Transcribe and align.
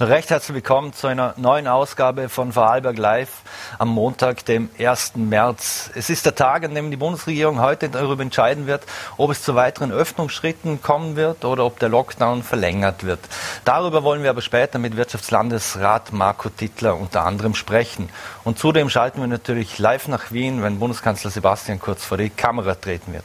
Recht 0.00 0.30
herzlich 0.30 0.54
willkommen 0.54 0.92
zu 0.92 1.08
einer 1.08 1.34
neuen 1.38 1.66
Ausgabe 1.66 2.28
von 2.28 2.52
Vorarlberg 2.52 2.96
Live 2.98 3.42
am 3.80 3.88
Montag, 3.88 4.44
dem 4.44 4.70
1. 4.78 5.16
März. 5.16 5.90
Es 5.92 6.08
ist 6.08 6.24
der 6.24 6.36
Tag, 6.36 6.64
an 6.64 6.72
dem 6.72 6.92
die 6.92 6.96
Bundesregierung 6.96 7.60
heute 7.60 7.88
darüber 7.88 8.22
entscheiden 8.22 8.68
wird, 8.68 8.84
ob 9.16 9.32
es 9.32 9.42
zu 9.42 9.56
weiteren 9.56 9.90
Öffnungsschritten 9.90 10.82
kommen 10.82 11.16
wird 11.16 11.44
oder 11.44 11.64
ob 11.64 11.80
der 11.80 11.88
Lockdown 11.88 12.44
verlängert 12.44 13.02
wird. 13.02 13.18
Darüber 13.64 14.04
wollen 14.04 14.22
wir 14.22 14.30
aber 14.30 14.40
später 14.40 14.78
mit 14.78 14.96
Wirtschaftslandesrat 14.96 16.12
Marco 16.12 16.48
Tittler 16.48 16.96
unter 16.96 17.24
anderem 17.24 17.56
sprechen. 17.56 18.08
Und 18.44 18.60
zudem 18.60 18.90
schalten 18.90 19.20
wir 19.20 19.26
natürlich 19.26 19.80
live 19.80 20.06
nach 20.06 20.30
Wien, 20.30 20.62
wenn 20.62 20.78
Bundeskanzler 20.78 21.32
Sebastian 21.32 21.80
Kurz 21.80 22.04
vor 22.04 22.18
die 22.18 22.30
Kamera 22.30 22.76
treten 22.76 23.14
wird. 23.14 23.24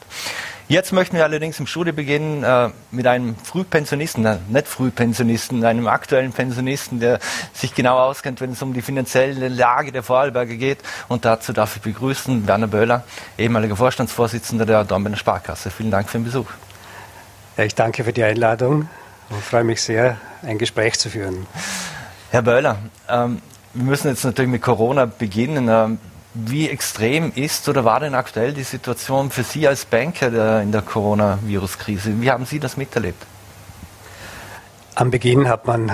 Jetzt 0.70 0.94
möchten 0.94 1.17
wir 1.17 1.26
allerdings 1.26 1.59
im 1.59 1.67
Studio 1.67 1.94
beginnen 1.94 2.44
äh, 2.44 2.70
mit 2.91 3.05
einem 3.05 3.35
Frühpensionisten, 3.35 4.26
äh, 4.26 4.38
nicht 4.48 4.67
Frühpensionisten, 4.67 5.63
einem 5.66 5.88
aktuellen 5.88 6.31
Pensionisten, 6.31 7.02
der 7.02 7.20
sich 7.54 7.76
genau 7.76 7.99
auskennt, 7.99 8.40
wenn 8.40 8.52
es 8.52 8.62
um 8.62 8.73
die 8.73 8.81
finanzielle 8.81 9.49
Lage 9.49 9.91
der 9.91 10.04
Vorarlberger 10.04 10.55
geht. 10.55 10.80
Und 11.09 11.26
dazu 11.26 11.52
darf 11.52 11.76
ich 11.76 11.81
begrüßen 11.81 12.48
Werner 12.48 12.68
Böhler, 12.68 13.04
ehemaliger 13.38 13.76
Vorstandsvorsitzender 13.76 14.66
der 14.66 14.85
Dornbirner 14.85 15.18
Sparkasse. 15.18 15.70
Vielen 15.70 15.91
Dank 15.91 16.09
für 16.09 16.18
den 16.18 16.23
Besuch. 16.23 16.49
Ja, 17.57 17.66
ich 17.66 17.76
danke 17.76 18.05
für 18.05 18.13
die 18.13 18.23
Einladung 18.23 18.88
und 19.30 19.43
freue 19.43 19.66
mich 19.66 19.82
sehr, 19.82 20.18
ein 20.43 20.57
Gespräch 20.57 20.98
zu 20.98 21.09
führen. 21.09 21.45
Herr 22.32 22.41
Böhler, 22.41 22.77
ähm, 23.09 23.41
wir 23.73 23.84
müssen 23.84 24.07
jetzt 24.07 24.23
natürlich 24.23 24.49
mit 24.49 24.62
Corona 24.62 25.05
beginnen. 25.05 25.68
Ähm, 25.70 25.99
wie 26.34 26.70
extrem 26.70 27.32
ist 27.36 27.70
oder 27.70 27.85
war 27.85 27.99
denn 27.99 28.16
aktuell 28.16 28.54
die 28.54 28.63
Situation 28.63 29.30
für 29.30 29.44
Sie 29.44 29.68
als 29.68 29.85
Banker 29.85 30.62
in 30.62 30.71
der 30.71 30.82
Coronavirus-Krise? 30.82 32.21
Wie 32.21 32.32
haben 32.32 32.46
Sie 32.46 32.60
das 32.60 32.76
miterlebt? 32.76 33.24
Am 34.96 35.12
Beginn 35.12 35.48
hat 35.48 35.68
man 35.68 35.91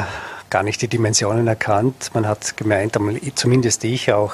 gar 0.50 0.64
nicht 0.64 0.82
die 0.82 0.88
Dimensionen 0.88 1.48
erkannt. 1.48 2.12
Man 2.14 2.28
hat 2.28 2.58
gemeint, 2.58 2.98
zumindest 3.36 3.84
ich 3.84 4.12
auch, 4.12 4.34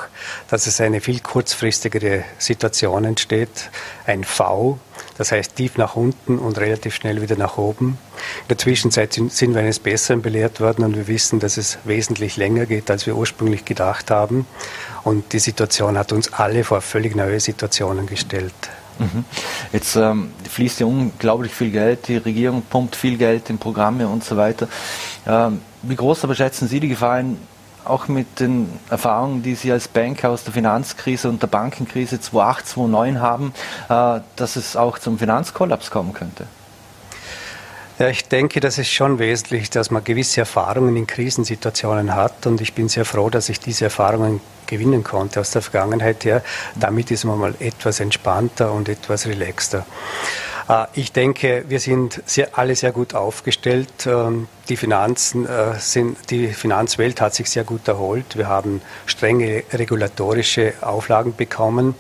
dass 0.50 0.68
es 0.68 0.80
eine 0.82 1.02
viel 1.02 1.20
kurzfristigere 1.20 2.24
Situation 2.38 3.06
entsteht. 3.06 3.70
Ein 4.06 4.24
V, 4.24 4.80
das 5.18 5.32
heißt 5.32 5.56
tief 5.56 5.78
nach 5.78 5.96
unten 5.96 6.40
und 6.40 6.58
relativ 6.58 6.96
schnell 6.96 7.22
wieder 7.22 7.36
nach 7.38 7.58
oben. 7.58 7.98
In 8.44 8.48
der 8.50 8.58
Zwischenzeit 8.58 9.14
sind 9.14 9.54
wir 9.54 9.62
eines 9.62 9.80
Besseren 9.80 10.22
belehrt 10.22 10.60
worden 10.62 10.86
und 10.86 10.96
wir 10.96 11.08
wissen, 11.08 11.40
dass 11.40 11.58
es 11.58 11.80
wesentlich 11.84 12.38
länger 12.38 12.66
geht, 12.66 12.90
als 12.90 13.06
wir 13.06 13.16
ursprünglich 13.16 13.66
gedacht 13.66 14.12
haben. 14.12 14.48
Und 15.04 15.34
die 15.34 15.40
Situation 15.40 15.98
hat 15.98 16.12
uns 16.12 16.34
alle 16.34 16.64
vor 16.64 16.82
völlig 16.82 17.16
neue 17.16 17.40
Situationen 17.40 18.08
gestellt. 18.08 18.54
Mhm. 19.00 19.26
Jetzt 19.74 19.96
ähm, 19.96 20.32
fließt 20.50 20.80
ja 20.80 20.86
unglaublich 20.86 21.54
viel 21.54 21.72
Geld, 21.72 22.08
die 22.08 22.18
Regierung 22.18 22.62
pumpt 22.62 22.96
viel 22.96 23.18
Geld 23.18 23.50
in 23.50 23.58
Programme 23.58 24.08
und 24.08 24.24
so 24.24 24.38
weiter. 24.38 24.68
Ähm, 25.28 25.62
wie 25.88 25.96
groß 25.96 26.24
aber 26.24 26.36
schätzen 26.36 26.68
Sie 26.68 26.80
die 26.80 26.90
Gefahren, 26.90 27.38
auch 27.86 28.08
mit 28.08 28.40
den 28.40 28.68
Erfahrungen, 28.90 29.44
die 29.44 29.56
Sie 29.56 29.72
als 29.72 29.88
Banker 29.88 30.32
aus 30.32 30.44
der 30.44 30.54
Finanzkrise 30.54 31.30
und 31.30 31.42
der 31.42 31.48
Bankenkrise 31.48 32.20
2008, 32.20 32.68
2009 32.68 33.22
haben, 33.22 33.54
äh, 33.90 34.22
dass 34.36 34.56
es 34.56 34.76
auch 34.76 34.98
zum 34.98 35.20
Finanzkollaps 35.20 35.92
kommen 35.92 36.14
könnte? 36.14 36.48
Ja, 37.98 38.10
ich 38.10 38.28
denke, 38.28 38.60
das 38.60 38.78
ist 38.78 38.90
schon 38.90 39.20
wesentlich, 39.20 39.70
dass 39.70 39.90
man 39.90 40.04
gewisse 40.04 40.42
Erfahrungen 40.42 40.98
in 40.98 41.08
Krisensituationen 41.08 42.14
hat. 42.14 42.46
Und 42.46 42.60
ich 42.60 42.74
bin 42.74 42.90
sehr 42.90 43.06
froh, 43.06 43.30
dass 43.30 43.48
ich 43.48 43.62
diese 43.62 43.86
Erfahrungen 43.86 44.42
gewinnen 44.68 45.02
konnte 45.04 45.40
aus 45.40 45.52
der 45.52 45.62
Vergangenheit 45.62 46.26
her. 46.26 46.44
Damit 46.76 47.10
ist 47.12 47.24
man 47.24 47.40
mal 47.40 47.56
etwas 47.60 48.02
entspannter 48.02 48.74
und 48.74 48.90
etwas 48.90 49.28
relaxter. 49.28 49.86
Äh, 50.68 50.86
ich 50.94 51.12
denke, 51.12 51.66
wir 51.68 51.80
sind 51.80 52.22
sehr, 52.26 52.58
alle 52.58 52.76
sehr 52.76 52.92
gut 52.92 53.14
aufgestellt. 53.14 54.06
Ähm, 54.06 54.48
die 54.70 54.78
Finanzen 54.78 55.46
äh, 55.46 55.80
sind, 55.80 56.18
die 56.30 56.48
Finanzwelt 56.48 57.22
hat 57.22 57.36
sich 57.36 57.50
sehr 57.50 57.64
gut 57.64 57.88
erholt. 57.88 58.38
Wir 58.38 58.48
haben 58.48 58.82
strenge 59.06 59.64
regulatorische 59.74 60.74
Auflagen 60.82 61.36
bekommen 61.36 61.96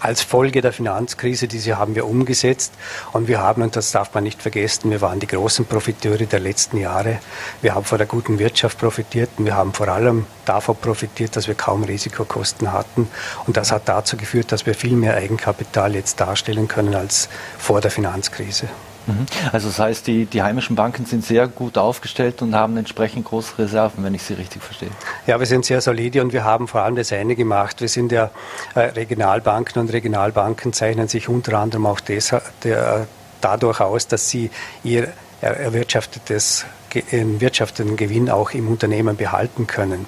als 0.00 0.22
Folge 0.22 0.60
der 0.60 0.72
Finanzkrise, 0.72 1.48
diese 1.48 1.78
haben 1.78 1.94
wir 1.94 2.06
umgesetzt. 2.06 2.72
Und 3.12 3.28
wir 3.28 3.40
haben, 3.40 3.62
und 3.62 3.76
das 3.76 3.90
darf 3.90 4.14
man 4.14 4.24
nicht 4.24 4.40
vergessen, 4.40 4.90
wir 4.90 5.00
waren 5.00 5.20
die 5.20 5.26
großen 5.26 5.66
Profiteure 5.66 6.26
der 6.26 6.40
letzten 6.40 6.78
Jahre. 6.78 7.18
Wir 7.62 7.74
haben 7.74 7.84
von 7.84 7.98
der 7.98 8.06
guten 8.06 8.38
Wirtschaft 8.38 8.78
profitiert 8.78 9.30
und 9.36 9.44
wir 9.44 9.56
haben 9.56 9.72
vor 9.72 9.88
allem 9.88 10.26
davon 10.44 10.76
profitiert, 10.76 11.36
dass 11.36 11.48
wir 11.48 11.54
kaum 11.54 11.84
Risikokosten 11.84 12.72
hatten. 12.72 13.08
Und 13.46 13.56
das 13.56 13.72
hat 13.72 13.88
dazu 13.88 14.16
geführt, 14.16 14.52
dass 14.52 14.66
wir 14.66 14.74
viel 14.74 14.96
mehr 14.96 15.14
Eigenkapital 15.14 15.94
jetzt 15.94 16.20
darstellen 16.20 16.68
können 16.68 16.94
als 16.94 17.28
vor 17.58 17.80
der 17.80 17.90
Finanzkrise. 17.90 18.68
Mhm. 19.08 19.26
Also 19.52 19.68
das 19.68 19.78
heißt, 19.78 20.06
die, 20.06 20.26
die 20.26 20.42
heimischen 20.42 20.76
Banken 20.76 21.06
sind 21.06 21.24
sehr 21.24 21.48
gut 21.48 21.78
aufgestellt 21.78 22.42
und 22.42 22.54
haben 22.54 22.76
entsprechend 22.76 23.24
große 23.24 23.58
Reserven, 23.58 24.04
wenn 24.04 24.14
ich 24.14 24.22
Sie 24.22 24.34
richtig 24.34 24.62
verstehe. 24.62 24.90
Ja, 25.26 25.38
wir 25.40 25.46
sind 25.46 25.64
sehr 25.64 25.80
solide 25.80 26.22
und 26.22 26.32
wir 26.32 26.44
haben 26.44 26.68
vor 26.68 26.82
allem 26.82 26.94
das 26.94 27.12
eine 27.12 27.34
gemacht. 27.34 27.80
Wir 27.80 27.88
sind 27.88 28.12
ja 28.12 28.30
äh, 28.74 28.80
Regionalbanken 28.80 29.80
und 29.80 29.92
Regionalbanken 29.92 30.72
zeichnen 30.72 31.08
sich 31.08 31.28
unter 31.28 31.58
anderem 31.58 31.86
auch 31.86 32.00
deshalb, 32.00 32.42
der, 32.62 33.06
dadurch 33.40 33.80
aus, 33.80 34.06
dass 34.06 34.28
sie 34.28 34.50
ihr 34.84 35.08
erwirtschaftetes 35.40 36.66
wirtschaftlichen 36.92 37.96
Gewinn 37.96 38.30
auch 38.30 38.50
im 38.50 38.68
Unternehmen 38.68 39.16
behalten 39.16 39.66
können. 39.66 40.06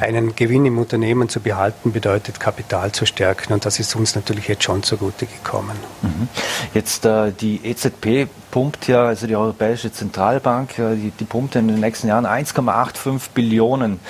Einen 0.00 0.34
Gewinn 0.34 0.66
im 0.66 0.78
Unternehmen 0.78 1.28
zu 1.28 1.40
behalten 1.40 1.92
bedeutet 1.92 2.40
Kapital 2.40 2.92
zu 2.92 3.06
stärken 3.06 3.52
und 3.52 3.64
das 3.64 3.78
ist 3.78 3.94
uns 3.96 4.14
natürlich 4.14 4.48
jetzt 4.48 4.64
schon 4.64 4.82
zugute 4.82 5.26
gekommen. 5.26 5.76
Mhm. 6.02 6.28
Jetzt 6.74 7.04
äh, 7.04 7.32
die 7.32 7.60
EZB 7.64 8.28
pumpt 8.50 8.88
ja, 8.88 9.04
also 9.04 9.26
die 9.26 9.36
Europäische 9.36 9.92
Zentralbank, 9.92 10.78
äh, 10.78 10.96
die, 10.96 11.10
die, 11.10 11.24
pumpt 11.24 11.56
in 11.56 11.68
den 11.68 11.80
nächsten 11.80 12.08
Jahren 12.08 12.26
1,85 12.26 13.30
Billionen 13.34 14.00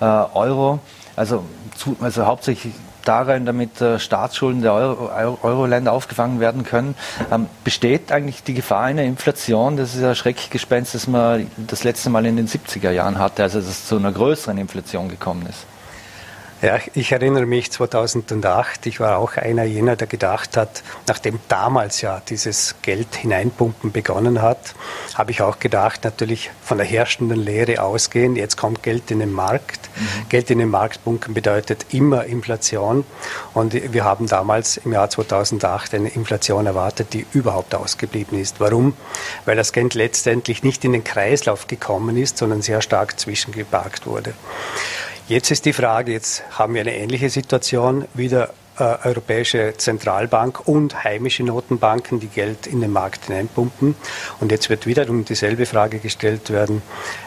äh, 0.00 0.04
Euro. 0.04 0.80
Also, 1.16 1.44
zu, 1.76 1.96
also 2.00 2.26
hauptsächlich 2.26 2.74
darin, 3.04 3.46
damit 3.46 3.80
äh, 3.80 3.98
Staatsschulden 3.98 4.62
der 4.62 4.72
Euro-Länder 4.72 5.92
aufgefangen 5.92 6.40
werden 6.40 6.64
können. 6.64 6.94
Ähm, 7.30 7.46
besteht 7.62 8.12
eigentlich 8.12 8.42
die 8.42 8.54
Gefahr 8.54 8.82
einer 8.82 9.02
Inflation? 9.02 9.76
Das 9.76 9.94
ist 9.94 10.02
ja 10.02 10.14
Schreckgespenst, 10.14 10.94
das 10.94 11.06
man 11.06 11.50
das 11.56 11.84
letzte 11.84 12.10
Mal 12.10 12.26
in 12.26 12.36
den 12.36 12.48
70er 12.48 12.90
Jahren 12.90 13.18
hatte, 13.18 13.42
also 13.42 13.58
dass 13.58 13.68
es 13.68 13.86
zu 13.86 13.96
einer 13.96 14.12
größeren 14.12 14.58
Inflation 14.58 15.08
gekommen 15.08 15.46
ist. 15.48 15.66
Ja, 16.62 16.78
ich 16.94 17.12
erinnere 17.12 17.44
mich 17.44 17.70
2008, 17.72 18.86
ich 18.86 18.98
war 18.98 19.18
auch 19.18 19.36
einer 19.36 19.64
jener, 19.64 19.96
der 19.96 20.06
gedacht 20.06 20.56
hat, 20.56 20.82
nachdem 21.06 21.38
damals 21.48 22.00
ja 22.00 22.22
dieses 22.28 22.76
Geld 22.80 23.16
hineinpumpen 23.16 23.92
begonnen 23.92 24.40
hat, 24.40 24.74
habe 25.14 25.30
ich 25.30 25.42
auch 25.42 25.58
gedacht, 25.58 26.04
natürlich 26.04 26.50
von 26.62 26.78
der 26.78 26.86
herrschenden 26.86 27.38
Lehre 27.38 27.82
ausgehen, 27.82 28.36
jetzt 28.36 28.56
kommt 28.56 28.82
Geld 28.82 29.10
in 29.10 29.18
den 29.18 29.32
Markt. 29.32 29.90
Mhm. 29.94 30.28
Geld 30.28 30.50
in 30.50 30.58
den 30.58 30.70
Markt 30.70 31.04
pumpen 31.04 31.34
bedeutet 31.34 31.86
immer 31.90 32.24
Inflation 32.24 33.04
und 33.52 33.74
wir 33.92 34.04
haben 34.04 34.26
damals 34.26 34.78
im 34.78 34.92
Jahr 34.92 35.10
2008 35.10 35.94
eine 35.94 36.08
Inflation 36.08 36.66
erwartet, 36.66 37.12
die 37.12 37.26
überhaupt 37.32 37.74
ausgeblieben 37.74 38.38
ist. 38.38 38.60
Warum? 38.60 38.94
Weil 39.44 39.56
das 39.56 39.72
Geld 39.72 39.94
letztendlich 39.94 40.62
nicht 40.62 40.84
in 40.84 40.92
den 40.92 41.04
Kreislauf 41.04 41.66
gekommen 41.66 42.16
ist, 42.16 42.38
sondern 42.38 42.62
sehr 42.62 42.80
stark 42.80 43.18
zwischengeparkt 43.20 44.06
wurde. 44.06 44.34
Jetzt 45.26 45.50
ist 45.50 45.64
die 45.64 45.72
Frage, 45.72 46.12
jetzt 46.12 46.42
haben 46.50 46.74
wir 46.74 46.82
eine 46.82 46.94
ähnliche 46.94 47.30
Situation, 47.30 48.04
wieder 48.12 48.50
äh, 48.78 48.96
Europäische 49.04 49.72
Zentralbank 49.74 50.68
und 50.68 51.02
heimische 51.02 51.44
Notenbanken, 51.44 52.20
die 52.20 52.26
Geld 52.26 52.66
in 52.66 52.82
den 52.82 52.92
Markt 52.92 53.24
hineinpumpen. 53.24 53.94
Und 54.40 54.52
jetzt 54.52 54.68
wird 54.68 54.86
wiederum 54.86 55.24
dieselbe 55.24 55.64
Frage 55.64 55.98
gestellt 55.98 56.50
werden, 56.50 56.82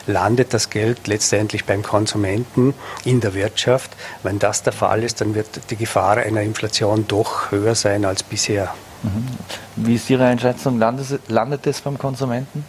landet 0.06 0.54
das 0.54 0.70
Geld 0.70 1.08
letztendlich 1.08 1.66
beim 1.66 1.82
Konsumenten 1.82 2.76
in 3.04 3.20
der 3.20 3.34
Wirtschaft? 3.34 3.90
Wenn 4.22 4.38
das 4.38 4.62
der 4.62 4.74
Fall 4.74 5.04
ist, 5.04 5.22
dann 5.22 5.34
wird 5.34 5.72
die 5.72 5.78
Gefahr 5.78 6.18
einer 6.18 6.42
Inflation 6.42 7.06
doch 7.08 7.50
höher 7.50 7.74
sein 7.74 8.06
als 8.06 8.22
bisher. 8.22 8.76
Mhm. 9.02 9.26
Wie 9.76 9.96
ist 9.96 10.08
Ihre 10.10 10.26
Einschätzung? 10.26 10.78
Landet, 10.78 11.20
landet 11.30 11.66
es 11.66 11.82
beim 11.82 11.98
Konsumenten? 11.98 12.64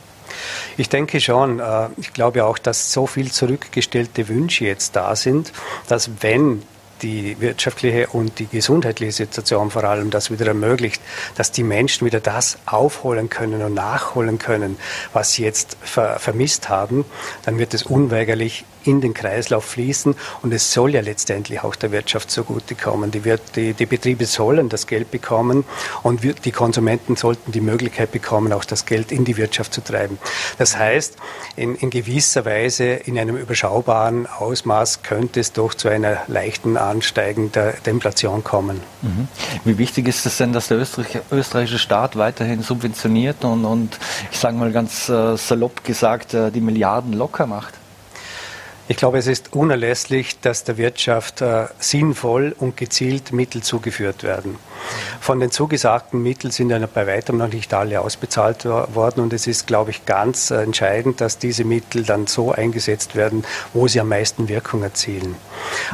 Ich 0.76 0.88
denke 0.88 1.20
schon. 1.20 1.60
Äh, 1.60 1.88
ich 1.96 2.12
glaube 2.12 2.44
auch, 2.44 2.58
dass 2.58 2.92
so 2.92 3.06
viel 3.06 3.30
zurückgestellte 3.30 4.28
Wünsche 4.28 4.64
jetzt 4.64 4.96
da 4.96 5.16
sind, 5.16 5.52
dass 5.88 6.10
wenn 6.20 6.62
die 7.02 7.40
wirtschaftliche 7.40 8.08
und 8.08 8.38
die 8.38 8.46
gesundheitliche 8.46 9.12
Situation 9.12 9.70
vor 9.70 9.84
allem 9.84 10.10
das 10.10 10.30
wieder 10.30 10.46
ermöglicht, 10.46 11.00
dass 11.36 11.52
die 11.52 11.62
Menschen 11.62 12.06
wieder 12.06 12.20
das 12.20 12.58
aufholen 12.66 13.28
können 13.28 13.62
und 13.62 13.74
nachholen 13.74 14.38
können, 14.38 14.76
was 15.12 15.32
sie 15.32 15.44
jetzt 15.44 15.76
ver 15.80 16.18
vermisst 16.18 16.68
haben, 16.68 17.04
dann 17.44 17.58
wird 17.58 17.74
es 17.74 17.82
unweigerlich 17.82 18.64
in 18.84 19.00
den 19.00 19.14
Kreislauf 19.14 19.64
fließen 19.64 20.14
und 20.42 20.52
es 20.52 20.72
soll 20.72 20.94
ja 20.94 21.00
letztendlich 21.00 21.62
auch 21.62 21.76
der 21.76 21.92
Wirtschaft 21.92 22.30
zugutekommen. 22.30 23.10
Die, 23.10 23.24
wird, 23.24 23.42
die, 23.56 23.74
die 23.74 23.86
Betriebe 23.86 24.24
sollen 24.24 24.68
das 24.68 24.86
Geld 24.86 25.10
bekommen 25.10 25.64
und 26.02 26.22
wir, 26.22 26.34
die 26.34 26.52
Konsumenten 26.52 27.16
sollten 27.16 27.52
die 27.52 27.60
Möglichkeit 27.60 28.12
bekommen, 28.12 28.52
auch 28.52 28.64
das 28.64 28.86
Geld 28.86 29.12
in 29.12 29.24
die 29.24 29.36
Wirtschaft 29.36 29.74
zu 29.74 29.82
treiben. 29.82 30.18
Das 30.58 30.76
heißt, 30.76 31.16
in, 31.56 31.74
in 31.74 31.90
gewisser 31.90 32.44
Weise, 32.44 32.84
in 32.84 33.18
einem 33.18 33.36
überschaubaren 33.36 34.26
Ausmaß 34.26 35.02
könnte 35.02 35.40
es 35.40 35.52
doch 35.52 35.74
zu 35.74 35.88
einer 35.88 36.22
leichten 36.26 36.76
Ansteigen 36.88 37.52
der, 37.52 37.74
der 37.84 37.92
Inflation 37.92 38.42
kommen. 38.44 38.80
Mhm. 39.02 39.28
Wie 39.64 39.78
wichtig 39.78 40.08
ist 40.08 40.26
es 40.26 40.36
denn, 40.38 40.52
dass 40.52 40.68
der 40.68 40.78
Österreich, 40.78 41.20
österreichische 41.30 41.78
Staat 41.78 42.16
weiterhin 42.16 42.62
subventioniert 42.62 43.44
und, 43.44 43.64
und 43.64 43.98
ich 44.30 44.38
sage 44.38 44.56
mal 44.56 44.72
ganz 44.72 45.08
äh, 45.08 45.36
salopp 45.36 45.84
gesagt, 45.84 46.34
äh, 46.34 46.50
die 46.50 46.60
Milliarden 46.60 47.12
locker 47.12 47.46
macht? 47.46 47.77
Ich 48.90 48.96
glaube, 48.96 49.18
es 49.18 49.26
ist 49.26 49.52
unerlässlich, 49.52 50.40
dass 50.40 50.64
der 50.64 50.78
Wirtschaft 50.78 51.42
äh, 51.42 51.66
sinnvoll 51.78 52.56
und 52.58 52.78
gezielt 52.78 53.32
Mittel 53.32 53.62
zugeführt 53.62 54.22
werden. 54.22 54.56
Von 55.20 55.40
den 55.40 55.50
zugesagten 55.50 56.22
Mitteln 56.22 56.50
sind 56.52 56.70
ja 56.70 56.78
bei 56.78 57.06
weitem 57.06 57.36
noch 57.36 57.52
nicht 57.52 57.74
alle 57.74 58.00
ausbezahlt 58.00 58.64
worden 58.64 59.20
und 59.20 59.34
es 59.34 59.46
ist, 59.46 59.66
glaube 59.66 59.90
ich, 59.90 60.06
ganz 60.06 60.50
äh, 60.50 60.62
entscheidend, 60.62 61.20
dass 61.20 61.36
diese 61.36 61.64
Mittel 61.64 62.02
dann 62.02 62.26
so 62.26 62.50
eingesetzt 62.50 63.14
werden, 63.14 63.44
wo 63.74 63.88
sie 63.88 64.00
am 64.00 64.08
meisten 64.08 64.48
Wirkung 64.48 64.82
erzielen. 64.82 65.36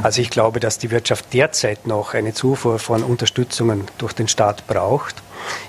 Also 0.05 0.23
ich 0.23 0.31
glaube, 0.31 0.61
dass 0.61 0.79
die 0.79 0.93
Wirtschaft 0.93 1.35
derzeit 1.35 1.89
noch 1.89 2.15
eine 2.15 2.33
Zufuhr 2.33 2.79
von 2.79 3.03
Unterstützungen 3.03 3.89
durch 3.99 4.13
den 4.13 4.29
Staat 4.29 4.69
braucht. 4.69 5.17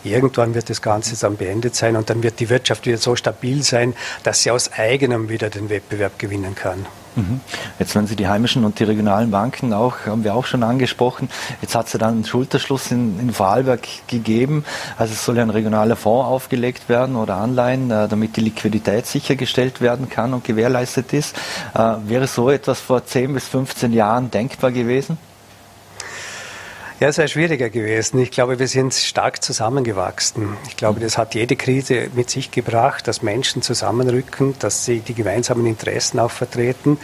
Irgendwann 0.04 0.54
wird 0.54 0.70
das 0.70 0.84
Ganze 0.84 1.20
dann 1.20 1.38
beendet 1.38 1.76
sein 1.76 1.96
und 1.96 2.12
dann 2.12 2.22
wird 2.22 2.40
die 2.40 2.52
Wirtschaft 2.52 2.86
wieder 2.86 3.00
so 3.00 3.16
stabil 3.16 3.64
sein, 3.64 3.96
dass 4.22 4.44
sie 4.44 4.52
aus 4.52 4.72
eigenem 4.74 5.28
wieder 5.28 5.50
den 5.50 5.72
Wettbewerb 5.72 6.20
gewinnen 6.20 6.54
kann. 6.54 6.86
Mhm. 7.16 7.40
Jetzt, 7.80 7.96
wenn 7.96 8.08
Sie 8.08 8.16
die 8.16 8.28
heimischen 8.28 8.66
und 8.66 8.80
die 8.80 8.84
regionalen 8.84 9.32
Banken 9.32 9.74
auch, 9.74 10.06
haben 10.06 10.24
wir 10.24 10.36
auch 10.36 10.46
schon 10.46 10.64
angesprochen. 10.64 11.30
Jetzt 11.62 11.76
hat 11.76 11.88
es 11.88 11.94
ja 11.94 12.00
dann 12.00 12.16
einen 12.16 12.26
Schulterschluss 12.26 12.92
in, 12.92 13.20
in 13.20 13.34
Vorarlberg 13.34 13.88
gegeben. 14.08 14.66
Also 14.98 15.14
es 15.14 15.24
soll 15.24 15.38
ja 15.38 15.44
ein 15.44 15.50
regionaler 15.50 15.96
Fonds 15.96 16.28
aufgelegt 16.28 16.90
werden 16.90 17.16
oder 17.16 17.36
Anleihen, 17.36 17.90
äh, 17.92 18.08
damit 18.08 18.36
die 18.36 18.42
Liquidität 18.42 19.06
sichergestellt 19.06 19.82
werden 19.82 20.10
kann 20.10 20.34
und 20.34 20.44
gewährleistet 20.44 21.14
ist. 21.14 21.36
Äh, 21.74 21.96
wäre 22.06 22.28
so 22.28 22.50
etwas 22.50 22.80
vor 22.80 23.06
10 23.06 23.34
bis 23.34 23.48
15 23.48 23.94
Jahren 23.94 24.32
denkbar 24.32 24.72
gewesen? 24.72 25.18
Ja, 27.02 27.10
es 27.10 27.18
wäre 27.18 27.28
schwieriger 27.28 27.70
gewesen. 27.70 28.20
Ich 28.20 28.32
glaube, 28.32 28.58
wir 28.58 28.70
sind 28.70 28.94
stark 28.94 29.44
zusammengewachsen. 29.44 30.56
Ich 30.70 30.78
glaube, 30.78 31.02
das 31.02 31.18
hat 31.18 31.36
jede 31.36 31.58
Krise 31.58 32.08
mit 32.14 32.30
sich 32.30 32.52
gebracht, 32.52 33.06
dass 33.10 33.22
Menschen 33.22 33.62
zusammenrücken, 33.62 34.56
dass 34.60 34.86
sie 34.86 35.02
die 35.02 35.14
gemeinsamen 35.14 35.66
Interessen 35.66 36.20
auch 36.20 36.32
vertreten. 36.32 36.98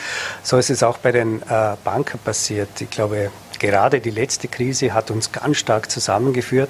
So 0.44 0.58
ist 0.58 0.70
es 0.70 0.82
auch 0.82 0.98
bei 0.98 1.12
den 1.12 1.42
äh, 1.42 1.76
Banken 1.84 2.20
passiert. 2.20 2.70
Ich 2.80 2.90
glaube, 2.90 3.32
gerade 3.60 4.00
die 4.00 4.12
letzte 4.12 4.48
Krise 4.48 4.94
hat 4.94 5.12
uns 5.12 5.34
ganz 5.34 5.58
stark 5.58 5.92
zusammengeführt 5.92 6.70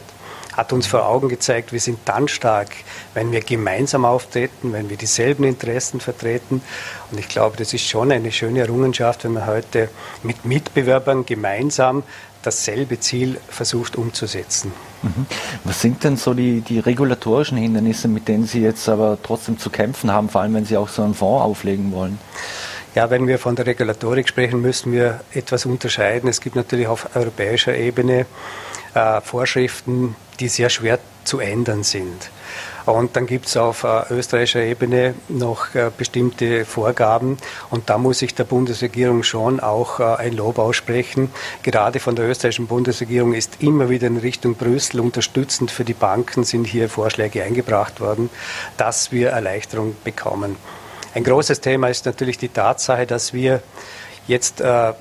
hat 0.53 0.73
uns 0.73 0.85
vor 0.85 1.05
Augen 1.07 1.29
gezeigt, 1.29 1.71
wir 1.71 1.79
sind 1.79 1.99
dann 2.05 2.27
stark, 2.27 2.69
wenn 3.13 3.31
wir 3.31 3.41
gemeinsam 3.41 4.03
auftreten, 4.03 4.73
wenn 4.73 4.89
wir 4.89 4.97
dieselben 4.97 5.45
Interessen 5.45 5.99
vertreten. 5.99 6.61
Und 7.09 7.19
ich 7.19 7.29
glaube, 7.29 7.57
das 7.57 7.73
ist 7.73 7.87
schon 7.87 8.11
eine 8.11 8.31
schöne 8.31 8.59
Errungenschaft, 8.59 9.23
wenn 9.23 9.33
man 9.33 9.47
heute 9.47 9.89
mit 10.23 10.43
Mitbewerbern 10.45 11.25
gemeinsam 11.25 12.03
dasselbe 12.43 12.99
Ziel 12.99 13.39
versucht 13.49 13.95
umzusetzen. 13.95 14.71
Mhm. 15.01 15.25
Was 15.63 15.81
sind 15.81 16.03
denn 16.03 16.17
so 16.17 16.33
die, 16.33 16.61
die 16.61 16.79
regulatorischen 16.79 17.57
Hindernisse, 17.57 18.07
mit 18.07 18.27
denen 18.27 18.45
Sie 18.45 18.61
jetzt 18.61 18.87
aber 18.89 19.17
trotzdem 19.21 19.57
zu 19.57 19.69
kämpfen 19.69 20.11
haben, 20.11 20.29
vor 20.29 20.41
allem 20.41 20.53
wenn 20.53 20.65
Sie 20.65 20.77
auch 20.77 20.89
so 20.89 21.03
einen 21.03 21.13
Fonds 21.13 21.43
auflegen 21.43 21.91
wollen? 21.91 22.19
Ja, 22.93 23.09
wenn 23.09 23.25
wir 23.25 23.39
von 23.39 23.55
der 23.55 23.65
Regulatorik 23.65 24.27
sprechen, 24.27 24.61
müssen 24.61 24.91
wir 24.91 25.21
etwas 25.33 25.65
unterscheiden. 25.65 26.29
Es 26.29 26.41
gibt 26.41 26.57
natürlich 26.57 26.87
auf 26.87 27.15
europäischer 27.15 27.73
Ebene 27.75 28.25
äh, 28.93 29.21
Vorschriften, 29.21 30.15
die 30.39 30.49
sehr 30.49 30.69
schwer 30.69 30.99
zu 31.23 31.39
ändern 31.39 31.83
sind. 31.83 32.29
Und 32.85 33.15
dann 33.15 33.27
gibt 33.27 33.47
es 33.47 33.57
auf 33.57 33.83
äh, 33.83 34.03
österreichischer 34.09 34.61
Ebene 34.61 35.13
noch 35.29 35.75
äh, 35.75 35.91
bestimmte 35.95 36.65
Vorgaben. 36.65 37.37
Und 37.69 37.89
da 37.89 37.97
muss 37.97 38.21
ich 38.21 38.33
der 38.33 38.43
Bundesregierung 38.43 39.23
schon 39.23 39.59
auch 39.59 39.99
äh, 39.99 40.03
ein 40.03 40.33
Lob 40.33 40.57
aussprechen. 40.57 41.31
Gerade 41.63 41.99
von 41.99 42.15
der 42.15 42.27
österreichischen 42.27 42.67
Bundesregierung 42.67 43.33
ist 43.33 43.61
immer 43.61 43.89
wieder 43.89 44.07
in 44.07 44.17
Richtung 44.17 44.55
Brüssel 44.55 44.99
unterstützend 44.99 45.71
für 45.71 45.85
die 45.85 45.93
Banken 45.93 46.43
sind 46.43 46.65
hier 46.65 46.89
Vorschläge 46.89 47.43
eingebracht 47.43 48.01
worden, 48.01 48.29
dass 48.77 49.11
wir 49.11 49.29
Erleichterung 49.29 49.95
bekommen. 50.03 50.55
Ein 51.13 51.23
großes 51.23 51.61
Thema 51.61 51.89
ist 51.89 52.05
natürlich 52.05 52.37
die 52.37 52.49
Tatsache, 52.49 53.05
dass 53.05 53.33
wir 53.33 53.61
jetzt 54.27 54.61
äh, 54.61 54.93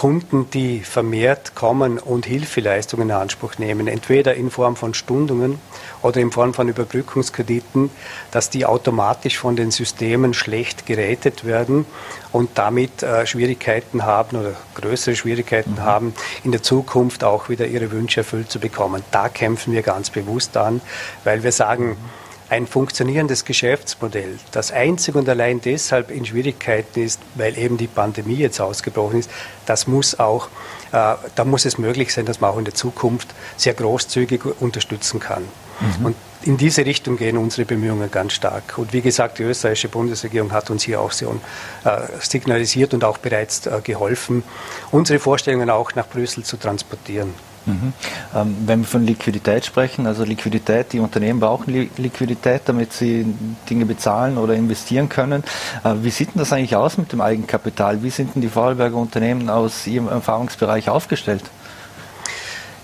Kunden, 0.00 0.48
die 0.48 0.80
vermehrt 0.80 1.54
kommen 1.54 1.98
und 1.98 2.24
Hilfeleistungen 2.24 3.10
in 3.10 3.14
Anspruch 3.14 3.58
nehmen, 3.58 3.86
entweder 3.86 4.34
in 4.34 4.50
Form 4.50 4.74
von 4.74 4.94
Stundungen 4.94 5.58
oder 6.00 6.22
in 6.22 6.32
Form 6.32 6.54
von 6.54 6.70
Überbrückungskrediten, 6.70 7.90
dass 8.30 8.48
die 8.48 8.64
automatisch 8.64 9.36
von 9.36 9.56
den 9.56 9.70
Systemen 9.70 10.32
schlecht 10.32 10.86
gerätet 10.86 11.44
werden 11.44 11.84
und 12.32 12.48
damit 12.54 13.02
äh, 13.02 13.26
Schwierigkeiten 13.26 14.06
haben 14.06 14.38
oder 14.38 14.54
größere 14.74 15.16
Schwierigkeiten 15.16 15.72
mhm. 15.72 15.82
haben, 15.82 16.14
in 16.44 16.52
der 16.52 16.62
Zukunft 16.62 17.22
auch 17.22 17.50
wieder 17.50 17.66
ihre 17.66 17.90
Wünsche 17.90 18.20
erfüllt 18.20 18.50
zu 18.50 18.58
bekommen. 18.58 19.02
Da 19.10 19.28
kämpfen 19.28 19.74
wir 19.74 19.82
ganz 19.82 20.08
bewusst 20.08 20.56
an, 20.56 20.80
weil 21.24 21.42
wir 21.42 21.52
sagen, 21.52 21.88
mhm 21.88 22.19
ein 22.50 22.66
funktionierendes 22.66 23.44
Geschäftsmodell, 23.44 24.38
das 24.50 24.72
einzig 24.72 25.14
und 25.14 25.28
allein 25.28 25.60
deshalb 25.60 26.10
in 26.10 26.26
Schwierigkeiten 26.26 27.00
ist, 27.00 27.20
weil 27.36 27.56
eben 27.56 27.76
die 27.76 27.86
Pandemie 27.86 28.36
jetzt 28.36 28.60
ausgebrochen 28.60 29.20
ist, 29.20 29.30
das 29.66 29.86
muss 29.86 30.18
auch, 30.18 30.48
äh, 30.90 31.14
da 31.34 31.44
muss 31.44 31.64
es 31.64 31.78
möglich 31.78 32.12
sein, 32.12 32.26
dass 32.26 32.40
man 32.40 32.50
auch 32.50 32.58
in 32.58 32.64
der 32.64 32.74
Zukunft 32.74 33.28
sehr 33.56 33.74
großzügig 33.74 34.40
unterstützen 34.60 35.20
kann. 35.20 35.44
Mhm. 35.80 36.06
Und 36.06 36.16
in 36.42 36.56
diese 36.56 36.84
Richtung 36.84 37.16
gehen 37.16 37.36
unsere 37.36 37.64
Bemühungen 37.64 38.10
ganz 38.10 38.32
stark. 38.32 38.78
Und 38.78 38.92
wie 38.92 39.00
gesagt, 39.00 39.38
die 39.38 39.44
österreichische 39.44 39.88
Bundesregierung 39.88 40.50
hat 40.50 40.70
uns 40.70 40.82
hier 40.82 41.00
auch 41.00 41.12
so 41.12 41.38
äh, 41.84 42.00
signalisiert 42.20 42.94
und 42.94 43.04
auch 43.04 43.18
bereits 43.18 43.66
äh, 43.66 43.80
geholfen, 43.82 44.42
unsere 44.90 45.20
Vorstellungen 45.20 45.70
auch 45.70 45.94
nach 45.94 46.08
Brüssel 46.08 46.42
zu 46.42 46.56
transportieren. 46.56 47.32
Mhm. 47.66 47.92
Ähm, 48.34 48.56
wenn 48.66 48.80
wir 48.80 48.86
von 48.86 49.06
Liquidität 49.06 49.66
sprechen, 49.66 50.06
also 50.06 50.24
Liquidität, 50.24 50.92
die 50.92 51.00
Unternehmen 51.00 51.40
brauchen 51.40 51.72
Li 51.72 51.90
Liquidität, 51.96 52.62
damit 52.64 52.92
sie 52.92 53.26
Dinge 53.68 53.86
bezahlen 53.86 54.38
oder 54.38 54.54
investieren 54.54 55.08
können. 55.08 55.44
Äh, 55.84 55.94
wie 56.02 56.10
sieht 56.10 56.34
denn 56.34 56.38
das 56.38 56.52
eigentlich 56.52 56.76
aus 56.76 56.96
mit 56.96 57.12
dem 57.12 57.20
Eigenkapital? 57.20 58.02
Wie 58.02 58.10
sind 58.10 58.34
denn 58.34 58.42
die 58.42 58.48
Vorarlberger 58.48 58.96
Unternehmen 58.96 59.50
aus 59.50 59.86
ihrem 59.86 60.08
Erfahrungsbereich 60.08 60.88
aufgestellt? 60.88 61.44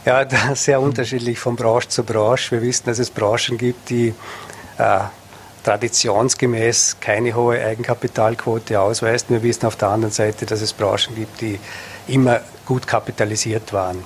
Ja, 0.05 0.25
sehr 0.55 0.81
unterschiedlich 0.81 1.39
von 1.39 1.57
Branche 1.57 1.89
zu 1.89 2.05
Branche. 2.05 2.53
Wir 2.53 2.63
wissen, 2.63 2.85
dass 2.87 2.99
es 2.99 3.11
Branchen 3.11 3.59
gibt, 3.59 3.91
die 3.91 4.15
äh, 4.79 5.01
traditionsgemäß 5.65 6.99
keine 7.01 7.35
hohe 7.35 7.59
Eigenkapitalquote 7.65 8.79
ausweisen. 8.79 9.31
Wir 9.31 9.43
wissen 9.43 9.67
auf 9.67 9.75
der 9.77 9.89
anderen 9.89 10.13
Seite, 10.13 10.47
dass 10.47 10.61
es 10.61 10.73
Branchen 10.73 11.15
gibt, 11.17 11.41
die 11.41 11.59
immer 12.07 12.41
gut 12.65 12.87
kapitalisiert 12.87 13.73
waren. 13.73 14.05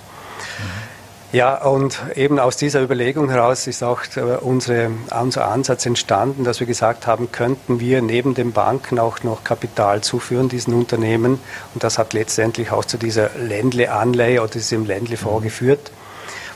Ja, 1.33 1.63
und 1.63 2.03
eben 2.17 2.41
aus 2.41 2.57
dieser 2.57 2.83
Überlegung 2.83 3.31
heraus 3.31 3.69
ist 3.69 3.85
auch 3.85 4.01
unsere, 4.41 4.91
unser 5.17 5.47
Ansatz 5.47 5.87
entstanden, 5.87 6.43
dass 6.43 6.59
wir 6.59 6.67
gesagt 6.67 7.07
haben, 7.07 7.31
könnten 7.31 7.79
wir 7.79 8.03
neben 8.03 8.35
den 8.35 8.51
Banken 8.51 8.99
auch 8.99 9.23
noch 9.23 9.45
Kapital 9.45 10.01
zuführen, 10.01 10.49
diesen 10.49 10.75
Unternehmen. 10.75 11.39
Und 11.73 11.85
das 11.85 11.99
hat 11.99 12.15
letztendlich 12.15 12.73
auch 12.73 12.85
zu 12.85 12.99
dieser 12.99 13.31
Ländle-Anleihe 13.39 14.43
oder 14.43 14.51
diesem 14.51 14.87
Ländle-Fonds 14.87 15.45
geführt. 15.45 15.93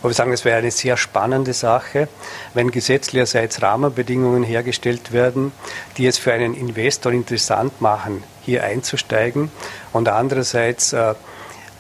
Wo 0.02 0.08
wir 0.08 0.14
sagen, 0.14 0.32
es 0.32 0.44
wäre 0.44 0.58
eine 0.58 0.72
sehr 0.72 0.96
spannende 0.96 1.52
Sache, 1.52 2.08
wenn 2.52 2.72
gesetzlicherseits 2.72 3.62
Rahmenbedingungen 3.62 4.42
hergestellt 4.42 5.12
werden, 5.12 5.52
die 5.98 6.06
es 6.06 6.18
für 6.18 6.32
einen 6.32 6.52
Investor 6.52 7.12
interessant 7.12 7.80
machen, 7.80 8.24
hier 8.42 8.64
einzusteigen 8.64 9.52
und 9.92 10.08
andererseits 10.08 10.92
äh, 10.92 11.14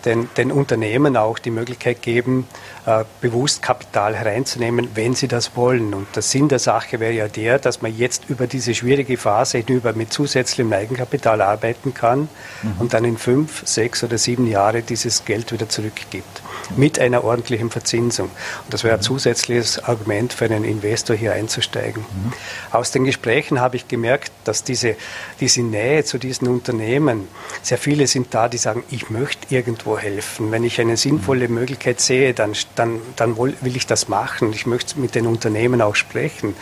den, 0.04 0.28
den 0.36 0.52
Unternehmen 0.52 1.16
auch 1.16 1.38
die 1.38 1.50
Möglichkeit 1.50 2.02
geben, 2.02 2.46
äh, 2.86 3.04
bewusst 3.20 3.62
Kapital 3.62 4.14
hereinzunehmen, 4.14 4.88
wenn 4.94 5.14
sie 5.14 5.28
das 5.28 5.56
wollen. 5.56 5.94
Und 5.94 6.14
der 6.14 6.22
Sinn 6.22 6.48
der 6.48 6.58
Sache 6.58 7.00
wäre 7.00 7.12
ja 7.12 7.28
der, 7.28 7.58
dass 7.58 7.82
man 7.82 7.96
jetzt 7.96 8.28
über 8.28 8.46
diese 8.46 8.74
schwierige 8.74 9.16
Phase 9.16 9.58
hinüber 9.58 9.92
mit 9.92 10.12
zusätzlichem 10.12 10.72
Eigenkapital 10.72 11.40
arbeiten 11.40 11.94
kann 11.94 12.28
mhm. 12.62 12.74
und 12.78 12.94
dann 12.94 13.04
in 13.04 13.18
fünf, 13.18 13.66
sechs 13.66 14.04
oder 14.04 14.18
sieben 14.18 14.46
Jahre 14.46 14.82
dieses 14.82 15.24
Geld 15.24 15.52
wieder 15.52 15.68
zurückgibt. 15.68 16.33
Mit 16.76 16.98
einer 16.98 17.24
ordentlichen 17.24 17.70
Verzinsung. 17.70 18.26
Und 18.64 18.72
das 18.72 18.84
wäre 18.84 18.94
ein 18.94 19.00
mhm. 19.00 19.04
zusätzliches 19.04 19.82
Argument 19.84 20.32
für 20.32 20.46
einen 20.46 20.64
Investor 20.64 21.16
hier 21.16 21.32
einzusteigen. 21.32 22.02
Mhm. 22.02 22.32
Aus 22.72 22.90
den 22.90 23.04
Gesprächen 23.04 23.60
habe 23.60 23.76
ich 23.76 23.88
gemerkt, 23.88 24.32
dass 24.44 24.64
diese, 24.64 24.96
diese 25.40 25.62
Nähe 25.62 26.04
zu 26.04 26.18
diesen 26.18 26.48
Unternehmen, 26.48 27.28
sehr 27.62 27.78
viele 27.78 28.06
sind 28.06 28.34
da, 28.34 28.48
die 28.48 28.58
sagen, 28.58 28.84
ich 28.90 29.10
möchte 29.10 29.54
irgendwo 29.54 29.98
helfen. 29.98 30.50
Wenn 30.50 30.64
ich 30.64 30.80
eine 30.80 30.96
sinnvolle 30.96 31.48
Möglichkeit 31.48 32.00
sehe, 32.00 32.34
dann, 32.34 32.52
dann, 32.74 33.00
dann 33.16 33.36
will 33.36 33.76
ich 33.76 33.86
das 33.86 34.08
machen. 34.08 34.52
Ich 34.52 34.66
möchte 34.66 34.98
mit 34.98 35.14
den 35.14 35.26
Unternehmen 35.26 35.80
auch 35.80 35.94
sprechen. 35.94 36.54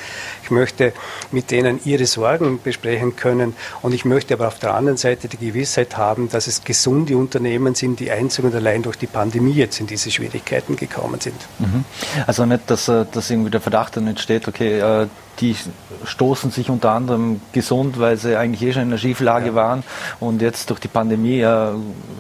Ich 0.43 0.51
möchte 0.51 0.93
mit 1.31 1.51
denen 1.51 1.81
ihre 1.85 2.07
Sorgen 2.07 2.61
besprechen 2.63 3.17
können. 3.17 3.55
Und 3.83 3.95
ich 3.95 4.05
möchte 4.05 4.35
aber 4.35 4.49
auf 4.49 4.59
der 4.59 4.75
anderen 4.75 4.99
Seite 4.99 5.29
die 5.29 5.37
Gewissheit 5.37 5.97
haben, 5.97 6.29
dass 6.29 6.47
es 6.47 6.65
gesunde 6.65 7.17
Unternehmen 7.17 7.75
sind, 7.75 8.01
die 8.01 8.11
einzig 8.11 8.45
und 8.45 8.55
allein 8.55 8.83
durch 8.83 8.97
die 8.97 9.07
Pandemie 9.07 9.53
jetzt 9.53 9.81
in 9.81 9.87
diese 9.93 10.11
Schwierigkeiten 10.11 10.77
gekommen 10.77 11.21
sind. 11.21 11.37
Mhm. 11.59 11.85
Also 12.27 12.45
nicht, 12.47 12.71
dass, 12.71 12.89
äh, 12.89 13.05
dass 13.11 13.31
irgendwie 13.31 13.51
der 13.51 13.61
Verdacht 13.61 13.97
dann 13.97 14.07
entsteht, 14.07 14.49
okay, 14.49 14.79
äh, 14.79 15.07
die 15.41 15.57
stoßen 16.05 16.51
sich 16.51 16.71
unter 16.71 16.91
anderem 16.91 17.41
gesund, 17.53 17.99
weil 17.99 18.17
sie 18.17 18.37
eigentlich 18.37 18.63
eh 18.63 18.73
schon 18.73 18.83
in 18.83 18.89
einer 18.89 18.99
Schieflage 18.99 19.49
ja. 19.49 19.55
waren 19.55 19.83
und 20.21 20.43
jetzt 20.43 20.71
durch 20.71 20.81
die 20.81 20.89
Pandemie 20.89 21.41
äh, 21.41 21.73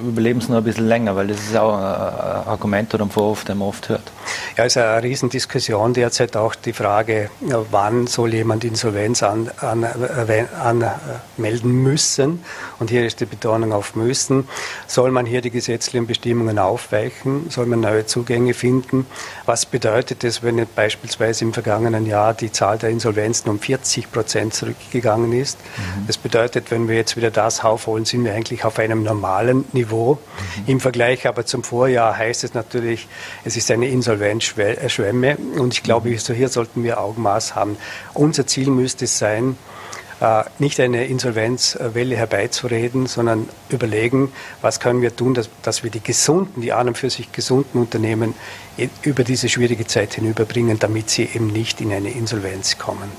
überleben 0.03 0.41
sie 0.41 0.51
noch 0.51 0.59
ein 0.59 0.65
bisschen 0.65 0.89
länger, 0.89 1.15
weil 1.17 1.29
das 1.29 1.41
ist 1.41 1.57
auch 1.57 1.77
ein 1.77 1.83
Argument 1.83 2.93
oder 2.95 3.05
ein 3.05 3.11
Vorwurf, 3.11 3.45
den 3.45 3.59
man 3.59 3.69
oft 3.69 3.89
hört. 3.89 4.13
Ja, 4.57 4.65
es 4.65 4.77
ist 4.77 4.83
eine 4.83 5.03
Riesendiskussion 5.03 5.95
derzeit 5.95 6.37
auch 6.37 6.55
die 6.55 6.73
Frage, 6.73 7.31
wann 7.71 8.07
soll 8.07 8.35
jemand 8.35 8.65
Insolvenz 8.65 9.23
anmelden 9.23 10.49
an, 10.61 10.83
an, 10.83 10.91
an, 11.39 11.63
müssen. 11.63 12.45
Und 12.79 12.91
hier 12.91 13.07
ist 13.07 13.21
die 13.21 13.27
Betonung 13.27 13.73
auf 13.73 13.95
müssen. 13.95 14.49
Soll 14.87 15.11
man 15.11 15.27
hier 15.27 15.41
die 15.41 15.51
gesetzlichen 15.51 16.07
Bestimmungen 16.07 16.59
aufweichen? 16.59 17.51
Soll 17.51 17.67
man 17.67 17.81
neue 17.81 18.07
Zugänge 18.07 18.55
finden? 18.55 19.07
Was 19.47 19.67
bedeutet 19.67 20.25
das, 20.25 20.43
wenn 20.43 20.65
beispielsweise 20.75 21.45
im 21.45 21.53
vergangenen 21.53 22.07
Jahr 22.07 22.35
die 22.35 22.53
Zahl 22.53 22.79
der 22.79 22.91
Insolvenzen 23.03 23.51
um 23.51 23.59
40 23.59 24.13
Prozent 24.13 24.55
zurückgegangen 24.55 25.33
ist? 25.33 25.59
Mhm. 25.59 26.07
Das 26.07 26.19
bedeutet, 26.19 26.71
wenn 26.71 26.87
wir 26.87 26.95
jetzt 26.95 27.17
wieder 27.17 27.33
das 27.33 27.65
aufholen, 27.65 28.05
sind 28.05 28.25
wir 28.25 28.33
eigentlich 28.33 28.65
auf 28.65 28.79
einem 28.79 29.03
normalen 29.03 29.65
Niveau. 29.73 30.15
Mhm. 30.15 30.63
Im 30.69 30.81
Vergleich 30.81 31.27
aber 31.27 31.45
zum 31.45 31.65
Vorjahr 31.65 32.17
heißt 32.17 32.45
es 32.45 32.55
natürlich, 32.55 33.09
es 33.45 33.57
ist 33.57 33.71
eine 33.73 33.89
Insolvenzschwemme. 33.89 35.37
Und 35.59 35.75
ich 35.75 35.83
glaube, 35.83 36.11
mhm. 36.11 36.17
hier 36.17 36.49
sollten 36.49 36.85
wir 36.85 37.01
Augenmaß 37.01 37.57
haben. 37.57 37.77
Unser 38.15 38.47
Ziel 38.47 38.71
müsste 38.71 39.07
es 39.07 39.19
sein, 39.19 39.57
nicht 40.59 40.79
eine 40.79 41.07
Insolvenzwelle 41.07 42.17
herbeizureden, 42.17 43.07
sondern 43.07 43.49
überlegen, 43.71 44.33
was 44.61 44.79
können 44.79 45.03
wir 45.03 45.17
tun, 45.17 45.35
dass, 45.35 45.49
dass 45.63 45.83
wir 45.83 45.91
die 45.91 46.03
gesunden, 46.03 46.63
die 46.63 46.73
an 46.73 46.89
und 46.89 46.99
für 46.99 47.11
sich 47.11 47.33
gesunden 47.33 47.81
Unternehmen 47.81 48.35
über 49.03 49.25
diese 49.25 49.49
schwierige 49.49 49.87
Zeit 49.87 50.15
hinüberbringen, 50.15 50.79
damit 50.79 51.11
sie 51.11 51.25
eben 51.25 51.49
nicht 51.49 51.81
in 51.81 51.93
eine 51.93 52.11
Insolvenz 52.11 52.79
kommen. 52.79 53.11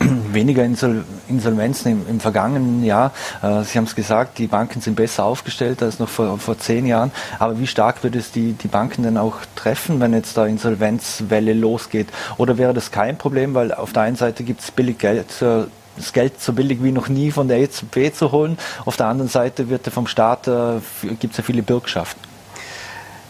Mhm. 0.00 0.24
Weniger 0.32 0.64
Insol 0.64 1.04
Insolvenzen 1.28 1.92
im, 1.92 2.08
im, 2.08 2.20
vergangenen 2.20 2.84
Jahr. 2.84 3.12
Äh, 3.42 3.64
sie 3.64 3.78
haben 3.78 3.84
es 3.84 3.94
gesagt, 3.94 4.38
die 4.38 4.46
Banken 4.46 4.80
sind 4.80 4.94
besser 4.94 5.24
aufgestellt 5.24 5.82
als 5.82 5.98
noch 5.98 6.08
vor, 6.08 6.38
vor 6.38 6.58
zehn 6.58 6.86
Jahren. 6.86 7.10
Aber 7.38 7.58
wie 7.58 7.66
stark 7.66 8.02
würde 8.02 8.18
es 8.18 8.30
die, 8.30 8.52
die 8.52 8.68
Banken 8.68 9.02
denn 9.02 9.18
auch 9.18 9.38
treffen, 9.54 10.00
wenn 10.00 10.12
jetzt 10.12 10.36
da 10.36 10.46
Insolvenzwelle 10.46 11.52
losgeht? 11.52 12.08
Oder 12.38 12.56
wäre 12.56 12.72
das 12.72 12.90
kein 12.90 13.18
Problem, 13.18 13.54
weil 13.54 13.72
auf 13.72 13.92
der 13.92 14.02
einen 14.02 14.16
Seite 14.16 14.44
gibt 14.44 14.60
es 14.60 14.70
billig 14.70 14.98
Geld 14.98 15.30
zur 15.30 15.68
das 15.96 16.12
Geld 16.12 16.40
so 16.40 16.52
billig 16.52 16.82
wie 16.82 16.92
noch 16.92 17.08
nie 17.08 17.30
von 17.30 17.48
der 17.48 17.58
EZB 17.58 18.12
zu 18.14 18.32
holen. 18.32 18.58
Auf 18.84 18.96
der 18.96 19.06
anderen 19.06 19.30
Seite 19.30 19.68
wird 19.68 19.86
vom 19.88 20.06
Staat, 20.06 20.48
äh, 20.48 20.80
gibt 21.20 21.32
es 21.32 21.38
ja 21.38 21.44
viele 21.44 21.62
Bürgschaften. 21.62 22.34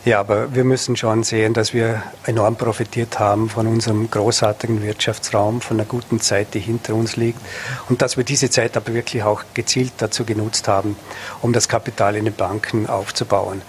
Ja, 0.05 0.21
aber 0.21 0.55
wir 0.55 0.65
müssen 0.65 0.97
schon 0.97 1.23
sehen, 1.23 1.55
dass 1.55 1.73
wir 1.73 2.03
enorm 2.27 2.57
profitiert 2.57 3.19
haben 3.19 3.49
von 3.49 3.67
unserem 3.67 4.11
großartigen 4.11 4.83
Wirtschaftsraum, 4.83 5.63
von 5.63 5.79
einer 5.79 5.87
guten 5.87 6.21
Zeit, 6.21 6.53
die 6.53 6.61
hinter 6.61 6.95
uns 6.95 7.17
liegt 7.17 7.41
und 7.89 8.03
dass 8.03 8.19
wir 8.19 8.25
diese 8.25 8.51
Zeit 8.51 8.77
aber 8.77 8.93
wirklich 8.93 9.23
auch 9.23 9.45
gezielt 9.55 9.93
dazu 9.97 10.27
genutzt 10.27 10.69
haben, 10.69 10.97
um 11.41 11.55
das 11.55 11.71
Kapital 11.71 12.17
in 12.17 12.27
den 12.27 12.35
Banken 12.35 12.87
aufzubauen. 12.87 13.63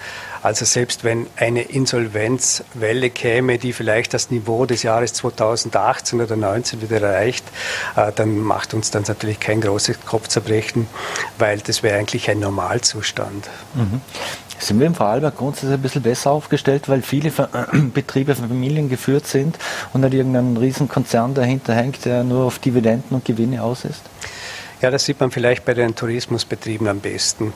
Also 0.46 0.64
selbst 0.64 1.04
wenn 1.04 1.26
eine 1.38 1.64
Insolvenzwelle 1.64 3.10
käme, 3.10 3.58
die 3.58 3.74
vielleicht 3.74 4.14
das 4.14 4.30
Niveau 4.30 4.68
des 4.68 4.84
Jahres 4.84 5.14
2018 5.14 6.20
oder 6.20 6.28
2019 6.28 6.82
wieder 6.84 7.02
erreicht, 7.02 7.44
äh, 7.96 8.12
dann 8.16 8.42
macht 8.42 8.76
uns 8.76 8.92
dann 8.92 9.06
natürlich 9.08 9.40
kein 9.40 9.60
großes 9.60 10.02
Kopfzerbrechen, 10.06 10.86
weil 11.40 11.58
das 11.62 11.82
wäre 11.82 11.98
eigentlich 11.98 12.30
ein 12.30 12.42
Normalzustand. 12.42 13.50
Mhm. 13.74 14.02
Sind 14.60 14.80
wir 14.80 14.86
im 14.86 14.94
Vorarlberg 14.94 15.36
grundsätzlich 15.36 15.74
ein 15.74 15.82
bisschen 15.82 16.04
besser 16.04 16.30
aufgestellt, 16.30 16.90
weil 16.90 17.02
viele 17.02 17.32
Betriebe 17.96 18.36
von 18.36 18.48
Familien 18.48 18.88
geführt 18.88 19.26
sind 19.26 19.58
und 19.94 20.02
nicht 20.02 20.14
irgendein 20.14 20.58
Riesenkonzern 20.58 21.34
dahinter 21.34 21.74
hängt, 21.74 22.06
der 22.06 22.24
nur 22.24 22.46
auf 22.46 22.60
Dividenden 22.60 23.16
und 23.16 23.26
Gewinne 23.26 23.64
aus 23.64 23.84
ist? 23.84 24.04
Ja, 24.80 24.92
das 24.92 25.06
sieht 25.06 25.20
man 25.20 25.32
vielleicht 25.32 25.66
bei 25.66 25.74
den 25.74 25.96
Tourismusbetrieben 25.96 26.88
am 26.88 27.00
besten. 27.00 27.52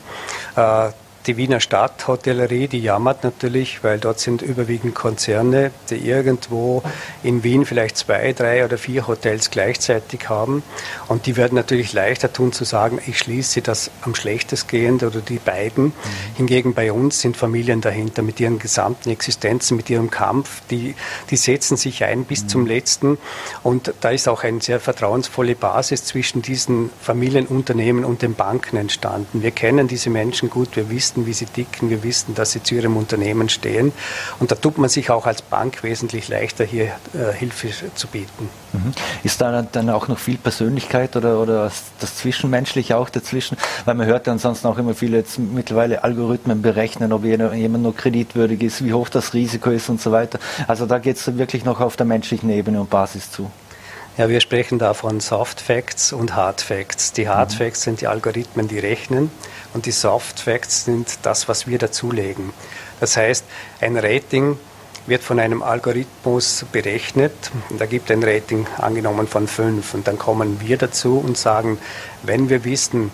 Die 1.29 1.37
Wiener 1.37 1.59
Stadthotellerie, 1.59 2.67
die 2.67 2.79
jammert 2.79 3.23
natürlich, 3.23 3.83
weil 3.83 3.99
dort 3.99 4.19
sind 4.19 4.41
überwiegend 4.41 4.95
Konzerne, 4.95 5.69
die 5.91 5.97
irgendwo 5.97 6.81
in 7.21 7.43
Wien 7.43 7.67
vielleicht 7.67 7.97
zwei, 7.97 8.33
drei 8.33 8.65
oder 8.65 8.79
vier 8.79 9.07
Hotels 9.07 9.51
gleichzeitig 9.51 10.27
haben. 10.27 10.63
Und 11.07 11.27
die 11.27 11.37
werden 11.37 11.53
natürlich 11.53 11.93
leichter 11.93 12.33
tun 12.33 12.51
zu 12.51 12.63
sagen, 12.63 12.99
ich 13.05 13.19
schließe 13.19 13.61
das 13.61 13.91
am 14.01 14.15
schlechtestgehend 14.15 15.03
oder 15.03 15.21
die 15.21 15.37
beiden. 15.37 15.83
Mhm. 15.83 15.93
Hingegen 16.35 16.73
bei 16.73 16.91
uns 16.91 17.21
sind 17.21 17.37
Familien 17.37 17.81
dahinter 17.81 18.23
mit 18.23 18.39
ihren 18.39 18.57
gesamten 18.57 19.11
Existenzen, 19.11 19.77
mit 19.77 19.87
ihrem 19.91 20.09
Kampf. 20.09 20.63
Die, 20.71 20.95
die 21.29 21.37
setzen 21.37 21.77
sich 21.77 22.03
ein 22.05 22.23
bis 22.23 22.45
mhm. 22.45 22.49
zum 22.49 22.65
letzten. 22.65 23.19
Und 23.61 23.93
da 24.01 24.09
ist 24.09 24.27
auch 24.27 24.43
eine 24.43 24.61
sehr 24.61 24.79
vertrauensvolle 24.79 25.53
Basis 25.53 26.05
zwischen 26.05 26.41
diesen 26.41 26.89
Familienunternehmen 26.99 28.03
und 28.03 28.23
den 28.23 28.33
Banken 28.33 28.77
entstanden. 28.77 29.43
Wir 29.43 29.51
kennen 29.51 29.87
diese 29.87 30.09
Menschen 30.09 30.49
gut, 30.49 30.75
wir 30.75 30.89
wissen, 30.89 31.18
wissen, 31.19 31.25
wie 31.25 31.33
sie 31.33 31.45
ticken, 31.45 31.89
wir 31.89 32.03
wissen, 32.03 32.35
dass 32.35 32.51
sie 32.51 32.63
zu 32.63 32.75
ihrem 32.75 32.97
Unternehmen 32.97 33.49
stehen. 33.49 33.91
Und 34.39 34.51
da 34.51 34.55
tut 34.55 34.77
man 34.77 34.89
sich 34.89 35.09
auch 35.09 35.25
als 35.25 35.41
Bank 35.41 35.83
wesentlich 35.83 36.27
leichter, 36.27 36.65
hier 36.65 36.85
äh, 37.13 37.33
Hilfe 37.33 37.69
zu 37.95 38.07
bieten. 38.07 38.49
Mhm. 38.73 38.91
Ist 39.23 39.41
da 39.41 39.61
dann 39.61 39.89
auch 39.89 40.07
noch 40.07 40.19
viel 40.19 40.37
Persönlichkeit 40.37 41.15
oder, 41.15 41.41
oder 41.41 41.71
das 41.99 42.17
Zwischenmenschliche 42.17 42.97
auch 42.97 43.09
dazwischen? 43.09 43.57
Weil 43.85 43.95
man 43.95 44.07
hört 44.07 44.27
ja 44.27 44.33
ansonsten 44.33 44.67
auch 44.67 44.77
immer 44.77 44.93
viele 44.93 45.17
jetzt 45.17 45.39
mittlerweile 45.39 46.03
Algorithmen 46.03 46.61
berechnen, 46.61 47.13
ob 47.13 47.25
jemand 47.25 47.83
nur 47.83 47.95
kreditwürdig 47.95 48.61
ist, 48.61 48.83
wie 48.83 48.93
hoch 48.93 49.09
das 49.09 49.33
Risiko 49.33 49.69
ist 49.69 49.89
und 49.89 50.01
so 50.01 50.11
weiter. 50.11 50.39
Also 50.67 50.85
da 50.85 50.99
geht 50.99 51.17
es 51.17 51.37
wirklich 51.37 51.65
noch 51.65 51.79
auf 51.79 51.95
der 51.95 52.05
menschlichen 52.05 52.49
Ebene 52.49 52.79
und 52.81 52.89
Basis 52.89 53.31
zu. 53.31 53.49
Ja, 54.19 54.27
wir 54.27 54.41
sprechen 54.41 54.79
da 54.79 54.93
von 54.93 55.21
Soft 55.21 55.61
Facts 55.61 56.11
und 56.11 56.35
Hard 56.35 56.59
Facts. 56.59 57.13
Die 57.13 57.29
Hard 57.29 57.53
mhm. 57.53 57.57
Facts 57.57 57.83
sind 57.83 58.01
die 58.01 58.07
Algorithmen, 58.07 58.67
die 58.67 58.77
rechnen 58.77 59.31
und 59.73 59.85
die 59.85 59.91
Soft 59.91 60.41
Facts 60.41 60.83
sind 60.83 61.19
das, 61.21 61.47
was 61.47 61.67
wir 61.67 61.77
dazulegen. 61.77 62.51
Das 62.99 63.15
heißt, 63.15 63.45
ein 63.79 63.95
Rating 63.95 64.59
wird 65.07 65.23
von 65.23 65.39
einem 65.39 65.63
Algorithmus 65.63 66.65
berechnet. 66.69 67.31
Da 67.77 67.85
gibt 67.85 68.11
ein 68.11 68.21
Rating 68.21 68.67
angenommen 68.77 69.25
von 69.25 69.47
fünf. 69.47 69.93
Und 69.93 70.05
dann 70.05 70.19
kommen 70.19 70.59
wir 70.59 70.75
dazu 70.75 71.23
und 71.25 71.37
sagen, 71.37 71.77
wenn 72.21 72.49
wir 72.49 72.65
wissen, 72.65 73.11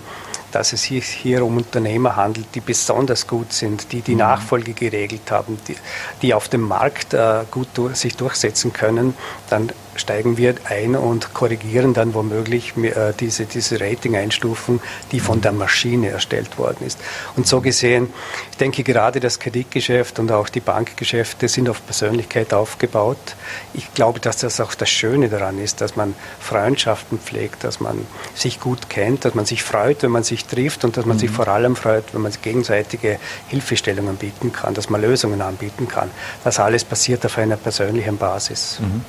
dass 0.51 0.73
es 0.73 0.83
sich 0.83 1.05
hier 1.05 1.45
um 1.45 1.57
Unternehmer 1.57 2.15
handelt, 2.15 2.47
die 2.55 2.61
besonders 2.61 3.27
gut 3.27 3.53
sind, 3.53 3.91
die 3.91 4.01
die 4.01 4.13
mhm. 4.13 4.19
Nachfolge 4.21 4.73
geregelt 4.73 5.29
haben, 5.29 5.59
die, 5.67 5.75
die 6.23 6.33
auf 6.33 6.49
dem 6.49 6.61
Markt 6.61 7.13
äh, 7.13 7.43
gut 7.51 7.67
durch, 7.75 7.97
sich 7.97 8.15
durchsetzen 8.15 8.73
können, 8.73 9.13
dann 9.51 9.71
steigen 9.95 10.37
wir 10.37 10.55
ein 10.65 10.95
und 10.95 11.33
korrigieren 11.33 11.93
dann 11.93 12.13
womöglich 12.13 12.73
äh, 12.77 13.13
diese, 13.19 13.45
diese 13.45 13.79
Rating-Einstufung, 13.79 14.81
die 15.11 15.19
von 15.19 15.41
der 15.41 15.51
Maschine 15.51 16.09
erstellt 16.09 16.57
worden 16.57 16.85
ist. 16.85 16.99
Und 17.35 17.47
so 17.47 17.61
gesehen, 17.61 18.13
ich 18.51 18.57
denke 18.57 18.83
gerade 18.83 19.19
das 19.19 19.39
Kreditgeschäft 19.39 20.19
und 20.19 20.31
auch 20.31 20.49
die 20.49 20.59
Bankgeschäfte 20.59 21.47
sind 21.47 21.69
auf 21.69 21.85
Persönlichkeit 21.85 22.53
aufgebaut. 22.53 23.35
Ich 23.73 23.93
glaube, 23.93 24.19
dass 24.19 24.37
das 24.37 24.59
auch 24.59 24.75
das 24.75 24.89
Schöne 24.89 25.29
daran 25.29 25.59
ist, 25.59 25.81
dass 25.81 25.95
man 25.95 26.13
Freundschaften 26.39 27.19
pflegt, 27.19 27.63
dass 27.63 27.79
man 27.79 28.05
sich 28.33 28.59
gut 28.59 28.89
kennt, 28.89 29.25
dass 29.25 29.33
man 29.33 29.45
sich 29.45 29.63
freut, 29.63 30.03
wenn 30.03 30.11
man 30.11 30.23
sich 30.23 30.45
trifft 30.45 30.83
und 30.83 30.97
dass 30.97 31.05
man 31.05 31.17
mhm. 31.17 31.21
sich 31.21 31.29
vor 31.29 31.47
allem 31.47 31.75
freut, 31.75 32.13
wenn 32.13 32.21
man 32.21 32.31
gegenseitige 32.41 33.17
Hilfestellungen 33.47 34.17
bieten 34.17 34.51
kann, 34.51 34.73
dass 34.73 34.89
man 34.89 35.01
Lösungen 35.01 35.41
anbieten 35.41 35.87
kann. 35.87 36.09
Das 36.43 36.59
alles 36.59 36.83
passiert 36.83 37.25
auf 37.25 37.37
einer 37.37 37.55
persönlichen 37.55 38.17
Basis. 38.17 38.79
Mhm. 38.79 39.01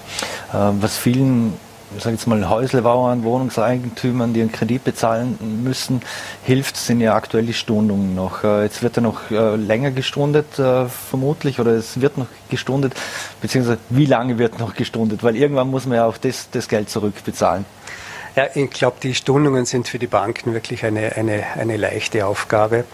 Ähm 0.55 0.76
was 0.83 0.97
vielen 0.97 1.55
sage 1.99 2.17
jetzt 2.17 2.27
mal 2.27 2.49
Häuslebauern, 2.49 3.23
Wohnungseigentümern, 3.23 4.33
die 4.33 4.41
einen 4.41 4.53
Kredit 4.53 4.85
bezahlen 4.85 5.39
müssen, 5.63 6.03
hilft, 6.45 6.77
sind 6.77 7.01
ja 7.01 7.15
aktuell 7.15 7.47
die 7.47 7.55
Stundungen 7.55 8.15
noch. 8.15 8.45
Äh, 8.45 8.65
jetzt 8.65 8.83
wird 8.83 8.97
ja 8.97 9.03
noch 9.03 9.31
äh, 9.31 9.57
länger 9.57 9.91
gestundet, 9.91 10.59
äh, 10.59 10.87
vermutlich, 10.87 11.61
oder 11.61 11.73
es 11.73 12.01
wird 12.01 12.19
noch 12.19 12.27
gestundet, 12.51 12.95
beziehungsweise 13.41 13.79
wie 13.91 14.07
lange 14.07 14.39
wird 14.39 14.59
noch 14.59 14.75
gestundet, 14.75 15.23
weil 15.23 15.37
irgendwann 15.37 15.71
muss 15.71 15.87
man 15.87 15.97
ja 15.97 16.07
auch 16.07 16.19
das, 16.19 16.49
das 16.51 16.69
Geld 16.69 16.91
zurückbezahlen. 16.91 17.65
Ja, 18.35 18.49
ich 18.55 18.69
glaube, 18.71 18.97
die 19.03 19.15
Stundungen 19.15 19.65
sind 19.65 19.89
für 19.89 19.99
die 19.99 20.07
Banken 20.07 20.53
wirklich 20.53 20.85
eine, 20.85 21.17
eine, 21.17 21.43
eine 21.57 21.79
leichte 21.79 22.27
Aufgabe. 22.27 22.85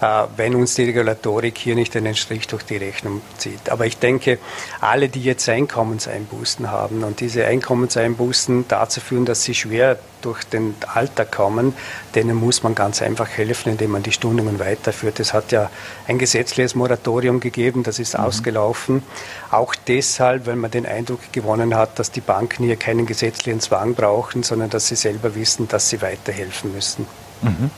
Äh, 0.00 0.24
wenn 0.36 0.54
uns 0.54 0.76
die 0.76 0.84
Regulatorik 0.84 1.58
hier 1.58 1.74
nicht 1.74 1.96
einen 1.96 2.14
Strich 2.14 2.46
durch 2.46 2.62
die 2.62 2.76
Rechnung 2.76 3.20
zieht. 3.36 3.68
Aber 3.70 3.84
ich 3.84 3.98
denke, 3.98 4.38
alle, 4.80 5.08
die 5.08 5.22
jetzt 5.22 5.48
Einkommenseinbußen 5.48 6.70
haben 6.70 7.02
und 7.02 7.18
diese 7.20 7.44
Einkommenseinbußen 7.46 8.66
dazu 8.68 9.00
führen, 9.00 9.24
dass 9.24 9.42
sie 9.42 9.54
schwer 9.54 9.98
durch 10.22 10.44
den 10.44 10.76
Alltag 10.94 11.32
kommen, 11.32 11.74
denen 12.14 12.36
muss 12.36 12.62
man 12.62 12.74
ganz 12.74 13.02
einfach 13.02 13.28
helfen, 13.28 13.70
indem 13.70 13.92
man 13.92 14.02
die 14.04 14.12
Stundungen 14.12 14.60
weiterführt. 14.60 15.18
Es 15.18 15.32
hat 15.32 15.50
ja 15.50 15.70
ein 16.06 16.18
gesetzliches 16.18 16.74
Moratorium 16.76 17.40
gegeben, 17.40 17.82
das 17.82 17.98
ist 17.98 18.16
mhm. 18.16 18.24
ausgelaufen. 18.24 19.02
Auch 19.50 19.74
deshalb, 19.74 20.46
weil 20.46 20.56
man 20.56 20.70
den 20.70 20.86
Eindruck 20.86 21.20
gewonnen 21.32 21.74
hat, 21.74 21.98
dass 21.98 22.12
die 22.12 22.20
Banken 22.20 22.64
hier 22.64 22.76
keinen 22.76 23.06
gesetzlichen 23.06 23.60
Zwang 23.60 23.94
brauchen, 23.94 24.44
sondern 24.44 24.70
dass 24.70 24.88
sie 24.88 24.96
selber 24.96 25.34
wissen, 25.34 25.66
dass 25.66 25.88
sie 25.88 26.00
weiterhelfen 26.02 26.72
müssen. 26.72 27.06
Mhm. 27.42 27.70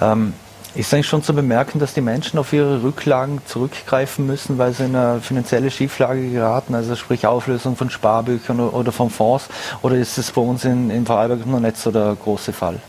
Ähm 0.00 0.34
Ist 0.74 0.94
eigentlich 0.94 1.08
schon 1.08 1.22
zu 1.22 1.34
bemerken, 1.34 1.80
dass 1.80 1.94
die 1.94 2.00
Menschen 2.00 2.38
auf 2.38 2.52
ihre 2.52 2.82
Rücklagen 2.82 3.40
zurückgreifen 3.44 4.26
müssen, 4.26 4.56
weil 4.58 4.72
sie 4.72 4.84
in 4.84 4.94
eine 4.94 5.20
finanzielle 5.20 5.70
Schieflage 5.70 6.30
geraten, 6.30 6.74
also 6.76 6.94
sprich 6.94 7.26
Auflösung 7.26 7.74
von 7.76 7.90
Sparbüchern 7.90 8.60
oder 8.60 8.92
von 8.92 9.10
Fonds? 9.10 9.48
Oder 9.82 9.96
ist 9.96 10.16
es 10.16 10.30
bei 10.30 10.40
uns 10.40 10.64
in, 10.64 10.90
in 10.90 11.06
Vorarlberg 11.06 11.46
noch 11.46 11.60
nicht 11.60 11.76
so 11.76 11.90
der 11.90 12.16
große 12.22 12.52
Fall? 12.52 12.80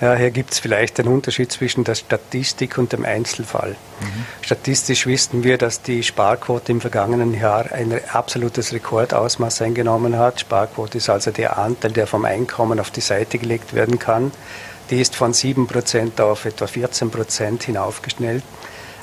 Ja, 0.00 0.14
hier 0.14 0.30
gibt 0.30 0.52
es 0.52 0.58
vielleicht 0.58 1.00
einen 1.00 1.08
Unterschied 1.08 1.50
zwischen 1.50 1.82
der 1.82 1.94
Statistik 1.94 2.76
und 2.76 2.92
dem 2.92 3.04
Einzelfall. 3.06 3.70
Mhm. 3.70 4.26
Statistisch 4.42 5.06
wissen 5.06 5.42
wir, 5.42 5.56
dass 5.56 5.80
die 5.80 6.02
Sparquote 6.02 6.70
im 6.70 6.82
vergangenen 6.82 7.32
Jahr 7.32 7.72
ein 7.72 7.98
absolutes 8.12 8.74
Rekordausmaß 8.74 9.62
eingenommen 9.62 10.18
hat. 10.18 10.40
Sparquote 10.40 10.98
ist 10.98 11.08
also 11.08 11.30
der 11.30 11.58
Anteil, 11.58 11.92
der 11.92 12.06
vom 12.06 12.26
Einkommen 12.26 12.78
auf 12.78 12.90
die 12.90 13.00
Seite 13.00 13.38
gelegt 13.38 13.72
werden 13.72 13.98
kann. 13.98 14.32
Die 14.90 15.00
ist 15.00 15.16
von 15.16 15.32
7% 15.32 16.20
auf 16.20 16.44
etwa 16.44 16.64
14% 16.66 17.64
hinaufgeschnellt. 17.64 18.42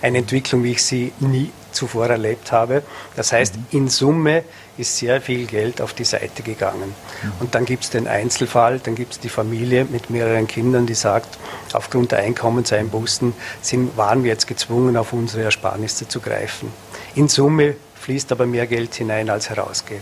Eine 0.02 0.20
Entwicklung, 0.20 0.64
wie 0.64 0.72
ich 0.72 0.84
sie 0.84 1.14
nie 1.20 1.52
zuvor 1.72 2.08
erlebt 2.08 2.52
habe. 2.52 2.84
Das 3.16 3.32
heißt, 3.32 3.56
mhm. 3.56 3.66
in 3.72 3.88
Summe 3.88 4.44
ist 4.78 4.98
sehr 4.98 5.22
viel 5.22 5.46
Geld 5.46 5.82
auf 5.82 5.94
die 5.94 6.04
Seite 6.04 6.44
gegangen. 6.44 6.94
Mhm. 7.24 7.32
Und 7.40 7.56
dann 7.56 7.66
gibt 7.66 7.84
es 7.84 7.90
den 7.90 8.08
Einzelfall, 8.08 8.80
dann 8.80 8.96
gibt 8.96 9.14
es 9.14 9.20
die 9.20 9.30
Familie 9.30 9.86
mit 9.86 10.10
mehreren 10.10 10.48
Kindern, 10.48 10.86
die 10.86 10.94
sagt, 10.94 11.38
aufgrund 11.74 12.12
der 12.12 12.20
Einkommenseinbußen 12.20 13.34
sind, 13.62 13.98
waren 13.98 14.24
wir 14.24 14.32
jetzt 14.32 14.48
gezwungen, 14.48 14.98
auf 14.98 15.14
unsere 15.14 15.44
Ersparnisse 15.44 16.08
zu 16.08 16.20
greifen. 16.20 16.72
In 17.16 17.28
Summe 17.28 17.76
fließt 18.02 18.32
aber 18.32 18.46
mehr 18.46 18.68
Geld 18.68 18.94
hinein, 18.96 19.30
als 19.30 19.50
herausgeht. 19.50 20.02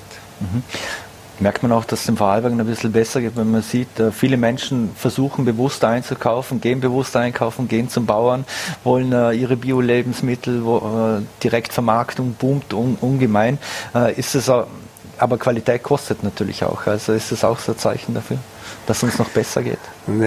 Merkt 1.41 1.63
man 1.63 1.71
auch, 1.71 1.85
dass 1.85 2.01
es 2.01 2.07
im 2.07 2.17
Vorarlberg 2.17 2.53
ein 2.53 2.63
bisschen 2.67 2.91
besser 2.91 3.19
geht, 3.19 3.35
wenn 3.35 3.49
man 3.49 3.63
sieht, 3.63 3.99
äh, 3.99 4.11
viele 4.11 4.37
Menschen 4.37 4.91
versuchen 4.95 5.43
bewusst 5.43 5.83
einzukaufen, 5.83 6.61
gehen 6.61 6.79
bewusst 6.79 7.15
einkaufen, 7.15 7.67
gehen 7.67 7.89
zum 7.89 8.05
Bauern, 8.05 8.45
wollen 8.83 9.11
äh, 9.11 9.31
ihre 9.31 9.57
Bio-Lebensmittel, 9.57 10.61
äh, 10.61 11.21
Direktvermarktung 11.43 12.35
boomt 12.35 12.75
un, 12.75 12.95
ungemein. 13.01 13.57
ist 14.15 14.35
es 14.35 14.51
aber 15.17 15.37
Qualität 15.37 15.81
kostet 15.81 16.23
natürlich 16.23 16.63
auch. 16.63 16.85
Also 16.85 17.13
ist 17.13 17.31
es 17.31 17.43
auch 17.43 17.57
so 17.57 17.71
ein 17.71 17.77
Zeichen 17.77 18.13
dafür, 18.13 18.37
dass 18.91 18.97
es 18.97 19.03
uns 19.03 19.19
noch 19.19 19.29
besser 19.29 19.63
geht? 19.63 19.79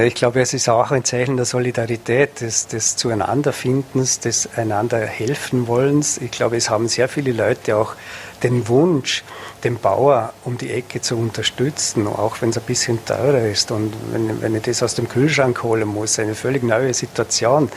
Ich 0.06 0.14
glaube, 0.14 0.40
es 0.40 0.54
ist 0.54 0.70
auch 0.70 0.90
ein 0.90 1.04
Zeichen 1.04 1.36
der 1.36 1.44
Solidarität, 1.44 2.40
des, 2.40 2.66
des 2.66 2.96
Zueinanderfindens, 2.96 4.20
des 4.20 4.48
einander 4.56 5.00
helfen 5.00 5.66
wollens. 5.66 6.16
Ich 6.16 6.30
glaube, 6.30 6.56
es 6.56 6.70
haben 6.70 6.88
sehr 6.88 7.10
viele 7.10 7.32
Leute 7.32 7.76
auch 7.76 7.94
den 8.42 8.66
Wunsch, 8.68 9.22
den 9.64 9.76
Bauer 9.76 10.32
um 10.44 10.56
die 10.56 10.70
Ecke 10.72 11.02
zu 11.02 11.14
unterstützen, 11.14 12.06
auch 12.06 12.40
wenn 12.40 12.50
es 12.50 12.56
ein 12.56 12.64
bisschen 12.64 13.04
teurer 13.04 13.42
ist 13.42 13.70
und 13.70 13.92
wenn, 14.12 14.40
wenn 14.40 14.54
ich 14.54 14.62
das 14.62 14.82
aus 14.82 14.94
dem 14.94 15.10
Kühlschrank 15.10 15.62
holen 15.62 15.86
muss, 15.86 16.18
eine 16.18 16.34
völlig 16.34 16.62
neue 16.62 16.94
Situation. 16.94 17.70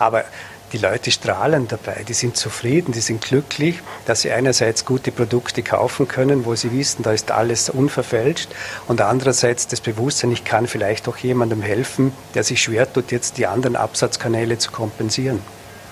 Aber 0.00 0.24
die 0.72 0.78
Leute 0.78 1.10
strahlen 1.10 1.68
dabei, 1.68 2.04
die 2.06 2.14
sind 2.14 2.36
zufrieden, 2.36 2.92
die 2.92 3.00
sind 3.00 3.22
glücklich, 3.22 3.80
dass 4.06 4.22
sie 4.22 4.32
einerseits 4.32 4.84
gute 4.84 5.12
Produkte 5.12 5.62
kaufen 5.62 6.08
können, 6.08 6.44
wo 6.44 6.54
sie 6.54 6.72
wissen, 6.72 7.02
da 7.02 7.12
ist 7.12 7.30
alles 7.30 7.68
unverfälscht 7.68 8.48
und 8.88 9.00
andererseits 9.00 9.66
das 9.66 9.80
Bewusstsein, 9.80 10.32
ich 10.32 10.44
kann 10.44 10.66
vielleicht 10.66 11.08
auch 11.08 11.16
jemandem 11.18 11.62
helfen, 11.62 12.12
der 12.34 12.44
sich 12.44 12.62
schwer 12.62 12.90
tut, 12.92 13.12
jetzt 13.12 13.38
die 13.38 13.46
anderen 13.46 13.76
Absatzkanäle 13.76 14.58
zu 14.58 14.70
kompensieren. 14.70 15.40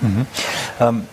Mhm. 0.00 0.26
Ähm 0.80 1.06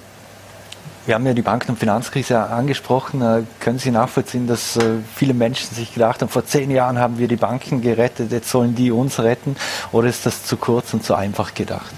wir 1.06 1.16
haben 1.16 1.26
ja 1.26 1.34
die 1.34 1.42
Banken- 1.42 1.72
und 1.72 1.80
Finanzkrise 1.80 2.38
angesprochen. 2.38 3.22
Äh, 3.22 3.44
können 3.62 3.80
Sie 3.80 3.92
nachvollziehen, 3.92 4.46
dass 4.46 4.76
äh, 4.76 4.98
viele 5.16 5.34
Menschen 5.34 5.74
sich 5.74 5.94
gedacht 5.94 6.22
haben, 6.22 6.28
vor 6.28 6.46
zehn 6.46 6.70
Jahren 6.70 7.00
haben 7.00 7.18
wir 7.18 7.30
die 7.30 7.38
Banken 7.38 7.82
gerettet, 7.82 8.34
jetzt 8.34 8.50
sollen 8.50 8.76
die 8.76 8.92
uns 8.92 9.18
retten? 9.20 9.56
Oder 9.94 10.10
ist 10.10 10.26
das 10.26 10.44
zu 10.44 10.58
kurz 10.58 10.94
und 10.94 11.06
zu 11.06 11.16
einfach 11.16 11.54
gedacht? 11.54 11.94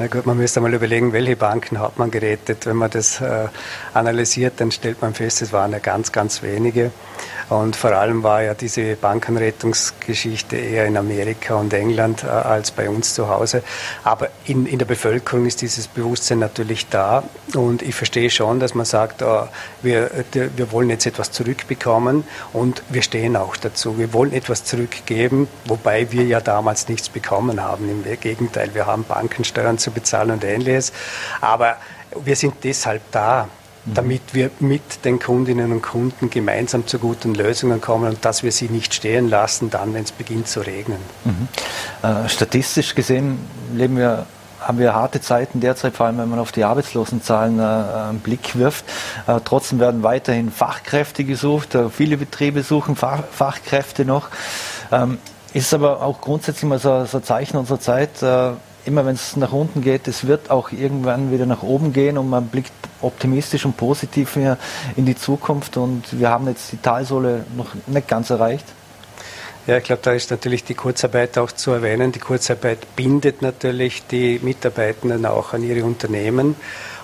Na 0.00 0.06
gut, 0.06 0.24
man 0.24 0.38
müsste 0.38 0.62
mal 0.62 0.72
überlegen, 0.72 1.12
welche 1.12 1.36
Banken 1.36 1.78
hat 1.78 1.98
man 1.98 2.10
gerettet. 2.10 2.64
Wenn 2.64 2.76
man 2.76 2.88
das 2.88 3.20
äh, 3.20 3.48
analysiert, 3.92 4.54
dann 4.56 4.70
stellt 4.72 5.02
man 5.02 5.12
fest, 5.12 5.42
es 5.42 5.52
waren 5.52 5.72
ja 5.72 5.78
ganz, 5.78 6.10
ganz 6.10 6.42
wenige. 6.42 6.90
Und 7.50 7.76
vor 7.76 7.90
allem 7.92 8.22
war 8.22 8.42
ja 8.42 8.54
diese 8.54 8.94
Bankenrettungsgeschichte 8.94 10.56
eher 10.56 10.86
in 10.86 10.96
Amerika 10.96 11.56
und 11.56 11.74
England 11.74 12.22
äh, 12.22 12.28
als 12.28 12.70
bei 12.70 12.88
uns 12.88 13.12
zu 13.12 13.28
Hause. 13.28 13.62
Aber 14.02 14.28
in, 14.46 14.64
in 14.64 14.78
der 14.78 14.86
Bevölkerung 14.86 15.44
ist 15.44 15.60
dieses 15.60 15.86
Bewusstsein 15.88 16.38
natürlich 16.38 16.88
da. 16.88 17.24
Und 17.54 17.82
ich 17.82 17.94
verstehe 17.94 18.30
schon, 18.30 18.58
dass 18.58 18.74
man 18.74 18.86
sagt, 18.86 19.20
oh, 19.22 19.48
wir, 19.82 20.10
wir 20.32 20.72
wollen 20.72 20.88
jetzt 20.88 21.06
etwas 21.06 21.32
zurückbekommen 21.32 22.24
und 22.52 22.82
wir 22.88 23.02
stehen 23.02 23.36
auch 23.36 23.56
dazu. 23.56 23.98
Wir 23.98 24.14
wollen 24.14 24.32
etwas 24.32 24.64
zurückgeben, 24.64 25.48
wobei 25.66 26.10
wir 26.12 26.24
ja 26.24 26.40
damals 26.40 26.88
nichts 26.88 27.08
bekommen 27.08 27.62
haben. 27.62 27.90
Im 27.90 28.20
Gegenteil, 28.20 28.70
wir 28.74 28.86
haben 28.86 29.04
Bankensteuern 29.04 29.76
zu 29.76 29.89
bezahlen 29.92 30.30
und 30.30 30.44
ähnliches. 30.44 30.92
Aber 31.40 31.76
wir 32.24 32.36
sind 32.36 32.54
deshalb 32.62 33.02
da, 33.12 33.48
damit 33.86 34.34
wir 34.34 34.50
mit 34.60 35.04
den 35.04 35.18
Kundinnen 35.18 35.72
und 35.72 35.82
Kunden 35.82 36.28
gemeinsam 36.28 36.86
zu 36.86 36.98
guten 36.98 37.34
Lösungen 37.34 37.80
kommen 37.80 38.10
und 38.10 38.24
dass 38.24 38.42
wir 38.42 38.52
sie 38.52 38.68
nicht 38.68 38.94
stehen 38.94 39.28
lassen, 39.28 39.70
dann, 39.70 39.94
wenn 39.94 40.04
es 40.04 40.12
beginnt 40.12 40.48
zu 40.48 40.60
regnen. 40.60 40.98
Mhm. 41.24 41.48
Äh, 42.02 42.28
statistisch 42.28 42.94
gesehen 42.94 43.38
leben 43.74 43.96
wir 43.96 44.26
haben 44.60 44.78
wir 44.78 44.94
harte 44.94 45.22
Zeiten 45.22 45.60
derzeit, 45.60 45.96
vor 45.96 46.04
allem 46.04 46.18
wenn 46.18 46.28
man 46.28 46.38
auf 46.38 46.52
die 46.52 46.64
Arbeitslosenzahlen 46.64 47.58
äh, 47.58 47.62
einen 47.62 48.20
Blick 48.20 48.56
wirft. 48.58 48.84
Äh, 49.26 49.40
trotzdem 49.42 49.78
werden 49.80 50.02
weiterhin 50.02 50.50
Fachkräfte 50.50 51.24
gesucht. 51.24 51.74
Äh, 51.74 51.88
viele 51.88 52.18
Betriebe 52.18 52.62
suchen 52.62 52.94
Fach, 52.94 53.22
Fachkräfte 53.32 54.04
noch. 54.04 54.28
Ähm, 54.92 55.16
ist 55.54 55.72
aber 55.72 56.02
auch 56.02 56.20
grundsätzlich 56.20 56.64
mal 56.64 56.78
so, 56.78 57.06
so 57.06 57.18
ein 57.18 57.24
Zeichen 57.24 57.56
unserer 57.56 57.80
Zeit. 57.80 58.22
Immer 58.90 59.06
wenn 59.06 59.14
es 59.14 59.36
nach 59.36 59.52
unten 59.52 59.82
geht, 59.82 60.08
es 60.08 60.26
wird 60.26 60.50
auch 60.50 60.72
irgendwann 60.72 61.30
wieder 61.30 61.46
nach 61.46 61.62
oben 61.62 61.92
gehen 61.92 62.18
und 62.18 62.28
man 62.28 62.48
blickt 62.48 62.72
optimistisch 63.00 63.64
und 63.64 63.76
positiv 63.76 64.34
in 64.34 65.06
die 65.06 65.14
Zukunft 65.14 65.76
und 65.76 66.18
wir 66.18 66.28
haben 66.28 66.48
jetzt 66.48 66.72
die 66.72 66.76
Talsohle 66.76 67.44
noch 67.56 67.68
nicht 67.86 68.08
ganz 68.08 68.30
erreicht. 68.30 68.64
Ja, 69.68 69.76
ich 69.76 69.84
glaube, 69.84 70.02
da 70.02 70.10
ist 70.10 70.32
natürlich 70.32 70.64
die 70.64 70.74
Kurzarbeit 70.74 71.38
auch 71.38 71.52
zu 71.52 71.70
erwähnen. 71.70 72.10
Die 72.10 72.18
Kurzarbeit 72.18 72.96
bindet 72.96 73.42
natürlich 73.42 74.08
die 74.08 74.40
Mitarbeitenden 74.42 75.24
auch 75.24 75.52
an 75.52 75.62
ihre 75.62 75.84
Unternehmen. 75.84 76.56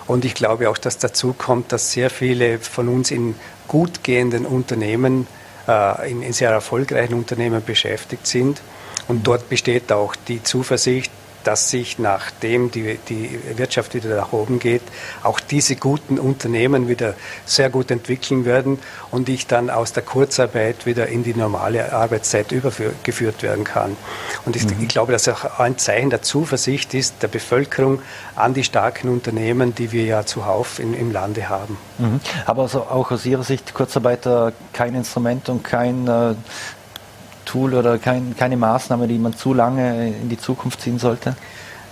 Und 0.09 0.25
ich 0.25 0.35
glaube 0.35 0.69
auch, 0.69 0.79
dass 0.79 0.99
dazu 0.99 1.35
kommt, 1.35 1.71
dass 1.71 1.93
sehr 1.93 2.11
viele 2.11 2.59
von 2.59 2.89
uns 2.89 3.13
in 3.13 3.37
gut 3.69 4.03
gehenden 4.03 4.45
Unternehmen, 4.45 5.29
äh, 5.69 6.11
in 6.11 6.33
sehr 6.33 6.51
erfolgreichen 6.51 7.15
Unternehmen 7.15 7.63
beschäftigt 7.65 8.27
sind. 8.27 8.61
Und 9.07 9.25
dort 9.25 9.49
besteht 9.49 9.93
auch 9.93 10.17
die 10.17 10.43
Zuversicht, 10.43 11.13
dass 11.47 11.71
sich 11.71 11.99
nachdem 11.99 12.71
die, 12.73 12.99
die 13.09 13.39
Wirtschaft 13.57 13.95
wieder 13.95 14.17
nach 14.17 14.33
oben 14.33 14.59
geht, 14.59 14.83
auch 15.23 15.39
diese 15.39 15.77
guten 15.77 16.19
Unternehmen 16.19 16.89
wieder 16.89 17.15
sehr 17.45 17.71
gut 17.71 17.91
entwickeln 17.93 18.45
werden 18.45 18.81
und 19.13 19.29
ich 19.29 19.47
dann 19.47 19.71
aus 19.71 19.93
der 19.93 20.03
Kurzarbeit 20.03 20.87
wieder 20.87 21.07
in 21.07 21.23
die 21.23 21.35
normale 21.35 21.93
Arbeitszeit 21.93 22.51
übergeführt 22.51 23.43
werden 23.43 23.65
kann. 23.65 23.97
Und 24.45 24.57
ich, 24.57 24.65
mhm. 24.65 24.83
ich 24.83 24.89
glaube, 24.89 25.13
dass 25.13 25.29
auch 25.29 25.61
ein 25.61 25.79
Zeichen 25.79 26.11
der 26.11 26.23
Zuversicht 26.23 26.95
ist 26.95 27.23
der 27.23 27.29
Bevölkerung 27.29 28.01
an 28.35 28.53
die 28.53 28.65
starken 28.65 29.09
Unternehmen, 29.09 29.75
die 29.75 29.93
wir 29.93 30.05
ja 30.05 30.27
zuhauf 30.27 30.81
in, 30.81 30.95
im 30.95 31.13
Lande 31.13 31.49
haben. 31.49 31.79
Mhm. 31.99 32.21
Aber 32.45 32.63
also 32.63 32.81
auch 32.81 33.13
aus 33.13 33.25
Ihrer 33.25 33.45
Sicht 33.45 33.73
Kurzarbeiter 33.73 34.53
kein 34.73 34.95
Instrument 34.97 35.49
und 35.49 35.63
kein 35.63 36.09
äh, 36.09 36.35
Tool 37.47 37.73
oder 37.73 37.97
kein, 37.97 38.37
keine 38.37 38.59
Maßnahme, 38.59 39.09
die 39.09 39.19
man 39.19 39.35
zu 39.35 39.55
lange 39.55 40.09
in 40.09 40.29
die 40.29 40.39
Zukunft 40.39 40.83
ziehen 40.83 40.99
sollte? 40.99 41.35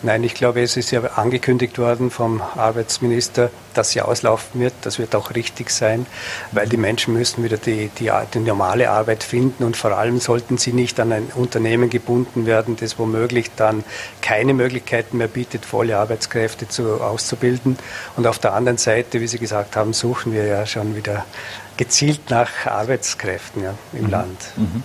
Nein, 0.05 0.23
ich 0.23 0.35
glaube, 0.35 0.61
es 0.61 0.77
ist 0.77 0.91
ja 0.91 1.01
angekündigt 1.17 1.79
worden 1.79 2.11
vom 2.11 2.43
Arbeitsminister, 2.43 3.49
dass 3.73 3.89
sie 3.89 4.03
auslaufen 4.03 4.61
wird. 4.61 4.75
Das 4.83 4.99
wird 4.99 5.15
auch 5.15 5.35
richtig 5.35 5.71
sein, 5.71 6.05
weil 6.53 6.69
die 6.69 6.77
Menschen 6.77 7.15
müssen 7.15 7.43
wieder 7.43 7.57
die, 7.57 7.89
die, 7.99 8.11
die, 8.35 8.39
normale 8.41 8.91
Arbeit 8.91 9.25
finden 9.25 9.65
und 9.65 9.79
vor 9.79 9.93
allem 9.97 10.21
sollten 10.21 10.59
sie 10.59 10.75
nicht 10.75 11.01
an 11.01 11.11
ein 11.11 11.33
Unternehmen 11.35 11.89
gebunden 11.89 12.45
werden, 12.45 12.77
das 12.79 12.99
womöglich 12.99 13.53
dann 13.57 13.83
keine 14.21 14.53
Möglichkeiten 14.53 15.17
mehr 15.17 15.29
bietet, 15.29 15.65
volle 15.65 15.97
Arbeitskräfte 15.97 16.69
zu, 16.69 17.01
auszubilden. 17.01 17.79
Und 18.19 18.27
auf 18.27 18.39
der 18.39 18.53
anderen 18.53 18.77
Seite, 18.77 19.23
wie 19.23 19.27
Sie 19.27 19.39
gesagt 19.39 19.75
haben, 19.75 19.95
suchen 19.95 20.35
wir 20.35 20.45
ja 20.45 20.67
schon 20.67 20.97
wieder 20.97 21.25
gezielt 21.77 22.31
nach 22.31 22.67
Arbeitskräften 22.67 23.63
ja, 23.63 23.75
im 23.93 24.05
mhm. 24.05 24.11
Land. 24.11 24.39
Mhm. 24.57 24.83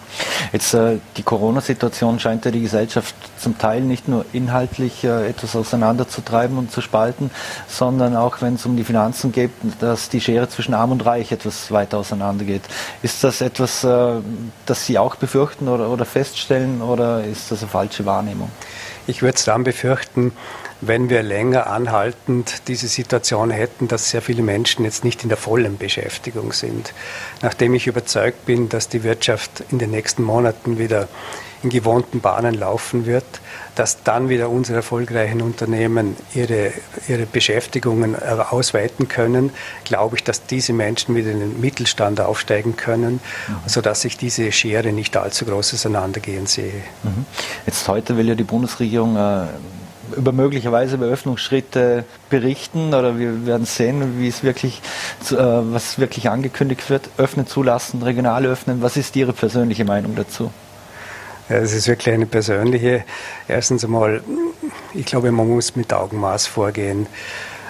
Jetzt 0.51 0.73
äh, 0.73 0.97
die 1.17 1.23
Corona-Situation 1.23 2.19
scheint 2.19 2.45
ja 2.45 2.51
die 2.51 2.61
Gesellschaft 2.61 3.15
zum 3.37 3.57
Teil 3.57 3.81
nicht 3.81 4.07
nur 4.07 4.25
inhaltlich 4.33 5.03
äh, 5.03 5.29
etwas 5.29 5.55
auseinanderzutreiben 5.55 6.57
und 6.57 6.71
zu 6.71 6.81
spalten, 6.81 7.29
sondern 7.67 8.15
auch 8.15 8.41
wenn 8.41 8.55
es 8.55 8.65
um 8.65 8.75
die 8.75 8.83
Finanzen 8.83 9.31
geht, 9.31 9.51
dass 9.79 10.09
die 10.09 10.21
Schere 10.21 10.49
zwischen 10.49 10.73
Arm 10.73 10.91
und 10.91 11.05
Reich 11.05 11.31
etwas 11.31 11.71
weiter 11.71 11.97
auseinandergeht. 11.97 12.63
Ist 13.03 13.23
das 13.23 13.41
etwas, 13.41 13.83
äh, 13.83 14.13
das 14.65 14.85
Sie 14.85 14.97
auch 14.97 15.15
befürchten 15.15 15.67
oder, 15.67 15.89
oder 15.89 16.05
feststellen 16.05 16.81
oder 16.81 17.23
ist 17.23 17.51
das 17.51 17.61
eine 17.61 17.69
falsche 17.69 18.05
Wahrnehmung? 18.05 18.49
Ich 19.07 19.21
würde 19.21 19.37
es 19.37 19.45
dann 19.45 19.63
befürchten, 19.63 20.33
wenn 20.81 21.09
wir 21.09 21.23
länger 21.23 21.67
anhaltend 21.67 22.67
diese 22.67 22.87
Situation 22.87 23.51
hätten, 23.51 23.87
dass 23.87 24.09
sehr 24.09 24.21
viele 24.21 24.41
Menschen 24.41 24.85
jetzt 24.85 25.03
nicht 25.03 25.23
in 25.23 25.29
der 25.29 25.37
vollen 25.37 25.77
Beschäftigung 25.77 26.53
sind. 26.53 26.93
Nachdem 27.41 27.73
ich 27.73 27.87
überzeugt 27.87 28.45
bin, 28.45 28.69
dass 28.69 28.87
die 28.87 29.03
Wirtschaft 29.03 29.63
in 29.71 29.79
den 29.79 29.91
nächsten 29.91 30.23
Monaten 30.23 30.77
wieder 30.77 31.07
in 31.61 31.69
gewohnten 31.69 32.21
Bahnen 32.21 32.53
laufen 32.53 33.05
wird, 33.05 33.25
dass 33.75 34.03
dann 34.03 34.29
wieder 34.29 34.49
unsere 34.49 34.77
erfolgreichen 34.77 35.41
Unternehmen 35.41 36.15
ihre, 36.33 36.71
ihre 37.09 37.25
Beschäftigungen 37.25 38.15
ausweiten 38.15 39.09
können, 39.09 39.51
glaube 39.83 40.15
ich, 40.15 40.23
dass 40.23 40.45
diese 40.45 40.71
Menschen 40.71 41.15
wieder 41.15 41.31
in 41.31 41.39
den 41.41 41.59
Mittelstand 41.59 42.21
aufsteigen 42.21 42.77
können, 42.77 43.19
mhm. 43.47 43.55
sodass 43.65 44.05
ich 44.05 44.15
diese 44.15 44.51
Schere 44.53 44.93
nicht 44.93 45.17
allzu 45.17 45.43
groß 45.43 45.73
auseinandergehen 45.73 46.47
sehe. 46.47 46.81
Mhm. 47.03 47.25
Jetzt 47.65 47.87
heute 47.89 48.15
will 48.15 48.29
ja 48.29 48.35
die 48.35 48.43
Bundesregierung 48.45 49.17
äh 49.17 49.47
über 50.15 50.31
möglicherweise 50.31 50.95
über 50.95 51.05
Öffnungsschritte 51.05 52.05
berichten 52.29 52.93
oder 52.93 53.17
wir 53.17 53.45
werden 53.45 53.65
sehen, 53.65 54.19
wie 54.19 54.27
es 54.27 54.43
wirklich, 54.43 54.81
äh, 55.31 55.35
was 55.35 55.99
wirklich 55.99 56.29
angekündigt 56.29 56.89
wird. 56.89 57.09
Öffnen 57.17 57.47
zulassen, 57.47 58.01
regional 58.03 58.45
öffnen. 58.45 58.81
Was 58.81 58.97
ist 58.97 59.15
Ihre 59.15 59.33
persönliche 59.33 59.85
Meinung 59.85 60.15
dazu? 60.15 60.51
Es 61.47 61.73
ist 61.73 61.87
wirklich 61.87 62.13
eine 62.13 62.27
persönliche. 62.27 63.03
Erstens 63.47 63.83
einmal, 63.83 64.21
ich 64.93 65.05
glaube, 65.05 65.31
man 65.31 65.47
muss 65.47 65.75
mit 65.75 65.91
Augenmaß 65.91 66.45
vorgehen. 66.45 67.07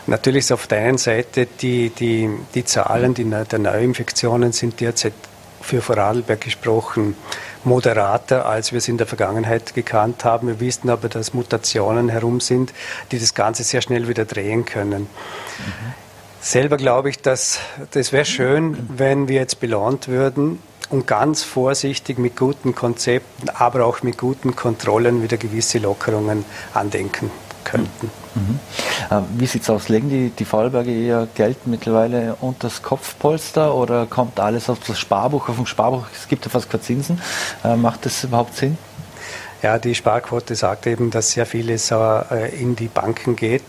Natürlich 0.06 0.46
ist 0.46 0.52
auf 0.52 0.68
der 0.68 0.80
einen 0.80 0.98
Seite 0.98 1.48
die, 1.62 1.90
die, 1.90 2.30
die 2.56 2.66
Zahlen 2.66 3.14
die, 3.14 3.24
der 3.24 3.60
Neuinfektionen 3.60 4.52
sind 4.52 4.82
derzeit 4.82 5.14
für 5.62 5.82
Vorarlberg 5.82 6.42
gesprochen 6.42 7.16
moderater, 7.64 8.46
als 8.46 8.72
wir 8.72 8.78
es 8.78 8.88
in 8.88 8.98
der 8.98 9.08
Vergangenheit 9.08 9.74
gekannt 9.74 10.24
haben. 10.26 10.48
Wir 10.48 10.60
wissen 10.60 10.90
aber, 10.90 11.10
dass 11.10 11.34
Mutationen 11.34 12.10
herum 12.10 12.40
sind, 12.40 12.74
die 13.12 13.20
das 13.20 13.34
Ganze 13.34 13.64
sehr 13.64 13.82
schnell 13.82 14.08
wieder 14.08 14.26
drehen 14.26 14.66
können. 14.66 15.02
Mhm. 15.02 15.94
Selber 16.42 16.78
glaube 16.78 17.10
ich, 17.10 17.20
dass 17.20 17.60
das 17.92 18.12
wäre 18.12 18.26
schön, 18.26 18.78
wenn 18.96 19.28
wir 19.28 19.36
jetzt 19.36 19.60
belohnt 19.60 20.08
würden, 20.08 20.60
und 20.90 21.06
ganz 21.06 21.44
vorsichtig 21.44 22.18
mit 22.18 22.36
guten 22.36 22.74
Konzepten, 22.76 23.50
aber 23.50 23.86
auch 23.86 24.02
mit 24.02 24.18
guten 24.18 24.56
Kontrollen 24.56 25.22
wieder 25.22 25.38
gewisse 25.38 25.78
Lockerungen 25.78 26.46
andenken 26.74 27.30
könnten. 27.64 28.10
Mhm. 28.36 28.60
Äh, 29.10 29.22
wie 29.38 29.46
sieht 29.46 29.64
es 29.64 29.70
aus? 29.70 29.90
Legen 29.90 30.10
die, 30.10 30.30
die 30.30 30.46
Vorarlberger 30.46 30.92
eher 30.92 31.28
Geld 31.36 31.68
mittlerweile 31.68 32.36
unter 32.42 32.68
das 32.68 32.82
Kopfpolster 32.82 33.74
oder 33.74 34.06
kommt 34.06 34.40
alles 34.40 34.70
auf 34.70 34.80
das 34.86 35.00
Sparbuch? 35.00 35.50
Auf 35.50 35.56
dem 35.56 35.66
Sparbuch 35.66 36.06
es 36.14 36.28
gibt 36.28 36.46
ja 36.46 36.52
fast 36.52 36.70
keine 36.70 36.84
Zinsen. 36.84 37.22
Äh, 37.64 37.76
macht 37.76 38.06
das 38.06 38.24
überhaupt 38.24 38.56
Sinn? 38.56 38.78
Ja, 39.62 39.78
die 39.78 39.94
Sparquote 39.94 40.56
sagt 40.56 40.88
eben, 40.88 41.12
dass 41.12 41.32
sehr 41.32 41.46
vieles 41.46 41.92
äh, 41.92 42.50
in 42.60 42.76
die 42.76 42.88
Banken 42.88 43.36
geht. 43.36 43.64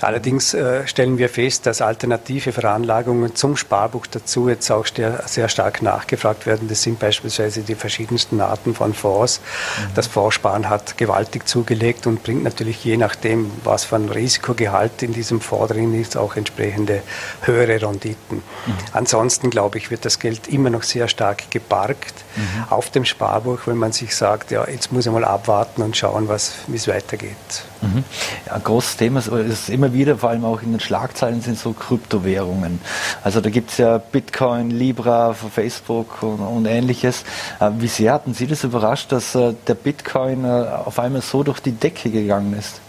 Allerdings 0.00 0.54
äh, 0.54 0.86
stellen 0.86 1.18
wir 1.18 1.28
fest, 1.28 1.66
dass 1.66 1.80
alternative 1.80 2.52
Veranlagungen 2.52 3.34
zum 3.34 3.56
Sparbuch 3.56 4.06
dazu 4.06 4.48
jetzt 4.48 4.70
auch 4.70 4.86
sehr 4.86 5.48
stark 5.48 5.82
nachgefragt 5.82 6.46
werden. 6.46 6.68
Das 6.68 6.82
sind 6.82 6.98
beispielsweise 6.98 7.62
die 7.62 7.74
verschiedensten 7.74 8.40
Arten 8.40 8.74
von 8.74 8.94
Fonds. 8.94 9.40
Mhm. 9.40 9.94
Das 9.94 10.06
Fondssparen 10.06 10.68
hat 10.68 10.98
gewaltig 10.98 11.48
zugelegt 11.48 12.06
und 12.06 12.22
bringt 12.22 12.44
natürlich 12.44 12.84
je 12.84 12.96
nachdem, 12.96 13.50
was 13.64 13.84
für 13.84 13.96
ein 13.96 14.08
Risikogehalt 14.08 15.02
in 15.02 15.12
diesem 15.12 15.40
Fonds 15.40 15.72
drin 15.72 15.98
ist, 15.98 16.16
auch 16.16 16.36
entsprechende 16.36 17.02
höhere 17.42 17.80
Renditen. 17.82 18.36
Mhm. 18.38 18.74
Ansonsten, 18.92 19.50
glaube 19.50 19.78
ich, 19.78 19.90
wird 19.90 20.04
das 20.04 20.18
Geld 20.18 20.48
immer 20.48 20.70
noch 20.70 20.82
sehr 20.82 21.08
stark 21.08 21.50
geparkt 21.50 22.14
mhm. 22.36 22.64
auf 22.70 22.90
dem 22.90 23.04
Sparbuch, 23.04 23.60
wenn 23.66 23.76
man 23.76 23.92
sich 23.92 24.14
sagt, 24.14 24.50
ja, 24.50 24.66
jetzt 24.68 24.92
muss 24.92 25.06
ich 25.06 25.12
mal 25.12 25.25
abwarten 25.26 25.82
und 25.82 25.96
schauen, 25.96 26.28
wie 26.28 26.76
es 26.76 26.88
weitergeht. 26.88 27.36
Mhm. 27.82 28.04
Ja, 28.46 28.54
ein 28.54 28.64
großes 28.64 28.96
Thema 28.96 29.20
ist 29.20 29.68
immer 29.68 29.92
wieder, 29.92 30.18
vor 30.18 30.30
allem 30.30 30.44
auch 30.44 30.62
in 30.62 30.72
den 30.72 30.80
Schlagzeilen, 30.80 31.40
sind 31.40 31.58
so 31.58 31.72
Kryptowährungen. 31.72 32.80
Also 33.22 33.40
da 33.40 33.50
gibt 33.50 33.70
es 33.70 33.78
ja 33.78 33.98
Bitcoin, 33.98 34.70
Libra, 34.70 35.34
Facebook 35.34 36.22
und, 36.22 36.40
und, 36.40 36.66
ähnliches. 36.66 37.24
Äh, 37.60 37.70
wie 37.78 37.88
sehr 37.88 38.12
hatten 38.12 38.34
Sie 38.34 38.46
das 38.46 38.64
überrascht, 38.64 39.12
dass 39.12 39.34
äh, 39.34 39.54
der 39.66 39.74
Bitcoin 39.74 40.44
äh, 40.44 40.48
auf 40.48 40.98
einmal 40.98 41.22
so 41.22 41.42
durch 41.42 41.60
die 41.60 41.72
Decke 41.72 42.10
gegangen 42.10 42.56
ist? 42.58 42.80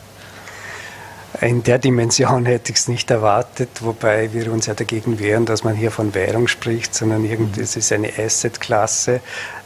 In 1.42 1.62
der 1.63 1.78
Dimension 1.78 2.46
hätte 2.46 2.72
ich 2.72 2.80
es 2.80 2.88
nicht 2.88 3.12
erwartet, 3.12 3.70
wobei 3.82 4.34
wir 4.34 4.52
uns 4.52 4.66
ja 4.66 4.74
dagegen 4.74 5.20
wehren, 5.20 5.46
dass 5.46 5.63
man 5.63 5.76
hier 5.76 5.92
von 5.92 6.16
Währung 6.16 6.48
spricht, 6.48 6.96
sondern 6.96 7.26
irgendwie, 7.26 7.60
mhm. 7.60 7.63
es 7.63 7.76
ist 7.76 7.92
eine 7.92 8.12
Asset-Klasse, 8.18 9.20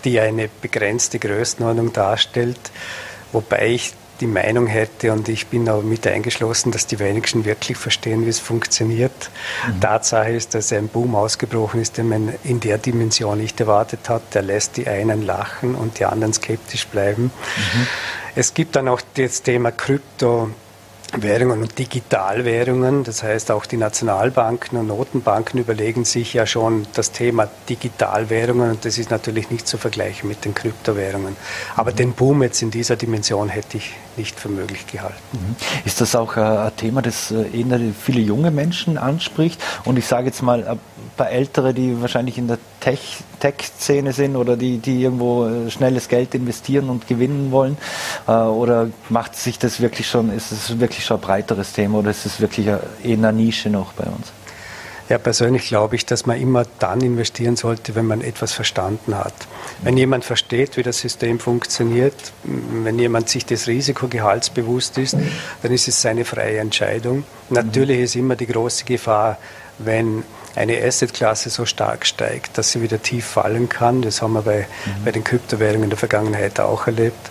die 0.03 0.19
eine 0.19 0.49
begrenzte 0.61 1.19
Größenordnung 1.19 1.93
darstellt, 1.93 2.59
wobei 3.31 3.69
ich 3.69 3.93
die 4.21 4.27
Meinung 4.27 4.67
hätte, 4.67 5.11
und 5.11 5.27
ich 5.29 5.47
bin 5.47 5.67
aber 5.67 5.81
mit 5.81 6.05
eingeschlossen, 6.05 6.71
dass 6.71 6.85
die 6.85 6.99
wenigsten 6.99 7.43
wirklich 7.43 7.77
verstehen, 7.77 8.25
wie 8.25 8.29
es 8.29 8.39
funktioniert. 8.39 9.31
Mhm. 9.67 9.81
Tatsache 9.81 10.31
ist, 10.31 10.53
dass 10.53 10.71
ein 10.71 10.87
Boom 10.87 11.15
ausgebrochen 11.15 11.81
ist, 11.81 11.97
den 11.97 12.09
man 12.09 12.33
in 12.43 12.59
der 12.59 12.77
Dimension 12.77 13.39
nicht 13.39 13.59
erwartet 13.59 14.09
hat. 14.09 14.21
Der 14.35 14.43
lässt 14.43 14.77
die 14.77 14.87
einen 14.87 15.23
lachen 15.23 15.73
und 15.75 15.99
die 15.99 16.05
anderen 16.05 16.33
skeptisch 16.33 16.85
bleiben. 16.87 17.23
Mhm. 17.23 17.87
Es 18.35 18.53
gibt 18.53 18.75
dann 18.75 18.87
auch 18.87 19.01
das 19.15 19.41
Thema 19.41 19.71
Krypto. 19.71 20.51
Währungen 21.13 21.61
und 21.61 21.77
Digitalwährungen. 21.77 23.03
Das 23.03 23.23
heißt, 23.23 23.51
auch 23.51 23.65
die 23.65 23.77
Nationalbanken 23.77 24.77
und 24.77 24.87
Notenbanken 24.87 25.59
überlegen 25.59 26.05
sich 26.05 26.33
ja 26.33 26.45
schon 26.45 26.87
das 26.93 27.11
Thema 27.11 27.49
Digitalwährungen 27.69 28.71
und 28.71 28.85
das 28.85 28.97
ist 28.97 29.11
natürlich 29.11 29.49
nicht 29.49 29.67
zu 29.67 29.77
vergleichen 29.77 30.29
mit 30.29 30.45
den 30.45 30.55
Kryptowährungen. 30.55 31.35
Aber 31.75 31.91
mhm. 31.91 31.95
den 31.97 32.13
Boom 32.13 32.43
jetzt 32.43 32.61
in 32.61 32.71
dieser 32.71 32.95
Dimension 32.95 33.49
hätte 33.49 33.77
ich 33.77 33.93
nicht 34.17 34.39
für 34.39 34.49
möglich 34.49 34.87
gehalten. 34.87 35.15
Mhm. 35.33 35.55
Ist 35.85 36.01
das 36.01 36.15
auch 36.15 36.37
äh, 36.37 36.41
ein 36.41 36.75
Thema, 36.77 37.01
das 37.01 37.31
äh, 37.31 37.45
eher 37.51 37.79
viele 37.99 38.21
junge 38.21 38.51
Menschen 38.51 38.97
anspricht? 38.97 39.61
Und 39.85 39.97
ich 39.97 40.05
sage 40.05 40.27
jetzt 40.27 40.41
mal, 40.41 40.67
ein 40.67 40.79
paar 41.17 41.29
Ältere, 41.29 41.73
die 41.73 42.01
wahrscheinlich 42.01 42.37
in 42.37 42.47
der 42.47 42.57
Tech-Szene 42.79 44.13
sind 44.13 44.35
oder 44.35 44.57
die, 44.57 44.77
die 44.77 45.03
irgendwo 45.03 45.47
äh, 45.47 45.69
schnelles 45.69 46.07
Geld 46.07 46.33
investieren 46.35 46.89
und 46.89 47.07
gewinnen 47.07 47.51
wollen? 47.51 47.77
Oder 48.27 48.89
macht 49.09 49.35
sich 49.35 49.59
das 49.59 49.81
wirklich 49.81 50.07
schon, 50.07 50.31
ist 50.31 50.51
es 50.51 50.79
wirklich 50.79 51.05
schon 51.05 51.17
ein 51.17 51.21
breiteres 51.21 51.73
Thema 51.73 51.99
oder 51.99 52.11
ist 52.11 52.25
es 52.25 52.39
wirklich 52.39 52.67
eher 52.67 52.81
eine 53.03 53.33
Nische 53.33 53.69
noch 53.69 53.93
bei 53.93 54.05
uns? 54.05 54.31
Ja, 55.09 55.17
persönlich 55.17 55.67
glaube 55.67 55.97
ich, 55.97 56.05
dass 56.05 56.25
man 56.25 56.39
immer 56.39 56.63
dann 56.79 57.01
investieren 57.01 57.57
sollte, 57.57 57.95
wenn 57.95 58.05
man 58.05 58.21
etwas 58.21 58.53
verstanden 58.53 59.17
hat. 59.17 59.33
Wenn 59.81 59.97
jemand 59.97 60.23
versteht, 60.23 60.77
wie 60.77 60.83
das 60.83 60.99
System 60.99 61.37
funktioniert, 61.37 62.15
wenn 62.43 62.97
jemand 62.97 63.27
sich 63.27 63.45
des 63.45 63.67
Risikogehalts 63.67 64.51
bewusst 64.51 64.97
ist, 64.97 65.17
dann 65.63 65.73
ist 65.73 65.89
es 65.89 66.01
seine 66.01 66.23
freie 66.23 66.59
Entscheidung. 66.59 67.25
Natürlich 67.49 67.99
ist 67.99 68.15
immer 68.15 68.37
die 68.37 68.47
große 68.47 68.85
Gefahr, 68.85 69.37
wenn 69.79 70.23
eine 70.55 70.81
Assetklasse 70.83 71.49
so 71.49 71.65
stark 71.65 72.05
steigt, 72.05 72.57
dass 72.57 72.71
sie 72.71 72.81
wieder 72.81 73.01
tief 73.01 73.25
fallen 73.25 73.69
kann. 73.69 74.01
Das 74.01 74.21
haben 74.21 74.33
wir 74.33 74.41
bei, 74.41 74.67
mhm. 74.85 75.05
bei 75.05 75.11
den 75.11 75.23
Kryptowährungen 75.23 75.83
in 75.83 75.89
der 75.89 75.99
Vergangenheit 75.99 76.59
auch 76.59 76.87
erlebt. 76.87 77.29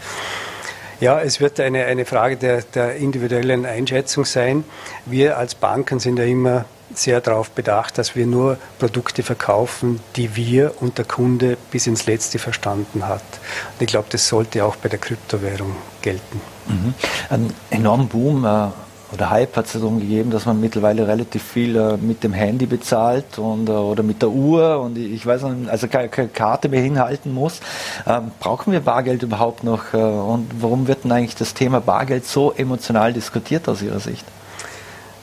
Ja, 1.01 1.21
es 1.21 1.41
wird 1.41 1.59
eine, 1.61 1.87
eine 1.87 2.05
Frage 2.05 2.37
der, 2.37 2.63
der 2.63 2.97
individuellen 2.97 3.65
Einschätzung 3.65 4.27
sein. 4.27 4.65
Wir 5.07 5.39
als 5.39 5.55
Banken 5.55 5.99
sind 5.99 6.19
ja 6.19 6.25
immer 6.25 6.67
sehr 6.95 7.21
darauf 7.21 7.51
bedacht, 7.51 7.99
dass 7.99 8.17
wir 8.17 8.27
nur 8.27 8.59
Produkte 8.79 9.23
verkaufen, 9.23 10.01
die 10.17 10.37
wir 10.37 10.75
und 10.81 10.99
der 10.99 11.05
Kunde 11.05 11.57
bis 11.71 11.87
ins 11.87 12.07
Letzte 12.07 12.39
verstanden 12.39 13.07
hat. 13.07 13.23
Und 13.23 13.83
ich 13.83 13.87
glaube, 13.87 14.09
das 14.11 14.29
sollte 14.29 14.65
auch 14.65 14.77
bei 14.77 14.89
der 14.89 14.99
Kryptowährung 14.99 15.77
gelten. 16.03 16.41
Mhm. 16.67 16.95
Ein 17.29 17.55
enormen 17.71 18.09
Boom 18.09 18.45
äh, 18.45 18.69
oder 19.13 19.31
Hype 19.31 19.57
hat 19.57 19.67
es 19.67 19.73
darum 19.73 19.99
gegeben, 19.99 20.31
dass 20.31 20.47
man 20.47 20.61
mittlerweile 20.61 21.09
relativ 21.09 21.43
viel 21.43 21.77
äh, 21.77 21.97
mit 21.97 22.23
dem 22.23 22.33
Handy 22.33 22.67
bezahlt 22.67 23.39
und, 23.39 23.69
äh, 23.69 23.73
oder 23.73 24.03
mit 24.03 24.23
der 24.23 24.31
Uhr 24.31 24.81
und 24.81 24.97
ich 24.97 25.25
weiß 25.27 25.43
nicht, 25.43 25.71
also 25.71 25.89
keine, 25.89 26.09
keine 26.09 26.29
Karte 26.29 26.69
mehr 26.69 26.81
hinhalten 26.81 27.35
muss. 27.35 27.61
Ähm, 28.07 28.31
brauchen 28.39 28.73
wir 28.73 28.81
Bargeld 28.81 29.23
überhaupt 29.23 29.65
noch 29.65 29.95
äh, 29.95 29.97
und 29.97 30.49
warum 30.61 30.87
wird 30.87 31.05
denn 31.05 31.13
eigentlich 31.13 31.37
das 31.37 31.55
Thema 31.55 31.81
Bargeld 31.81 32.25
so 32.25 32.53
emotional 32.53 33.13
diskutiert 33.13 33.69
aus 33.69 33.83
Ihrer 33.83 34.01
Sicht? 34.01 34.25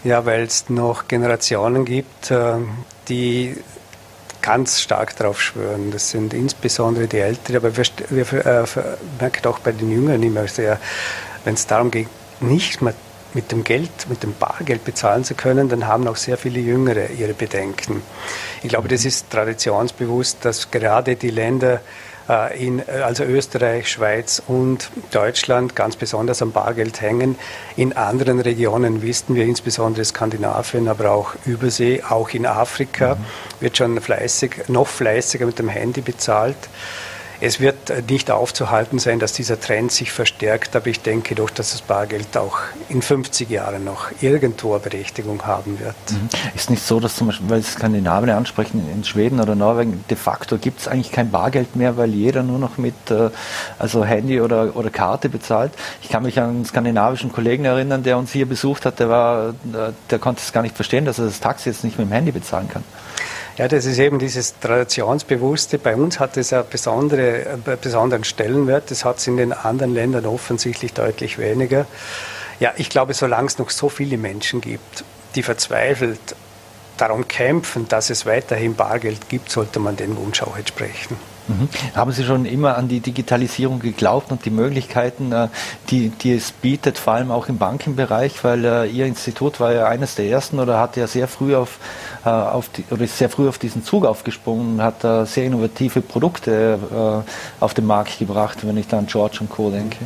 Ja, 0.03 0.25
weil 0.25 0.43
es 0.43 0.69
noch 0.69 1.07
Generationen 1.07 1.85
gibt, 1.85 2.31
äh, 2.31 2.55
die 3.07 3.55
ganz 4.41 4.79
stark 4.81 5.15
darauf 5.17 5.41
schwören. 5.41 5.91
Das 5.91 6.09
sind 6.11 6.33
insbesondere 6.33 7.07
die 7.07 7.19
Älteren, 7.19 7.57
aber 7.57 7.75
wir, 7.75 7.85
wir 8.09 8.45
äh, 8.45 8.65
merken 9.19 9.47
auch 9.47 9.59
bei 9.59 9.71
den 9.71 9.91
Jüngeren 9.91 10.23
immer 10.23 10.47
sehr, 10.47 10.79
wenn 11.43 11.55
es 11.55 11.67
darum 11.67 11.91
geht, 11.91 12.07
nicht 12.39 12.81
mehr 12.81 12.93
mit 13.33 13.51
dem 13.51 13.63
Geld, 13.63 13.91
mit 14.09 14.23
dem 14.23 14.33
Bargeld 14.33 14.83
bezahlen 14.85 15.23
zu 15.23 15.35
können, 15.35 15.69
dann 15.69 15.87
haben 15.87 16.07
auch 16.07 16.15
sehr 16.15 16.37
viele 16.37 16.59
Jüngere 16.59 17.09
ihre 17.09 17.33
Bedenken. 17.33 18.01
Ich 18.63 18.69
glaube, 18.69 18.87
das 18.87 19.05
ist 19.05 19.29
traditionsbewusst, 19.29 20.37
dass 20.41 20.71
gerade 20.71 21.15
die 21.15 21.29
Länder 21.29 21.81
äh, 22.29 22.65
in, 22.65 22.83
also 22.87 23.23
Österreich, 23.23 23.89
Schweiz 23.89 24.41
und 24.47 24.89
Deutschland 25.11 25.75
ganz 25.75 25.95
besonders 25.95 26.41
am 26.41 26.51
Bargeld 26.51 27.01
hängen. 27.01 27.37
In 27.75 27.93
anderen 27.93 28.39
Regionen 28.39 29.01
wissen 29.01 29.35
wir, 29.35 29.45
insbesondere 29.45 30.03
Skandinavien, 30.03 30.87
aber 30.87 31.11
auch 31.11 31.35
Übersee, 31.45 32.03
auch 32.03 32.29
in 32.29 32.45
Afrika, 32.45 33.15
mhm. 33.15 33.61
wird 33.61 33.77
schon 33.77 34.01
fleißig, 34.01 34.67
noch 34.67 34.87
fleißiger 34.87 35.45
mit 35.45 35.59
dem 35.59 35.69
Handy 35.69 36.01
bezahlt. 36.01 36.57
Es 37.39 37.59
wird 37.59 38.09
nicht 38.09 38.31
aufzuhalten 38.31 38.99
sein, 38.99 39.19
dass 39.19 39.33
dieser 39.33 39.59
Trend 39.59 39.91
sich 39.91 40.11
verstärkt, 40.11 40.75
aber 40.75 40.87
ich 40.87 41.01
denke 41.01 41.35
doch, 41.35 41.49
dass 41.49 41.71
das 41.71 41.81
Bargeld 41.81 42.35
auch 42.35 42.57
in 42.89 43.01
50 43.01 43.49
Jahren 43.49 43.83
noch 43.83 44.07
irgendwo 44.21 44.73
eine 44.73 44.79
Berechtigung 44.79 45.45
haben 45.45 45.79
wird. 45.79 45.95
Mhm. 46.09 46.29
Ist 46.55 46.69
nicht 46.69 46.83
so, 46.83 46.99
dass 46.99 47.15
zum 47.15 47.27
Beispiel, 47.27 47.49
weil 47.49 47.63
Skandinavien 47.63 48.35
ansprechen, 48.35 48.89
in 48.91 49.03
Schweden 49.03 49.39
oder 49.39 49.55
Norwegen, 49.55 50.03
de 50.09 50.17
facto 50.17 50.57
gibt 50.57 50.79
es 50.79 50.87
eigentlich 50.87 51.11
kein 51.11 51.29
Bargeld 51.29 51.75
mehr, 51.75 51.97
weil 51.97 52.09
jeder 52.09 52.41
nur 52.41 52.59
noch 52.59 52.77
mit 52.77 52.95
äh, 53.11 53.29
also 53.77 54.03
Handy 54.03 54.41
oder, 54.41 54.75
oder 54.75 54.89
Karte 54.89 55.29
bezahlt. 55.29 55.71
Ich 56.01 56.09
kann 56.09 56.23
mich 56.23 56.39
an 56.39 56.49
einen 56.49 56.65
skandinavischen 56.65 57.31
Kollegen 57.31 57.65
erinnern, 57.65 58.03
der 58.03 58.17
uns 58.17 58.31
hier 58.31 58.47
besucht 58.47 58.85
hat, 58.85 58.99
der 58.99 59.09
war, 59.09 59.53
der 60.09 60.19
konnte 60.19 60.41
es 60.43 60.51
gar 60.51 60.61
nicht 60.63 60.75
verstehen, 60.75 61.05
dass 61.05 61.19
er 61.19 61.25
das 61.25 61.39
Taxi 61.39 61.69
jetzt 61.69 61.83
nicht 61.83 61.99
mit 61.99 62.07
dem 62.09 62.11
Handy 62.11 62.31
bezahlen 62.31 62.67
kann. 62.67 62.83
Ja, 63.57 63.67
das 63.67 63.85
ist 63.85 63.97
eben 63.97 64.19
dieses 64.19 64.59
Traditionsbewusste. 64.59 65.79
Bei 65.79 65.95
uns 65.95 66.19
hat 66.19 66.37
es 66.37 66.53
einen 66.53 66.69
besondere, 66.69 67.57
besonderen 67.81 68.23
Stellenwert. 68.23 68.91
Das 68.91 69.03
hat 69.03 69.17
es 69.17 69.25
in 69.25 69.37
den 69.37 69.51
anderen 69.51 69.95
Ländern 69.95 70.27
offensichtlich 70.27 70.93
deutlich 70.93 71.39
weniger. 71.39 71.87
Ja, 72.59 72.73
ich 72.77 72.89
glaube, 72.89 73.15
solange 73.15 73.47
es 73.47 73.57
noch 73.57 73.71
so 73.71 73.89
viele 73.89 74.17
Menschen 74.17 74.61
gibt, 74.61 75.03
die 75.33 75.41
verzweifelt 75.41 76.19
darum 76.97 77.27
kämpfen, 77.27 77.87
dass 77.87 78.11
es 78.11 78.27
weiterhin 78.27 78.75
Bargeld 78.75 79.27
gibt, 79.27 79.49
sollte 79.49 79.79
man 79.79 79.95
den 79.95 80.15
Wunsch 80.17 80.43
auch 80.43 80.57
entsprechen. 80.57 81.17
Mhm. 81.47 81.69
Haben 81.95 82.11
Sie 82.11 82.23
schon 82.23 82.45
immer 82.45 82.77
an 82.77 82.87
die 82.87 82.99
Digitalisierung 82.99 83.79
geglaubt 83.79 84.31
und 84.31 84.45
die 84.45 84.49
Möglichkeiten, 84.49 85.31
äh, 85.31 85.47
die, 85.89 86.09
die 86.09 86.33
es 86.33 86.51
bietet, 86.51 86.97
vor 86.97 87.13
allem 87.13 87.31
auch 87.31 87.47
im 87.47 87.57
Bankenbereich, 87.57 88.43
weil 88.43 88.65
äh, 88.65 88.87
Ihr 88.87 89.05
Institut 89.05 89.59
war 89.59 89.73
ja 89.73 89.87
eines 89.87 90.15
der 90.15 90.25
ersten 90.25 90.59
oder 90.59 90.79
hat 90.79 90.97
ja 90.97 91.07
sehr 91.07 91.27
früh 91.27 91.55
auf, 91.55 91.79
äh, 92.25 92.29
auf 92.29 92.69
die, 92.69 92.83
oder 92.91 93.03
ist 93.03 93.17
sehr 93.17 93.29
früh 93.29 93.47
auf 93.47 93.57
diesen 93.57 93.83
Zug 93.83 94.05
aufgesprungen 94.05 94.75
und 94.75 94.81
hat 94.81 95.01
sehr 95.27 95.45
innovative 95.45 96.01
Produkte 96.01 97.23
auf 97.59 97.73
den 97.73 97.85
Markt 97.85 98.19
gebracht, 98.19 98.59
wenn 98.63 98.77
ich 98.77 98.87
da 98.87 98.97
an 98.97 99.07
George 99.07 99.37
und 99.41 99.49
Co. 99.49 99.69
denke. 99.69 99.97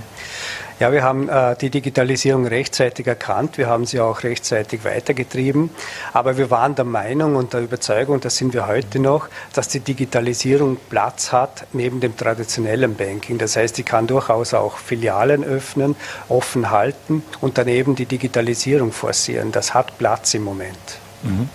Ja, 0.82 0.92
wir 0.92 1.04
haben 1.04 1.30
äh, 1.30 1.56
die 1.58 1.70
Digitalisierung 1.70 2.48
rechtzeitig 2.48 3.06
erkannt. 3.06 3.60
Wir 3.60 3.68
haben 3.68 3.86
sie 3.86 4.00
auch 4.00 4.24
rechtzeitig 4.24 4.84
weitergetrieben. 4.84 5.70
Aber 6.12 6.38
wir 6.38 6.50
waren 6.50 6.74
der 6.74 6.86
Meinung 6.86 7.36
und 7.36 7.54
der 7.54 7.62
Überzeugung, 7.62 8.20
das 8.20 8.38
sind 8.38 8.56
wir 8.56 8.66
heute 8.66 8.98
noch, 8.98 9.28
dass 9.54 9.68
die 9.68 9.82
Digitalisierung 9.82 10.78
Platz 10.90 11.32
hat 11.32 11.68
neben 11.72 12.00
dem 12.00 12.18
traditionellen 12.18 12.96
Banking. 12.96 13.38
Das 13.38 13.58
heißt, 13.58 13.78
die 13.78 13.84
kann 13.84 14.08
durchaus 14.08 14.56
auch 14.56 14.78
Filialen 14.80 15.44
öffnen, 15.44 15.96
offen 16.30 16.72
halten 16.72 17.22
und 17.42 17.60
daneben 17.60 17.96
die 17.96 18.08
Digitalisierung 18.08 18.92
forcieren. 18.92 19.52
Das 19.52 19.76
hat 19.76 20.00
Platz 20.00 20.34
im 20.34 20.44
Moment. 20.44 20.98
Mhm. 21.22 21.48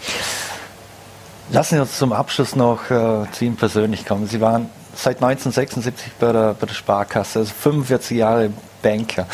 Lassen 1.50 1.74
Sie 1.74 1.80
uns 1.80 1.98
zum 1.98 2.12
Abschluss 2.12 2.54
noch 2.54 2.92
äh, 2.92 3.24
zu 3.32 3.44
Ihnen 3.44 3.56
persönlich 3.56 4.06
kommen. 4.06 4.28
Sie 4.28 4.40
waren 4.40 4.70
seit 4.94 5.16
1976 5.16 6.12
bei 6.20 6.30
der, 6.30 6.54
bei 6.54 6.66
der 6.66 6.74
Sparkasse, 6.74 7.40
also 7.40 7.52
45 7.52 8.18
Jahre 8.18 8.50
Banker. 8.86 9.26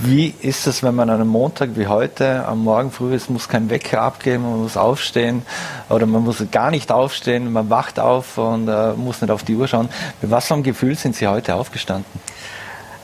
Wie 0.00 0.34
ist 0.40 0.66
es, 0.66 0.82
wenn 0.82 0.94
man 0.94 1.10
an 1.10 1.20
einem 1.20 1.28
Montag 1.28 1.76
wie 1.76 1.86
heute 1.86 2.46
am 2.46 2.64
Morgen 2.64 2.90
früh 2.90 3.14
ist, 3.14 3.28
muss 3.28 3.46
kein 3.46 3.68
Wecker 3.68 4.00
abgeben, 4.00 4.44
man 4.44 4.62
muss 4.62 4.78
aufstehen 4.78 5.42
oder 5.90 6.06
man 6.06 6.24
muss 6.24 6.42
gar 6.50 6.70
nicht 6.70 6.90
aufstehen, 6.90 7.52
man 7.52 7.68
wacht 7.68 8.00
auf 8.00 8.38
und 8.38 8.68
äh, 8.68 8.94
muss 8.94 9.20
nicht 9.20 9.30
auf 9.30 9.42
die 9.42 9.54
Uhr 9.54 9.68
schauen. 9.68 9.90
Mit 10.22 10.30
was 10.30 10.46
für 10.46 10.54
einem 10.54 10.62
Gefühl 10.62 10.94
sind 10.94 11.14
Sie 11.14 11.26
heute 11.26 11.56
aufgestanden? 11.56 12.06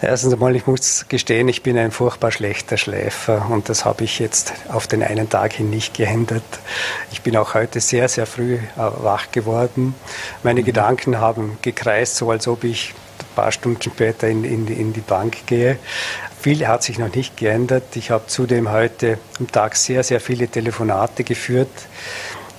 Erstens 0.01 0.33
einmal, 0.33 0.57
ich 0.57 0.67
muss 0.67 1.05
gestehen, 1.09 1.47
ich 1.49 1.63
bin 1.63 1.77
ein 1.77 1.91
furchtbar 1.91 2.33
schlechter 2.33 2.79
Schläfer 2.79 3.47
und 3.51 3.69
das 3.69 3.85
habe 3.85 4.05
ich 4.05 4.19
jetzt 4.19 4.55
auf 4.69 4.87
den 4.87 5.03
einen 5.03 5.29
Tag 5.29 5.53
hin 5.53 5.69
nicht 5.69 5.93
geändert. 5.93 6.43
Ich 7.13 7.21
bin 7.21 7.37
auch 7.37 7.53
heute 7.53 7.81
sehr, 7.81 8.09
sehr 8.09 8.25
früh 8.27 8.55
äh, 8.55 8.61
wach 8.77 9.31
geworden. 9.31 9.95
Meine 10.43 10.63
mhm. 10.63 10.65
Gedanken 10.65 11.21
haben 11.21 11.59
gekreist, 11.61 12.17
so 12.17 12.31
als 12.31 12.49
ob 12.49 12.65
ich 12.65 12.95
paar 13.35 13.53
Stunden 13.53 13.83
später 13.83 14.29
in, 14.29 14.45
in, 14.45 14.67
in 14.69 14.93
die 14.93 15.01
Bank 15.01 15.47
gehe. 15.47 15.79
Viel 16.41 16.67
hat 16.67 16.83
sich 16.83 16.99
noch 16.99 17.15
nicht 17.15 17.37
geändert. 17.37 17.85
Ich 17.95 18.11
habe 18.11 18.27
zudem 18.27 18.71
heute 18.71 19.19
am 19.39 19.51
Tag 19.51 19.77
sehr, 19.77 20.03
sehr 20.03 20.21
viele 20.21 20.49
Telefonate 20.49 21.25
geführt 21.25 21.71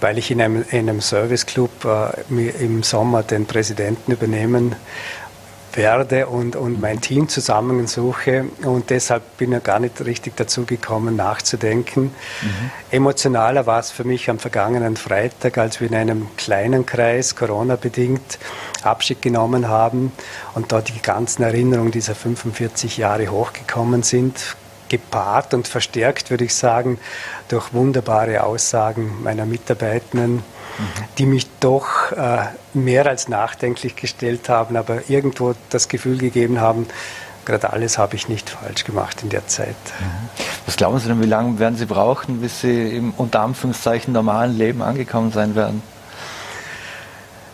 weil 0.03 0.17
ich 0.17 0.31
in 0.31 0.41
einem, 0.41 0.65
in 0.69 0.89
einem 0.89 0.99
Serviceclub 0.99 1.85
äh, 1.85 2.61
im 2.61 2.83
Sommer 2.83 3.23
den 3.23 3.45
Präsidenten 3.45 4.11
übernehmen 4.11 4.75
werde 5.77 6.27
und, 6.27 6.55
und 6.55 6.81
mein 6.81 7.01
Team 7.01 7.27
zusammensuche. 7.29 8.45
Und 8.63 8.89
deshalb 8.89 9.37
bin 9.37 9.53
ich 9.53 9.63
gar 9.63 9.79
nicht 9.79 10.03
richtig 10.05 10.35
dazu 10.35 10.65
gekommen, 10.65 11.15
nachzudenken. 11.15 12.03
Mhm. 12.41 12.71
Emotionaler 12.91 13.65
war 13.65 13.79
es 13.79 13.91
für 13.91 14.03
mich 14.03 14.29
am 14.29 14.39
vergangenen 14.39 14.97
Freitag, 14.97 15.57
als 15.57 15.79
wir 15.79 15.87
in 15.87 15.95
einem 15.95 16.27
kleinen 16.37 16.85
Kreis, 16.85 17.35
Corona-bedingt, 17.35 18.39
Abschied 18.83 19.21
genommen 19.21 19.67
haben 19.67 20.11
und 20.55 20.71
dort 20.71 20.89
die 20.89 21.01
ganzen 21.01 21.43
Erinnerungen 21.43 21.91
dieser 21.91 22.15
45 22.15 22.97
Jahre 22.97 23.29
hochgekommen 23.29 24.03
sind, 24.03 24.55
gepaart 24.89 25.53
und 25.53 25.67
verstärkt, 25.67 26.29
würde 26.29 26.45
ich 26.45 26.53
sagen, 26.53 26.99
durch 27.47 27.73
wunderbare 27.73 28.43
Aussagen 28.43 29.23
meiner 29.23 29.45
Mitarbeitenden 29.45 30.43
die 31.17 31.25
mich 31.25 31.47
doch 31.59 32.11
äh, 32.11 32.47
mehr 32.73 33.05
als 33.05 33.27
nachdenklich 33.27 33.95
gestellt 33.95 34.49
haben, 34.49 34.75
aber 34.75 35.09
irgendwo 35.09 35.53
das 35.69 35.87
Gefühl 35.87 36.17
gegeben 36.17 36.59
haben, 36.59 36.87
gerade 37.45 37.71
alles 37.71 37.97
habe 37.97 38.15
ich 38.15 38.29
nicht 38.29 38.49
falsch 38.49 38.83
gemacht 38.83 39.21
in 39.21 39.29
der 39.29 39.47
Zeit. 39.47 39.75
Mhm. 39.99 40.29
Was 40.65 40.77
glauben 40.77 40.99
Sie 40.99 41.07
denn, 41.07 41.21
wie 41.21 41.27
lange 41.27 41.59
werden 41.59 41.75
Sie 41.75 41.85
brauchen, 41.85 42.41
bis 42.41 42.61
Sie 42.61 42.95
im 42.95 43.13
unter 43.17 43.41
Anführungszeichen 43.41 44.13
normalen 44.13 44.57
Leben 44.57 44.81
angekommen 44.81 45.31
sein 45.31 45.55
werden? 45.55 45.83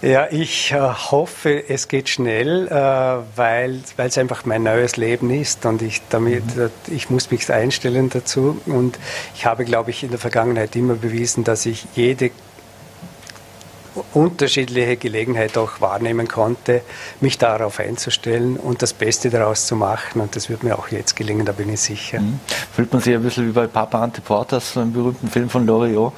Ja, 0.02 0.28
ich 0.32 0.72
äh, 0.72 0.80
hoffe, 0.80 1.68
es 1.68 1.90
geht 1.90 2.08
schnell, 2.08 2.68
äh, 2.68 3.38
weil 3.38 3.82
es 3.98 4.18
einfach 4.18 4.46
mein 4.46 4.64
neues 4.64 4.96
Leben 4.96 5.30
ist 5.30 5.66
und 5.66 5.82
ich 5.82 6.02
damit, 6.10 6.56
mhm. 6.56 6.64
Äh, 6.64 6.70
ich 6.88 7.10
muss 7.10 7.32
mich 7.32 7.52
einstellen 7.52 8.10
dazu 8.10 8.62
und 8.66 8.98
ich 9.36 9.46
habe, 9.46 9.66
glaube 9.66 9.90
ich, 9.90 10.04
in 10.04 10.12
der 10.12 10.20
Vergangenheit 10.20 10.74
immer 10.78 10.94
bewiesen, 10.94 11.44
dass 11.44 11.66
ich 11.66 11.86
jede 11.96 12.32
unterschiedliche 14.14 14.98
Gelegenheit 14.98 15.58
auch 15.58 15.82
wahrnehmen 15.82 16.28
konnte, 16.28 16.82
mich 17.22 17.38
darauf 17.38 17.80
einzustellen 17.80 18.58
und 18.58 18.82
das 18.82 18.94
Beste 18.94 19.30
daraus 19.30 19.68
zu 19.68 19.76
machen. 19.76 20.22
Und 20.22 20.36
das 20.36 20.50
wird 20.50 20.64
mir 20.64 20.78
auch 20.78 20.90
jetzt 20.90 21.16
gelingen, 21.16 21.46
da 21.46 21.52
bin 21.52 21.72
ich 21.72 21.82
sicher. 21.82 22.20
Mhm. 22.20 22.40
Fühlt 22.74 22.92
man 22.92 23.02
sich 23.02 23.16
ein 23.16 23.24
bisschen 23.24 23.48
wie 23.48 23.52
bei 23.52 23.68
Papa 23.68 24.02
Antiportas, 24.02 24.74
so 24.74 24.82
einem 24.82 24.94
berühmten 24.94 25.28
Film 25.28 25.50
von 25.50 25.66
Loriot? 25.66 26.14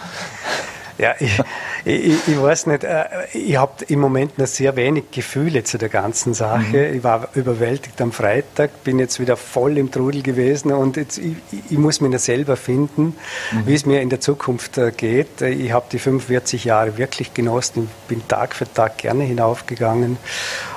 Ja, 1.02 1.16
ich, 1.20 1.40
ich, 1.84 2.28
ich, 2.28 2.40
weiß 2.40 2.68
nicht, 2.68 2.84
äh, 2.84 3.06
ich 3.34 3.58
habe 3.58 3.84
im 3.88 4.00
Moment 4.00 4.38
noch 4.38 4.46
sehr 4.46 4.76
wenig 4.76 5.06
Gefühle 5.12 5.64
zu 5.64 5.80
der 5.80 5.90
ganzen 5.90 6.36
Sache. 6.36 6.78
Mhm. 6.78 6.98
Ich 6.98 7.04
war 7.04 7.30
überwältigt 7.34 8.00
am 8.02 8.12
Freitag, 8.12 8.84
bin 8.84 9.00
jetzt 9.00 9.20
wieder 9.20 9.36
voll 9.36 9.80
im 9.80 9.90
Trudel 9.90 10.22
gewesen 10.22 10.72
und 10.72 10.98
jetzt, 10.98 11.18
ich, 11.18 11.38
ich 11.72 11.78
muss 11.80 12.02
mich 12.02 12.12
noch 12.12 12.20
selber 12.20 12.56
finden, 12.56 13.16
mhm. 13.52 13.66
wie 13.66 13.74
es 13.74 13.88
mir 13.88 14.02
in 14.02 14.10
der 14.10 14.20
Zukunft 14.20 14.78
äh, 14.78 14.92
geht. 14.92 15.42
Ich 15.42 15.72
habe 15.72 15.88
die 15.92 15.98
45 15.98 16.66
Jahre 16.66 17.00
wirklich 17.00 17.34
genossen, 17.34 17.90
bin 18.08 18.22
Tag 18.28 18.54
für 18.54 18.72
Tag 18.72 19.00
gerne 19.00 19.24
hinaufgegangen 19.24 20.18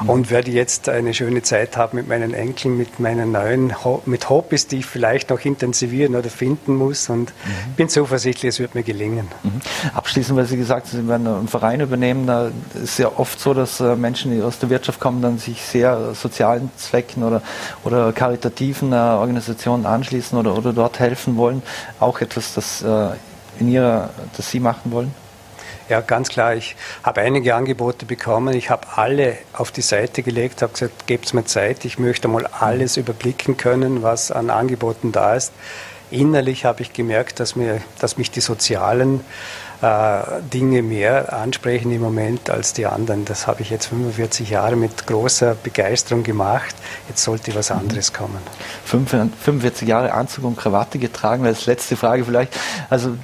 mhm. 0.00 0.08
und 0.08 0.30
werde 0.30 0.50
jetzt 0.52 0.88
eine 0.88 1.12
schöne 1.12 1.42
Zeit 1.42 1.76
haben 1.76 1.98
mit 1.98 2.08
meinen 2.08 2.32
Enkeln, 2.32 2.78
mit 2.78 2.98
meinen 2.98 3.32
neuen, 3.32 3.74
mit 4.06 4.30
Hobbys, 4.30 4.68
die 4.68 4.78
ich 4.78 4.87
vielleicht 4.87 5.28
noch 5.28 5.44
intensivieren 5.44 6.16
oder 6.16 6.30
finden 6.30 6.76
muss 6.76 7.10
und 7.10 7.28
mhm. 7.44 7.74
bin 7.76 7.90
zuversichtlich, 7.90 8.48
es 8.48 8.58
wird 8.58 8.74
mir 8.74 8.84
gelingen. 8.84 9.28
Mhm. 9.42 9.60
Abschließend, 10.14 10.38
weil 10.38 10.46
Sie 10.46 10.57
gesagt 10.57 10.87
haben, 10.87 10.96
Sie 10.96 11.09
werden 11.09 11.27
einen 11.27 11.48
Verein 11.48 11.81
übernehmen, 11.81 12.29
da 12.29 12.53
ist 12.81 13.00
ja 13.00 13.11
oft 13.16 13.40
so, 13.40 13.53
dass 13.53 13.81
äh, 13.81 13.96
Menschen, 13.96 14.31
die 14.31 14.42
aus 14.42 14.61
der 14.61 14.70
Wirtschaft 14.70 15.00
kommen, 15.00 15.20
dann 15.20 15.38
sich 15.38 15.61
sehr 15.61 16.14
sozialen 16.14 16.70
Zwecken 16.77 17.24
oder, 17.24 17.42
oder 17.83 18.12
karitativen 18.12 18.92
äh, 18.92 18.94
Organisationen 18.94 19.87
anschließen 19.87 20.38
oder, 20.38 20.57
oder 20.57 20.72
dort 20.72 21.00
helfen 21.00 21.37
wollen. 21.37 21.64
Auch 21.98 22.20
etwas, 22.20 22.55
das, 22.55 22.83
äh, 22.83 23.09
in 23.59 23.68
ihrer, 23.68 24.11
das 24.37 24.53
Sie 24.53 24.61
machen 24.61 24.92
wollen? 24.92 25.12
Ja, 25.88 26.00
ganz 26.00 26.29
klar. 26.29 26.55
Ich 26.55 26.77
habe 27.03 27.20
einige 27.20 27.57
Angebote 27.57 28.07
bekommen. 28.07 28.55
Ich 28.55 28.70
habe 28.70 28.87
alle 28.94 29.38
auf 29.53 29.72
die 29.72 29.83
Seite 29.83 30.22
gelegt, 30.22 30.62
habe 30.62 30.74
gesagt, 30.74 31.09
gebt 31.09 31.35
mir 31.35 31.44
Zeit. 31.44 31.85
Ich 31.85 31.98
möchte 31.98 32.29
mal 32.29 32.46
alles 32.61 32.98
überblicken 32.98 33.57
können, 33.57 34.05
was 34.05 34.31
an 34.31 34.50
Angeboten 34.50 35.11
da 35.11 35.35
ist. 35.35 35.53
Innerlich 36.12 36.64
habe 36.64 36.83
ich 36.83 36.92
gemerkt, 36.92 37.40
dass, 37.40 37.57
mir, 37.57 37.81
dass 37.98 38.16
mich 38.16 38.31
die 38.31 38.40
sozialen 38.40 39.22
Dinge 39.80 40.82
mehr 40.82 41.32
ansprechen 41.32 41.92
im 41.92 42.00
Moment 42.00 42.48
als 42.48 42.72
die 42.72 42.87
anderen. 42.87 43.24
Das 43.24 43.46
habe 43.46 43.62
ich 43.62 43.70
jetzt 43.70 43.87
45 43.87 44.50
Jahre 44.50 44.76
mit 44.76 45.06
großer 45.06 45.54
Begeisterung 45.54 46.22
gemacht. 46.22 46.74
Jetzt 47.08 47.22
sollte 47.22 47.54
was 47.54 47.70
anderes 47.70 48.12
kommen. 48.12 48.38
45 48.84 49.87
Jahre 49.87 50.12
Anzug 50.12 50.44
und 50.44 50.56
Krawatte 50.56 50.98
getragen, 50.98 51.44
als 51.44 51.66
letzte 51.66 51.96
Frage 51.96 52.24
vielleicht. 52.24 52.56
Also 52.88 53.16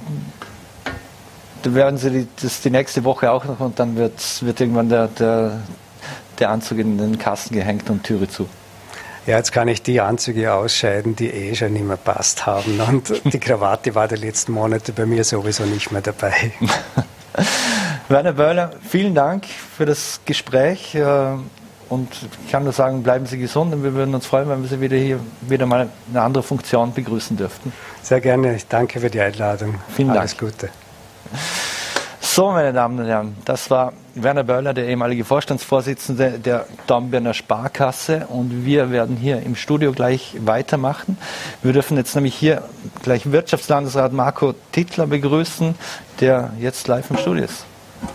werden 1.63 1.97
Sie 1.97 2.27
das 2.41 2.61
die 2.61 2.69
nächste 2.69 3.03
Woche 3.03 3.31
auch 3.31 3.45
noch 3.45 3.59
und 3.59 3.79
dann 3.79 3.95
wird, 3.95 4.43
wird 4.43 4.59
irgendwann 4.59 4.89
der, 4.89 5.07
der, 5.07 5.61
der 6.39 6.49
Anzug 6.49 6.79
in 6.79 6.97
den 6.97 7.17
Kasten 7.17 7.55
gehängt 7.55 7.89
und 7.89 8.03
Türe 8.03 8.27
zu. 8.27 8.47
Ja, 9.27 9.37
jetzt 9.37 9.51
kann 9.51 9.67
ich 9.67 9.83
die 9.83 10.01
Anzüge 10.01 10.51
ausscheiden, 10.53 11.15
die 11.15 11.29
eh 11.29 11.53
schon 11.55 11.73
nicht 11.73 11.85
mehr 11.85 11.97
passt 11.97 12.45
haben. 12.45 12.79
Und 12.81 13.21
die 13.31 13.39
Krawatte 13.47 13.93
war 13.93 14.07
die 14.07 14.15
letzten 14.15 14.51
Monate 14.53 14.93
bei 14.93 15.05
mir 15.05 15.23
sowieso 15.23 15.63
nicht 15.63 15.91
mehr 15.91 16.01
dabei. 16.01 16.51
Werner 18.09 18.33
Böhler, 18.33 18.71
vielen 18.87 19.13
Dank 19.15 19.45
für 19.45 19.85
das 19.85 20.19
Gespräch. 20.25 20.95
Äh, 20.95 21.35
Und 21.89 22.09
ich 22.45 22.51
kann 22.51 22.63
nur 22.63 22.73
sagen, 22.73 23.03
bleiben 23.03 23.25
Sie 23.25 23.37
gesund 23.37 23.73
und 23.73 23.83
wir 23.83 23.93
würden 23.93 24.15
uns 24.15 24.25
freuen, 24.25 24.49
wenn 24.49 24.61
wir 24.61 24.69
Sie 24.69 24.79
wieder 24.81 24.97
hier 24.97 25.19
wieder 25.41 25.65
mal 25.65 25.89
eine 26.09 26.21
andere 26.21 26.41
Funktion 26.43 26.93
begrüßen 26.93 27.35
dürften. 27.37 27.73
Sehr 28.01 28.21
gerne. 28.21 28.55
Ich 28.55 28.67
danke 28.67 28.99
für 29.01 29.09
die 29.09 29.19
Einladung. 29.21 29.75
Vielen 29.95 30.07
Dank. 30.09 30.19
Alles 30.21 30.37
Gute. 30.37 30.69
So, 32.33 32.49
meine 32.51 32.71
Damen 32.71 32.97
und 32.97 33.07
Herren, 33.07 33.35
das 33.43 33.69
war 33.69 33.91
Werner 34.15 34.45
Böller, 34.45 34.73
der 34.73 34.87
ehemalige 34.87 35.25
Vorstandsvorsitzende 35.25 36.39
der 36.39 36.65
Dornbirner 36.87 37.33
Sparkasse. 37.33 38.25
Und 38.27 38.63
wir 38.63 38.89
werden 38.89 39.17
hier 39.17 39.41
im 39.41 39.57
Studio 39.57 39.91
gleich 39.91 40.37
weitermachen. 40.39 41.17
Wir 41.61 41.73
dürfen 41.73 41.97
jetzt 41.97 42.15
nämlich 42.15 42.33
hier 42.33 42.63
gleich 43.03 43.29
Wirtschaftslandesrat 43.33 44.13
Marco 44.13 44.53
Tittler 44.71 45.07
begrüßen, 45.07 45.75
der 46.21 46.53
jetzt 46.57 46.87
live 46.87 47.09
im 47.09 47.17
Studio 47.17 47.43
ist. 47.43 47.65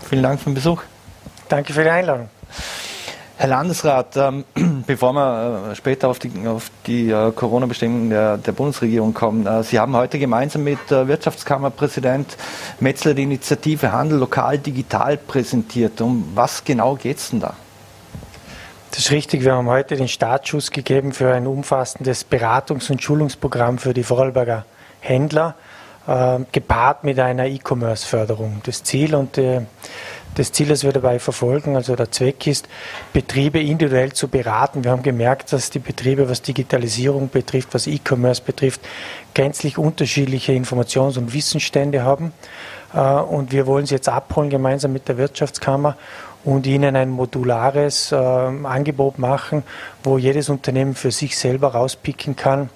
Vielen 0.09 0.23
Dank 0.23 0.39
für 0.39 0.49
den 0.49 0.55
Besuch. 0.55 0.81
Danke 1.47 1.73
für 1.73 1.83
die 1.83 1.91
Einladung. 1.91 2.27
Herr 3.39 3.49
Landesrat, 3.49 4.17
ähm, 4.17 4.45
bevor 4.87 5.13
wir 5.13 5.69
äh, 5.71 5.75
später 5.75 6.07
auf 6.07 6.17
die, 6.17 6.47
auf 6.47 6.71
die 6.87 7.11
äh, 7.11 7.31
Corona-Bestimmungen 7.31 8.09
der, 8.09 8.37
der, 8.37 8.51
Bundesregierung 8.51 9.13
kommen, 9.13 9.45
äh, 9.45 9.61
Sie 9.61 9.77
haben 9.77 9.95
heute 9.95 10.17
gemeinsam 10.17 10.63
mit 10.63 10.79
Wirtschaftskammerpräsident 10.89 12.35
Metzler 12.79 13.13
die 13.13 13.23
Initiative 13.23 13.91
Handel 13.91 14.17
lokal 14.17 14.57
digital 14.57 15.17
präsentiert. 15.17 16.01
Um 16.01 16.31
was 16.33 16.63
genau 16.63 16.95
geht 16.95 17.17
es 17.17 17.29
denn 17.29 17.41
da? 17.41 17.53
Das 18.89 19.01
ist 19.01 19.11
richtig. 19.11 19.43
Wir 19.43 19.53
haben 19.53 19.67
heute 19.67 19.95
den 19.95 20.07
Startschuss 20.07 20.71
gegeben 20.71 21.11
für 21.11 21.31
ein 21.31 21.45
umfassendes 21.45 22.25
Beratungs- 22.27 22.89
und 22.89 23.03
Schulungsprogramm 23.03 23.77
für 23.77 23.93
die 23.93 24.01
Vorarlberger 24.01 24.65
Händler, 24.99 25.53
äh, 26.07 26.39
gepaart 26.51 27.03
mit 27.03 27.19
einer 27.19 27.45
E-Commerce-Förderung. 27.45 28.61
Das 28.63 28.83
Ziel 28.83 29.13
und 29.15 29.37
äh, 29.37 29.61
das 30.35 30.51
Ziel, 30.51 30.67
das 30.67 30.83
wir 30.83 30.93
dabei 30.93 31.17
verfolgen, 31.17 31.75
also 31.75 31.95
der 31.95 32.11
Zweck 32.11 32.45
ist, 32.45 32.67
Betriebe 33.11 33.59
individuell 33.59 34.13
zu 34.13 34.27
beraten. 34.27 34.83
Wir 34.83 34.91
haben 34.91 35.01
gemerkt, 35.01 35.51
dass 35.51 35.71
die 35.71 35.79
Betriebe, 35.79 36.29
was 36.29 36.43
Digitalisierung 36.43 37.29
betrifft, 37.29 37.73
was 37.73 37.87
E-Commerce 37.87 38.43
betrifft, 38.43 38.81
gänzlich 39.33 39.77
unterschiedliche 39.77 40.53
Informations- 40.53 41.17
und 41.17 41.33
Wissensstände 41.33 42.03
haben. 42.03 42.33
Äh, 42.93 42.99
und 42.99 43.51
wir 43.51 43.65
wollen 43.67 43.85
sie 43.85 43.95
jetzt 43.95 44.09
abholen, 44.09 44.49
gemeinsam 44.49 44.93
mit 44.93 45.07
der 45.07 45.17
Wirtschaftskammer 45.17 45.97
und 46.43 46.67
ihnen 46.67 46.95
ein 46.95 47.09
modulares 47.09 48.11
äh, 48.11 48.15
Angebot 48.15 49.19
machen, 49.19 49.63
wo 50.03 50.17
jedes 50.17 50.49
Unternehmen 50.49 50.95
für 50.95 51.11
sich 51.11 51.37
selber 51.37 51.69
rauspicken 51.69 52.35
kann, 52.35 52.69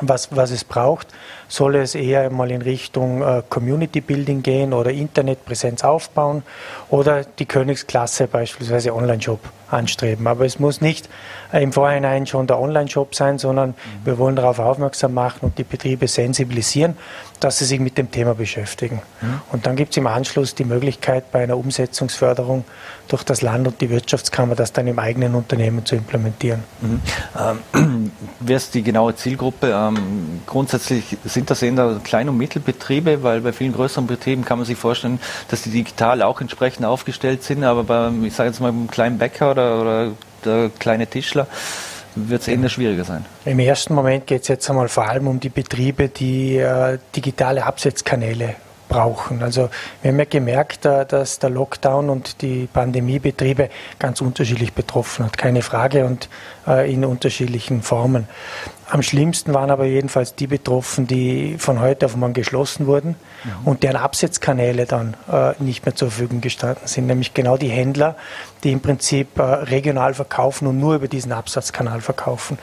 was, 0.00 0.34
was 0.34 0.50
es 0.50 0.64
braucht. 0.64 1.08
Soll 1.48 1.76
es 1.76 1.94
eher 1.94 2.30
mal 2.30 2.50
in 2.50 2.62
Richtung 2.62 3.22
äh, 3.22 3.42
Community 3.48 4.00
Building 4.00 4.42
gehen 4.42 4.72
oder 4.72 4.90
Internetpräsenz 4.90 5.84
aufbauen 5.84 6.42
oder 6.88 7.24
die 7.24 7.46
Königsklasse 7.46 8.26
beispielsweise 8.26 8.94
Online-Shop 8.94 9.40
anstreben. 9.70 10.26
Aber 10.26 10.44
es 10.44 10.58
muss 10.58 10.80
nicht 10.80 11.08
äh, 11.52 11.62
im 11.62 11.72
Vorhinein 11.72 12.26
schon 12.26 12.46
der 12.46 12.60
Online-Shop 12.60 13.14
sein, 13.14 13.38
sondern 13.38 13.70
mhm. 13.70 13.74
wir 14.04 14.18
wollen 14.18 14.36
darauf 14.36 14.58
aufmerksam 14.58 15.14
machen 15.14 15.40
und 15.42 15.58
die 15.58 15.64
Betriebe 15.64 16.06
sensibilisieren, 16.06 16.96
dass 17.40 17.58
sie 17.58 17.64
sich 17.64 17.80
mit 17.80 17.98
dem 17.98 18.10
Thema 18.10 18.34
beschäftigen. 18.34 19.02
Mhm. 19.20 19.40
Und 19.52 19.66
dann 19.66 19.76
gibt 19.76 19.92
es 19.92 19.96
im 19.96 20.06
Anschluss 20.06 20.54
die 20.54 20.64
Möglichkeit, 20.64 21.30
bei 21.32 21.42
einer 21.42 21.56
Umsetzungsförderung 21.56 22.64
durch 23.08 23.22
das 23.22 23.42
Land 23.42 23.66
und 23.66 23.80
die 23.80 23.90
Wirtschaftskammer 23.90 24.54
das 24.54 24.72
dann 24.72 24.86
im 24.86 24.98
eigenen 24.98 25.34
Unternehmen 25.34 25.84
zu 25.84 25.96
implementieren. 25.96 26.64
Mhm. 26.80 27.00
Ähm, 27.74 28.12
wer 28.40 28.56
ist 28.56 28.74
die 28.74 28.82
genaue 28.82 29.14
Zielgruppe? 29.16 29.72
Ähm, 29.74 30.40
grundsätzlich 30.46 31.16
sind 31.24 31.50
das 31.50 31.62
eher 31.62 32.00
Klein- 32.04 32.28
und 32.28 32.36
Mittelbetriebe, 32.36 33.22
weil 33.22 33.40
bei 33.40 33.52
vielen 33.52 33.72
größeren 33.72 34.06
Betrieben 34.06 34.44
kann 34.44 34.58
man 34.58 34.66
sich 34.66 34.78
vorstellen, 34.78 35.20
dass 35.48 35.62
die 35.62 35.70
digital 35.70 36.22
auch 36.22 36.40
entsprechend 36.40 36.86
aufgestellt 36.86 37.42
sind, 37.42 37.64
aber 37.64 37.84
beim, 37.84 38.24
ich 38.24 38.34
sage 38.34 38.50
jetzt 38.50 38.60
mal, 38.60 38.72
beim 38.72 38.90
kleinen 38.90 39.18
Bäcker 39.18 39.50
oder, 39.50 39.80
oder 39.80 40.12
der 40.44 40.70
kleine 40.78 41.06
Tischler 41.06 41.46
wird 42.26 42.42
es 42.42 42.48
eher 42.48 42.68
schwieriger 42.68 43.04
sein. 43.04 43.24
Im 43.44 43.58
ersten 43.58 43.94
Moment 43.94 44.26
geht 44.26 44.42
es 44.42 44.48
jetzt 44.48 44.68
einmal 44.68 44.88
vor 44.88 45.08
allem 45.08 45.28
um 45.28 45.40
die 45.40 45.48
Betriebe, 45.48 46.08
die 46.08 46.56
äh, 46.56 46.98
digitale 47.14 47.64
Absetzkanäle 47.64 48.56
brauchen. 48.88 49.42
Also 49.42 49.68
wir 50.02 50.10
haben 50.10 50.18
ja 50.18 50.24
gemerkt, 50.24 50.84
äh, 50.86 51.06
dass 51.06 51.38
der 51.38 51.50
Lockdown 51.50 52.10
und 52.10 52.42
die 52.42 52.68
Pandemiebetriebe 52.72 53.68
ganz 53.98 54.20
unterschiedlich 54.20 54.72
betroffen 54.72 55.26
hat, 55.26 55.38
keine 55.38 55.62
Frage, 55.62 56.04
und 56.04 56.28
äh, 56.66 56.92
in 56.92 57.04
unterschiedlichen 57.04 57.82
Formen. 57.82 58.26
Am 58.90 59.02
schlimmsten 59.02 59.52
waren 59.52 59.70
aber 59.70 59.84
jedenfalls 59.84 60.34
die 60.34 60.46
betroffen, 60.46 61.06
die 61.06 61.56
von 61.58 61.80
heute 61.80 62.06
auf 62.06 62.16
morgen 62.16 62.32
geschlossen 62.32 62.86
wurden. 62.86 63.16
Und 63.64 63.82
deren 63.82 63.96
Absetzkanäle 63.96 64.86
dann 64.86 65.14
äh, 65.30 65.52
nicht 65.58 65.84
mehr 65.84 65.94
zur 65.94 66.10
Verfügung 66.10 66.40
gestanden 66.40 66.86
sind, 66.86 67.06
nämlich 67.06 67.34
genau 67.34 67.56
die 67.56 67.68
Händler, 67.68 68.16
die 68.64 68.72
im 68.72 68.80
Prinzip 68.80 69.38
äh, 69.38 69.42
regional 69.42 70.14
verkaufen 70.14 70.66
und 70.66 70.78
nur 70.78 70.94
über 70.94 71.08
diesen 71.08 71.32
Absatzkanal 71.32 72.00
verkaufen. 72.00 72.58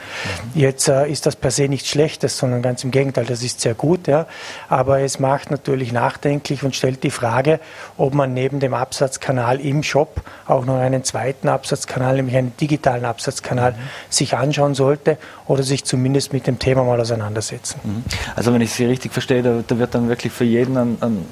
Mhm. 0.54 0.60
Jetzt 0.60 0.88
äh, 0.88 1.08
ist 1.08 1.26
das 1.26 1.36
per 1.36 1.50
se 1.50 1.68
nichts 1.68 1.88
Schlechtes, 1.88 2.38
sondern 2.38 2.62
ganz 2.62 2.84
im 2.84 2.90
Gegenteil, 2.90 3.24
das 3.24 3.42
ist 3.42 3.60
sehr 3.60 3.74
gut, 3.74 4.06
ja. 4.06 4.26
aber 4.68 5.00
es 5.00 5.18
macht 5.18 5.50
natürlich 5.50 5.92
nachdenklich 5.92 6.62
und 6.62 6.74
stellt 6.74 7.02
die 7.02 7.10
Frage, 7.10 7.60
ob 7.96 8.14
man 8.14 8.34
neben 8.34 8.60
dem 8.60 8.74
Absatzkanal 8.74 9.60
im 9.60 9.82
Shop 9.82 10.22
auch 10.46 10.64
noch 10.64 10.78
einen 10.78 11.04
zweiten 11.04 11.48
Absatzkanal, 11.48 12.16
nämlich 12.16 12.36
einen 12.36 12.56
digitalen 12.56 13.04
Absatzkanal, 13.04 13.72
mhm. 13.72 13.76
sich 14.10 14.36
anschauen 14.36 14.74
sollte 14.74 15.18
oder 15.46 15.62
sich 15.62 15.84
zumindest 15.84 16.06
zumindest 16.06 16.32
mit 16.32 16.46
dem 16.46 16.58
Thema 16.58 16.84
mal 16.84 17.00
auseinandersetzen. 17.00 17.80
Mhm. 17.82 18.04
Also 18.34 18.52
wenn 18.52 18.60
ich 18.60 18.70
Sie 18.70 18.84
richtig 18.84 19.12
verstehe, 19.12 19.42
da, 19.42 19.62
da 19.66 19.78
wird 19.78 19.94
dann 19.94 20.08
wirklich 20.08 20.32
für 20.32 20.44
jeden 20.44 20.75
ein, 20.76 20.98
ein, 21.00 21.26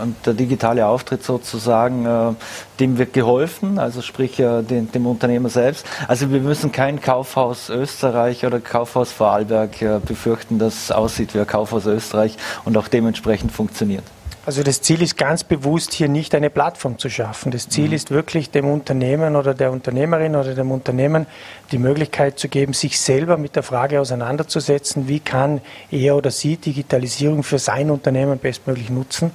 ein, 0.00 0.16
der 0.24 0.34
digitale 0.34 0.86
Auftritt 0.86 1.22
sozusagen, 1.22 2.06
äh, 2.06 2.34
dem 2.80 2.98
wird 2.98 3.12
geholfen, 3.12 3.78
also 3.78 4.02
sprich 4.02 4.38
äh, 4.40 4.62
dem, 4.62 4.90
dem, 4.90 5.06
Unternehmer 5.06 5.48
selbst. 5.48 5.86
Also 6.06 6.30
wir 6.30 6.40
müssen 6.40 6.72
kein 6.72 7.00
Kaufhaus 7.00 7.68
Österreich 7.70 8.44
oder 8.44 8.60
Kaufhaus 8.60 9.12
Vorarlberg 9.12 9.80
äh, 9.82 10.00
befürchten, 10.04 10.58
das 10.58 10.90
aussieht 10.90 11.34
wie 11.34 11.40
ein 11.40 11.46
Kaufhaus 11.46 11.86
Österreich 11.86 12.36
und 12.64 12.76
auch 12.76 12.88
dementsprechend 12.88 13.52
funktioniert. 13.52 14.04
Also 14.48 14.62
das 14.62 14.80
Ziel 14.80 15.02
ist 15.02 15.18
ganz 15.18 15.44
bewusst, 15.44 15.92
hier 15.92 16.08
nicht 16.08 16.34
eine 16.34 16.48
Plattform 16.48 16.96
zu 16.98 17.10
schaffen. 17.10 17.52
Das 17.52 17.68
Ziel 17.68 17.88
mhm. 17.88 17.92
ist 17.92 18.10
wirklich 18.10 18.50
dem 18.50 18.64
Unternehmen 18.64 19.36
oder 19.36 19.52
der 19.52 19.70
Unternehmerin 19.70 20.34
oder 20.34 20.54
dem 20.54 20.70
Unternehmen 20.70 21.26
die 21.70 21.76
Möglichkeit 21.76 22.38
zu 22.38 22.48
geben, 22.48 22.72
sich 22.72 22.98
selber 22.98 23.36
mit 23.36 23.56
der 23.56 23.62
Frage 23.62 24.00
auseinanderzusetzen, 24.00 25.06
wie 25.06 25.20
kann 25.20 25.60
er 25.90 26.16
oder 26.16 26.30
sie 26.30 26.56
Digitalisierung 26.56 27.42
für 27.42 27.58
sein 27.58 27.90
Unternehmen 27.90 28.38
bestmöglich 28.38 28.88
nutzen. 28.88 29.32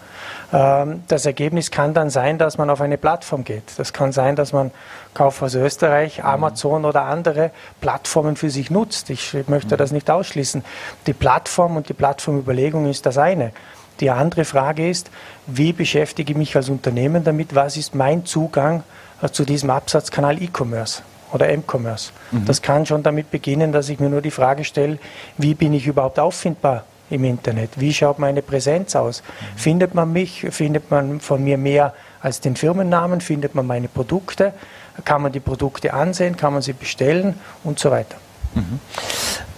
Ähm, 0.51 1.03
das 1.07 1.27
Ergebnis 1.27 1.69
kann 1.69 1.93
dann 1.93 2.09
sein, 2.09 2.39
dass 2.39 2.57
man 2.57 2.71
auf 2.71 2.81
eine 2.81 2.97
Plattform 2.97 3.43
geht. 3.43 3.65
Das 3.77 3.93
kann 3.93 4.13
sein, 4.13 4.35
dass 4.35 4.51
man 4.51 4.71
Kaufhaus 5.13 5.53
Österreich, 5.53 6.17
mhm. 6.17 6.25
Amazon 6.25 6.85
oder 6.85 7.03
andere 7.03 7.51
Plattformen 7.81 8.35
für 8.35 8.49
sich 8.49 8.71
nutzt. 8.71 9.11
Ich 9.11 9.35
möchte 9.45 9.75
mhm. 9.75 9.77
das 9.77 9.91
nicht 9.91 10.09
ausschließen. 10.09 10.65
Die 11.05 11.13
Plattform 11.13 11.77
und 11.77 11.87
die 11.87 11.93
Plattformüberlegung 11.93 12.89
ist 12.89 13.05
das 13.05 13.19
eine. 13.19 13.51
Die 13.99 14.09
andere 14.09 14.45
Frage 14.45 14.89
ist, 14.89 15.09
wie 15.47 15.73
beschäftige 15.73 16.33
ich 16.33 16.37
mich 16.37 16.55
als 16.55 16.69
Unternehmen 16.69 17.23
damit? 17.23 17.55
Was 17.55 17.77
ist 17.77 17.95
mein 17.95 18.25
Zugang 18.25 18.83
äh, 19.21 19.29
zu 19.29 19.45
diesem 19.45 19.69
Absatzkanal 19.69 20.41
E-Commerce? 20.41 21.03
oder 21.33 21.49
M-Commerce. 21.49 22.11
Mhm. 22.31 22.45
Das 22.45 22.61
kann 22.61 22.85
schon 22.85 23.03
damit 23.03 23.31
beginnen, 23.31 23.71
dass 23.71 23.89
ich 23.89 23.99
mir 23.99 24.09
nur 24.09 24.21
die 24.21 24.31
Frage 24.31 24.63
stelle, 24.63 24.99
wie 25.37 25.55
bin 25.55 25.73
ich 25.73 25.87
überhaupt 25.87 26.19
auffindbar 26.19 26.83
im 27.09 27.23
Internet? 27.23 27.71
Wie 27.79 27.93
schaut 27.93 28.19
meine 28.19 28.41
Präsenz 28.41 28.95
aus? 28.95 29.21
Mhm. 29.21 29.57
Findet 29.57 29.95
man 29.95 30.13
mich? 30.13 30.45
Findet 30.51 30.91
man 30.91 31.19
von 31.19 31.43
mir 31.43 31.57
mehr 31.57 31.93
als 32.21 32.39
den 32.39 32.55
Firmennamen? 32.55 33.19
Findet 33.19 33.55
man 33.55 33.65
meine 33.65 33.87
Produkte? 33.87 34.53
Kann 35.03 35.23
man 35.23 35.31
die 35.31 35.39
Produkte 35.39 35.93
ansehen? 35.93 36.37
Kann 36.37 36.53
man 36.53 36.61
sie 36.61 36.73
bestellen? 36.73 37.39
Und 37.63 37.79
so 37.79 37.89
weiter. 37.89 38.17
Mhm. 38.53 38.79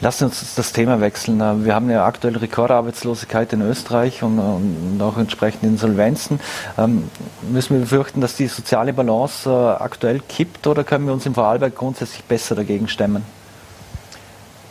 Lassen 0.05 0.25
uns 0.25 0.53
das 0.53 0.71
Thema 0.71 1.01
wechseln. 1.01 1.41
Äh, 1.41 1.65
wir 1.65 1.73
haben 1.73 1.89
ja 1.89 2.05
aktuell 2.05 2.37
Rekordarbeitslosigkeit 2.37 3.51
in 3.53 3.61
Österreich 3.61 4.21
und, 4.21 4.37
und 4.37 5.01
auch 5.01 5.17
entsprechend 5.17 5.63
Insolvenzen. 5.63 6.39
Ähm, 6.77 7.09
müssen 7.49 7.73
wir 7.73 7.79
befürchten, 7.81 8.21
dass 8.21 8.35
die 8.35 8.45
soziale 8.45 8.93
Balance 8.93 9.49
äh, 9.49 9.83
aktuell 9.83 10.21
kippt 10.29 10.67
oder 10.67 10.83
können 10.83 11.07
wir 11.07 11.13
uns 11.13 11.25
im 11.25 11.33
Vorarlberg 11.33 11.73
grundsätzlich 11.73 12.23
besser 12.23 12.53
dagegen 12.53 12.87
stemmen? 12.87 13.25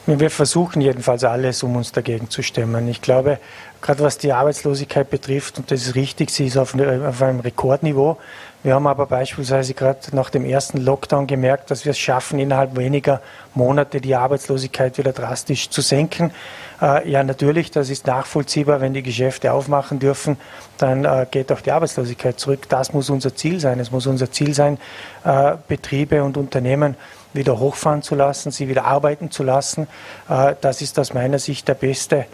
Wir 0.07 0.31
versuchen 0.31 0.81
jedenfalls 0.81 1.25
alles, 1.25 1.65
um 1.65 1.75
uns 1.75 1.91
dagegen 1.91 2.31
zu 2.31 2.43
stemmen. 2.43 2.87
Ich 2.87 3.03
glaube, 3.03 3.41
gerade 3.83 4.05
was 4.05 4.19
die 4.19 4.33
Arbeitslosigkeit 4.33 5.11
betrifft, 5.11 5.59
und 5.59 5.69
das 5.69 5.85
ist 5.85 5.97
richtig, 5.97 6.31
sie 6.31 6.47
ist 6.47 6.57
auf, 6.57 6.77
auf 6.79 7.23
einem 7.23 7.41
Rekordniveau. 7.41 8.19
Wir 8.65 8.75
haben 8.75 8.87
aber 8.87 9.05
beispielsweise 9.05 9.75
gerade 9.75 9.99
nach 10.13 10.31
dem 10.31 10.47
ersten 10.47 10.79
Lockdown 10.79 11.27
gemerkt, 11.27 11.71
dass 11.71 11.85
wir 11.85 11.91
es 11.91 11.99
schaffen, 11.99 12.39
innerhalb 12.39 12.79
weniger 12.79 13.21
Monate 13.53 14.01
die 14.01 14.15
Arbeitslosigkeit 14.15 14.97
wieder 14.97 15.13
drastisch 15.13 15.69
zu 15.69 15.83
senken. 15.83 16.33
Äh, 16.81 17.07
ja, 17.11 17.23
natürlich, 17.23 17.71
das 17.73 17.91
ist 17.91 18.07
nachvollziehbar. 18.07 18.81
Wenn 18.81 18.95
die 18.95 19.03
Geschäfte 19.03 19.53
aufmachen 19.53 19.99
dürfen, 19.99 20.39
dann 20.79 21.05
äh, 21.05 21.27
geht 21.31 21.53
auch 21.53 21.61
die 21.61 21.73
Arbeitslosigkeit 21.73 22.41
zurück. 22.41 22.67
Das 22.71 22.95
muss 22.95 23.11
unser 23.11 23.37
Ziel 23.37 23.61
sein. 23.61 23.81
Es 23.81 23.91
muss 23.91 24.07
unser 24.07 24.33
Ziel 24.33 24.55
sein, 24.55 24.79
äh, 25.25 25.57
Betriebe 25.69 26.25
und 26.25 26.39
Unternehmen 26.39 26.97
wieder 27.35 27.59
hochfahren 27.59 28.01
zu 28.01 28.15
lassen, 28.15 28.51
sie 28.51 28.69
wieder 28.69 28.87
arbeiten 28.87 29.31
zu 29.31 29.43
lassen. 29.43 29.89
Äh, 30.31 30.55
das 30.63 30.81
ist 30.81 30.99
aus 30.99 31.13
meiner 31.13 31.39
Sicht 31.39 31.69
der 31.69 31.75
beste 31.75 32.25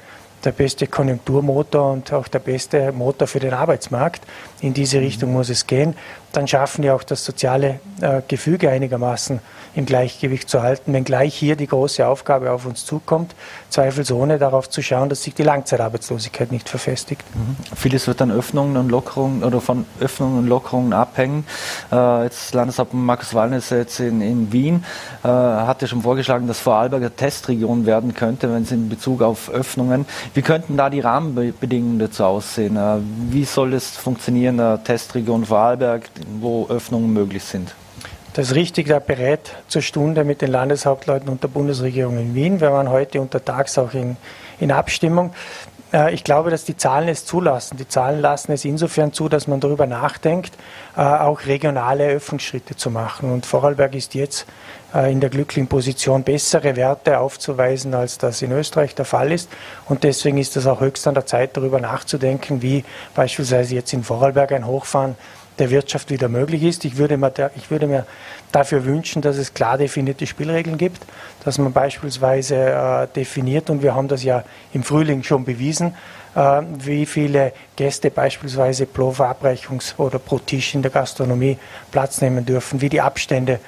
der 0.45 0.53
beste 0.53 0.87
Konjunkturmotor 0.87 1.93
und 1.93 2.13
auch 2.13 2.29
der 2.29 2.39
beste 2.39 2.93
Motor 2.93 3.29
für 3.29 3.41
den 3.41 3.53
Arbeitsmarkt. 3.53 4.23
In 4.61 4.75
diese 4.75 5.01
Richtung 5.01 5.33
muss 5.33 5.49
es 5.49 5.67
gehen. 5.67 5.95
dann 6.33 6.47
schaffen 6.47 6.85
wir 6.85 6.95
auch 6.95 7.03
das 7.03 7.25
soziale 7.25 7.81
äh, 8.01 8.23
Gefüge 8.27 8.71
einigermaßen 8.71 9.41
im 9.75 9.87
Gleichgewicht 9.87 10.49
zu 10.49 10.63
halten, 10.63 10.93
wenngleich 10.93 11.35
hier 11.35 11.57
die 11.57 11.67
große 11.67 12.07
Aufgabe 12.07 12.51
auf 12.51 12.67
uns 12.67 12.85
zukommt, 12.85 13.35
zweifelsohne 13.69 14.39
darauf 14.39 14.69
zu 14.69 14.83
schauen, 14.83 15.09
dass 15.09 15.23
sich 15.23 15.35
die 15.35 15.43
Langzeitarbeitslosigkeit 15.43 16.53
nicht 16.53 16.69
verfestigt. 16.69 17.23
Mhm. 17.35 17.57
Vieles 17.77 18.07
wird 18.07 18.21
dann 18.21 18.31
Öffnungen 18.31 18.77
und 18.77 18.91
Lockerungen 18.91 19.45
oder 19.45 19.61
von 19.61 19.87
Öffnungen 20.01 20.39
und 20.41 20.47
Lockerungen 20.49 20.93
abhängen. 20.93 21.45
Äh, 21.93 22.25
jetzt 22.25 22.55
Landeshauptmann 22.55 23.05
Markus 23.05 23.35
Wallner 23.35 23.61
jetzt 23.71 24.01
in, 24.01 24.21
in 24.21 24.53
Wien, 24.53 24.85
äh, 25.23 25.29
hat 25.29 25.83
ja 25.83 25.89
schon 25.89 26.03
vorgeschlagen, 26.03 26.47
dass 26.47 26.61
Vorarlberger 26.61 27.15
Testregion 27.15 27.87
werden 27.87 28.15
könnte, 28.15 28.53
wenn 28.53 28.63
es 28.63 28.73
in 28.73 28.89
Bezug 28.89 29.23
auf 29.23 29.51
Öffnungen. 29.51 30.07
Wie 30.35 30.43
könnten 30.43 30.77
da 30.77 30.91
die 30.91 31.01
Rahmenbedingungen 31.01 31.99
dazu 31.99 32.25
aussehen? 32.25 32.77
Äh, 32.77 32.97
wie 33.31 33.45
soll 33.45 33.75
es 33.75 33.91
funktionieren, 33.91 34.59
eine 34.59 34.83
Testregion 34.83 35.45
Vorarlberg, 35.45 36.11
wo 36.41 36.67
Öffnungen 36.69 37.13
möglich 37.13 37.45
sind? 37.45 37.75
Das 38.35 38.55
richtig, 38.55 38.87
da 38.87 39.01
berät 39.01 39.41
zur 39.67 39.83
Stunde 39.83 40.23
mit 40.23 40.41
den 40.41 40.53
Landeshauptleuten 40.53 41.29
und 41.29 41.43
der 41.43 41.49
Bundesregierung 41.49 42.17
in 42.17 42.35
Wien. 42.35 42.61
Wir 42.61 42.71
waren 42.71 42.89
heute 42.89 43.21
untertags 43.21 43.77
auch 43.77 43.93
in, 43.93 44.17
in 44.61 44.71
Abstimmung. 44.71 45.33
Äh, 45.93 46.15
ich 46.15 46.23
glaube, 46.23 46.51
dass 46.51 46.65
die 46.65 46.77
Zahlen 46.77 47.09
es 47.09 47.27
zulassen. 47.27 47.77
Die 47.77 47.89
Zahlen 47.89 48.21
lassen 48.21 48.53
es 48.53 48.65
insofern 48.65 49.13
zu, 49.13 49.29
dass 49.29 49.49
man 49.49 49.59
darüber 49.59 49.87
nachdenkt, 49.87 50.55
äh, 50.97 51.01
auch 51.01 51.47
regionale 51.47 52.07
Öffnungsschritte 52.07 52.77
zu 52.77 52.91
machen. 52.91 53.33
Und 53.33 53.47
Vorarlberg 53.47 53.97
ist 53.97 54.15
jetzt 54.15 54.47
äh, 54.95 55.11
in 55.11 55.21
der 55.21 55.31
glücklichen 55.31 55.67
Position, 55.67 56.23
bessere 56.23 56.77
Werte 56.77 57.19
aufzuweisen, 57.19 57.95
als 57.95 58.19
das 58.19 58.43
in 58.43 58.53
Österreich 58.53 58.95
der 58.95 59.07
Fall 59.07 59.33
ist. 59.33 59.51
Und 59.89 60.05
deswegen 60.05 60.39
ist 60.39 60.57
es 60.57 60.69
auch 60.69 60.81
höchst 60.81 61.09
an 61.09 61.15
der 61.15 61.27
Zeit, 61.27 61.57
darüber 61.57 61.81
nachzudenken, 61.81 62.63
wie 62.63 62.85
beispielsweise 63.15 63.75
jetzt 63.75 63.93
in 63.93 64.05
Vorarlberg 64.05 64.53
ein 64.53 64.67
Hochfahren 64.67 65.17
der 65.61 65.71
Wirtschaft 65.71 66.11
wieder 66.11 66.29
möglich 66.29 66.63
ist. 66.65 66.85
Ich 66.85 66.97
würde, 66.97 67.17
mir, 67.17 67.31
ich 67.55 67.71
würde 67.71 67.87
mir 67.87 68.07
dafür 68.51 68.85
wünschen, 68.85 69.23
dass 69.23 69.37
es 69.37 69.55
klar 69.55 69.79
definierte 69.79 70.27
Spielregeln 70.27 70.79
gibt, 70.79 71.03
dass 71.45 71.59
man 71.59 71.73
beispielsweise 71.73 72.57
äh, 72.57 73.07
definiert, 73.15 73.71
und 73.71 73.83
wir 73.83 73.95
haben 73.95 74.09
das 74.09 74.25
ja 74.25 74.43
im 74.73 74.83
Frühling 74.83 75.23
schon 75.23 75.45
bewiesen, 75.45 75.95
äh, 76.35 76.63
wie 76.79 77.07
viele 77.07 77.53
Gäste 77.77 78.11
beispielsweise 78.11 78.87
pro 78.87 79.11
Verabreichungs- 79.11 79.97
oder 79.99 80.19
pro 80.19 80.39
Tisch 80.39 80.75
in 80.75 80.83
der 80.83 80.91
Gastronomie 80.91 81.59
Platz 81.93 82.21
nehmen 82.21 82.45
dürfen, 82.45 82.81
wie 82.81 82.89
die 82.89 83.01
Abstände 83.01 83.61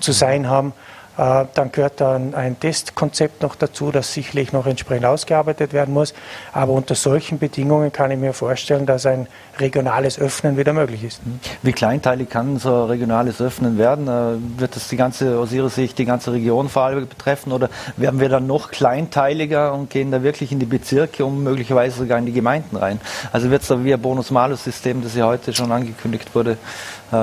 zu 0.00 0.12
sein 0.12 0.48
haben. 0.48 0.72
Äh, 1.16 1.44
dann 1.54 1.72
gehört 1.72 2.00
dann 2.00 2.34
ein 2.34 2.58
Testkonzept 2.60 3.42
noch 3.42 3.54
dazu, 3.54 3.90
das 3.90 4.12
sicherlich 4.12 4.52
noch 4.52 4.66
entsprechend 4.66 5.06
ausgearbeitet 5.06 5.72
werden 5.72 5.94
muss. 5.94 6.14
Aber 6.52 6.72
unter 6.72 6.94
solchen 6.94 7.38
Bedingungen 7.38 7.92
kann 7.92 8.10
ich 8.10 8.18
mir 8.18 8.32
vorstellen, 8.32 8.86
dass 8.86 9.06
ein 9.06 9.26
regionales 9.58 10.18
Öffnen 10.18 10.56
wieder 10.56 10.72
möglich 10.72 11.04
ist. 11.04 11.26
Mhm. 11.26 11.40
Wie 11.62 11.72
kleinteilig 11.72 12.28
kann 12.28 12.58
so 12.58 12.84
ein 12.84 12.90
regionales 12.90 13.40
Öffnen 13.40 13.78
werden? 13.78 14.08
Äh, 14.08 14.60
wird 14.60 14.76
das 14.76 14.88
die 14.88 14.96
ganze, 14.96 15.38
aus 15.38 15.52
Ihrer 15.52 15.70
Sicht, 15.70 15.98
die 15.98 16.04
ganze 16.04 16.32
Region 16.32 16.68
Vorarlberg 16.68 17.08
betreffen 17.08 17.52
oder 17.52 17.70
werden 17.96 18.20
wir 18.20 18.28
dann 18.28 18.46
noch 18.46 18.70
kleinteiliger 18.70 19.72
und 19.72 19.90
gehen 19.90 20.10
da 20.10 20.22
wirklich 20.22 20.52
in 20.52 20.58
die 20.58 20.66
Bezirke 20.66 21.24
und 21.24 21.42
möglicherweise 21.42 21.98
sogar 21.98 22.18
in 22.18 22.26
die 22.26 22.32
Gemeinden 22.32 22.76
rein? 22.76 23.00
Also 23.32 23.50
wird 23.50 23.62
es 23.62 23.68
da 23.68 23.82
wie 23.82 23.94
ein 23.94 24.00
Bonus-Malus-System, 24.00 25.02
das 25.02 25.14
ja 25.14 25.26
heute 25.26 25.54
schon 25.54 25.72
angekündigt 25.72 26.34
wurde, 26.34 26.58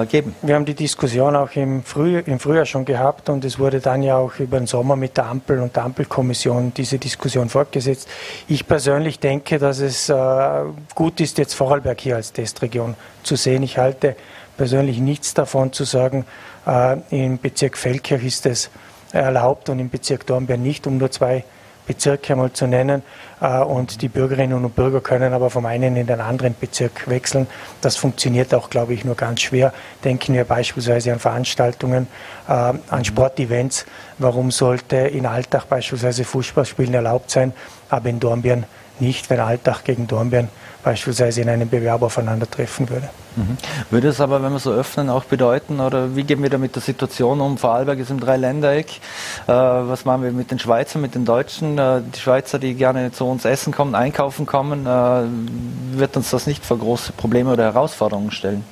geben? 0.09 0.35
Wir 0.41 0.55
haben 0.55 0.65
die 0.65 0.73
Diskussion 0.73 1.35
auch 1.35 1.51
im, 1.55 1.83
Früh, 1.83 2.19
im 2.19 2.39
Frühjahr 2.39 2.65
schon 2.65 2.85
gehabt 2.85 3.29
und 3.29 3.43
es 3.45 3.59
wurde 3.59 3.79
dann 3.79 4.01
ja 4.03 4.17
auch 4.17 4.39
über 4.39 4.57
den 4.57 4.67
Sommer 4.67 4.95
mit 4.95 5.17
der 5.17 5.25
Ampel 5.25 5.59
und 5.59 5.75
der 5.75 5.83
Ampelkommission 5.83 6.73
diese 6.73 6.97
Diskussion 6.97 7.49
fortgesetzt. 7.49 8.07
Ich 8.47 8.67
persönlich 8.67 9.19
denke, 9.19 9.59
dass 9.59 9.79
es 9.79 10.09
äh, 10.09 10.15
gut 10.95 11.19
ist, 11.19 11.37
jetzt 11.37 11.53
Vorarlberg 11.53 11.99
hier 11.99 12.15
als 12.15 12.31
Testregion 12.31 12.95
zu 13.23 13.35
sehen. 13.35 13.63
Ich 13.63 13.77
halte 13.77 14.15
persönlich 14.57 14.99
nichts 14.99 15.33
davon 15.33 15.73
zu 15.73 15.83
sagen, 15.83 16.25
äh, 16.65 16.97
im 17.09 17.37
Bezirk 17.39 17.77
Feldkirch 17.77 18.23
ist 18.23 18.45
es 18.45 18.69
erlaubt 19.11 19.69
und 19.69 19.79
im 19.79 19.89
Bezirk 19.89 20.25
Dornbirn 20.25 20.61
nicht, 20.61 20.87
um 20.87 20.97
nur 20.97 21.11
zwei 21.11 21.43
Bezirke 21.85 22.33
einmal 22.33 22.51
zu 22.53 22.67
nennen. 22.67 23.03
Äh, 23.41 23.59
und 23.59 24.01
die 24.01 24.09
Bürgerinnen 24.09 24.63
und 24.63 24.75
Bürger 24.75 25.01
können 25.01 25.33
aber 25.33 25.49
vom 25.49 25.65
einen 25.65 25.95
in 25.95 26.07
den 26.07 26.21
anderen 26.21 26.55
Bezirk 26.59 27.09
wechseln. 27.09 27.47
Das 27.81 27.95
funktioniert 27.95 28.53
auch, 28.53 28.69
glaube 28.69 28.93
ich, 28.93 29.05
nur 29.05 29.15
ganz 29.15 29.41
schwer. 29.41 29.73
Denken 30.03 30.33
wir 30.33 30.45
beispielsweise 30.45 31.11
an 31.13 31.19
Veranstaltungen, 31.19 32.07
äh, 32.47 32.51
an. 32.51 33.03
Sportevents. 33.03 33.85
Warum 34.17 34.51
sollte 34.51 34.95
in 34.95 35.25
Alltag 35.25 35.67
beispielsweise 35.67 36.23
Fußballspielen 36.23 36.93
erlaubt 36.93 37.31
sein, 37.31 37.53
aber 37.89 38.09
in 38.09 38.19
Dornbirn 38.19 38.65
nicht, 38.99 39.29
wenn 39.29 39.39
Alltag 39.39 39.83
gegen 39.83 40.07
Dornbirn 40.07 40.49
beispielsweise 40.83 41.41
in 41.41 41.49
einem 41.49 41.69
Bewerber 41.69 42.07
aufeinandertreffen 42.07 42.89
würde. 42.89 43.09
Mhm. 43.35 43.57
Würde 43.89 44.09
es 44.09 44.21
aber, 44.21 44.43
wenn 44.43 44.51
wir 44.51 44.59
so 44.59 44.71
öffnen, 44.71 45.09
auch 45.09 45.23
bedeuten, 45.23 45.79
oder 45.79 46.15
wie 46.15 46.23
gehen 46.23 46.43
wir 46.43 46.49
da 46.49 46.57
mit 46.57 46.75
der 46.75 46.81
Situation 46.81 47.41
um? 47.41 47.57
Vorarlberg 47.57 47.99
ist 47.99 48.11
im 48.11 48.19
Dreiländereck. 48.19 48.87
Äh, 49.47 49.51
was 49.51 50.05
machen 50.05 50.23
wir 50.23 50.31
mit 50.31 50.51
den 50.51 50.59
Schweizern, 50.59 51.01
mit 51.01 51.15
den 51.15 51.25
Deutschen? 51.25 51.77
Äh, 51.77 52.01
die 52.13 52.19
Schweizer, 52.19 52.59
die 52.59 52.75
gerne 52.75 53.11
zu 53.11 53.25
uns 53.25 53.45
essen 53.45 53.73
kommen, 53.73 53.95
einkaufen 53.95 54.45
kommen, 54.45 54.85
äh, 54.85 55.97
wird 55.97 56.15
uns 56.17 56.29
das 56.29 56.45
nicht 56.45 56.65
vor 56.65 56.77
große 56.77 57.13
Probleme 57.13 57.53
oder 57.53 57.63
Herausforderungen 57.63 58.31
stellen? 58.31 58.63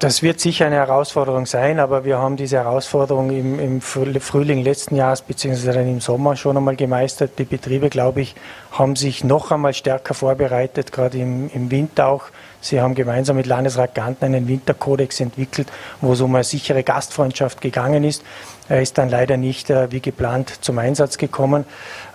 Das 0.00 0.22
wird 0.22 0.40
sicher 0.40 0.66
eine 0.66 0.76
Herausforderung 0.76 1.46
sein, 1.46 1.78
aber 1.78 2.04
wir 2.04 2.18
haben 2.18 2.36
diese 2.36 2.56
Herausforderung 2.56 3.30
im, 3.30 3.60
im 3.60 3.80
Frühling 3.80 4.62
letzten 4.62 4.96
Jahres 4.96 5.24
dann 5.26 5.88
im 5.88 6.00
Sommer 6.00 6.36
schon 6.36 6.56
einmal 6.56 6.74
gemeistert. 6.76 7.38
Die 7.38 7.44
Betriebe, 7.44 7.88
glaube 7.90 8.20
ich, 8.20 8.34
haben 8.72 8.96
sich 8.96 9.22
noch 9.22 9.52
einmal 9.52 9.72
stärker 9.72 10.14
vorbereitet, 10.14 10.90
gerade 10.90 11.18
im, 11.18 11.48
im 11.54 11.70
Winter 11.70 12.08
auch. 12.08 12.24
Sie 12.60 12.80
haben 12.80 12.94
gemeinsam 12.94 13.36
mit 13.36 13.46
Landesrat 13.46 13.94
Ganten 13.94 14.24
einen 14.24 14.48
Winterkodex 14.48 15.20
entwickelt, 15.20 15.70
wo 16.00 16.14
es 16.14 16.20
um 16.22 16.34
eine 16.34 16.44
sichere 16.44 16.82
Gastfreundschaft 16.82 17.60
gegangen 17.60 18.04
ist. 18.04 18.24
Er 18.68 18.80
ist 18.80 18.96
dann 18.96 19.10
leider 19.10 19.36
nicht 19.36 19.68
äh, 19.68 19.92
wie 19.92 20.00
geplant 20.00 20.64
zum 20.64 20.78
Einsatz 20.78 21.18
gekommen. 21.18 21.66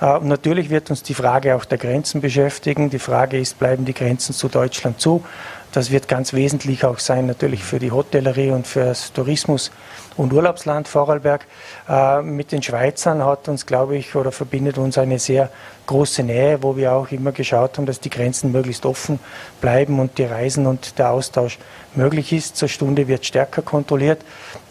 Äh, 0.02 0.18
und 0.18 0.28
natürlich 0.28 0.72
wird 0.72 0.90
uns 0.90 1.04
die 1.04 1.14
Frage 1.14 1.56
auch 1.56 1.66
der 1.66 1.78
Grenzen 1.78 2.20
beschäftigen. 2.22 2.90
Die 2.90 2.98
Frage 2.98 3.40
ist, 3.40 3.60
bleiben 3.60 3.86
die 3.86 3.94
Grenzen 3.94 4.34
zu 4.34 4.48
Deutschland 4.48 5.00
zu? 5.00 5.24
Das 5.72 5.92
wird 5.92 6.08
ganz 6.08 6.34
wesentlich 6.34 6.84
auch 6.84 6.98
sein, 6.98 7.28
natürlich 7.28 7.64
für 7.64 7.78
die 7.78 7.92
Hotellerie 7.92 8.50
und 8.50 8.66
für 8.66 8.86
das 8.86 9.14
Tourismus- 9.14 9.72
und 10.18 10.34
Urlaubsland 10.34 10.88
Vorarlberg. 10.88 11.46
Äh, 11.88 12.24
mit 12.24 12.52
den 12.52 12.64
Schweizern 12.64 13.24
hat 13.24 13.48
uns, 13.48 13.68
glaube 13.68 13.96
ich, 13.96 14.16
oder 14.16 14.32
verbindet 14.32 14.80
uns 14.80 14.98
eine 14.98 15.20
sehr 15.20 15.52
große 15.86 16.24
Nähe, 16.24 16.64
wo 16.64 16.76
wir 16.76 16.94
auch 16.94 17.12
immer 17.12 17.32
geschaut 17.32 17.78
haben, 17.78 17.86
dass 17.86 18.00
die 18.00 18.10
Grenzen 18.10 18.52
möglichst 18.52 18.86
offen 18.86 19.20
bleiben 19.62 20.00
und 20.00 20.18
die 20.18 20.24
Reisen 20.24 20.66
und 20.66 20.98
der 20.98 21.12
Austausch 21.12 21.60
möglich 21.94 22.34
ist. 22.34 22.58
Zur 22.58 22.68
Stunde 22.68 23.08
wird 23.08 23.26
stärker 23.26 23.62
kontrolliert. 23.62 24.22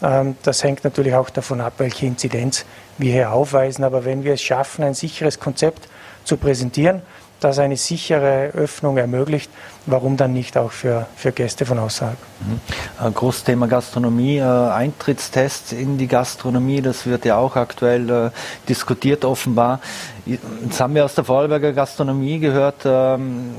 Ähm, 0.01 0.35
das 0.43 0.63
hängt 0.65 0.83
natürlich 0.83 1.15
auch 1.15 1.29
davon 1.29 1.61
ab, 1.61 1.73
welche 1.77 2.07
Inzidenz 2.07 2.65
wir 2.97 3.13
hier 3.13 3.31
aufweisen. 3.31 3.85
Aber 3.85 4.03
wenn 4.03 4.25
wir 4.25 4.33
es 4.33 4.41
schaffen, 4.41 4.83
ein 4.83 4.95
sicheres 4.95 5.39
Konzept 5.39 5.87
zu 6.25 6.35
präsentieren, 6.35 7.01
das 7.39 7.59
eine 7.59 7.77
sichere 7.77 8.51
Öffnung 8.53 8.97
ermöglicht, 8.97 9.49
warum 9.85 10.17
dann 10.17 10.33
nicht 10.33 10.57
auch 10.57 10.71
für, 10.71 11.07
für 11.15 11.31
Gäste 11.31 11.65
von 11.65 11.79
außerhalb? 11.79 12.17
Mhm. 12.41 13.13
Großes 13.13 13.43
Thema 13.43 13.67
Gastronomie, 13.67 14.37
äh, 14.37 14.43
Eintrittstests 14.43 15.71
in 15.71 15.97
die 15.97 16.07
Gastronomie, 16.07 16.81
das 16.81 17.05
wird 17.05 17.25
ja 17.25 17.37
auch 17.37 17.55
aktuell 17.55 18.09
äh, 18.09 18.29
diskutiert 18.67 19.25
offenbar. 19.25 19.79
Jetzt 20.25 20.79
haben 20.79 20.95
wir 20.95 21.05
aus 21.05 21.15
der 21.15 21.23
Vorarlberger 21.23 21.73
Gastronomie 21.73 22.39
gehört, 22.39 22.81
ähm, 22.85 23.55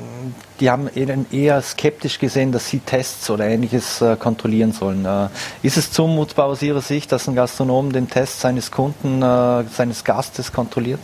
die 0.61 0.71
haben 0.71 0.89
eher 1.33 1.63
skeptisch 1.63 2.19
gesehen, 2.19 2.53
dass 2.53 2.69
sie 2.69 2.81
Tests 2.81 3.31
oder 3.31 3.47
ähnliches 3.47 4.03
äh, 4.03 4.17
kontrollieren 4.17 4.73
sollen. 4.73 5.05
Äh, 5.07 5.29
ist 5.63 5.79
es 5.79 5.91
zumutbar 5.91 6.47
aus 6.47 6.63
Ihrer 6.63 6.83
Sicht, 6.83 7.11
dass 7.13 7.27
ein 7.29 7.35
Gastronom 7.35 7.93
den 7.93 8.09
Test 8.11 8.41
seines 8.41 8.71
Kunden, 8.71 9.23
äh, 9.23 9.65
seines 9.65 10.05
Gastes 10.05 10.53
kontrolliert? 10.53 11.01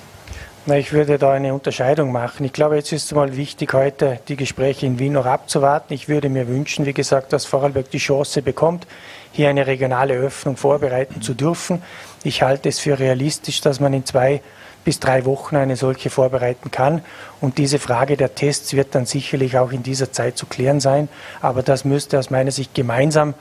Na, 0.69 0.77
ich 0.77 0.93
würde 0.93 1.17
da 1.17 1.31
eine 1.31 1.55
Unterscheidung 1.55 2.11
machen. 2.11 2.45
Ich 2.45 2.53
glaube, 2.53 2.75
jetzt 2.75 2.91
ist 2.91 3.05
es 3.05 3.13
mal 3.13 3.37
wichtig, 3.37 3.73
heute 3.73 4.19
die 4.27 4.35
Gespräche 4.35 4.85
in 4.85 4.99
Wien 4.99 5.13
noch 5.13 5.25
abzuwarten. 5.25 5.95
Ich 5.95 6.09
würde 6.09 6.29
mir 6.29 6.49
wünschen, 6.49 6.87
wie 6.87 6.93
gesagt, 6.93 7.33
dass 7.33 7.45
Vorarlberg 7.45 7.89
die 7.93 7.99
Chance 7.99 8.43
bekommt, 8.43 8.85
hier 9.31 9.49
eine 9.49 9.69
regionale 9.69 10.15
Öffnung 10.15 10.57
vorbereiten 10.57 11.23
zu 11.23 11.35
dürfen. 11.35 11.85
Ich 12.25 12.43
halte 12.43 12.69
es 12.69 12.81
für 12.81 12.99
realistisch, 12.99 13.61
dass 13.61 13.79
man 13.79 13.95
in 13.95 14.05
zwei 14.05 14.43
bis 14.85 14.99
drei 14.99 15.25
Wochen 15.25 15.55
eine 15.55 15.77
solche 15.77 16.11
vorbereiten 16.11 16.73
kann. 16.73 17.03
Und 17.41 17.59
diese 17.59 17.79
Frage 17.79 18.17
der 18.17 18.35
Tests 18.35 18.73
wird 18.73 18.93
dann 18.97 19.07
sicherlich 19.07 19.59
auch 19.59 19.71
in 19.71 19.85
dieser 19.85 20.11
Zeit 20.11 20.37
zu 20.37 20.47
klären 20.47 20.81
sein. 20.81 21.09
Aber 21.43 21.63
das 21.63 21.85
müsste 21.85 22.19
aus 22.19 22.31
meiner 22.31 22.51
Sicht 22.51 22.75
gemeinsam 22.75 23.35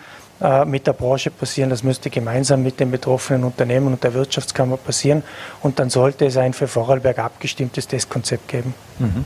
mit 0.66 0.86
der 0.86 0.94
Branche 0.94 1.32
passieren. 1.32 1.70
Das 1.70 1.84
müsste 1.84 2.10
gemeinsam 2.10 2.62
mit 2.62 2.80
den 2.80 2.92
betroffenen 2.92 3.46
Unternehmen 3.46 3.88
und 3.88 4.04
der 4.04 4.14
Wirtschaftskammer 4.14 4.78
passieren. 4.78 5.24
Und 5.62 5.80
dann 5.80 5.90
sollte 5.90 6.26
es 6.26 6.36
ein 6.38 6.54
für 6.54 6.68
Vorarlberg 6.68 7.20
abgestimmtes 7.20 7.88
Testkonzept 7.88 8.48
geben. 8.48 8.74
Mhm. 9.00 9.26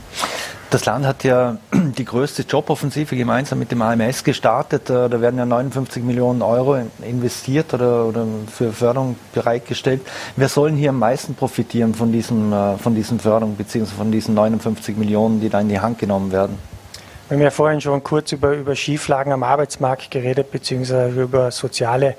Das 0.70 0.84
Land 0.84 1.04
hat 1.04 1.24
ja 1.24 1.58
die 1.72 2.04
größte 2.04 2.42
Joboffensive 2.42 3.16
gemeinsam 3.16 3.58
mit 3.58 3.72
dem 3.72 3.82
AMS 3.82 4.22
gestartet. 4.22 4.88
Äh, 4.88 5.08
da 5.08 5.20
werden 5.20 5.36
ja 5.36 5.44
59 5.44 6.04
Millionen 6.04 6.42
Euro 6.42 6.78
investiert 7.02 7.74
oder, 7.74 8.06
oder 8.06 8.24
für 8.50 8.72
Förderung 8.72 9.16
bereitgestellt. 9.34 10.02
Wer 10.36 10.48
sollen 10.48 10.76
hier 10.76 10.90
am 10.90 11.00
meisten 11.00 11.34
profitieren 11.34 11.94
von 11.94 12.12
diesem, 12.12 12.52
äh, 12.52 12.78
von 12.78 12.94
diesen 12.94 13.18
Förderung 13.18 13.56
bzw. 13.56 13.86
von 13.86 14.12
diesen 14.12 14.34
59 14.34 14.96
Millionen, 14.96 15.40
die 15.40 15.48
da 15.48 15.60
in 15.60 15.68
die 15.68 15.80
Hand 15.80 15.98
genommen 15.98 16.30
werden? 16.30 16.56
Wir 17.30 17.36
haben 17.36 17.42
ja 17.44 17.50
vorhin 17.52 17.80
schon 17.80 18.02
kurz 18.02 18.32
über, 18.32 18.54
über 18.54 18.74
Schieflagen 18.74 19.32
am 19.32 19.44
Arbeitsmarkt 19.44 20.10
geredet, 20.10 20.50
beziehungsweise 20.50 21.22
über 21.22 21.52
soziale 21.52 22.16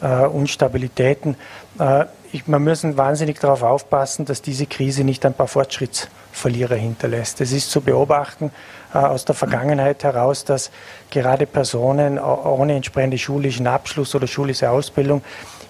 äh, 0.00 0.24
Unstabilitäten. 0.24 1.34
Äh, 1.80 2.04
ich, 2.30 2.46
man 2.46 2.62
müssen 2.62 2.96
wahnsinnig 2.96 3.40
darauf 3.40 3.64
aufpassen, 3.64 4.24
dass 4.24 4.40
diese 4.40 4.66
Krise 4.66 5.02
nicht 5.02 5.26
ein 5.26 5.34
paar 5.34 5.48
Fortschrittsverlierer 5.48 6.76
hinterlässt. 6.76 7.40
Es 7.40 7.50
ist 7.50 7.72
zu 7.72 7.80
beobachten 7.80 8.52
äh, 8.94 8.98
aus 8.98 9.24
der 9.24 9.34
Vergangenheit 9.34 10.04
heraus, 10.04 10.44
dass 10.44 10.70
gerade 11.10 11.46
Personen 11.46 12.20
ohne 12.20 12.76
entsprechende 12.76 13.18
schulischen 13.18 13.66
Abschluss 13.66 14.14
oder 14.14 14.28
schulische 14.28 14.70
Ausbildung 14.70 15.22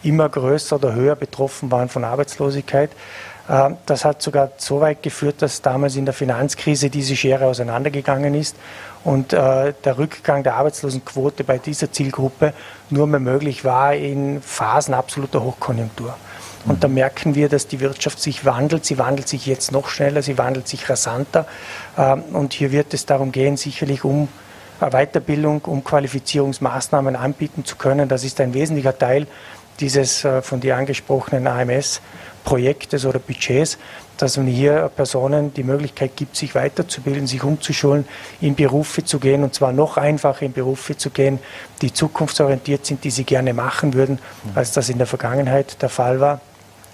immer 0.03 0.29
größer 0.29 0.77
oder 0.77 0.93
höher 0.93 1.17
betroffen 1.17 1.71
waren 1.71 1.89
von 1.89 2.05
Arbeitslosigkeit. 2.05 2.91
Äh, 3.49 3.71
das 3.87 4.05
hat 4.05 4.23
sogar 4.23 4.51
so 4.57 4.81
weit 4.81 5.03
geführt, 5.03 5.43
dass 5.43 5.63
damals 5.63 5.97
in 5.97 6.05
der 6.05 6.15
Finanzkrise 6.15 6.91
diese 6.91 7.17
Schere 7.17 7.47
auseinandergegangen 7.47 8.35
ist 8.35 8.57
und 9.05 9.33
äh, 9.33 9.73
der 9.85 9.99
Rückgang 9.99 10.43
der 10.43 10.55
Arbeitslosenquote 10.55 11.45
bei 11.45 11.59
dieser 11.59 11.91
Zielgruppe 11.91 12.53
nur 12.91 13.07
mehr 13.07 13.21
möglich 13.21 13.65
war 13.65 13.95
in 13.95 14.41
Phasen 14.43 14.95
absoluter 14.95 15.43
Hochkonjunktur. 15.43 16.17
Und 16.65 16.85
da 16.85 16.89
merken 16.89 17.35
wir, 17.35 17.49
dass 17.49 17.67
die 17.67 17.81
Wirtschaft 17.81 18.21
sich 18.21 18.45
wandelt. 18.45 18.85
Sie 18.85 18.97
wandelt 18.97 19.27
sich 19.27 19.47
jetzt 19.47 19.73
noch 19.73 19.89
schneller, 19.89 20.23
sie 20.23 20.39
wandelt 20.39 20.69
sich 20.69 20.89
rasanter. 20.89 21.47
Ähm, 21.99 22.23
und 22.33 22.53
hier 22.53 22.71
wird 22.71 22.95
es 22.95 23.07
darum 23.07 23.33
gehen, 23.33 23.57
sicherlich 23.57 24.05
um 24.05 24.29
Weiterbildung, 24.91 25.61
um 25.67 25.85
Qualifizierungsmaßnahmen 25.85 27.15
anbieten 27.15 27.65
zu 27.65 27.77
können. 27.77 28.09
Das 28.09 28.25
ist 28.25 28.41
ein 28.41 28.55
wesentlicher 28.55 28.97
Teil 28.97 29.27
dieses 29.81 30.25
äh, 30.25 30.43
von 30.43 30.61
dir 30.61 30.77
angesprochenen 30.77 31.45
AMS-Projektes 32.43 33.07
oder 33.07 33.19
Budgets, 33.19 33.79
dass 34.19 34.37
man 34.37 34.47
hier 34.47 34.91
Personen 34.95 35.53
die 35.55 35.63
Möglichkeit 35.63 36.17
gibt, 36.17 36.37
sich 36.37 36.55
weiterzubilden, 36.55 37.27
sich 37.27 37.43
umzuschulen, 37.43 38.07
in 38.41 38.55
Berufe 38.55 39.05
zu 39.05 39.19
gehen 39.19 39.43
und 39.43 39.55
zwar 39.55 39.73
noch 39.73 39.97
einfacher 39.97 40.43
in 40.43 40.53
Berufe 40.53 40.97
zu 40.97 41.11
gehen, 41.11 41.39
die 41.81 41.93
zukunftsorientiert 41.93 42.87
sind, 42.87 43.05
die 43.05 43.11
sie 43.11 43.25
gerne 43.25 43.55
machen 43.55 43.95
würden, 43.95 44.19
als 44.55 44.73
das 44.73 44.89
in 44.89 44.99
der 44.99 45.07
Vergangenheit 45.07 45.81
der 45.83 45.89
Fall 45.89 46.21
war, 46.21 46.41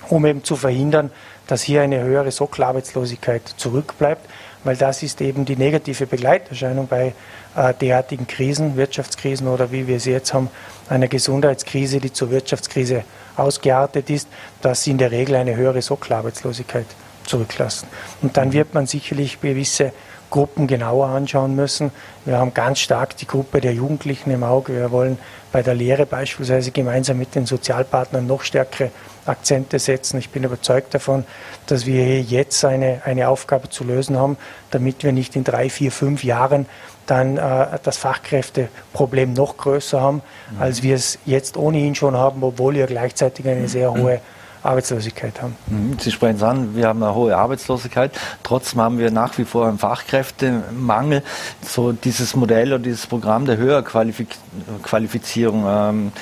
um 0.08 0.24
eben 0.26 0.44
zu 0.44 0.56
verhindern, 0.56 1.10
dass 1.46 1.62
hier 1.62 1.82
eine 1.82 2.02
höhere 2.02 2.30
Sockelarbeitslosigkeit 2.30 3.42
zurückbleibt, 3.56 4.28
weil 4.64 4.76
das 4.76 5.02
ist 5.02 5.20
eben 5.20 5.44
die 5.44 5.56
negative 5.56 6.06
Begleiterscheinung 6.06 6.88
bei 6.88 7.14
äh, 7.56 7.72
derartigen 7.74 8.26
Krisen, 8.26 8.76
Wirtschaftskrisen 8.76 9.48
oder 9.48 9.72
wie 9.72 9.86
wir 9.86 9.98
sie 9.98 10.10
jetzt 10.10 10.34
haben, 10.34 10.50
einer 10.88 11.08
Gesundheitskrise, 11.08 12.00
die 12.00 12.12
zur 12.12 12.30
Wirtschaftskrise 12.30 13.04
ausgeartet 13.38 14.10
ist, 14.10 14.28
dass 14.62 14.84
sie 14.84 14.90
in 14.90 14.98
der 14.98 15.10
Regel 15.10 15.36
eine 15.36 15.56
höhere 15.56 15.82
Sockelarbeitslosigkeit 15.82 16.86
zurücklassen. 17.24 17.88
Und 18.22 18.36
dann 18.36 18.52
wird 18.52 18.74
man 18.74 18.86
sicherlich 18.86 19.40
gewisse 19.40 19.92
Gruppen 20.30 20.66
genauer 20.66 21.08
anschauen 21.08 21.54
müssen. 21.54 21.90
Wir 22.24 22.38
haben 22.38 22.52
ganz 22.52 22.80
stark 22.80 23.16
die 23.16 23.26
Gruppe 23.26 23.60
der 23.60 23.72
Jugendlichen 23.72 24.30
im 24.30 24.44
Auge. 24.44 24.74
Wir 24.74 24.90
wollen 24.90 25.18
bei 25.52 25.62
der 25.62 25.74
Lehre 25.74 26.04
beispielsweise 26.04 26.70
gemeinsam 26.70 27.18
mit 27.18 27.34
den 27.34 27.46
Sozialpartnern 27.46 28.26
noch 28.26 28.42
stärkere 28.42 28.90
Akzente 29.24 29.78
setzen. 29.78 30.18
Ich 30.18 30.30
bin 30.30 30.44
überzeugt 30.44 30.94
davon, 30.94 31.24
dass 31.66 31.86
wir 31.86 32.20
jetzt 32.20 32.64
eine, 32.64 33.02
eine 33.04 33.28
Aufgabe 33.28 33.70
zu 33.70 33.84
lösen 33.84 34.18
haben, 34.18 34.36
damit 34.70 35.02
wir 35.02 35.12
nicht 35.12 35.36
in 35.36 35.44
drei, 35.44 35.70
vier, 35.70 35.92
fünf 35.92 36.24
Jahren 36.24 36.66
dann 37.10 37.36
äh, 37.36 37.78
das 37.82 37.96
Fachkräfteproblem 37.96 39.32
noch 39.32 39.56
größer 39.56 40.00
haben, 40.00 40.22
mhm. 40.52 40.62
als 40.62 40.82
wir 40.82 40.94
es 40.94 41.18
jetzt 41.24 41.56
ohnehin 41.56 41.94
schon 41.94 42.16
haben, 42.16 42.42
obwohl 42.42 42.74
wir 42.74 42.86
gleichzeitig 42.86 43.48
eine 43.48 43.68
sehr 43.68 43.92
hohe 43.92 44.20
Arbeitslosigkeit 44.62 45.40
haben. 45.40 45.56
Mhm. 45.66 45.96
Sie 45.98 46.10
sprechen 46.10 46.36
es 46.36 46.42
an, 46.42 46.76
wir 46.76 46.88
haben 46.88 47.02
eine 47.02 47.14
hohe 47.14 47.34
Arbeitslosigkeit. 47.36 48.12
Trotzdem 48.42 48.80
haben 48.80 48.98
wir 48.98 49.10
nach 49.10 49.38
wie 49.38 49.44
vor 49.44 49.66
einen 49.66 49.78
Fachkräftemangel. 49.78 51.22
So 51.62 51.92
dieses 51.92 52.36
Modell 52.36 52.74
oder 52.74 52.82
dieses 52.82 53.06
Programm 53.06 53.46
der 53.46 53.56
Höherqualifizierung. 53.56 55.64
Ähm, 55.66 56.12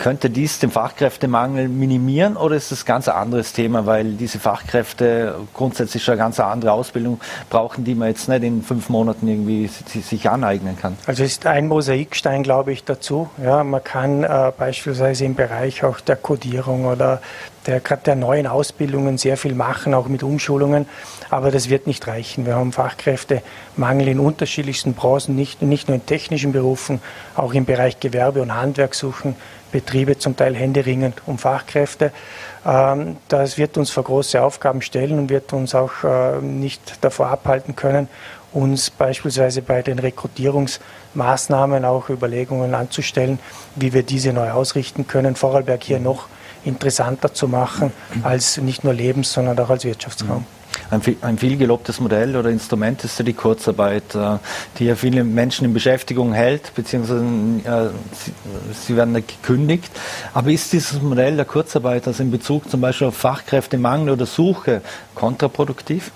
könnte 0.00 0.30
dies 0.30 0.58
den 0.58 0.70
Fachkräftemangel 0.70 1.68
minimieren 1.68 2.38
oder 2.38 2.56
ist 2.56 2.72
das 2.72 2.82
ein 2.82 2.86
ganz 2.86 3.06
anderes 3.06 3.52
Thema, 3.52 3.84
weil 3.84 4.12
diese 4.14 4.38
Fachkräfte 4.38 5.34
grundsätzlich 5.52 6.02
schon 6.02 6.12
eine 6.12 6.22
ganz 6.22 6.40
andere 6.40 6.72
Ausbildung 6.72 7.20
brauchen, 7.50 7.84
die 7.84 7.94
man 7.94 8.08
jetzt 8.08 8.26
nicht 8.26 8.42
in 8.42 8.62
fünf 8.62 8.88
Monaten 8.88 9.28
irgendwie 9.28 9.66
sich 9.68 10.28
aneignen 10.28 10.78
kann? 10.78 10.96
Also 11.06 11.22
ist 11.22 11.46
ein 11.46 11.68
Mosaikstein, 11.68 12.42
glaube 12.42 12.72
ich, 12.72 12.82
dazu. 12.82 13.28
Ja, 13.44 13.62
man 13.62 13.84
kann 13.84 14.24
äh, 14.24 14.52
beispielsweise 14.56 15.26
im 15.26 15.34
Bereich 15.34 15.84
auch 15.84 16.00
der 16.00 16.16
Codierung 16.16 16.86
oder 16.86 17.20
der, 17.66 17.80
gerade 17.80 18.02
der 18.04 18.16
neuen 18.16 18.46
Ausbildungen 18.46 19.18
sehr 19.18 19.36
viel 19.36 19.54
machen, 19.54 19.92
auch 19.92 20.08
mit 20.08 20.22
Umschulungen. 20.22 20.86
Aber 21.28 21.50
das 21.50 21.68
wird 21.68 21.86
nicht 21.86 22.06
reichen. 22.06 22.46
Wir 22.46 22.56
haben 22.56 22.72
Fachkräftemangel 22.72 24.08
in 24.08 24.18
unterschiedlichsten 24.18 24.94
Branchen, 24.94 25.36
nicht, 25.36 25.60
nicht 25.60 25.88
nur 25.88 25.96
in 25.96 26.06
technischen 26.06 26.52
Berufen, 26.52 27.02
auch 27.36 27.52
im 27.52 27.66
Bereich 27.66 28.00
Gewerbe 28.00 28.40
und 28.40 28.54
Handwerk 28.54 28.94
suchen 28.94 29.36
Betriebe 29.72 30.18
zum 30.18 30.36
Teil 30.36 30.54
händeringend 30.54 31.22
um 31.26 31.38
Fachkräfte. 31.38 32.12
Ähm, 32.66 33.16
das 33.28 33.58
wird 33.58 33.78
uns 33.78 33.90
vor 33.90 34.04
große 34.04 34.42
Aufgaben 34.42 34.82
stellen 34.82 35.18
und 35.18 35.30
wird 35.30 35.52
uns 35.52 35.74
auch 35.74 36.04
äh, 36.04 36.40
nicht 36.40 36.98
davor 37.00 37.28
abhalten 37.28 37.76
können, 37.76 38.08
uns 38.52 38.90
beispielsweise 38.90 39.62
bei 39.62 39.82
den 39.82 39.98
Rekrutierungsmaßnahmen 39.98 41.84
auch 41.84 42.10
Überlegungen 42.10 42.74
anzustellen, 42.74 43.38
wie 43.76 43.92
wir 43.92 44.02
diese 44.02 44.32
neu 44.32 44.50
ausrichten 44.50 45.06
können, 45.06 45.36
Vorarlberg 45.36 45.82
hier 45.82 46.00
noch 46.00 46.26
interessanter 46.64 47.32
zu 47.32 47.48
machen 47.48 47.92
als 48.22 48.58
nicht 48.58 48.84
nur 48.84 48.92
Lebens-, 48.92 49.32
sondern 49.32 49.58
auch 49.58 49.70
als 49.70 49.84
Wirtschaftsraum. 49.84 50.44
Ein, 50.90 51.02
ein 51.22 51.38
viel 51.38 51.56
gelobtes 51.56 52.00
Modell 52.00 52.36
oder 52.36 52.50
Instrument 52.50 53.04
ist 53.04 53.18
ja 53.18 53.24
die 53.24 53.32
Kurzarbeit, 53.32 54.14
äh, 54.14 54.38
die 54.78 54.86
ja 54.86 54.96
viele 54.96 55.24
Menschen 55.24 55.64
in 55.64 55.72
Beschäftigung 55.72 56.32
hält, 56.32 56.74
beziehungsweise 56.74 57.24
äh, 57.64 57.88
sie, 58.12 58.32
sie 58.72 58.96
werden 58.96 59.14
gekündigt. 59.14 59.90
Aber 60.34 60.50
ist 60.50 60.72
dieses 60.72 61.00
Modell 61.00 61.36
der 61.36 61.44
Kurzarbeit, 61.44 62.06
also 62.06 62.22
in 62.22 62.30
Bezug 62.30 62.68
zum 62.70 62.80
Beispiel 62.80 63.08
auf 63.08 63.16
Fachkräftemangel 63.16 64.10
oder 64.10 64.26
Suche, 64.26 64.82
kontraproduktiv? 65.14 66.10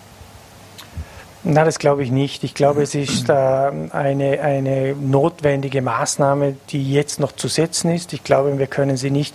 Na, 1.47 1.63
das 1.63 1.79
glaube 1.79 2.03
ich 2.03 2.11
nicht. 2.11 2.43
Ich 2.43 2.55
glaube, 2.55 2.83
es 2.83 2.95
ist 2.95 3.29
äh, 3.29 3.33
eine, 3.33 4.41
eine 4.41 4.95
notwendige 4.95 5.83
Maßnahme, 5.83 6.57
die 6.71 6.91
jetzt 6.91 7.21
noch 7.21 7.33
zu 7.33 7.49
setzen 7.49 7.91
ist. 7.91 8.15
Ich 8.15 8.25
glaube, 8.25 8.59
wir 8.59 8.67
können 8.67 8.97
sie 8.97 9.11
nicht 9.11 9.35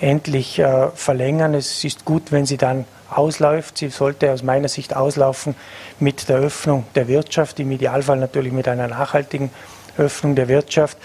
endlich 0.00 0.58
äh, 0.58 0.88
verlängern. 0.94 1.52
Es 1.52 1.84
ist 1.84 2.06
gut, 2.06 2.32
wenn 2.32 2.46
sie 2.46 2.56
dann 2.56 2.86
ausläuft. 3.10 3.78
Sie 3.78 3.88
sollte 3.88 4.32
aus 4.32 4.42
meiner 4.42 4.68
Sicht 4.68 4.94
auslaufen 4.96 5.54
mit 5.98 6.28
der 6.28 6.38
Öffnung 6.38 6.84
der 6.94 7.08
Wirtschaft, 7.08 7.60
im 7.60 7.70
Idealfall 7.70 8.18
natürlich 8.18 8.52
mit 8.52 8.68
einer 8.68 8.88
nachhaltigen 8.88 9.50
Öffnung 9.98 10.34
der 10.34 10.48
Wirtschaft. 10.48 10.96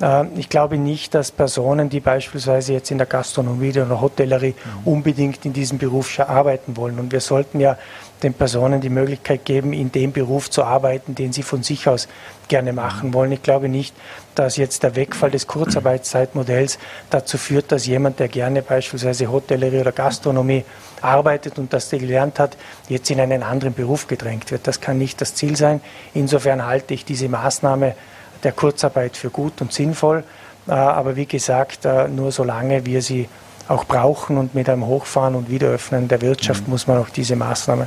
Äh, 0.00 0.26
ich 0.36 0.48
glaube 0.48 0.78
nicht, 0.78 1.14
dass 1.14 1.30
Personen, 1.30 1.88
die 1.88 2.00
beispielsweise 2.00 2.72
jetzt 2.72 2.90
in 2.90 2.98
der 2.98 3.06
Gastronomie 3.06 3.70
oder 3.70 3.86
der 3.86 4.00
Hotellerie 4.00 4.54
mhm. 4.54 4.92
unbedingt 4.92 5.44
in 5.44 5.52
diesem 5.52 5.78
Beruf 5.78 6.18
arbeiten 6.18 6.76
wollen. 6.76 6.98
Und 6.98 7.12
wir 7.12 7.20
sollten 7.20 7.60
ja 7.60 7.76
den 8.22 8.34
Personen 8.34 8.80
die 8.80 8.88
Möglichkeit 8.88 9.44
geben, 9.44 9.72
in 9.72 9.92
dem 9.92 10.12
Beruf 10.12 10.50
zu 10.50 10.64
arbeiten, 10.64 11.14
den 11.14 11.32
sie 11.32 11.42
von 11.42 11.62
sich 11.62 11.88
aus 11.88 12.08
gerne 12.48 12.72
machen 12.72 13.14
wollen. 13.14 13.32
Ich 13.32 13.42
glaube 13.42 13.68
nicht, 13.68 13.94
dass 14.34 14.56
jetzt 14.56 14.82
der 14.82 14.96
Wegfall 14.96 15.30
des 15.30 15.46
Kurzarbeitszeitmodells 15.46 16.78
dazu 17.10 17.38
führt, 17.38 17.70
dass 17.70 17.86
jemand, 17.86 18.18
der 18.18 18.28
gerne 18.28 18.62
beispielsweise 18.62 19.30
Hotellerie 19.30 19.80
oder 19.80 19.92
Gastronomie 19.92 20.64
arbeitet 21.00 21.58
und 21.58 21.72
das 21.72 21.90
gelernt 21.90 22.38
hat, 22.38 22.56
jetzt 22.88 23.10
in 23.10 23.20
einen 23.20 23.42
anderen 23.42 23.74
Beruf 23.74 24.06
gedrängt 24.06 24.50
wird. 24.50 24.66
Das 24.66 24.80
kann 24.80 24.98
nicht 24.98 25.20
das 25.20 25.34
Ziel 25.34 25.56
sein. 25.56 25.80
Insofern 26.14 26.66
halte 26.66 26.94
ich 26.94 27.04
diese 27.04 27.28
Maßnahme 27.28 27.94
der 28.42 28.52
Kurzarbeit 28.52 29.16
für 29.16 29.30
gut 29.30 29.60
und 29.60 29.72
sinnvoll. 29.72 30.24
Äh, 30.66 30.72
aber 30.72 31.16
wie 31.16 31.26
gesagt, 31.26 31.84
äh, 31.84 32.08
nur 32.08 32.32
solange 32.32 32.86
wir 32.86 33.02
sie 33.02 33.28
auch 33.68 33.84
brauchen 33.84 34.38
und 34.38 34.54
mit 34.54 34.68
einem 34.68 34.86
Hochfahren 34.86 35.34
und 35.34 35.50
Wiederöffnen 35.50 36.08
der 36.08 36.22
Wirtschaft 36.22 36.66
mhm. 36.66 36.72
muss 36.72 36.86
man 36.86 36.98
auch 36.98 37.10
diese 37.10 37.36
Maßnahme 37.36 37.86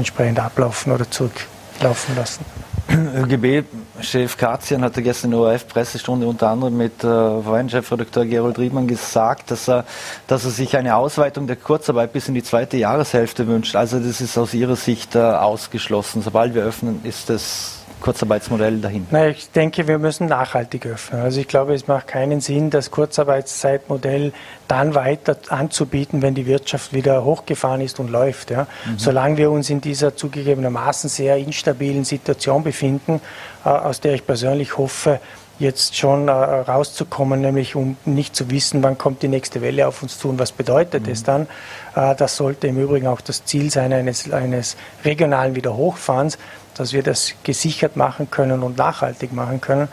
entsprechend 0.00 0.38
ablaufen 0.40 0.92
oder 0.92 1.10
zurücklaufen 1.10 2.16
lassen. 2.16 2.44
ÖGB-Chef 2.90 4.36
Katzian 4.36 4.82
hatte 4.82 5.02
gestern 5.02 5.32
in 5.32 5.38
der 5.38 5.46
ORF-Pressestunde 5.46 6.26
unter 6.26 6.48
anderem 6.48 6.76
mit 6.76 7.04
äh, 7.04 7.68
Chefredakteur 7.68 8.26
Gerold 8.26 8.58
Riedmann 8.58 8.88
gesagt, 8.88 9.50
dass 9.50 9.68
er, 9.68 9.84
dass 10.26 10.44
er 10.44 10.50
sich 10.50 10.76
eine 10.76 10.96
Ausweitung 10.96 11.46
der 11.46 11.56
Kurzarbeit 11.56 12.12
bis 12.12 12.28
in 12.28 12.34
die 12.34 12.42
zweite 12.42 12.76
Jahreshälfte 12.76 13.46
wünscht. 13.46 13.76
Also 13.76 13.98
das 14.00 14.20
ist 14.20 14.36
aus 14.36 14.54
Ihrer 14.54 14.76
Sicht 14.76 15.14
äh, 15.14 15.20
ausgeschlossen. 15.20 16.22
Sobald 16.22 16.54
wir 16.54 16.62
öffnen, 16.64 17.00
ist 17.04 17.30
das 17.30 17.79
Kurzarbeitsmodell 18.00 18.80
dahin? 18.80 19.06
Nein, 19.10 19.30
ich 19.30 19.50
denke, 19.50 19.86
wir 19.86 19.98
müssen 19.98 20.26
nachhaltig 20.26 20.86
öffnen. 20.86 21.22
Also 21.22 21.40
ich 21.40 21.48
glaube, 21.48 21.74
es 21.74 21.86
macht 21.86 22.08
keinen 22.08 22.40
Sinn, 22.40 22.70
das 22.70 22.90
Kurzarbeitszeitmodell 22.90 24.32
dann 24.68 24.94
weiter 24.94 25.36
anzubieten, 25.48 26.22
wenn 26.22 26.34
die 26.34 26.46
Wirtschaft 26.46 26.92
wieder 26.92 27.24
hochgefahren 27.24 27.80
ist 27.80 28.00
und 28.00 28.10
läuft. 28.10 28.50
Ja. 28.50 28.66
Mhm. 28.86 28.98
Solange 28.98 29.36
wir 29.36 29.50
uns 29.50 29.70
in 29.70 29.80
dieser 29.80 30.16
zugegebenermaßen 30.16 31.10
sehr 31.10 31.36
instabilen 31.36 32.04
Situation 32.04 32.62
befinden, 32.62 33.20
äh, 33.64 33.68
aus 33.68 34.00
der 34.00 34.14
ich 34.14 34.26
persönlich 34.26 34.78
hoffe, 34.78 35.20
jetzt 35.60 35.96
schon 35.96 36.28
äh, 36.28 36.32
rauszukommen, 36.32 37.42
nämlich 37.42 37.76
um 37.76 37.96
nicht 38.06 38.34
zu 38.34 38.50
wissen, 38.50 38.82
wann 38.82 38.96
kommt 38.96 39.22
die 39.22 39.28
nächste 39.28 39.60
Welle 39.60 39.86
auf 39.86 40.02
uns 40.02 40.18
zu 40.18 40.30
und 40.30 40.38
was 40.38 40.52
bedeutet 40.52 41.06
mhm. 41.06 41.12
es 41.12 41.22
dann. 41.22 41.46
Äh, 41.94 42.16
das 42.16 42.36
sollte 42.36 42.66
im 42.66 42.80
Übrigen 42.82 43.06
auch 43.06 43.20
das 43.20 43.44
Ziel 43.44 43.70
sein 43.70 43.92
eines, 43.92 44.32
eines 44.32 44.76
regionalen 45.04 45.54
Wiederhochfahrens, 45.54 46.38
dass 46.80 46.94
wir 46.94 47.02
das 47.02 47.34
gesichert 47.42 47.96
machen 47.96 48.30
können 48.30 48.62
und 48.62 48.78
nachhaltig 48.78 49.34
machen 49.34 49.60
können. 49.60 49.88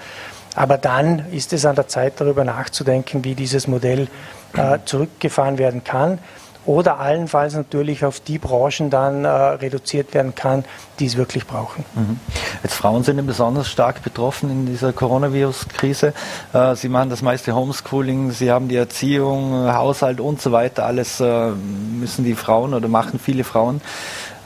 Aber 0.55 0.77
dann 0.77 1.31
ist 1.31 1.51
es 1.51 1.65
an 1.65 1.75
der 1.75 1.87
Zeit, 1.89 2.13
darüber 2.21 2.45
nachzudenken, 2.45 3.25
wie 3.25 3.35
dieses 3.35 3.67
Modell 3.67 4.07
äh, 4.55 4.79
zurückgefahren 4.85 5.57
werden 5.57 5.83
kann 5.83 6.19
oder 6.67 6.99
allenfalls 6.99 7.55
natürlich 7.55 8.03
auf 8.03 8.19
die 8.19 8.37
Branchen 8.37 8.89
dann 8.89 9.23
äh, 9.23 9.29
reduziert 9.29 10.13
werden 10.13 10.35
kann, 10.35 10.65
die 10.99 11.05
es 11.05 11.15
wirklich 11.15 11.47
brauchen. 11.47 11.85
Mhm. 11.95 12.19
Jetzt 12.61 12.75
Frauen 12.75 13.03
sind 13.03 13.25
besonders 13.25 13.69
stark 13.69 14.03
betroffen 14.03 14.51
in 14.51 14.65
dieser 14.65 14.91
Coronavirus-Krise. 14.91 16.13
Äh, 16.53 16.75
sie 16.75 16.89
machen 16.89 17.09
das 17.09 17.21
meiste 17.21 17.55
Homeschooling, 17.55 18.31
sie 18.31 18.51
haben 18.51 18.67
die 18.67 18.75
Erziehung, 18.75 19.73
Haushalt 19.73 20.19
und 20.19 20.41
so 20.41 20.51
weiter. 20.51 20.85
Alles 20.85 21.21
äh, 21.21 21.51
müssen 21.51 22.25
die 22.25 22.35
Frauen 22.35 22.73
oder 22.73 22.89
machen 22.89 23.17
viele 23.17 23.45
Frauen. 23.45 23.81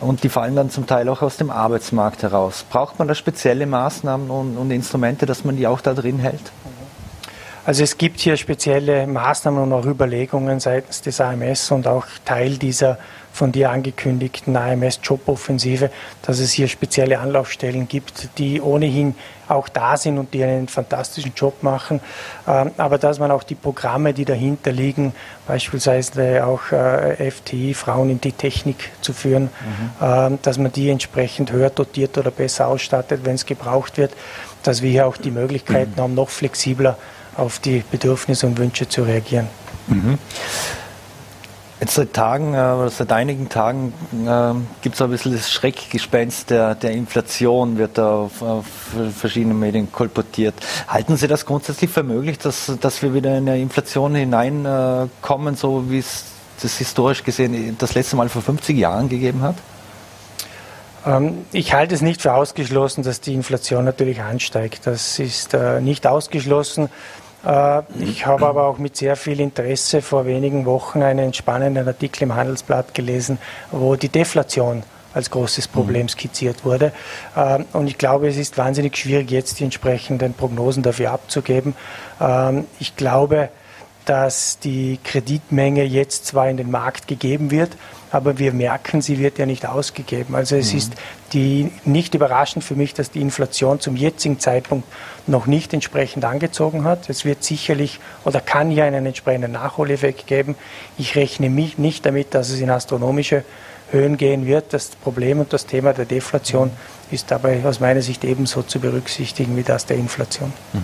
Und 0.01 0.23
die 0.23 0.29
fallen 0.29 0.55
dann 0.55 0.71
zum 0.71 0.87
Teil 0.87 1.07
auch 1.09 1.21
aus 1.21 1.37
dem 1.37 1.51
Arbeitsmarkt 1.51 2.23
heraus. 2.23 2.65
Braucht 2.69 2.97
man 2.97 3.07
da 3.07 3.13
spezielle 3.13 3.67
Maßnahmen 3.67 4.29
und, 4.31 4.57
und 4.57 4.71
Instrumente, 4.71 5.27
dass 5.27 5.45
man 5.45 5.55
die 5.55 5.67
auch 5.67 5.79
da 5.79 5.93
drin 5.93 6.17
hält? 6.17 6.51
Also 7.63 7.83
es 7.83 7.99
gibt 7.99 8.19
hier 8.19 8.37
spezielle 8.37 9.05
Maßnahmen 9.05 9.61
und 9.61 9.71
auch 9.71 9.85
Überlegungen 9.85 10.59
seitens 10.59 11.01
des 11.01 11.21
AMS 11.21 11.69
und 11.69 11.85
auch 11.85 12.07
Teil 12.25 12.57
dieser 12.57 12.97
von 13.31 13.51
dir 13.51 13.69
angekündigten 13.69 14.57
AMS-Joboffensive, 14.57 15.91
dass 16.23 16.39
es 16.39 16.51
hier 16.51 16.67
spezielle 16.67 17.19
Anlaufstellen 17.19 17.87
gibt, 17.87 18.29
die 18.39 18.59
ohnehin 18.59 19.15
auch 19.51 19.69
da 19.69 19.97
sind 19.97 20.17
und 20.17 20.33
die 20.33 20.43
einen 20.43 20.67
fantastischen 20.67 21.33
Job 21.35 21.63
machen, 21.63 21.99
ähm, 22.47 22.71
aber 22.77 22.97
dass 22.97 23.19
man 23.19 23.31
auch 23.31 23.43
die 23.43 23.55
Programme, 23.55 24.13
die 24.13 24.25
dahinter 24.25 24.71
liegen, 24.71 25.13
beispielsweise 25.47 26.45
auch 26.45 26.71
äh, 26.71 27.29
FTI, 27.29 27.73
Frauen 27.73 28.09
in 28.09 28.21
die 28.21 28.31
Technik 28.31 28.91
zu 29.01 29.13
führen, 29.13 29.43
mhm. 29.43 29.91
Ähm, 30.01 30.39
dass 30.41 30.57
man 30.57 30.71
die 30.71 30.89
entsprechend 30.89 31.51
höher 31.51 31.69
dotiert 31.69 32.17
oder 32.17 32.31
besser 32.31 32.67
ausstattet, 32.67 33.21
wenn 33.23 33.35
es 33.35 33.45
gebraucht 33.45 33.97
wird, 33.97 34.13
dass 34.63 34.81
wir 34.81 34.89
hier 34.89 35.07
auch 35.07 35.17
die 35.17 35.31
Möglichkeiten 35.31 35.93
mhm. 35.95 36.01
haben, 36.01 36.13
noch 36.15 36.29
flexibler 36.29 36.97
auf 37.37 37.59
die 37.59 37.83
Bedürfnisse 37.91 38.47
und 38.47 38.57
Wünsche 38.57 38.87
zu 38.87 39.03
reagieren. 39.03 39.47
Mhm. 39.87 40.17
Jetzt 41.81 41.95
seit 41.95 42.13
Tagen, 42.13 42.53
äh, 42.53 42.89
seit 42.91 43.11
einigen 43.11 43.49
Tagen 43.49 43.91
äh, 44.13 44.53
gibt 44.83 44.93
es 44.93 45.01
ein 45.01 45.09
bisschen 45.09 45.33
das 45.33 45.51
Schreckgespenst 45.51 46.51
der, 46.51 46.75
der 46.75 46.91
Inflation, 46.91 47.79
wird 47.79 47.97
da 47.97 48.17
auf, 48.17 48.43
auf 48.43 48.65
verschiedenen 49.17 49.57
Medien 49.57 49.91
kolportiert. 49.91 50.53
Halten 50.87 51.17
Sie 51.17 51.27
das 51.27 51.43
grundsätzlich 51.43 51.89
für 51.89 52.03
möglich, 52.03 52.37
dass, 52.37 52.71
dass 52.79 53.01
wir 53.01 53.15
wieder 53.15 53.35
in 53.35 53.49
eine 53.49 53.59
Inflation 53.59 54.13
hineinkommen, 54.13 55.55
so 55.55 55.89
wie 55.89 55.97
es 55.97 56.25
das 56.61 56.77
historisch 56.77 57.23
gesehen 57.23 57.75
das 57.79 57.95
letzte 57.95 58.15
Mal 58.15 58.29
vor 58.29 58.43
50 58.43 58.77
Jahren 58.77 59.09
gegeben 59.09 59.41
hat? 59.41 59.55
Ähm, 61.05 61.45
ich 61.51 61.73
halte 61.73 61.95
es 61.95 62.01
nicht 62.01 62.21
für 62.21 62.33
ausgeschlossen, 62.33 63.03
dass 63.03 63.21
die 63.21 63.33
Inflation 63.33 63.85
natürlich 63.85 64.21
ansteigt. 64.21 64.85
Das 64.85 65.17
ist 65.17 65.55
äh, 65.55 65.81
nicht 65.81 66.05
ausgeschlossen. 66.05 66.89
Äh, 67.45 67.81
ich 67.99 68.25
habe 68.25 68.47
aber 68.47 68.67
auch 68.67 68.77
mit 68.77 68.95
sehr 68.95 69.15
viel 69.15 69.39
Interesse 69.39 70.01
vor 70.01 70.25
wenigen 70.25 70.65
Wochen 70.65 71.01
einen 71.01 71.33
spannenden 71.33 71.87
Artikel 71.87 72.23
im 72.23 72.35
Handelsblatt 72.35 72.93
gelesen, 72.93 73.37
wo 73.71 73.95
die 73.95 74.09
Deflation 74.09 74.83
als 75.13 75.29
großes 75.29 75.67
Problem 75.67 76.03
mhm. 76.03 76.09
skizziert 76.09 76.63
wurde. 76.63 76.91
Ähm, 77.35 77.65
und 77.73 77.87
ich 77.87 77.97
glaube, 77.97 78.27
es 78.27 78.37
ist 78.37 78.57
wahnsinnig 78.57 78.97
schwierig, 78.97 79.31
jetzt 79.31 79.59
die 79.59 79.65
entsprechenden 79.65 80.33
Prognosen 80.33 80.83
dafür 80.83 81.11
abzugeben. 81.11 81.75
Ähm, 82.19 82.65
ich 82.79 82.95
glaube, 82.95 83.49
dass 84.05 84.57
die 84.59 84.99
Kreditmenge 85.03 85.83
jetzt 85.83 86.25
zwar 86.25 86.49
in 86.49 86.57
den 86.57 86.71
Markt 86.71 87.07
gegeben 87.07 87.51
wird, 87.51 87.77
aber 88.09 88.39
wir 88.39 88.51
merken, 88.51 89.01
sie 89.01 89.19
wird 89.19 89.37
ja 89.37 89.45
nicht 89.45 89.65
ausgegeben. 89.65 90.35
Also 90.35 90.55
es 90.55 90.71
mhm. 90.71 90.77
ist 90.77 90.93
die, 91.33 91.71
nicht 91.85 92.15
überraschend 92.15 92.63
für 92.63 92.75
mich, 92.75 92.93
dass 92.93 93.11
die 93.11 93.21
Inflation 93.21 93.79
zum 93.79 93.95
jetzigen 93.95 94.39
Zeitpunkt 94.39 94.87
noch 95.27 95.45
nicht 95.45 95.73
entsprechend 95.73 96.25
angezogen 96.25 96.83
hat. 96.83 97.09
Es 97.09 97.25
wird 97.25 97.43
sicherlich 97.43 97.99
oder 98.25 98.41
kann 98.41 98.69
hier 98.69 98.85
einen 98.85 99.05
entsprechenden 99.05 99.51
Nachholeffekt 99.51 100.27
geben. 100.27 100.55
Ich 100.97 101.15
rechne 101.15 101.49
mich 101.49 101.77
nicht 101.77 102.05
damit, 102.05 102.33
dass 102.33 102.49
es 102.49 102.59
in 102.59 102.69
astronomische 102.69 103.43
Höhen 103.91 104.17
gehen 104.17 104.45
wird. 104.45 104.73
Das 104.73 104.89
Problem 104.89 105.39
und 105.39 105.53
das 105.53 105.65
Thema 105.65 105.93
der 105.93 106.05
Deflation 106.05 106.71
ist 107.13 107.31
dabei 107.31 107.63
aus 107.65 107.79
meiner 107.79 108.01
Sicht 108.01 108.23
ebenso 108.23 108.61
zu 108.63 108.79
berücksichtigen 108.79 109.55
wie 109.57 109.63
das 109.63 109.85
der 109.85 109.97
Inflation. 109.97 110.51
Mhm. 110.73 110.79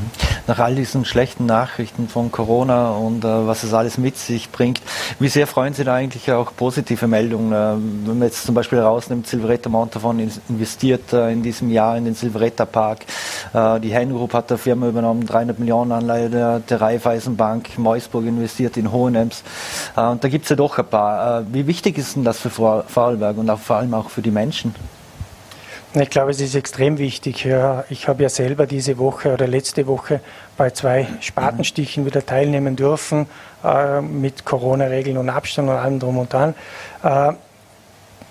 Nach 0.47 0.59
all 0.59 0.75
diesen 0.75 1.05
schlechten 1.05 1.45
Nachrichten 1.45 2.07
von 2.07 2.31
Corona 2.31 2.91
und 2.91 3.23
äh, 3.23 3.47
was 3.47 3.63
es 3.63 3.73
alles 3.73 3.97
mit 3.97 4.17
sich 4.17 4.51
bringt, 4.51 4.81
wie 5.19 5.27
sehr 5.27 5.47
freuen 5.47 5.73
Sie 5.73 5.83
da 5.83 5.95
eigentlich 5.95 6.31
auch 6.31 6.55
positive 6.55 7.07
Meldungen? 7.07 7.51
Äh, 7.51 8.07
wenn 8.07 8.19
man 8.19 8.27
jetzt 8.27 8.45
zum 8.45 8.55
Beispiel 8.55 8.79
rausnimmt, 8.79 9.27
Silveretta 9.27 9.69
Montafon 9.69 10.19
investiert 10.49 11.13
äh, 11.13 11.31
in 11.31 11.43
diesem 11.43 11.69
Jahr 11.69 11.97
in 11.97 12.05
den 12.05 12.15
Silveretta 12.15 12.65
Park. 12.65 12.99
Äh, 13.53 13.79
die 13.79 13.89
Hen 13.89 14.11
Group 14.11 14.33
hat 14.33 14.49
der 14.49 14.57
Firma 14.57 14.87
übernommen, 14.87 15.25
300 15.25 15.59
Millionen 15.59 15.91
Anleihe 15.91 16.29
der, 16.29 16.59
der 16.59 16.81
Raiffeisenbank. 16.81 17.77
Meusburg 17.77 18.25
investiert 18.25 18.77
in 18.77 18.91
Hohenems. 18.91 19.43
Äh, 19.95 20.01
und 20.01 20.23
da 20.23 20.29
gibt 20.29 20.43
es 20.45 20.49
ja 20.49 20.55
doch 20.55 20.77
ein 20.77 20.85
paar. 20.85 21.41
Äh, 21.41 21.43
wie 21.51 21.67
wichtig 21.67 21.97
ist 21.97 22.15
denn 22.15 22.23
das 22.23 22.39
für 22.39 22.49
Vorarlberg 22.49 23.37
und 23.37 23.49
auch 23.49 23.59
vor 23.59 23.77
allem 23.77 23.93
auch 23.93 24.09
für 24.09 24.21
die 24.21 24.31
Menschen? 24.31 24.73
Ich 25.93 26.09
glaube, 26.09 26.31
es 26.31 26.41
ist 26.41 26.53
extrem 26.53 26.97
wichtig. 26.97 27.47
Ich 27.89 28.07
habe 28.07 28.23
ja 28.23 28.29
selber 28.29 28.67
diese 28.67 28.97
Woche 28.97 29.33
oder 29.33 29.47
letzte 29.47 29.87
Woche 29.87 30.19
bei 30.57 30.69
zwei 30.71 31.07
Spatenstichen 31.21 32.05
wieder 32.05 32.25
teilnehmen 32.25 32.75
dürfen, 32.75 33.25
äh, 33.63 34.01
mit 34.01 34.43
Corona-Regeln 34.43 35.17
und 35.17 35.29
Abstand 35.29 35.69
und 35.69 35.75
allem 35.75 35.99
drum 35.99 36.17
und 36.17 36.33
dran. 36.33 36.55
Äh, 37.03 37.33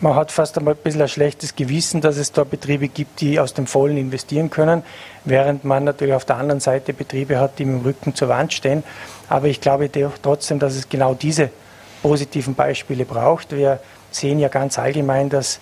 man 0.00 0.14
hat 0.14 0.30
fast 0.30 0.58
einmal 0.58 0.74
ein 0.74 0.82
bisschen 0.82 1.00
ein 1.00 1.08
schlechtes 1.08 1.56
Gewissen, 1.56 2.02
dass 2.02 2.18
es 2.18 2.30
da 2.30 2.44
Betriebe 2.44 2.88
gibt, 2.88 3.22
die 3.22 3.40
aus 3.40 3.54
dem 3.54 3.66
Vollen 3.66 3.96
investieren 3.96 4.50
können, 4.50 4.82
während 5.24 5.64
man 5.64 5.84
natürlich 5.84 6.14
auf 6.14 6.26
der 6.26 6.36
anderen 6.36 6.60
Seite 6.60 6.92
Betriebe 6.92 7.40
hat, 7.40 7.58
die 7.58 7.64
mit 7.64 7.80
dem 7.80 7.86
Rücken 7.86 8.14
zur 8.14 8.28
Wand 8.28 8.52
stehen. 8.52 8.84
Aber 9.30 9.46
ich 9.46 9.62
glaube 9.62 9.90
trotzdem, 10.22 10.58
dass 10.58 10.74
es 10.74 10.90
genau 10.90 11.14
diese 11.14 11.48
positiven 12.02 12.54
Beispiele 12.54 13.06
braucht. 13.06 13.56
Wir 13.56 13.80
sehen 14.10 14.38
ja 14.38 14.48
ganz 14.48 14.78
allgemein, 14.78 15.30
dass 15.30 15.60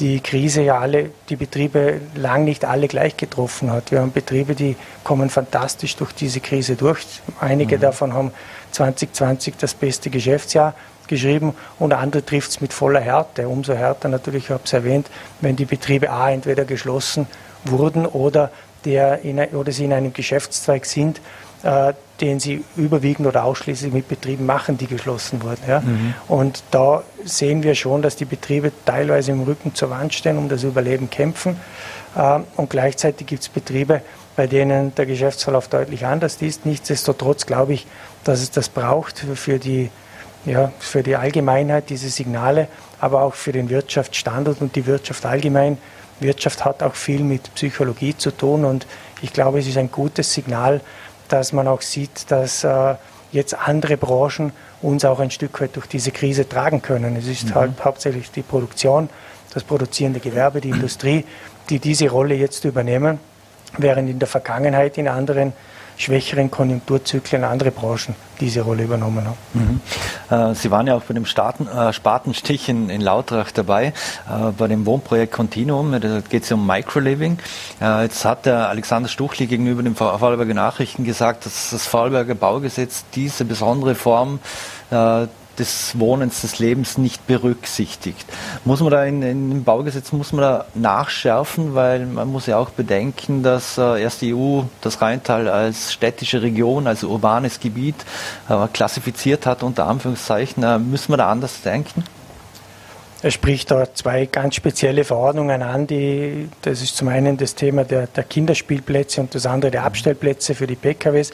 die 0.00 0.20
Krise 0.20 0.62
ja 0.62 0.78
alle, 0.78 1.10
die 1.28 1.36
Betriebe 1.36 2.00
lang 2.14 2.44
nicht 2.44 2.64
alle 2.64 2.86
gleich 2.86 3.16
getroffen 3.16 3.72
hat. 3.72 3.90
Wir 3.90 4.00
haben 4.00 4.12
Betriebe, 4.12 4.54
die 4.54 4.76
kommen 5.02 5.28
fantastisch 5.28 5.96
durch 5.96 6.12
diese 6.12 6.40
Krise 6.40 6.76
durch. 6.76 7.04
Einige 7.40 7.76
mhm. 7.76 7.80
davon 7.80 8.12
haben 8.14 8.32
2020 8.72 9.56
das 9.56 9.74
beste 9.74 10.10
Geschäftsjahr 10.10 10.74
geschrieben 11.08 11.54
und 11.78 11.92
andere 11.94 12.24
trifft 12.24 12.50
es 12.50 12.60
mit 12.60 12.72
voller 12.72 13.00
Härte. 13.00 13.48
Umso 13.48 13.74
härter 13.74 14.08
natürlich, 14.08 14.44
ich 14.44 14.50
habe 14.50 14.62
es 14.64 14.72
erwähnt, 14.72 15.08
wenn 15.40 15.56
die 15.56 15.64
Betriebe 15.64 16.10
A 16.10 16.30
entweder 16.30 16.64
geschlossen 16.64 17.26
wurden 17.64 18.06
oder, 18.06 18.50
der 18.84 19.22
in, 19.22 19.38
oder 19.38 19.72
sie 19.72 19.86
in 19.86 19.92
einem 19.92 20.12
Geschäftszweig 20.12 20.86
sind, 20.86 21.20
äh, 21.64 21.94
den 22.20 22.40
sie 22.40 22.64
überwiegend 22.76 23.26
oder 23.26 23.44
ausschließlich 23.44 23.92
mit 23.92 24.08
Betrieben 24.08 24.46
machen, 24.46 24.76
die 24.76 24.86
geschlossen 24.86 25.42
wurden. 25.42 25.62
Ja? 25.66 25.80
Mhm. 25.80 26.14
Und 26.26 26.62
da 26.70 27.02
sehen 27.24 27.62
wir 27.62 27.74
schon, 27.74 28.02
dass 28.02 28.16
die 28.16 28.24
Betriebe 28.24 28.72
teilweise 28.84 29.32
im 29.32 29.42
Rücken 29.42 29.74
zur 29.74 29.90
Wand 29.90 30.14
stehen, 30.14 30.36
um 30.38 30.48
das 30.48 30.64
Überleben 30.64 31.10
kämpfen. 31.10 31.56
Äh, 32.16 32.40
und 32.56 32.70
gleichzeitig 32.70 33.26
gibt 33.26 33.42
es 33.42 33.48
Betriebe, 33.48 34.02
bei 34.36 34.46
denen 34.46 34.94
der 34.94 35.06
Geschäftsverlauf 35.06 35.68
deutlich 35.68 36.06
anders 36.06 36.40
ist. 36.42 36.66
Nichtsdestotrotz 36.66 37.46
glaube 37.46 37.74
ich, 37.74 37.86
dass 38.24 38.40
es 38.40 38.50
das 38.50 38.68
braucht 38.68 39.18
für 39.34 39.58
die, 39.58 39.90
ja, 40.44 40.72
für 40.78 41.02
die 41.02 41.16
Allgemeinheit, 41.16 41.90
diese 41.90 42.08
Signale, 42.08 42.68
aber 43.00 43.22
auch 43.22 43.34
für 43.34 43.52
den 43.52 43.68
Wirtschaftsstandort 43.70 44.60
und 44.60 44.76
die 44.76 44.86
Wirtschaft 44.86 45.24
allgemein. 45.26 45.78
Wirtschaft 46.20 46.64
hat 46.64 46.82
auch 46.82 46.94
viel 46.94 47.22
mit 47.22 47.54
Psychologie 47.54 48.16
zu 48.16 48.30
tun 48.30 48.64
und 48.64 48.86
ich 49.22 49.32
glaube, 49.32 49.58
es 49.60 49.66
ist 49.66 49.76
ein 49.76 49.90
gutes 49.90 50.32
Signal, 50.32 50.80
dass 51.28 51.52
man 51.52 51.68
auch 51.68 51.82
sieht, 51.82 52.30
dass 52.30 52.64
äh, 52.64 52.94
jetzt 53.32 53.54
andere 53.54 53.96
Branchen 53.96 54.52
uns 54.82 55.04
auch 55.04 55.20
ein 55.20 55.30
Stück 55.30 55.60
weit 55.60 55.76
durch 55.76 55.86
diese 55.86 56.10
Krise 56.10 56.48
tragen 56.48 56.82
können. 56.82 57.16
Es 57.16 57.26
ist 57.26 57.50
mhm. 57.50 57.54
halt 57.54 57.84
hauptsächlich 57.84 58.30
die 58.30 58.42
Produktion, 58.42 59.08
das 59.52 59.64
produzierende 59.64 60.20
Gewerbe, 60.20 60.60
die 60.60 60.70
Industrie, 60.70 61.24
die 61.68 61.78
diese 61.78 62.08
Rolle 62.08 62.34
jetzt 62.34 62.64
übernehmen, 62.64 63.18
während 63.76 64.08
in 64.08 64.18
der 64.18 64.28
Vergangenheit 64.28 64.98
in 64.98 65.08
anderen 65.08 65.52
schwächeren 65.98 66.50
Konjunkturzyklen 66.50 67.44
andere 67.44 67.70
Branchen 67.70 68.14
diese 68.40 68.62
Rolle 68.62 68.84
übernommen 68.84 69.26
haben. 69.26 69.36
Mhm. 69.52 69.80
Äh, 70.30 70.54
Sie 70.54 70.70
waren 70.70 70.86
ja 70.86 70.94
auch 70.94 71.02
bei 71.02 71.12
dem 71.12 71.26
Starten, 71.26 71.66
äh, 71.66 71.92
Spatenstich 71.92 72.68
in, 72.68 72.88
in 72.88 73.00
Lautrach 73.00 73.50
dabei, 73.50 73.86
äh, 73.86 73.92
bei 74.56 74.68
dem 74.68 74.86
Wohnprojekt 74.86 75.32
Continuum, 75.32 75.92
da 76.00 76.20
geht 76.20 76.44
es 76.44 76.48
ja 76.48 76.56
um 76.56 76.66
Microliving. 76.66 77.38
Äh, 77.80 78.04
jetzt 78.04 78.24
hat 78.24 78.46
der 78.46 78.68
Alexander 78.68 79.08
Stuchli 79.08 79.46
gegenüber 79.46 79.82
den 79.82 79.96
Vorarlberger 79.96 80.54
Nachrichten 80.54 81.04
gesagt, 81.04 81.46
dass 81.46 81.70
das 81.70 81.86
Vorarlberger 81.86 82.36
Baugesetz 82.36 83.04
diese 83.14 83.44
besondere 83.44 83.96
Form 83.96 84.38
äh, 84.90 85.26
des 85.58 85.98
Wohnens, 85.98 86.42
des 86.42 86.58
Lebens 86.58 86.98
nicht 86.98 87.26
berücksichtigt. 87.26 88.26
Muss 88.64 88.80
man 88.80 88.90
da 88.90 89.04
in, 89.04 89.22
in, 89.22 89.52
im 89.52 89.64
Baugesetz 89.64 90.12
muss 90.12 90.32
man 90.32 90.42
da 90.42 90.64
nachschärfen, 90.74 91.74
weil 91.74 92.06
man 92.06 92.28
muss 92.28 92.46
ja 92.46 92.58
auch 92.58 92.70
bedenken, 92.70 93.42
dass 93.42 93.78
äh, 93.78 94.02
erst 94.02 94.22
die 94.22 94.34
EU 94.34 94.62
das 94.80 95.02
Rheintal 95.02 95.48
als 95.48 95.92
städtische 95.92 96.42
Region, 96.42 96.86
als 96.86 97.04
urbanes 97.04 97.60
Gebiet 97.60 97.96
äh, 98.48 98.66
klassifiziert 98.72 99.46
hat, 99.46 99.62
unter 99.62 99.86
Anführungszeichen. 99.86 100.62
Äh, 100.62 100.78
müssen 100.78 101.12
wir 101.12 101.16
da 101.16 101.30
anders 101.30 101.62
denken? 101.62 102.04
Er 103.20 103.32
spricht 103.32 103.72
da 103.72 103.92
zwei 103.92 104.26
ganz 104.26 104.54
spezielle 104.54 105.02
Verordnungen 105.02 105.60
an, 105.62 105.88
die, 105.88 106.48
das 106.62 106.82
ist 106.82 106.96
zum 106.96 107.08
einen 107.08 107.36
das 107.36 107.56
Thema 107.56 107.82
der, 107.82 108.06
der 108.06 108.22
Kinderspielplätze 108.22 109.20
und 109.20 109.34
das 109.34 109.44
andere 109.44 109.72
der 109.72 109.82
Abstellplätze 109.82 110.54
für 110.54 110.68
die 110.68 110.76
PKWs. 110.76 111.32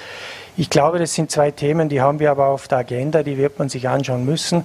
Ich 0.56 0.70
glaube, 0.70 1.00
das 1.00 1.14
sind 1.14 1.32
zwei 1.32 1.50
Themen, 1.50 1.88
die 1.88 2.00
haben 2.00 2.20
wir 2.20 2.30
aber 2.30 2.46
auf 2.46 2.68
der 2.68 2.78
Agenda, 2.78 3.24
die 3.24 3.36
wird 3.36 3.58
man 3.58 3.68
sich 3.68 3.88
anschauen 3.88 4.24
müssen. 4.24 4.64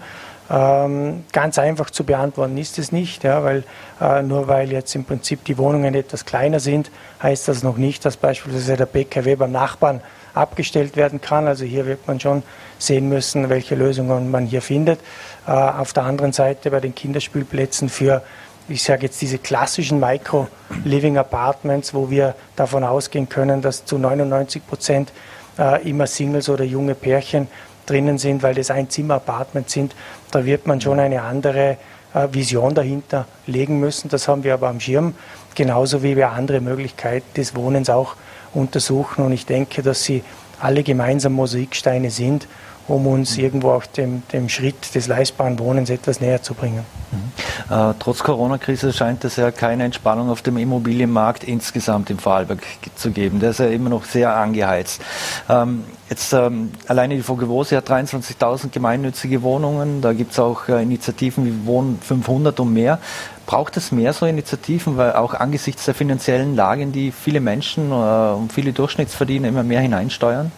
Ähm, 0.51 1.23
ganz 1.31 1.57
einfach 1.57 1.89
zu 1.89 2.03
beantworten 2.03 2.57
ist 2.57 2.77
es 2.77 2.91
nicht, 2.91 3.23
ja, 3.23 3.43
weil 3.43 3.63
äh, 3.99 4.21
nur 4.21 4.47
weil 4.47 4.71
jetzt 4.71 4.93
im 4.95 5.03
Prinzip 5.03 5.45
die 5.45 5.57
Wohnungen 5.57 5.95
etwas 5.95 6.25
kleiner 6.25 6.59
sind, 6.59 6.91
heißt 7.23 7.47
das 7.47 7.63
noch 7.63 7.77
nicht, 7.77 8.05
dass 8.05 8.17
beispielsweise 8.17 8.77
der 8.77 8.85
PKW 8.85 9.35
beim 9.35 9.51
Nachbarn 9.51 10.01
abgestellt 10.33 10.95
werden 10.95 11.21
kann. 11.21 11.47
Also 11.47 11.65
hier 11.65 11.87
wird 11.87 12.07
man 12.07 12.19
schon 12.19 12.43
sehen 12.77 13.09
müssen, 13.09 13.49
welche 13.49 13.75
Lösungen 13.75 14.29
man 14.29 14.45
hier 14.45 14.61
findet. 14.61 14.99
Äh, 15.47 15.51
auf 15.51 15.93
der 15.93 16.03
anderen 16.03 16.33
Seite 16.33 16.69
bei 16.69 16.79
den 16.79 16.93
Kinderspielplätzen 16.93 17.89
für, 17.89 18.23
ich 18.67 18.83
sage 18.83 19.03
jetzt 19.03 19.21
diese 19.21 19.39
klassischen 19.39 19.99
Micro-Living-Apartments, 19.99 21.95
wo 21.95 22.11
wir 22.11 22.35
davon 22.55 22.83
ausgehen 22.83 23.27
können, 23.27 23.63
dass 23.63 23.85
zu 23.85 23.97
99 23.97 24.65
Prozent 24.67 25.11
äh, 25.59 25.87
immer 25.87 26.07
Singles 26.07 26.49
oder 26.49 26.63
junge 26.63 26.95
Pärchen 26.95 27.47
drinnen 27.85 28.17
sind, 28.17 28.43
weil 28.43 28.55
das 28.55 28.71
Ein-Zimmer-Apartments 28.71 29.73
sind. 29.73 29.95
Da 30.31 30.45
wird 30.45 30.67
man 30.67 30.79
schon 30.79 30.99
eine 30.99 31.21
andere 31.21 31.77
äh, 32.13 32.27
Vision 32.31 32.73
dahinter 32.73 33.25
legen 33.45 33.79
müssen. 33.79 34.09
Das 34.09 34.27
haben 34.27 34.43
wir 34.43 34.53
aber 34.53 34.69
am 34.69 34.79
Schirm, 34.79 35.15
genauso 35.55 36.03
wie 36.03 36.15
wir 36.15 36.29
andere 36.31 36.61
Möglichkeiten 36.61 37.33
des 37.35 37.55
Wohnens 37.55 37.89
auch 37.89 38.15
untersuchen. 38.53 39.25
Und 39.25 39.31
ich 39.31 39.45
denke, 39.45 39.81
dass 39.81 40.03
sie 40.03 40.23
alle 40.59 40.83
gemeinsam 40.83 41.33
Mosaiksteine 41.33 42.11
sind, 42.11 42.47
um 42.87 43.07
uns 43.07 43.37
irgendwo 43.37 43.71
auch 43.71 43.85
dem, 43.85 44.23
dem 44.33 44.49
Schritt 44.49 44.93
des 44.95 45.07
leistbaren 45.07 45.59
Wohnens 45.59 45.89
etwas 45.89 46.21
näher 46.21 46.41
zu 46.41 46.53
bringen. 46.53 46.85
Mhm. 47.11 47.31
Äh, 47.69 47.93
trotz 47.99 48.23
Corona-Krise 48.23 48.93
scheint 48.93 49.23
es 49.25 49.35
ja 49.35 49.51
keine 49.51 49.83
Entspannung 49.83 50.29
auf 50.29 50.41
dem 50.41 50.57
Immobilienmarkt 50.57 51.43
insgesamt 51.43 52.09
im 52.09 52.17
Vorarlberg 52.17 52.61
zu 52.95 53.11
geben. 53.11 53.39
Der 53.39 53.51
ist 53.51 53.59
ja 53.59 53.67
immer 53.67 53.89
noch 53.89 54.05
sehr 54.05 54.35
angeheizt. 54.35 55.01
Ähm, 55.47 55.83
jetzt 56.09 56.33
ähm, 56.33 56.71
alleine 56.87 57.15
die 57.15 57.21
Vogewose 57.21 57.77
hat 57.77 57.89
23.000 57.89 58.69
gemeinnützige 58.69 59.43
Wohnungen. 59.43 60.01
Da 60.01 60.13
gibt 60.13 60.31
es 60.31 60.39
auch 60.39 60.67
äh, 60.67 60.81
Initiativen 60.81 61.45
wie 61.45 61.67
Wohnen 61.67 61.99
500 62.01 62.59
und 62.59 62.73
mehr. 62.73 62.99
Braucht 63.45 63.77
es 63.77 63.91
mehr 63.91 64.13
so 64.13 64.25
Initiativen, 64.25 64.97
weil 64.97 65.13
auch 65.13 65.33
angesichts 65.33 65.85
der 65.85 65.93
finanziellen 65.93 66.55
Lage, 66.55 66.81
in 66.81 66.91
die 66.91 67.11
viele 67.11 67.39
Menschen 67.39 67.91
äh, 67.91 67.93
und 67.93 68.51
viele 68.51 68.73
Durchschnittsverdiener 68.73 69.47
immer 69.47 69.63
mehr 69.63 69.81
hineinsteuern? 69.81 70.51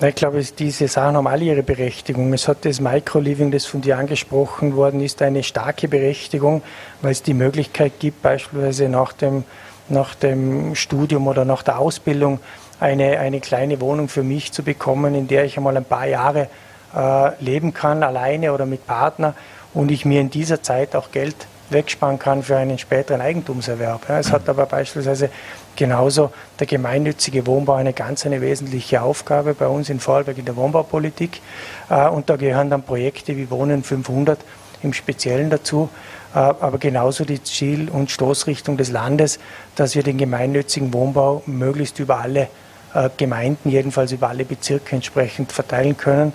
Ich 0.00 0.14
glaube, 0.16 0.42
diese 0.42 0.88
Sachen 0.88 1.16
haben 1.16 1.26
alle 1.28 1.44
ihre 1.44 1.62
Berechtigung. 1.62 2.32
Es 2.32 2.48
hat 2.48 2.64
das 2.64 2.80
Microliving, 2.80 3.52
das 3.52 3.66
von 3.66 3.82
dir 3.82 3.98
angesprochen 3.98 4.74
worden 4.74 5.00
ist, 5.00 5.22
eine 5.22 5.42
starke 5.44 5.86
Berechtigung, 5.86 6.62
weil 7.02 7.12
es 7.12 7.22
die 7.22 7.34
Möglichkeit 7.34 7.92
gibt, 8.00 8.22
beispielsweise 8.22 8.88
nach 8.88 9.12
dem, 9.12 9.44
nach 9.88 10.14
dem 10.16 10.74
Studium 10.74 11.28
oder 11.28 11.44
nach 11.44 11.62
der 11.62 11.78
Ausbildung 11.78 12.40
eine, 12.80 13.20
eine 13.20 13.40
kleine 13.40 13.80
Wohnung 13.80 14.08
für 14.08 14.24
mich 14.24 14.50
zu 14.50 14.64
bekommen, 14.64 15.14
in 15.14 15.28
der 15.28 15.44
ich 15.44 15.56
einmal 15.56 15.76
ein 15.76 15.84
paar 15.84 16.06
Jahre 16.06 16.48
äh, 16.96 17.30
leben 17.42 17.72
kann, 17.72 18.02
alleine 18.02 18.52
oder 18.52 18.66
mit 18.66 18.86
Partner 18.86 19.34
und 19.72 19.90
ich 19.90 20.04
mir 20.04 20.20
in 20.20 20.30
dieser 20.30 20.62
Zeit 20.62 20.96
auch 20.96 21.12
Geld 21.12 21.36
wegsparen 21.72 22.18
kann 22.18 22.42
für 22.42 22.56
einen 22.56 22.78
späteren 22.78 23.20
Eigentumserwerb. 23.20 24.08
Ja, 24.08 24.18
es 24.18 24.32
hat 24.32 24.48
aber 24.48 24.66
beispielsweise 24.66 25.30
genauso 25.76 26.30
der 26.58 26.66
gemeinnützige 26.66 27.46
Wohnbau 27.46 27.74
eine 27.74 27.92
ganz 27.92 28.26
eine 28.26 28.40
wesentliche 28.40 29.02
Aufgabe 29.02 29.54
bei 29.54 29.66
uns 29.66 29.88
in 29.88 30.00
Vorarlberg 30.00 30.38
in 30.38 30.44
der 30.44 30.56
Wohnbaupolitik. 30.56 31.40
Äh, 31.88 32.08
und 32.08 32.30
da 32.30 32.36
gehören 32.36 32.70
dann 32.70 32.82
Projekte 32.82 33.36
wie 33.36 33.50
Wohnen 33.50 33.82
500 33.82 34.38
im 34.82 34.92
Speziellen 34.92 35.50
dazu, 35.50 35.88
äh, 36.34 36.38
aber 36.38 36.78
genauso 36.78 37.24
die 37.24 37.42
Ziel- 37.42 37.88
und 37.88 38.10
Stoßrichtung 38.10 38.76
des 38.76 38.90
Landes, 38.90 39.38
dass 39.76 39.94
wir 39.94 40.02
den 40.02 40.18
gemeinnützigen 40.18 40.92
Wohnbau 40.92 41.42
möglichst 41.46 41.98
über 41.98 42.18
alle 42.18 42.48
äh, 42.94 43.08
Gemeinden, 43.16 43.70
jedenfalls 43.70 44.12
über 44.12 44.28
alle 44.28 44.44
Bezirke 44.44 44.94
entsprechend 44.96 45.52
verteilen 45.52 45.96
können 45.96 46.32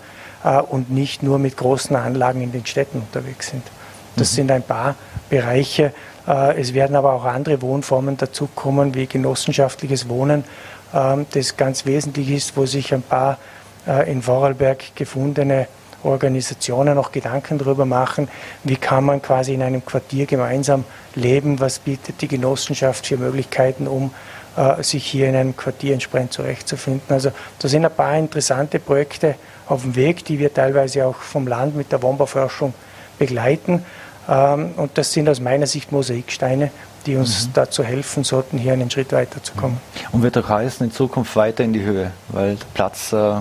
und 0.69 0.91
nicht 0.91 1.23
nur 1.23 1.39
mit 1.39 1.57
großen 1.57 1.95
Anlagen 1.95 2.41
in 2.41 2.51
den 2.51 2.65
Städten 2.65 2.99
unterwegs 2.99 3.49
sind. 3.49 3.63
Das 4.17 4.31
mhm. 4.31 4.35
sind 4.35 4.51
ein 4.51 4.61
paar 4.61 4.95
Bereiche. 5.29 5.93
Äh, 6.27 6.59
es 6.59 6.73
werden 6.73 6.95
aber 6.95 7.13
auch 7.13 7.25
andere 7.25 7.61
Wohnformen 7.61 8.17
dazukommen, 8.17 8.93
wie 8.95 9.07
genossenschaftliches 9.07 10.09
Wohnen, 10.09 10.43
ähm, 10.93 11.25
das 11.31 11.57
ganz 11.57 11.85
wesentlich 11.85 12.29
ist, 12.29 12.57
wo 12.57 12.65
sich 12.65 12.93
ein 12.93 13.01
paar 13.01 13.37
äh, 13.87 14.11
in 14.11 14.21
Vorarlberg 14.21 14.95
gefundene 14.95 15.67
Organisationen 16.03 16.97
auch 16.97 17.11
Gedanken 17.11 17.57
darüber 17.57 17.85
machen, 17.85 18.29
wie 18.63 18.75
kann 18.75 19.03
man 19.03 19.21
quasi 19.21 19.53
in 19.53 19.61
einem 19.61 19.83
Quartier 19.83 20.25
gemeinsam 20.25 20.85
leben, 21.15 21.59
was 21.59 21.79
bietet 21.79 22.21
die 22.21 22.27
Genossenschaft 22.27 23.07
für 23.07 23.17
Möglichkeiten, 23.17 23.87
um 23.87 24.11
äh, 24.55 24.81
sich 24.83 25.05
hier 25.05 25.27
in 25.27 25.35
einem 25.35 25.55
Quartier 25.55 25.93
entsprechend 25.93 26.33
zurechtzufinden. 26.33 27.13
Also 27.13 27.31
da 27.59 27.67
sind 27.67 27.85
ein 27.85 27.93
paar 27.93 28.17
interessante 28.17 28.79
Projekte 28.79 29.35
auf 29.67 29.81
dem 29.81 29.95
Weg, 29.95 30.23
die 30.25 30.39
wir 30.39 30.53
teilweise 30.53 31.05
auch 31.05 31.15
vom 31.15 31.47
Land 31.47 31.75
mit 31.75 31.91
der 31.91 32.01
Wohnbauforschung 32.01 32.73
begleiten. 33.19 33.83
Ähm, 34.27 34.71
und 34.75 34.97
das 34.97 35.13
sind 35.13 35.29
aus 35.29 35.39
meiner 35.39 35.67
Sicht 35.67 35.91
Mosaiksteine, 35.91 36.71
die 37.05 37.15
uns 37.15 37.47
mhm. 37.47 37.51
dazu 37.53 37.83
helfen 37.83 38.23
sollten, 38.23 38.57
hier 38.57 38.73
einen 38.73 38.91
Schritt 38.91 39.11
weiter 39.11 39.41
zu 39.41 39.53
kommen. 39.53 39.79
Mhm. 39.95 40.15
Und 40.15 40.23
wird 40.23 40.37
auch 40.37 40.49
heißen, 40.49 40.85
in 40.85 40.91
Zukunft 40.91 41.35
weiter 41.35 41.63
in 41.63 41.73
die 41.73 41.83
Höhe, 41.83 42.11
weil 42.29 42.57
Platz. 42.73 43.13
Äh 43.13 43.35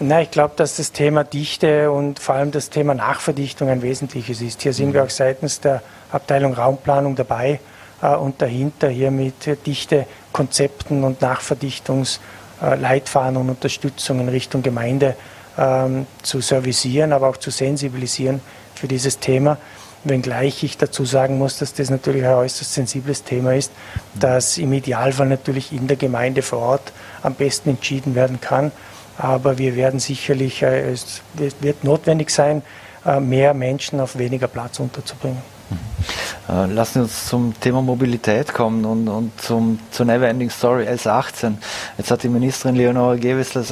Nein, 0.00 0.22
ich 0.22 0.30
glaube, 0.30 0.54
dass 0.54 0.76
das 0.76 0.92
Thema 0.92 1.24
Dichte 1.24 1.90
und 1.90 2.20
vor 2.20 2.36
allem 2.36 2.52
das 2.52 2.70
Thema 2.70 2.94
Nachverdichtung 2.94 3.68
ein 3.68 3.82
wesentliches 3.82 4.40
ist. 4.40 4.62
Hier 4.62 4.72
sind 4.72 4.90
mhm. 4.90 4.94
wir 4.94 5.02
auch 5.04 5.10
seitens 5.10 5.60
der 5.60 5.82
Abteilung 6.12 6.54
Raumplanung 6.54 7.16
dabei 7.16 7.58
äh, 8.00 8.14
und 8.14 8.40
dahinter 8.40 8.88
hier 8.88 9.10
mit 9.10 9.66
Dichtekonzepten 9.66 11.02
und 11.02 11.20
Nachverdichtungsleitfaden 11.20 13.38
und 13.38 13.50
Unterstützung 13.50 14.20
in 14.20 14.28
Richtung 14.28 14.62
Gemeinde 14.62 15.16
ähm, 15.56 16.06
zu 16.22 16.40
servicieren, 16.40 17.12
aber 17.12 17.28
auch 17.28 17.38
zu 17.38 17.50
sensibilisieren 17.50 18.40
für 18.76 18.86
dieses 18.86 19.18
Thema 19.18 19.56
wenngleich 20.04 20.62
ich 20.62 20.78
dazu 20.78 21.04
sagen 21.04 21.38
muss, 21.38 21.58
dass 21.58 21.74
das 21.74 21.90
natürlich 21.90 22.24
ein 22.24 22.34
äußerst 22.34 22.72
sensibles 22.72 23.24
Thema 23.24 23.54
ist, 23.54 23.72
das 24.18 24.58
im 24.58 24.72
Idealfall 24.72 25.26
natürlich 25.26 25.72
in 25.72 25.86
der 25.86 25.96
Gemeinde 25.96 26.42
vor 26.42 26.60
Ort 26.60 26.92
am 27.22 27.34
besten 27.34 27.70
entschieden 27.70 28.14
werden 28.14 28.40
kann. 28.40 28.72
Aber 29.16 29.58
wir 29.58 29.74
werden 29.74 29.98
sicherlich, 29.98 30.62
äh, 30.62 30.92
es 30.92 31.22
wird 31.34 31.82
notwendig 31.82 32.30
sein, 32.30 32.62
äh, 33.04 33.18
mehr 33.18 33.54
Menschen 33.54 34.00
auf 34.00 34.16
weniger 34.16 34.46
Platz 34.46 34.78
unterzubringen. 34.78 35.42
Äh, 36.48 36.66
lassen 36.66 36.94
Sie 36.94 37.00
uns 37.00 37.26
zum 37.26 37.52
Thema 37.60 37.82
Mobilität 37.82 38.54
kommen 38.54 38.84
und, 38.84 39.08
und 39.08 39.40
zum, 39.40 39.80
zur 39.90 40.06
Neverending 40.06 40.50
Story 40.50 40.86
S18. 40.86 41.54
Jetzt 41.98 42.10
hat 42.10 42.22
die 42.22 42.28
Ministerin 42.28 42.76
Leonore 42.76 43.18
Gewessler 43.18 43.64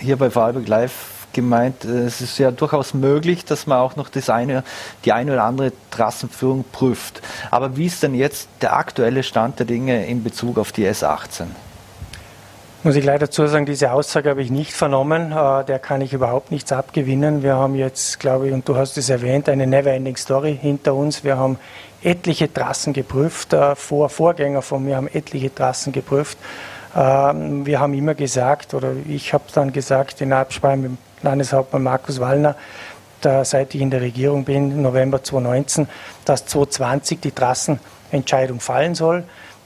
hier 0.00 0.16
bei 0.16 0.30
Vorarlberg 0.30 0.66
Live 0.66 1.13
gemeint, 1.34 1.84
äh, 1.84 2.04
es 2.06 2.20
ist 2.20 2.38
ja 2.38 2.50
durchaus 2.50 2.94
möglich, 2.94 3.44
dass 3.44 3.66
man 3.66 3.78
auch 3.78 3.96
noch 3.96 4.08
das 4.08 4.30
eine, 4.30 4.64
die 5.04 5.12
eine 5.12 5.32
oder 5.32 5.44
andere 5.44 5.72
Trassenführung 5.90 6.64
prüft. 6.72 7.20
Aber 7.50 7.76
wie 7.76 7.86
ist 7.86 8.02
denn 8.02 8.14
jetzt 8.14 8.48
der 8.62 8.74
aktuelle 8.74 9.22
Stand 9.22 9.58
der 9.58 9.66
Dinge 9.66 10.06
in 10.06 10.24
Bezug 10.24 10.58
auf 10.58 10.72
die 10.72 10.86
S18? 10.86 11.46
Muss 12.84 12.96
ich 12.96 13.04
leider 13.04 13.26
dazu 13.26 13.46
sagen, 13.46 13.64
diese 13.64 13.92
Aussage 13.92 14.28
habe 14.28 14.42
ich 14.42 14.50
nicht 14.50 14.74
vernommen. 14.74 15.32
Äh, 15.32 15.64
der 15.64 15.78
kann 15.78 16.02
ich 16.02 16.12
überhaupt 16.12 16.50
nichts 16.50 16.70
abgewinnen. 16.70 17.42
Wir 17.42 17.54
haben 17.54 17.74
jetzt, 17.74 18.20
glaube 18.20 18.48
ich, 18.48 18.52
und 18.52 18.68
du 18.68 18.76
hast 18.76 18.98
es 18.98 19.08
erwähnt, 19.08 19.48
eine 19.48 19.66
Never-Ending 19.66 20.16
Story 20.16 20.58
hinter 20.60 20.94
uns. 20.94 21.24
Wir 21.24 21.38
haben 21.38 21.58
etliche 22.02 22.52
Trassen 22.52 22.92
geprüft. 22.92 23.54
Äh, 23.54 23.74
vor 23.74 24.10
Vorgänger 24.10 24.60
von 24.60 24.84
mir 24.84 24.96
haben 24.96 25.08
etliche 25.08 25.54
Trassen 25.54 25.94
geprüft. 25.94 26.36
Ähm, 26.94 27.64
wir 27.64 27.80
haben 27.80 27.94
immer 27.94 28.14
gesagt, 28.14 28.74
oder 28.74 28.92
ich 29.08 29.32
habe 29.32 29.44
dann 29.54 29.72
gesagt, 29.72 30.20
in 30.20 30.34
Absprache 30.34 30.76
mit 30.76 30.92
Landeshauptmann 31.24 31.82
Markus 31.82 32.20
Wallner, 32.20 32.56
da, 33.20 33.44
seit 33.44 33.74
ich 33.74 33.80
in 33.80 33.90
der 33.90 34.00
Regierung 34.00 34.44
bin, 34.44 34.82
November 34.82 35.22
2019, 35.22 35.88
dass 36.24 36.46
2020 36.46 37.20
die 37.20 37.32
Trassenentscheidung 37.32 38.60
fallen 38.60 38.94
soll. 38.94 39.24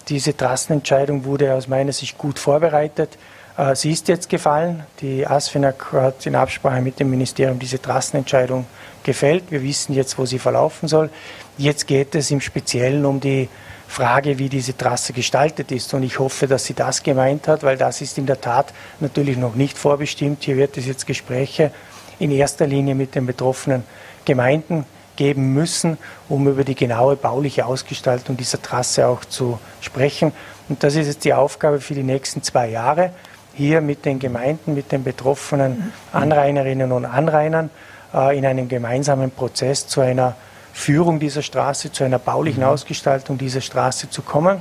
Diese 0.08 0.36
Trassenentscheidung 0.36 1.24
wurde 1.24 1.52
aus 1.54 1.68
meiner 1.68 1.92
Sicht 1.92 2.16
gut 2.16 2.38
vorbereitet. 2.38 3.18
Äh, 3.58 3.74
sie 3.74 3.90
ist 3.90 4.08
jetzt 4.08 4.28
gefallen. 4.28 4.84
Die 5.00 5.26
ASFINAG 5.26 5.92
hat 5.92 6.24
in 6.24 6.34
Absprache 6.34 6.80
mit 6.80 7.00
dem 7.00 7.10
Ministerium 7.10 7.58
diese 7.58 7.82
Trassenentscheidung 7.82 8.64
gefällt. 9.02 9.50
Wir 9.50 9.62
wissen 9.62 9.92
jetzt, 9.92 10.18
wo 10.18 10.24
sie 10.24 10.38
verlaufen 10.38 10.88
soll. 10.88 11.10
Jetzt 11.58 11.86
geht 11.86 12.14
es 12.14 12.30
im 12.30 12.40
Speziellen 12.40 13.04
um 13.04 13.20
die 13.20 13.48
Frage, 13.88 14.38
wie 14.38 14.48
diese 14.48 14.76
Trasse 14.76 15.12
gestaltet 15.12 15.72
ist. 15.72 15.92
Und 15.94 16.02
ich 16.02 16.18
hoffe, 16.18 16.46
dass 16.46 16.66
sie 16.66 16.74
das 16.74 17.02
gemeint 17.02 17.48
hat, 17.48 17.62
weil 17.62 17.76
das 17.76 18.00
ist 18.00 18.18
in 18.18 18.26
der 18.26 18.40
Tat 18.40 18.72
natürlich 19.00 19.36
noch 19.38 19.54
nicht 19.54 19.76
vorbestimmt. 19.76 20.44
Hier 20.44 20.56
wird 20.56 20.76
es 20.76 20.86
jetzt 20.86 21.06
Gespräche 21.06 21.72
in 22.18 22.30
erster 22.30 22.66
Linie 22.66 22.94
mit 22.94 23.14
den 23.14 23.26
betroffenen 23.26 23.82
Gemeinden 24.24 24.84
geben 25.16 25.52
müssen, 25.54 25.98
um 26.28 26.46
über 26.46 26.64
die 26.64 26.74
genaue 26.74 27.16
bauliche 27.16 27.66
Ausgestaltung 27.66 28.36
dieser 28.36 28.62
Trasse 28.62 29.08
auch 29.08 29.24
zu 29.24 29.58
sprechen. 29.80 30.32
Und 30.68 30.84
das 30.84 30.94
ist 30.94 31.06
jetzt 31.06 31.24
die 31.24 31.34
Aufgabe 31.34 31.80
für 31.80 31.94
die 31.94 32.02
nächsten 32.02 32.42
zwei 32.42 32.68
Jahre, 32.68 33.10
hier 33.54 33.80
mit 33.80 34.04
den 34.04 34.18
Gemeinden, 34.20 34.74
mit 34.74 34.92
den 34.92 35.02
betroffenen 35.02 35.92
Anrainerinnen 36.12 36.92
und 36.92 37.04
Anrainern 37.04 37.70
äh, 38.14 38.38
in 38.38 38.46
einem 38.46 38.68
gemeinsamen 38.68 39.30
Prozess 39.32 39.88
zu 39.88 40.00
einer 40.00 40.36
Führung 40.78 41.18
dieser 41.18 41.42
Straße, 41.42 41.90
zu 41.90 42.04
einer 42.04 42.20
baulichen 42.20 42.62
mhm. 42.62 42.68
Ausgestaltung 42.68 43.36
dieser 43.36 43.60
Straße 43.60 44.10
zu 44.10 44.22
kommen, 44.22 44.60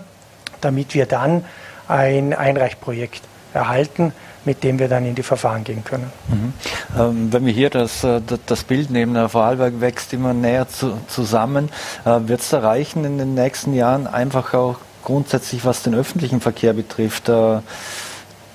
damit 0.61 0.95
wir 0.95 1.05
dann 1.05 1.45
ein 1.87 2.33
Einreichprojekt 2.33 3.21
erhalten, 3.53 4.13
mit 4.43 4.63
dem 4.63 4.79
wir 4.79 4.87
dann 4.87 5.05
in 5.05 5.13
die 5.13 5.21
Verfahren 5.21 5.63
gehen 5.63 5.83
können. 5.83 6.11
Mhm. 6.27 6.53
Ähm, 6.99 7.33
wenn 7.33 7.45
wir 7.45 7.53
hier 7.53 7.69
das, 7.69 8.03
äh, 8.03 8.19
das 8.47 8.63
Bild 8.63 8.89
nehmen, 8.89 9.13
der 9.13 9.29
Vorarlberg 9.29 9.79
wächst 9.79 10.11
immer 10.11 10.33
näher 10.33 10.67
zu, 10.67 10.99
zusammen, 11.07 11.69
äh, 12.03 12.19
wird 12.25 12.41
es 12.41 12.49
da 12.49 12.59
reichen 12.59 13.05
in 13.05 13.19
den 13.19 13.35
nächsten 13.35 13.75
Jahren 13.75 14.07
einfach 14.07 14.55
auch 14.55 14.77
grundsätzlich, 15.03 15.65
was 15.65 15.83
den 15.83 15.93
öffentlichen 15.93 16.41
Verkehr 16.41 16.73
betrifft, 16.73 17.29
äh, 17.29 17.59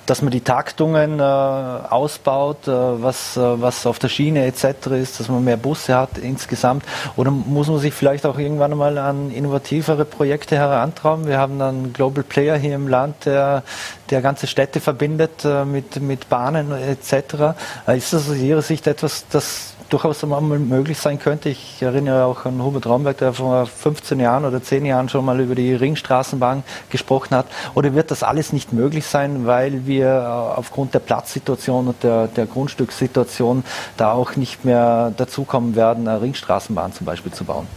dass 0.05 0.21
man 0.21 0.31
die 0.31 0.41
Taktungen 0.41 1.19
äh, 1.19 1.23
ausbaut, 1.23 2.67
äh, 2.67 2.71
was, 2.71 3.37
äh, 3.37 3.61
was 3.61 3.85
auf 3.85 3.99
der 3.99 4.09
Schiene 4.09 4.45
etc. 4.45 4.87
ist, 4.91 5.19
dass 5.19 5.29
man 5.29 5.43
mehr 5.43 5.57
Busse 5.57 5.95
hat 5.95 6.17
insgesamt? 6.17 6.83
Oder 7.15 7.31
muss 7.31 7.67
man 7.67 7.79
sich 7.79 7.93
vielleicht 7.93 8.25
auch 8.25 8.37
irgendwann 8.37 8.77
mal 8.77 8.97
an 8.97 9.31
innovativere 9.31 10.05
Projekte 10.05 10.57
herantrauen? 10.57 11.27
Wir 11.27 11.37
haben 11.37 11.61
einen 11.61 11.93
Global 11.93 12.23
Player 12.23 12.57
hier 12.57 12.75
im 12.75 12.87
Land, 12.87 13.25
der, 13.25 13.63
der 14.09 14.21
ganze 14.21 14.47
Städte 14.47 14.79
verbindet 14.79 15.45
äh, 15.45 15.65
mit, 15.65 16.01
mit 16.01 16.29
Bahnen 16.29 16.71
etc. 16.71 17.55
Ist 17.87 18.13
das 18.13 18.29
aus 18.29 18.37
Ihrer 18.37 18.61
Sicht 18.61 18.87
etwas, 18.87 19.25
das 19.29 19.72
durchaus 19.89 20.23
mal 20.23 20.41
möglich 20.41 20.97
sein 20.97 21.19
könnte. 21.19 21.49
Ich 21.49 21.81
erinnere 21.81 22.25
auch 22.25 22.45
an 22.45 22.61
Hubert 22.63 22.85
Raumberg, 22.85 23.17
der 23.17 23.33
vor 23.33 23.65
15 23.65 24.19
Jahren 24.19 24.45
oder 24.45 24.61
10 24.61 24.85
Jahren 24.85 25.09
schon 25.09 25.25
mal 25.25 25.39
über 25.39 25.55
die 25.55 25.73
Ringstraßenbahn 25.73 26.63
gesprochen 26.89 27.35
hat. 27.35 27.45
Oder 27.75 27.93
wird 27.93 28.11
das 28.11 28.23
alles 28.23 28.53
nicht 28.53 28.73
möglich 28.73 29.05
sein, 29.05 29.45
weil 29.45 29.85
wir 29.85 30.07
äh, 30.07 30.57
aufgrund 30.57 30.93
der 30.93 30.99
Platzsituation 30.99 31.87
und 31.87 32.03
der, 32.03 32.27
der 32.27 32.45
Grundstückssituation 32.45 33.63
da 33.97 34.13
auch 34.13 34.35
nicht 34.35 34.65
mehr 34.65 35.13
dazukommen 35.15 35.75
werden, 35.75 36.07
eine 36.07 36.21
Ringstraßenbahn 36.21 36.93
zum 36.93 37.05
Beispiel 37.05 37.31
zu 37.31 37.43
bauen? 37.43 37.67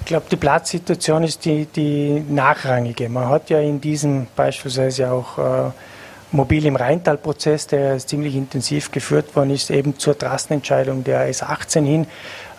Ich 0.00 0.06
glaube, 0.06 0.26
die 0.30 0.36
Platzsituation 0.36 1.24
ist 1.24 1.44
die, 1.44 1.66
die 1.66 2.24
nachrangige. 2.28 3.08
Man 3.08 3.28
hat 3.28 3.48
ja 3.50 3.60
in 3.60 3.80
diesem 3.80 4.26
beispielsweise 4.34 5.12
auch 5.12 5.38
äh, 5.38 5.70
Mobil 6.32 6.64
im 6.66 6.76
Rheintal-Prozess, 6.76 7.66
der 7.66 7.98
ziemlich 7.98 8.36
intensiv 8.36 8.92
geführt 8.92 9.34
worden 9.34 9.50
ist, 9.50 9.68
eben 9.70 9.98
zur 9.98 10.16
Trassenentscheidung 10.16 11.02
der 11.02 11.28
S18 11.28 11.84
hin, 11.84 12.06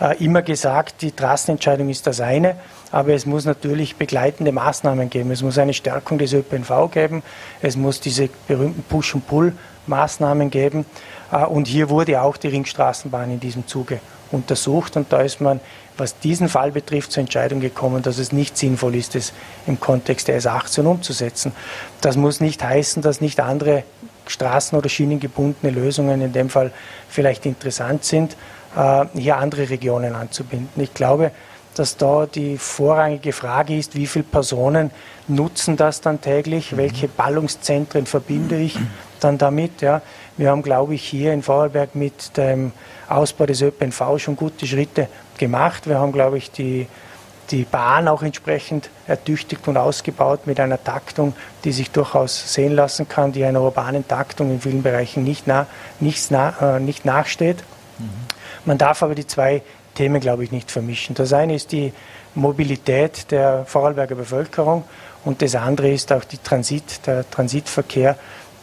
äh, 0.02 0.22
immer 0.22 0.42
gesagt, 0.42 1.02
die 1.02 1.14
Trassenentscheidung 1.14 1.88
ist 1.88 2.06
das 2.06 2.20
eine, 2.20 2.56
aber 2.92 3.14
es 3.14 3.26
muss 3.26 3.46
natürlich 3.46 3.96
begleitende 3.96 4.52
Maßnahmen 4.52 5.10
geben. 5.10 5.32
Es 5.32 5.42
muss 5.42 5.58
eine 5.58 5.74
Stärkung 5.74 6.18
des 6.18 6.34
ÖPNV 6.34 6.92
geben, 6.92 7.24
es 7.62 7.78
muss 7.78 8.02
diese 8.02 8.28
berühmten 8.46 8.84
Push-and-Pull-Maßnahmen 8.84 10.50
geben 10.50 10.86
äh, 11.32 11.46
und 11.46 11.68
hier 11.68 11.90
wurde 11.90 12.22
auch 12.22 12.36
die 12.36 12.50
Ringstraßenbahn 12.50 13.32
in 13.32 13.40
diesem 13.40 13.68
Zuge 13.68 14.02
untersucht 14.34 14.98
und 14.98 15.14
da 15.14 15.22
ist 15.22 15.40
man 15.40 15.62
was 16.02 16.18
diesen 16.18 16.50
Fall 16.50 16.72
betrifft, 16.72 17.12
zur 17.12 17.22
Entscheidung 17.22 17.60
gekommen, 17.60 18.02
dass 18.02 18.18
es 18.18 18.32
nicht 18.32 18.58
sinnvoll 18.58 18.96
ist, 18.96 19.16
es 19.16 19.34
im 19.68 19.80
Kontext 19.80 20.28
der 20.28 20.42
S18 20.42 20.84
umzusetzen. 20.84 21.52
Das 22.02 22.18
muss 22.18 22.42
nicht 22.42 22.64
heißen, 22.64 23.04
dass 23.04 23.22
nicht 23.22 23.40
andere 23.40 23.84
straßen- 24.28 24.76
oder 24.76 24.90
schienengebundene 24.90 25.72
Lösungen 25.72 26.22
in 26.22 26.34
dem 26.34 26.50
Fall 26.50 26.72
vielleicht 27.08 27.46
interessant 27.46 28.04
sind, 28.04 28.36
äh, 28.76 29.06
hier 29.14 29.38
andere 29.38 29.70
Regionen 29.70 30.16
anzubinden. 30.16 30.82
Ich 30.82 30.94
glaube, 30.94 31.32
dass 31.76 31.98
da 31.98 32.26
die 32.26 32.58
vorrangige 32.58 33.32
Frage 33.32 33.78
ist, 33.78 33.96
wie 33.96 34.08
viele 34.08 34.26
Personen 34.26 34.92
nutzen 35.28 35.78
das 35.78 36.02
dann 36.02 36.20
täglich, 36.20 36.72
mhm. 36.72 36.78
welche 36.78 37.08
Ballungszentren 37.08 38.08
verbinde 38.08 38.58
ich 38.58 38.78
dann 39.20 39.38
damit. 39.38 39.82
Ja. 39.82 40.02
Wir 40.38 40.50
haben, 40.50 40.64
glaube 40.64 40.96
ich, 40.96 41.04
hier 41.04 41.32
in 41.32 41.44
Vorarlberg 41.44 41.96
mit 41.96 42.36
dem 42.38 42.72
Ausbau 43.08 43.46
des 43.46 43.62
ÖPNV 43.62 44.18
schon 44.18 44.36
gute 44.36 44.66
Schritte 44.66 45.08
gemacht. 45.42 45.88
Wir 45.88 46.00
haben, 46.00 46.14
glaube 46.14 46.38
ich, 46.38 46.52
die, 46.52 46.88
die 47.50 47.64
Bahn 47.66 48.08
auch 48.08 48.24
entsprechend 48.24 48.90
ertüchtigt 49.08 49.68
und 49.68 49.76
ausgebaut 49.76 50.48
mit 50.48 50.60
einer 50.60 50.82
Taktung, 50.82 51.34
die 51.66 51.74
sich 51.74 51.92
durchaus 51.92 52.54
sehen 52.54 52.74
lassen 52.74 53.10
kann, 53.10 53.34
die 53.34 53.44
einer 53.44 53.62
urbanen 53.62 54.08
Taktung 54.08 54.52
in 54.52 54.62
vielen 54.62 54.84
Bereichen 54.84 55.24
nicht, 55.26 55.48
nah, 55.48 55.66
nicht, 56.00 56.32
nah, 56.32 56.78
äh, 56.78 56.80
nicht 56.80 57.04
nachsteht. 57.04 57.58
Mhm. 57.98 58.10
Man 58.64 58.78
darf 58.78 59.04
aber 59.04 59.16
die 59.16 59.28
zwei 59.28 59.64
Themen, 59.96 60.22
glaube 60.22 60.44
ich, 60.46 60.52
nicht 60.52 60.72
vermischen. 60.72 61.16
Das 61.16 61.34
eine 61.34 61.56
ist 61.56 61.72
die 61.72 61.92
Mobilität 62.36 63.32
der 63.32 63.66
Vorarlberger 63.66 64.16
Bevölkerung 64.16 64.86
und 65.26 65.42
das 65.42 65.56
andere 65.56 65.92
ist 65.92 66.14
auch 66.14 66.24
die 66.24 66.38
Transit, 66.38 67.06
der 67.06 67.30
Transitverkehr, 67.30 68.16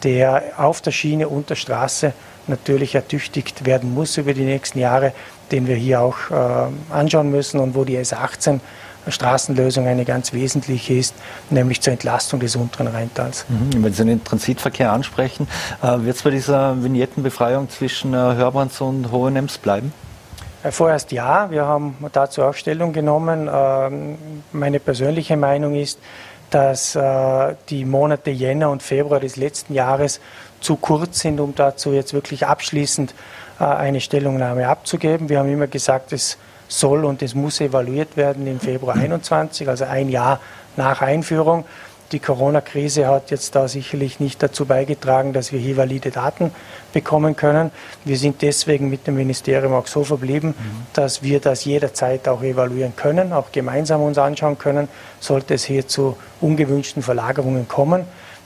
der 0.03 0.43
auf 0.57 0.81
der 0.81 0.91
Schiene 0.91 1.27
und 1.27 1.49
der 1.49 1.55
Straße 1.55 2.13
natürlich 2.47 2.95
ertüchtigt 2.95 3.65
werden 3.65 3.93
muss 3.93 4.17
über 4.17 4.33
die 4.33 4.45
nächsten 4.45 4.79
Jahre, 4.79 5.13
den 5.51 5.67
wir 5.67 5.75
hier 5.75 6.01
auch 6.01 6.17
äh, 6.31 6.93
anschauen 6.93 7.29
müssen 7.29 7.59
und 7.59 7.75
wo 7.75 7.83
die 7.83 7.97
S18 7.97 8.59
Straßenlösung 9.07 9.87
eine 9.87 10.05
ganz 10.05 10.33
wesentliche 10.33 10.93
ist, 10.93 11.15
nämlich 11.49 11.81
zur 11.81 11.93
Entlastung 11.93 12.39
des 12.39 12.55
unteren 12.55 12.87
Rheintals. 12.87 13.45
Mhm, 13.49 13.83
wenn 13.83 13.93
Sie 13.93 14.05
den 14.05 14.23
Transitverkehr 14.23 14.91
ansprechen, 14.91 15.47
äh, 15.81 15.99
wird 16.01 16.17
es 16.17 16.23
bei 16.23 16.29
dieser 16.29 16.81
Vignettenbefreiung 16.83 17.69
zwischen 17.69 18.13
äh, 18.13 18.17
Hörbrands 18.17 18.81
und 18.81 19.11
Hohenems 19.11 19.57
bleiben? 19.57 19.93
Äh, 20.63 20.71
vorerst 20.71 21.11
ja, 21.11 21.49
wir 21.49 21.65
haben 21.65 21.95
dazu 22.11 22.43
auch 22.43 22.53
Stellung 22.53 22.93
genommen. 22.93 23.49
Ähm, 23.51 24.17
meine 24.51 24.79
persönliche 24.79 25.37
Meinung 25.37 25.75
ist, 25.75 25.99
dass 26.49 26.95
äh, 26.95 27.55
die 27.69 27.85
Monate 27.85 28.31
Jänner 28.31 28.69
und 28.69 28.83
Februar 28.83 29.19
des 29.19 29.35
letzten 29.35 29.73
Jahres 29.73 30.19
zu 30.61 30.75
kurz 30.75 31.19
sind, 31.19 31.39
um 31.39 31.55
dazu 31.55 31.93
jetzt 31.93 32.13
wirklich 32.13 32.45
abschließend 32.45 33.13
äh, 33.59 33.63
eine 33.63 34.01
Stellungnahme 34.01 34.67
abzugeben. 34.67 35.29
Wir 35.29 35.39
haben 35.39 35.51
immer 35.51 35.67
gesagt, 35.67 36.13
es 36.13 36.37
soll 36.67 37.05
und 37.05 37.21
es 37.21 37.35
muss 37.35 37.59
evaluiert 37.61 38.15
werden 38.15 38.47
im 38.47 38.59
Februar 38.59 38.95
21, 38.95 39.67
also 39.67 39.85
ein 39.85 40.09
Jahr 40.09 40.39
nach 40.77 41.01
Einführung. 41.01 41.65
Die 42.11 42.19
Corona-Krise 42.19 43.07
hat 43.07 43.29
jetzt 43.29 43.55
da 43.55 43.67
sicherlich 43.67 44.19
nicht 44.19 44.41
dazu 44.41 44.65
beigetragen, 44.65 45.31
dass 45.31 45.51
wir 45.51 45.59
hier 45.59 45.77
valide 45.77 46.09
Daten 46.09 46.51
bekommen 46.91 47.35
können. 47.35 47.69
Wir 48.03 48.17
sind 48.17 48.41
deswegen 48.41 48.89
mit 48.89 49.05
dem 49.05 49.15
Ministerium 49.15 49.73
auch 49.73 49.85
so 49.85 50.03
verblieben, 50.03 50.49
mhm. 50.49 50.87
dass 50.93 51.21
wir 51.21 51.39
das 51.39 51.65
jederzeit 51.65 52.27
auch 52.27 52.41
evaluieren 52.41 52.95
können, 52.95 53.31
auch 53.31 53.51
gemeinsam 53.51 54.01
uns 54.01 54.17
anschauen 54.17 54.57
können, 54.57 54.87
sollte 55.19 55.53
es 55.53 55.65
hier 55.65 55.87
zu 55.87 56.17
ungewünschten 56.41 57.03
Verlagerungen 57.03 57.67
kommen. 57.67 58.05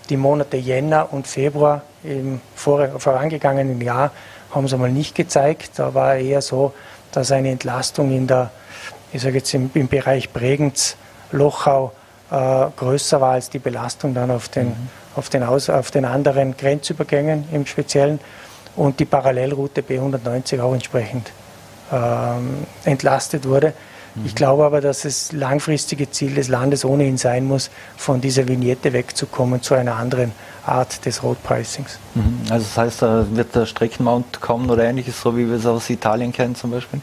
Die 0.10 0.18
Monate 0.18 0.58
Jänner 0.58 1.14
und 1.14 1.28
Februar 1.28 1.84
im 2.04 2.42
vorangegangenen 2.56 3.80
Jahr 3.80 4.12
haben 4.52 4.68
sie 4.68 4.78
mal 4.78 4.92
nicht 4.92 5.16
gezeigt. 5.16 5.72
Da 5.78 5.94
war 5.94 6.16
eher 6.16 6.42
so, 6.42 6.74
dass 7.14 7.32
eine 7.32 7.50
Entlastung 7.50 8.12
in 8.12 8.28
der, 8.28 8.52
ich 9.14 9.22
sage 9.22 9.38
jetzt 9.38 9.54
im, 9.54 9.72
im 9.74 9.88
Bereich 9.88 10.32
Bregenz, 10.34 10.98
Lochau, 11.32 11.94
äh, 12.34 12.66
größer 12.76 13.22
war 13.22 13.34
als 13.34 13.50
die 13.50 13.60
Belastung 13.60 14.16
dann 14.16 14.32
auf 14.32 14.50
den, 14.50 14.70
mhm. 14.70 14.90
auf, 15.16 15.30
den 15.30 15.44
Aus, 15.44 15.70
auf 15.70 15.92
den 15.92 16.04
anderen 16.04 16.58
Grenzübergängen 16.58 17.46
im 17.52 17.66
Speziellen 17.68 18.20
und 18.76 19.00
die 19.00 19.06
Parallelroute 19.06 19.82
B190 19.82 20.60
auch 20.60 20.74
entsprechend 20.74 21.32
ähm, 21.92 22.66
entlastet 22.86 23.48
wurde. 23.48 23.74
Mhm. 24.16 24.26
Ich 24.26 24.34
glaube 24.34 24.66
aber, 24.66 24.82
dass 24.82 25.04
das 25.04 25.32
langfristige 25.32 26.10
Ziel 26.10 26.34
des 26.34 26.48
Landes 26.48 26.84
ohnehin 26.84 27.18
sein 27.18 27.46
muss, 27.46 27.70
von 27.98 28.20
dieser 28.20 28.48
Vignette 28.48 28.94
wegzukommen 28.94 29.62
zu 29.62 29.76
einer 29.76 29.96
anderen 29.96 30.32
Art 30.66 31.06
des 31.06 31.22
Road 31.22 31.38
Pricings. 31.44 32.00
Mhm. 32.16 32.42
Also 32.50 32.66
das 32.66 32.78
heißt, 32.78 33.02
da 33.04 33.28
wird 33.30 33.54
der 33.54 33.68
Streckenmount 33.68 34.42
kommen 34.42 34.72
oder 34.72 34.86
ähnliches, 34.86 35.22
so 35.22 35.38
wie 35.38 35.48
wir 35.48 35.58
es 35.58 35.68
aus 35.68 35.88
Italien 35.92 36.32
kennen 36.32 36.56
zum 36.56 36.72
Beispiel? 36.72 37.00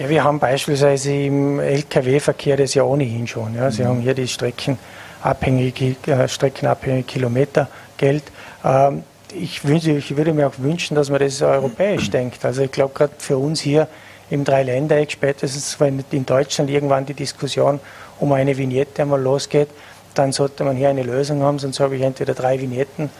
Ja, 0.00 0.08
wir 0.08 0.24
haben 0.24 0.38
beispielsweise 0.38 1.12
im 1.12 1.60
Lkw-Verkehr 1.60 2.56
das 2.56 2.72
ja 2.72 2.84
ohnehin 2.84 3.26
schon. 3.26 3.54
Ja. 3.54 3.70
Sie 3.70 3.82
mhm. 3.82 3.88
haben 3.88 4.00
hier 4.00 4.14
die 4.14 4.26
streckenabhängige, 4.26 5.94
äh, 6.06 6.26
streckenabhängige 6.26 7.02
Kilometergeld. 7.02 8.22
Ähm, 8.64 9.02
ich, 9.34 9.62
wünsche, 9.62 9.90
ich 9.90 10.16
würde 10.16 10.32
mir 10.32 10.46
auch 10.46 10.54
wünschen, 10.56 10.94
dass 10.94 11.10
man 11.10 11.20
das 11.20 11.42
europäisch 11.42 12.06
mhm. 12.06 12.12
denkt. 12.12 12.42
Also 12.46 12.62
ich 12.62 12.72
glaube 12.72 12.94
gerade 12.94 13.12
für 13.18 13.36
uns 13.36 13.60
hier 13.60 13.88
im 14.30 14.42
Dreiländereck, 14.42 15.12
spätestens 15.12 15.78
wenn 15.78 16.02
in 16.12 16.24
Deutschland 16.24 16.70
irgendwann 16.70 17.04
die 17.04 17.12
Diskussion 17.12 17.78
um 18.20 18.32
eine 18.32 18.56
Vignette 18.56 19.02
einmal 19.02 19.20
losgeht, 19.20 19.68
dann 20.14 20.32
sollte 20.32 20.64
man 20.64 20.76
hier 20.76 20.88
eine 20.88 21.02
Lösung 21.02 21.42
haben, 21.42 21.58
sonst 21.58 21.78
habe 21.78 21.96
ich 21.96 22.02
entweder 22.02 22.32
drei 22.32 22.58
Vignetten 22.58 23.10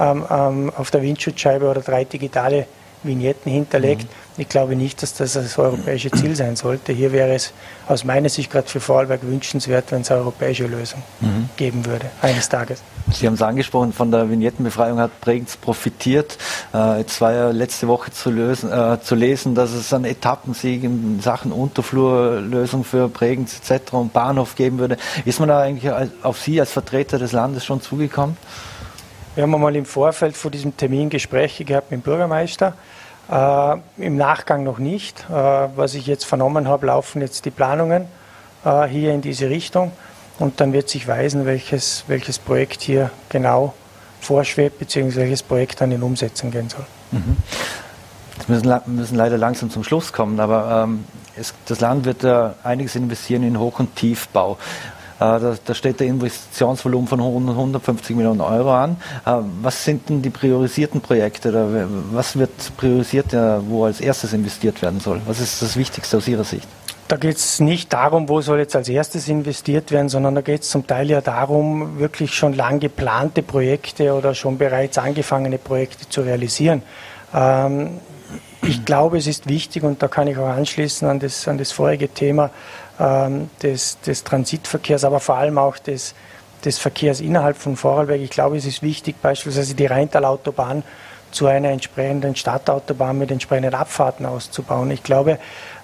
ähm, 0.00 0.24
ähm, 0.28 0.72
auf 0.76 0.90
der 0.90 1.00
Windschutzscheibe 1.00 1.70
oder 1.70 1.80
drei 1.80 2.02
digitale 2.02 2.56
Vignetten 2.56 2.83
hinterlegt. 3.04 4.04
Mhm. 4.04 4.08
Ich 4.36 4.48
glaube 4.48 4.74
nicht, 4.74 5.00
dass 5.02 5.14
das 5.14 5.34
das 5.34 5.58
europäische 5.58 6.10
Ziel 6.10 6.34
sein 6.34 6.56
sollte. 6.56 6.92
Hier 6.92 7.12
wäre 7.12 7.34
es 7.34 7.52
aus 7.86 8.04
meiner 8.04 8.28
Sicht 8.28 8.50
gerade 8.50 8.68
für 8.68 8.80
Vorarlberg 8.80 9.22
wünschenswert, 9.22 9.92
wenn 9.92 10.00
es 10.00 10.10
eine 10.10 10.20
europäische 10.20 10.66
Lösung 10.66 11.02
mhm. 11.20 11.48
geben 11.56 11.86
würde, 11.86 12.06
eines 12.20 12.48
Tages. 12.48 12.82
Sie 13.12 13.26
haben 13.26 13.34
es 13.34 13.42
angesprochen, 13.42 13.92
von 13.92 14.10
der 14.10 14.28
Vignettenbefreiung 14.28 14.98
hat 14.98 15.20
Bregenz 15.20 15.56
profitiert. 15.56 16.36
Äh, 16.72 16.98
jetzt 16.98 17.20
war 17.20 17.32
ja 17.32 17.50
letzte 17.50 17.86
Woche 17.86 18.10
zu, 18.10 18.30
lösen, 18.30 18.72
äh, 18.72 19.00
zu 19.00 19.14
lesen, 19.14 19.54
dass 19.54 19.72
es 19.72 19.92
einen 19.92 20.06
Etappensieg 20.06 20.82
in 20.82 21.20
Sachen 21.20 21.52
Unterflurlösung 21.52 22.82
für 22.82 23.08
Bregenz 23.08 23.60
etc. 23.70 23.92
und 23.92 24.12
Bahnhof 24.12 24.56
geben 24.56 24.78
würde. 24.78 24.96
Ist 25.24 25.38
man 25.38 25.48
da 25.48 25.60
eigentlich 25.60 25.92
auf 26.22 26.40
Sie 26.40 26.58
als 26.58 26.72
Vertreter 26.72 27.18
des 27.18 27.32
Landes 27.32 27.64
schon 27.64 27.80
zugekommen? 27.80 28.36
Wir 29.34 29.42
haben 29.42 29.54
einmal 29.54 29.74
im 29.74 29.84
Vorfeld 29.84 30.36
vor 30.36 30.52
diesem 30.52 30.76
Termin 30.76 31.10
Gespräche 31.10 31.64
gehabt 31.64 31.90
mit 31.90 32.00
dem 32.00 32.02
Bürgermeister. 32.04 32.74
Äh, 33.28 33.76
Im 33.98 34.16
Nachgang 34.16 34.62
noch 34.62 34.78
nicht. 34.78 35.26
Äh, 35.28 35.32
was 35.32 35.94
ich 35.94 36.06
jetzt 36.06 36.24
vernommen 36.24 36.68
habe, 36.68 36.86
laufen 36.86 37.20
jetzt 37.20 37.44
die 37.44 37.50
Planungen 37.50 38.06
äh, 38.64 38.84
hier 38.84 39.12
in 39.12 39.22
diese 39.22 39.50
Richtung. 39.50 39.90
Und 40.38 40.60
dann 40.60 40.72
wird 40.72 40.88
sich 40.88 41.08
weisen, 41.08 41.46
welches, 41.46 42.04
welches 42.06 42.38
Projekt 42.38 42.82
hier 42.82 43.10
genau 43.28 43.74
vorschwebt, 44.20 44.78
beziehungsweise 44.78 45.22
welches 45.22 45.42
Projekt 45.42 45.80
dann 45.80 45.90
in 45.90 46.02
Umsetzung 46.02 46.52
gehen 46.52 46.68
soll. 46.68 46.86
Mhm. 47.10 47.36
Jetzt 48.36 48.48
müssen, 48.48 48.80
müssen 48.86 49.16
leider 49.16 49.36
langsam 49.36 49.68
zum 49.68 49.82
Schluss 49.82 50.12
kommen, 50.12 50.38
aber 50.38 50.84
ähm, 50.84 51.04
es, 51.36 51.54
das 51.66 51.80
Land 51.80 52.04
wird 52.04 52.22
äh, 52.22 52.50
einiges 52.62 52.94
investieren 52.94 53.42
in 53.42 53.58
Hoch- 53.58 53.80
und 53.80 53.96
Tiefbau. 53.96 54.58
Äh, 55.24 55.40
da, 55.40 55.54
da, 55.64 55.74
steht 55.74 56.00
der 56.00 56.06
Investitionsvolumen 56.08 57.08
von 57.08 57.20
150 57.20 58.16
Millionen 58.16 58.40
Euro 58.40 58.74
an. 58.74 58.96
Äh, 59.24 59.36
was 59.62 59.84
sind 59.84 60.08
denn 60.08 60.22
die 60.22 60.30
priorisierten 60.30 61.00
Projekte? 61.00 61.48
Oder 61.50 61.86
was 62.12 62.38
wird 62.38 62.50
priorisiert, 62.76 63.32
wo 63.68 63.84
als 63.84 64.00
erstes 64.00 64.32
investiert 64.32 64.82
werden 64.82 65.00
soll? 65.00 65.20
Was 65.26 65.40
ist 65.40 65.62
das 65.62 65.76
Wichtigste 65.76 66.16
aus 66.16 66.28
Ihrer 66.28 66.44
Sicht? 66.44 66.68
Da 67.08 67.16
geht 67.16 67.36
es 67.36 67.60
nicht 67.60 67.92
darum, 67.92 68.28
wo 68.28 68.40
soll 68.40 68.58
jetzt 68.58 68.74
als 68.74 68.88
erstes 68.88 69.28
investiert 69.28 69.90
werden, 69.92 70.08
sondern 70.08 70.34
da 70.34 70.40
geht 70.40 70.62
es 70.62 70.70
zum 70.70 70.86
Teil 70.86 71.10
ja 71.10 71.20
darum, 71.20 71.98
wirklich 71.98 72.34
schon 72.34 72.54
lang 72.54 72.80
geplante 72.80 73.42
Projekte 73.42 74.14
oder 74.14 74.34
schon 74.34 74.56
bereits 74.56 74.96
angefangene 74.96 75.58
Projekte 75.58 76.08
zu 76.08 76.22
realisieren. 76.22 76.82
Ähm, 77.34 78.00
ich 78.62 78.84
glaube, 78.86 79.18
es 79.18 79.26
ist 79.26 79.46
wichtig, 79.48 79.82
und 79.82 80.02
da 80.02 80.08
kann 80.08 80.26
ich 80.26 80.38
auch 80.38 80.48
anschließen 80.48 81.06
an 81.06 81.20
das, 81.20 81.46
an 81.46 81.58
das 81.58 81.72
vorige 81.72 82.08
Thema, 82.08 82.50
des, 82.98 83.98
des 84.00 84.24
Transitverkehrs, 84.24 85.04
aber 85.04 85.20
vor 85.20 85.36
allem 85.36 85.58
auch 85.58 85.78
des, 85.78 86.14
des 86.64 86.78
Verkehrs 86.78 87.20
innerhalb 87.20 87.56
von 87.56 87.76
Vorarlberg. 87.76 88.20
Ich 88.20 88.30
glaube, 88.30 88.56
es 88.56 88.64
ist 88.64 88.82
wichtig, 88.82 89.16
beispielsweise 89.20 89.74
die 89.74 89.86
Rheintalautobahn 89.86 90.82
zu 91.34 91.46
einer 91.48 91.70
entsprechenden 91.70 92.36
Stadtautobahn 92.36 93.18
mit 93.18 93.30
entsprechenden 93.30 93.74
Abfahrten 93.74 94.24
auszubauen. 94.24 94.90
Ich 94.92 95.02
glaube, 95.02 95.38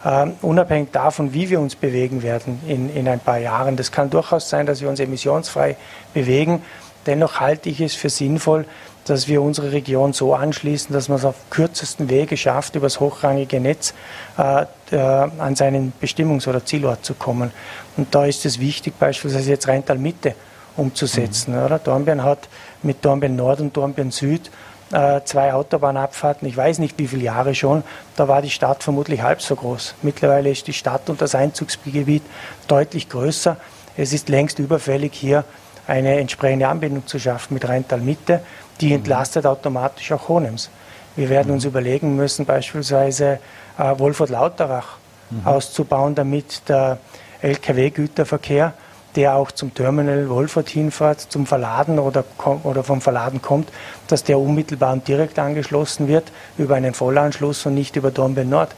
äh, 0.04 0.26
unabhängig 0.42 0.92
davon, 0.92 1.34
wie 1.34 1.50
wir 1.50 1.60
uns 1.60 1.74
bewegen 1.74 2.22
werden 2.22 2.60
in, 2.66 2.94
in 2.94 3.08
ein 3.08 3.18
paar 3.18 3.38
Jahren, 3.38 3.76
das 3.76 3.90
kann 3.90 4.10
durchaus 4.10 4.48
sein, 4.48 4.66
dass 4.66 4.80
wir 4.80 4.88
uns 4.88 5.00
emissionsfrei 5.00 5.76
bewegen. 6.14 6.62
Dennoch 7.06 7.40
halte 7.40 7.68
ich 7.68 7.80
es 7.80 7.94
für 7.94 8.10
sinnvoll, 8.10 8.64
dass 9.10 9.26
wir 9.26 9.42
unsere 9.42 9.72
Region 9.72 10.12
so 10.12 10.34
anschließen, 10.34 10.92
dass 10.92 11.08
man 11.08 11.18
es 11.18 11.24
auf 11.24 11.34
kürzesten 11.50 12.08
Wege 12.08 12.36
schafft, 12.36 12.76
über 12.76 12.86
das 12.86 13.00
hochrangige 13.00 13.58
Netz 13.58 13.92
äh, 14.38 14.66
äh, 14.92 14.96
an 14.96 15.56
seinen 15.56 15.92
Bestimmungs- 16.00 16.48
oder 16.48 16.64
Zielort 16.64 17.04
zu 17.04 17.14
kommen. 17.14 17.50
Und 17.96 18.14
da 18.14 18.24
ist 18.24 18.46
es 18.46 18.60
wichtig, 18.60 18.94
beispielsweise 19.00 19.50
jetzt 19.50 19.66
Rheintal 19.66 19.98
Mitte 19.98 20.36
umzusetzen. 20.76 21.56
Mhm. 21.56 21.64
Oder? 21.64 21.78
Dornbirn 21.80 22.22
hat 22.22 22.48
mit 22.84 23.04
Dornbirn 23.04 23.34
Nord 23.34 23.60
und 23.60 23.76
Dornbirn 23.76 24.12
Süd 24.12 24.48
äh, 24.92 25.20
zwei 25.24 25.52
Autobahnabfahrten, 25.54 26.46
ich 26.46 26.56
weiß 26.56 26.78
nicht 26.78 26.96
wie 26.98 27.08
viele 27.08 27.24
Jahre 27.24 27.54
schon, 27.54 27.82
da 28.16 28.28
war 28.28 28.42
die 28.42 28.50
Stadt 28.50 28.82
vermutlich 28.84 29.22
halb 29.22 29.42
so 29.42 29.56
groß. 29.56 29.94
Mittlerweile 30.02 30.50
ist 30.50 30.68
die 30.68 30.72
Stadt 30.72 31.10
und 31.10 31.20
das 31.20 31.34
Einzugsgebiet 31.34 32.22
deutlich 32.68 33.08
größer. 33.08 33.56
Es 33.96 34.12
ist 34.12 34.28
längst 34.28 34.60
überfällig, 34.60 35.12
hier 35.14 35.44
eine 35.86 36.18
entsprechende 36.18 36.68
Anbindung 36.68 37.06
zu 37.06 37.18
schaffen 37.18 37.54
mit 37.54 37.68
Rheintal 37.68 38.00
Mitte 38.00 38.40
die 38.80 38.88
mhm. 38.88 38.96
entlastet 38.96 39.46
automatisch 39.46 40.12
auch 40.12 40.28
Honems. 40.28 40.70
Wir 41.16 41.28
werden 41.28 41.52
uns 41.52 41.64
überlegen 41.64 42.16
müssen, 42.16 42.46
beispielsweise 42.46 43.38
äh, 43.78 43.98
Wolfurt-Lauterach 43.98 44.96
mhm. 45.30 45.46
auszubauen, 45.46 46.14
damit 46.14 46.68
der 46.68 46.98
Lkw-Güterverkehr, 47.42 48.72
der 49.16 49.34
auch 49.34 49.50
zum 49.50 49.74
Terminal 49.74 50.28
Wolfurt 50.28 50.68
hinfährt, 50.68 51.20
zum 51.20 51.46
Verladen 51.46 51.98
oder, 51.98 52.24
oder 52.62 52.84
vom 52.84 53.00
Verladen 53.00 53.42
kommt, 53.42 53.68
dass 54.06 54.22
der 54.22 54.38
unmittelbar 54.38 54.92
und 54.92 55.08
direkt 55.08 55.38
angeschlossen 55.38 56.06
wird 56.06 56.30
über 56.58 56.76
einen 56.76 56.94
Vollanschluss 56.94 57.66
und 57.66 57.74
nicht 57.74 57.96
über 57.96 58.10
Dornbirn 58.12 58.48
Nord 58.48 58.74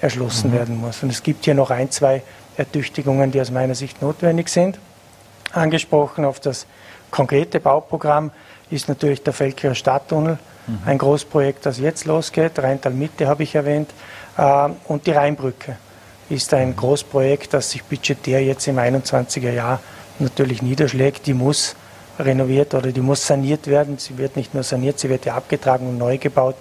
erschlossen 0.00 0.50
mhm. 0.50 0.54
werden 0.54 0.76
muss. 0.80 1.02
Und 1.02 1.10
es 1.10 1.22
gibt 1.22 1.44
hier 1.44 1.54
noch 1.54 1.70
ein, 1.70 1.90
zwei 1.90 2.22
Ertüchtigungen, 2.56 3.30
die 3.30 3.40
aus 3.40 3.50
meiner 3.50 3.74
Sicht 3.74 4.02
notwendig 4.02 4.48
sind. 4.48 4.78
Angesprochen 5.52 6.24
auf 6.24 6.40
das 6.40 6.66
konkrete 7.10 7.60
Bauprogramm 7.60 8.30
ist 8.70 8.88
natürlich 8.88 9.22
der 9.22 9.32
Felkirer 9.32 9.74
Stadttunnel, 9.74 10.38
mhm. 10.66 10.78
ein 10.84 10.98
Großprojekt, 10.98 11.66
das 11.66 11.78
jetzt 11.78 12.04
losgeht. 12.04 12.58
Rheintal 12.58 12.92
Mitte 12.92 13.28
habe 13.28 13.42
ich 13.42 13.54
erwähnt. 13.54 13.90
Äh, 14.36 14.68
und 14.88 15.06
die 15.06 15.12
Rheinbrücke 15.12 15.76
ist 16.28 16.52
ein 16.54 16.70
mhm. 16.70 16.76
Großprojekt, 16.76 17.54
das 17.54 17.70
sich 17.70 17.84
budgetär 17.84 18.42
jetzt 18.42 18.66
im 18.66 18.78
21er 18.78 19.52
Jahr 19.52 19.80
natürlich 20.18 20.62
niederschlägt. 20.62 21.26
Die 21.26 21.34
muss 21.34 21.76
renoviert 22.18 22.74
oder 22.74 22.92
die 22.92 23.00
muss 23.00 23.26
saniert 23.26 23.66
werden. 23.66 23.98
Sie 23.98 24.18
wird 24.18 24.36
nicht 24.36 24.54
nur 24.54 24.62
saniert, 24.62 24.98
sie 24.98 25.08
wird 25.08 25.26
ja 25.26 25.34
abgetragen 25.34 25.88
und 25.88 25.98
neu 25.98 26.18
gebaut. 26.18 26.56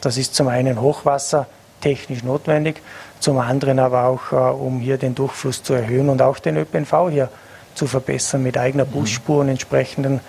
Das 0.00 0.16
ist 0.16 0.34
zum 0.34 0.48
einen 0.48 0.80
hochwassertechnisch 0.80 2.22
notwendig, 2.22 2.82
zum 3.18 3.38
anderen 3.38 3.78
aber 3.78 4.04
auch, 4.04 4.32
äh, 4.32 4.36
um 4.36 4.80
hier 4.80 4.98
den 4.98 5.14
Durchfluss 5.14 5.62
zu 5.62 5.74
erhöhen 5.74 6.08
und 6.08 6.22
auch 6.22 6.38
den 6.38 6.56
ÖPNV 6.56 7.10
hier 7.10 7.28
zu 7.74 7.86
verbessern 7.86 8.42
mit 8.42 8.58
eigener 8.58 8.84
mhm. 8.84 8.90
Busspur 8.90 9.40
und 9.40 9.48
entsprechenden 9.48 10.20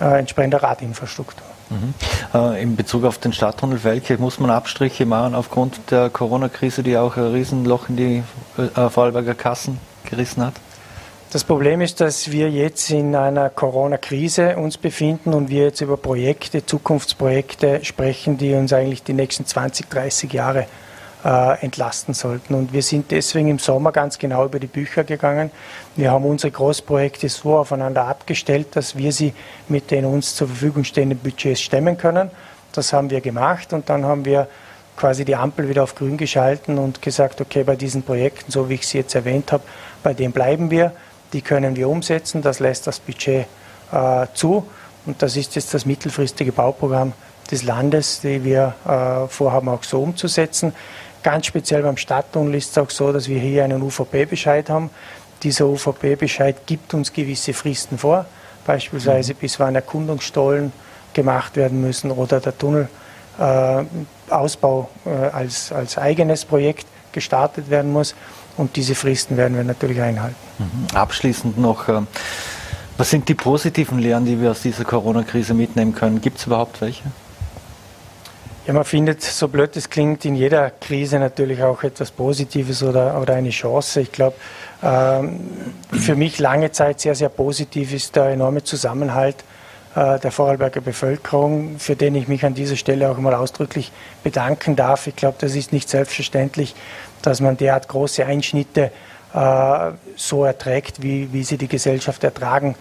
äh, 0.00 0.18
entsprechender 0.18 0.62
Radinfrastruktur. 0.62 1.46
Mhm. 1.70 1.94
Äh, 2.34 2.62
in 2.62 2.76
Bezug 2.76 3.04
auf 3.04 3.18
den 3.18 3.32
Stadttunnel, 3.32 3.82
welche 3.84 4.18
muss 4.18 4.38
man 4.38 4.50
Abstriche 4.50 5.06
machen 5.06 5.34
aufgrund 5.34 5.90
der 5.90 6.10
Corona-Krise, 6.10 6.82
die 6.82 6.96
auch 6.96 7.16
ein 7.16 7.32
Riesenloch 7.32 7.88
in 7.88 7.96
die 7.96 8.22
äh, 8.58 8.90
Vorarlberger 8.90 9.34
Kassen 9.34 9.78
gerissen 10.04 10.44
hat? 10.44 10.54
Das 11.34 11.42
Problem 11.42 11.80
ist, 11.80 12.00
dass 12.00 12.30
wir 12.30 12.48
jetzt 12.48 12.90
in 12.90 13.16
einer 13.16 13.50
Corona-Krise 13.50 14.56
uns 14.56 14.78
befinden 14.78 15.34
und 15.34 15.48
wir 15.48 15.64
jetzt 15.64 15.80
über 15.80 15.96
Projekte, 15.96 16.64
Zukunftsprojekte 16.64 17.84
sprechen, 17.84 18.38
die 18.38 18.54
uns 18.54 18.72
eigentlich 18.72 19.02
die 19.02 19.14
nächsten 19.14 19.44
20, 19.44 19.90
30 19.90 20.32
Jahre 20.32 20.66
äh, 21.24 21.64
entlasten 21.64 22.14
sollten. 22.14 22.54
Und 22.54 22.72
wir 22.72 22.82
sind 22.82 23.10
deswegen 23.10 23.48
im 23.48 23.58
Sommer 23.58 23.92
ganz 23.92 24.18
genau 24.18 24.44
über 24.44 24.58
die 24.58 24.66
Bücher 24.66 25.04
gegangen. 25.04 25.50
Wir 25.96 26.10
haben 26.10 26.24
unsere 26.24 26.50
Großprojekte 26.50 27.28
so 27.28 27.56
aufeinander 27.56 28.04
abgestellt, 28.06 28.68
dass 28.76 28.96
wir 28.96 29.12
sie 29.12 29.32
mit 29.68 29.90
den 29.90 30.04
uns 30.04 30.36
zur 30.36 30.48
Verfügung 30.48 30.84
stehenden 30.84 31.18
Budgets 31.18 31.60
stemmen 31.60 31.96
können. 31.96 32.30
Das 32.72 32.92
haben 32.92 33.10
wir 33.10 33.20
gemacht 33.20 33.72
und 33.72 33.88
dann 33.88 34.04
haben 34.04 34.24
wir 34.24 34.48
quasi 34.96 35.24
die 35.24 35.34
Ampel 35.34 35.68
wieder 35.68 35.82
auf 35.82 35.94
grün 35.94 36.16
geschalten 36.16 36.78
und 36.78 37.02
gesagt, 37.02 37.40
okay, 37.40 37.64
bei 37.64 37.76
diesen 37.76 38.02
Projekten, 38.02 38.52
so 38.52 38.68
wie 38.68 38.74
ich 38.74 38.86
sie 38.86 38.98
jetzt 38.98 39.14
erwähnt 39.14 39.50
habe, 39.50 39.64
bei 40.02 40.14
denen 40.14 40.32
bleiben 40.32 40.70
wir, 40.70 40.92
die 41.32 41.42
können 41.42 41.74
wir 41.74 41.88
umsetzen, 41.88 42.42
das 42.42 42.60
lässt 42.60 42.86
das 42.86 43.00
Budget 43.00 43.46
äh, 43.92 44.26
zu 44.34 44.66
und 45.06 45.20
das 45.20 45.36
ist 45.36 45.56
jetzt 45.56 45.74
das 45.74 45.84
mittelfristige 45.84 46.52
Bauprogramm 46.52 47.12
des 47.50 47.62
Landes, 47.62 48.20
die 48.20 48.44
wir 48.44 48.74
äh, 48.86 49.28
vorhaben 49.28 49.68
auch 49.68 49.82
so 49.82 50.02
umzusetzen. 50.02 50.72
Ganz 51.24 51.46
speziell 51.46 51.82
beim 51.82 51.96
Stadttunnel 51.96 52.54
ist 52.54 52.70
es 52.72 52.78
auch 52.78 52.90
so, 52.90 53.10
dass 53.10 53.28
wir 53.28 53.40
hier 53.40 53.64
einen 53.64 53.80
UVP-Bescheid 53.80 54.68
haben. 54.68 54.90
Dieser 55.42 55.66
UVP-Bescheid 55.66 56.66
gibt 56.66 56.92
uns 56.92 57.14
gewisse 57.14 57.54
Fristen 57.54 57.96
vor, 57.96 58.26
beispielsweise 58.66 59.32
mhm. 59.32 59.38
bis 59.38 59.58
wann 59.58 59.74
Erkundungsstollen 59.74 60.70
gemacht 61.14 61.56
werden 61.56 61.80
müssen 61.80 62.10
oder 62.10 62.40
der 62.40 62.52
Tunnelausbau 63.38 64.90
äh, 65.06 65.10
äh, 65.10 65.30
als, 65.30 65.72
als 65.72 65.96
eigenes 65.96 66.44
Projekt 66.44 66.86
gestartet 67.12 67.70
werden 67.70 67.90
muss. 67.90 68.14
Und 68.58 68.76
diese 68.76 68.94
Fristen 68.94 69.38
werden 69.38 69.56
wir 69.56 69.64
natürlich 69.64 70.02
einhalten. 70.02 70.36
Mhm. 70.58 70.88
Abschließend 70.94 71.56
noch, 71.58 71.88
äh, 71.88 72.02
was 72.98 73.08
sind 73.08 73.30
die 73.30 73.34
positiven 73.34 73.98
Lehren, 73.98 74.26
die 74.26 74.38
wir 74.42 74.50
aus 74.50 74.60
dieser 74.60 74.84
Corona-Krise 74.84 75.54
mitnehmen 75.54 75.94
können? 75.94 76.20
Gibt 76.20 76.38
es 76.38 76.44
überhaupt 76.46 76.82
welche? 76.82 77.04
Ja, 78.66 78.72
man 78.72 78.84
findet, 78.84 79.20
so 79.20 79.48
blöd 79.48 79.76
es 79.76 79.90
klingt, 79.90 80.24
in 80.24 80.36
jeder 80.36 80.70
Krise 80.70 81.18
natürlich 81.18 81.62
auch 81.62 81.82
etwas 81.82 82.10
Positives 82.10 82.82
oder, 82.82 83.20
oder 83.20 83.34
eine 83.34 83.50
Chance. 83.50 84.00
Ich 84.00 84.10
glaube, 84.10 84.36
ähm, 84.82 85.38
für 85.92 86.16
mich 86.16 86.38
lange 86.38 86.72
Zeit 86.72 86.98
sehr, 86.98 87.14
sehr 87.14 87.28
positiv 87.28 87.92
ist 87.92 88.16
der 88.16 88.28
enorme 88.28 88.64
Zusammenhalt 88.64 89.36
äh, 89.94 90.18
der 90.18 90.32
Vorarlberger 90.32 90.80
Bevölkerung, 90.80 91.78
für 91.78 91.94
den 91.94 92.14
ich 92.14 92.26
mich 92.26 92.42
an 92.46 92.54
dieser 92.54 92.76
Stelle 92.76 93.10
auch 93.10 93.18
mal 93.18 93.34
ausdrücklich 93.34 93.92
bedanken 94.22 94.76
darf. 94.76 95.08
Ich 95.08 95.16
glaube, 95.16 95.36
das 95.38 95.54
ist 95.54 95.74
nicht 95.74 95.90
selbstverständlich, 95.90 96.74
dass 97.20 97.42
man 97.42 97.58
derart 97.58 97.86
große 97.88 98.24
Einschnitte 98.24 98.90
äh, 99.34 99.90
so 100.16 100.42
erträgt, 100.46 101.02
wie, 101.02 101.30
wie 101.34 101.44
sie 101.44 101.58
die 101.58 101.68
Gesellschaft 101.68 102.24
ertragen 102.24 102.76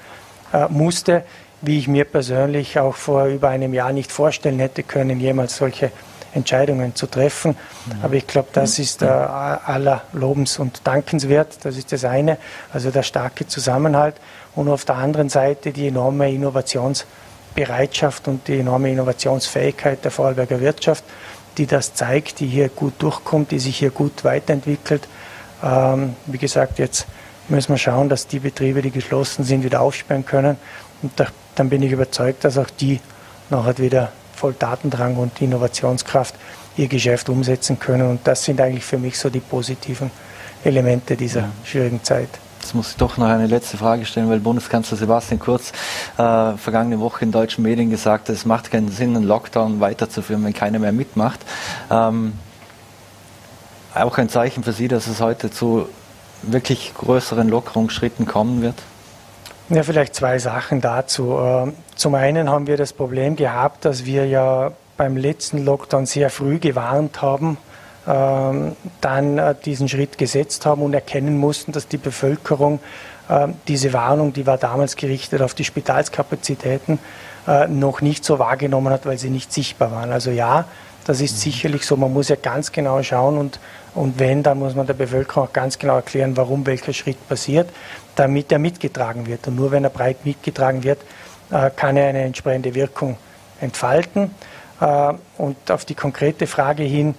äh, 0.53 0.65
musste 0.69 1.23
wie 1.63 1.79
ich 1.79 1.87
mir 1.87 2.03
persönlich 2.03 2.77
auch 2.77 2.95
vor 2.95 3.25
über 3.25 3.49
einem 3.49 3.73
Jahr 3.73 3.93
nicht 3.93 4.11
vorstellen 4.11 4.59
hätte 4.59 4.83
können, 4.83 5.19
jemals 5.19 5.55
solche 5.55 5.91
Entscheidungen 6.33 6.93
zu 6.93 7.07
treffen. 7.07 7.55
Mhm. 7.85 7.93
Aber 8.03 8.13
ich 8.15 8.27
glaube, 8.27 8.49
das 8.51 8.79
ist 8.79 9.01
äh, 9.01 9.05
aller 9.05 10.01
Lobens- 10.11 10.59
und 10.59 10.85
Dankenswert. 10.85 11.59
Das 11.63 11.77
ist 11.77 11.91
das 11.93 12.03
eine, 12.03 12.37
also 12.73 12.91
der 12.91 13.03
starke 13.03 13.47
Zusammenhalt. 13.47 14.15
Und 14.55 14.67
auf 14.67 14.83
der 14.83 14.95
anderen 14.95 15.29
Seite 15.29 15.71
die 15.71 15.87
enorme 15.87 16.31
Innovationsbereitschaft 16.31 18.27
und 18.27 18.47
die 18.47 18.59
enorme 18.59 18.91
Innovationsfähigkeit 18.91 20.03
der 20.03 20.11
Vorarlberger 20.11 20.59
Wirtschaft, 20.59 21.05
die 21.57 21.65
das 21.65 21.93
zeigt, 21.93 22.41
die 22.41 22.47
hier 22.47 22.67
gut 22.67 22.93
durchkommt, 22.99 23.51
die 23.51 23.59
sich 23.59 23.77
hier 23.77 23.91
gut 23.91 24.25
weiterentwickelt. 24.25 25.07
Ähm, 25.63 26.17
wie 26.25 26.39
gesagt, 26.39 26.77
jetzt 26.77 27.07
müssen 27.47 27.69
wir 27.69 27.77
schauen, 27.77 28.09
dass 28.09 28.27
die 28.27 28.39
Betriebe, 28.39 28.81
die 28.81 28.91
geschlossen 28.91 29.45
sind, 29.45 29.63
wieder 29.63 29.81
aufsperren 29.81 30.25
können. 30.25 30.57
Und 31.01 31.11
da, 31.19 31.27
dann 31.55 31.69
bin 31.69 31.83
ich 31.83 31.91
überzeugt, 31.91 32.43
dass 32.43 32.57
auch 32.57 32.69
die 32.69 32.99
nachher 33.49 33.77
wieder 33.77 34.11
voll 34.35 34.55
Datendrang 34.57 35.15
und 35.17 35.41
Innovationskraft 35.41 36.35
ihr 36.77 36.87
Geschäft 36.87 37.29
umsetzen 37.29 37.79
können. 37.79 38.09
Und 38.09 38.27
das 38.27 38.43
sind 38.43 38.59
eigentlich 38.59 38.83
für 38.83 38.97
mich 38.97 39.17
so 39.17 39.29
die 39.29 39.39
positiven 39.39 40.11
Elemente 40.63 41.15
dieser 41.15 41.41
ja. 41.41 41.49
schwierigen 41.63 42.03
Zeit. 42.03 42.29
Jetzt 42.59 42.75
muss 42.75 42.91
ich 42.91 42.95
doch 42.95 43.17
noch 43.17 43.27
eine 43.27 43.47
letzte 43.47 43.77
Frage 43.77 44.05
stellen, 44.05 44.29
weil 44.29 44.39
Bundeskanzler 44.39 44.97
Sebastian 44.97 45.37
Kurz 45.39 45.73
äh, 46.17 46.53
vergangene 46.53 46.99
Woche 47.01 47.25
in 47.25 47.31
deutschen 47.31 47.61
Medien 47.61 47.89
gesagt 47.89 48.29
hat, 48.29 48.35
es 48.35 48.45
macht 48.45 48.71
keinen 48.71 48.89
Sinn, 48.89 49.15
einen 49.15 49.25
Lockdown 49.25 49.81
weiterzuführen, 49.81 50.43
wenn 50.45 50.53
keiner 50.53 50.79
mehr 50.79 50.93
mitmacht. 50.93 51.41
Ähm, 51.91 52.33
auch 53.93 54.17
ein 54.17 54.29
Zeichen 54.29 54.63
für 54.63 54.71
Sie, 54.71 54.87
dass 54.87 55.07
es 55.07 55.19
heute 55.19 55.51
zu 55.51 55.89
wirklich 56.41 56.93
größeren 56.97 57.49
Lockerungsschritten 57.49 58.25
kommen 58.25 58.61
wird? 58.61 58.75
Ja, 59.73 59.81
vielleicht 59.81 60.13
zwei 60.13 60.37
Sachen 60.37 60.81
dazu. 60.81 61.35
Ähm, 61.39 61.73
zum 61.95 62.13
einen 62.13 62.47
haben 62.47 62.67
wir 62.67 62.77
das 62.77 62.93
Problem 62.93 63.35
gehabt, 63.35 63.85
dass 63.85 64.05
wir 64.05 64.27
ja 64.27 64.71
beim 64.97 65.17
letzten 65.17 65.65
Lockdown 65.65 66.05
sehr 66.05 66.29
früh 66.29 66.59
gewarnt 66.59 67.23
haben, 67.23 67.57
ähm, 68.07 68.75
dann 69.01 69.39
äh, 69.39 69.55
diesen 69.65 69.89
Schritt 69.89 70.19
gesetzt 70.19 70.67
haben 70.67 70.83
und 70.83 70.93
erkennen 70.93 71.39
mussten, 71.39 71.71
dass 71.71 71.87
die 71.87 71.97
Bevölkerung 71.97 72.81
ähm, 73.31 73.55
diese 73.67 73.93
Warnung, 73.93 74.31
die 74.31 74.45
war 74.45 74.59
damals 74.59 74.95
gerichtet 74.95 75.41
auf 75.41 75.55
die 75.55 75.63
Spitalskapazitäten, 75.63 76.99
äh, 77.47 77.67
noch 77.67 78.01
nicht 78.01 78.23
so 78.23 78.37
wahrgenommen 78.37 78.93
hat, 78.93 79.07
weil 79.07 79.17
sie 79.17 79.31
nicht 79.31 79.51
sichtbar 79.51 79.91
waren. 79.91 80.11
Also 80.11 80.29
ja, 80.29 80.65
das 81.05 81.19
ist 81.19 81.37
mhm. 81.37 81.51
sicherlich 81.51 81.87
so. 81.87 81.97
Man 81.97 82.13
muss 82.13 82.29
ja 82.29 82.35
ganz 82.35 82.71
genau 82.71 83.01
schauen 83.01 83.39
und, 83.39 83.59
und 83.95 84.19
wenn, 84.19 84.43
dann 84.43 84.59
muss 84.59 84.75
man 84.75 84.85
der 84.85 84.93
Bevölkerung 84.93 85.47
auch 85.47 85.53
ganz 85.53 85.79
genau 85.79 85.95
erklären, 85.95 86.37
warum 86.37 86.63
welcher 86.67 86.93
Schritt 86.93 87.27
passiert 87.27 87.69
damit 88.15 88.51
er 88.51 88.59
mitgetragen 88.59 89.25
wird. 89.25 89.47
Und 89.47 89.55
nur 89.55 89.71
wenn 89.71 89.83
er 89.83 89.89
breit 89.89 90.25
mitgetragen 90.25 90.83
wird, 90.83 90.99
äh, 91.51 91.69
kann 91.75 91.97
er 91.97 92.07
eine 92.07 92.21
entsprechende 92.21 92.73
Wirkung 92.75 93.17
entfalten. 93.59 94.31
Äh, 94.79 95.13
und 95.37 95.71
auf 95.71 95.85
die 95.85 95.95
konkrete 95.95 96.47
Frage 96.47 96.83
hin, 96.83 97.15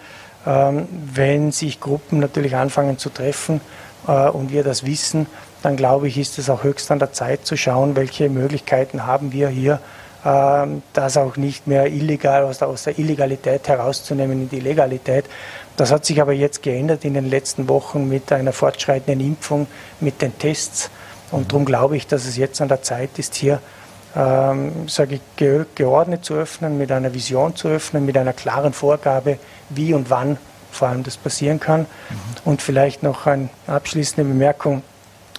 ähm, 0.47 0.89
wenn 0.91 1.53
sich 1.53 1.81
Gruppen 1.81 2.19
natürlich 2.19 2.55
anfangen 2.57 2.99
zu 2.99 3.11
treffen 3.11 3.61
äh, 4.07 4.29
und 4.29 4.53
wir 4.53 4.63
das 4.63 4.85
wissen, 4.85 5.27
dann 5.63 5.77
glaube 5.77 6.09
ich, 6.09 6.19
ist 6.19 6.39
es 6.39 6.51
auch 6.51 6.63
höchst 6.63 6.91
an 6.91 6.99
der 6.99 7.13
Zeit 7.13 7.47
zu 7.47 7.57
schauen, 7.57 7.97
welche 7.97 8.29
Möglichkeiten 8.29 9.07
haben 9.07 9.33
wir 9.33 9.49
hier, 9.49 9.81
ähm, 10.25 10.83
das 10.93 11.17
auch 11.17 11.37
nicht 11.37 11.67
mehr 11.67 11.87
illegal 11.87 12.45
aus 12.45 12.59
der, 12.59 12.69
aus 12.69 12.85
der 12.85 12.99
Illegalität 12.99 13.69
herauszunehmen 13.69 14.43
in 14.43 14.49
die 14.51 14.61
Legalität. 14.61 15.25
Das 15.77 15.91
hat 15.91 16.05
sich 16.05 16.21
aber 16.21 16.33
jetzt 16.33 16.63
geändert 16.63 17.05
in 17.05 17.15
den 17.15 17.29
letzten 17.29 17.69
Wochen 17.69 18.09
mit 18.09 18.31
einer 18.31 18.53
fortschreitenden 18.53 19.27
Impfung, 19.27 19.67
mit 20.01 20.23
den 20.23 20.39
Tests. 20.39 20.91
Und 21.31 21.51
darum 21.51 21.65
glaube 21.65 21.97
ich, 21.97 22.07
dass 22.07 22.27
es 22.27 22.37
jetzt 22.37 22.61
an 22.61 22.69
der 22.69 22.83
Zeit 22.83 23.19
ist, 23.19 23.35
hier 23.35 23.61
ähm, 24.17 24.89
sage 24.89 25.17
ich, 25.17 25.21
ge 25.37 25.65
geordnet 25.75 26.25
zu 26.25 26.35
öffnen, 26.35 26.79
mit 26.79 26.93
einer 26.93 27.13
Vision 27.13 27.57
zu 27.57 27.69
öffnen, 27.69 28.07
mit 28.07 28.17
einer 28.17 28.33
klaren 28.33 28.73
Vorgabe, 28.73 29.39
wie 29.71 29.93
und 29.95 30.11
wann 30.11 30.39
vor 30.71 30.89
allem 30.89 31.03
das 31.03 31.17
passieren 31.17 31.59
kann. 31.59 31.81
Mhm. 31.81 31.87
Und 32.45 32.63
vielleicht 32.63 33.03
noch 33.03 33.27
eine 33.27 33.49
abschließende 33.67 34.29
Bemerkung. 34.29 34.83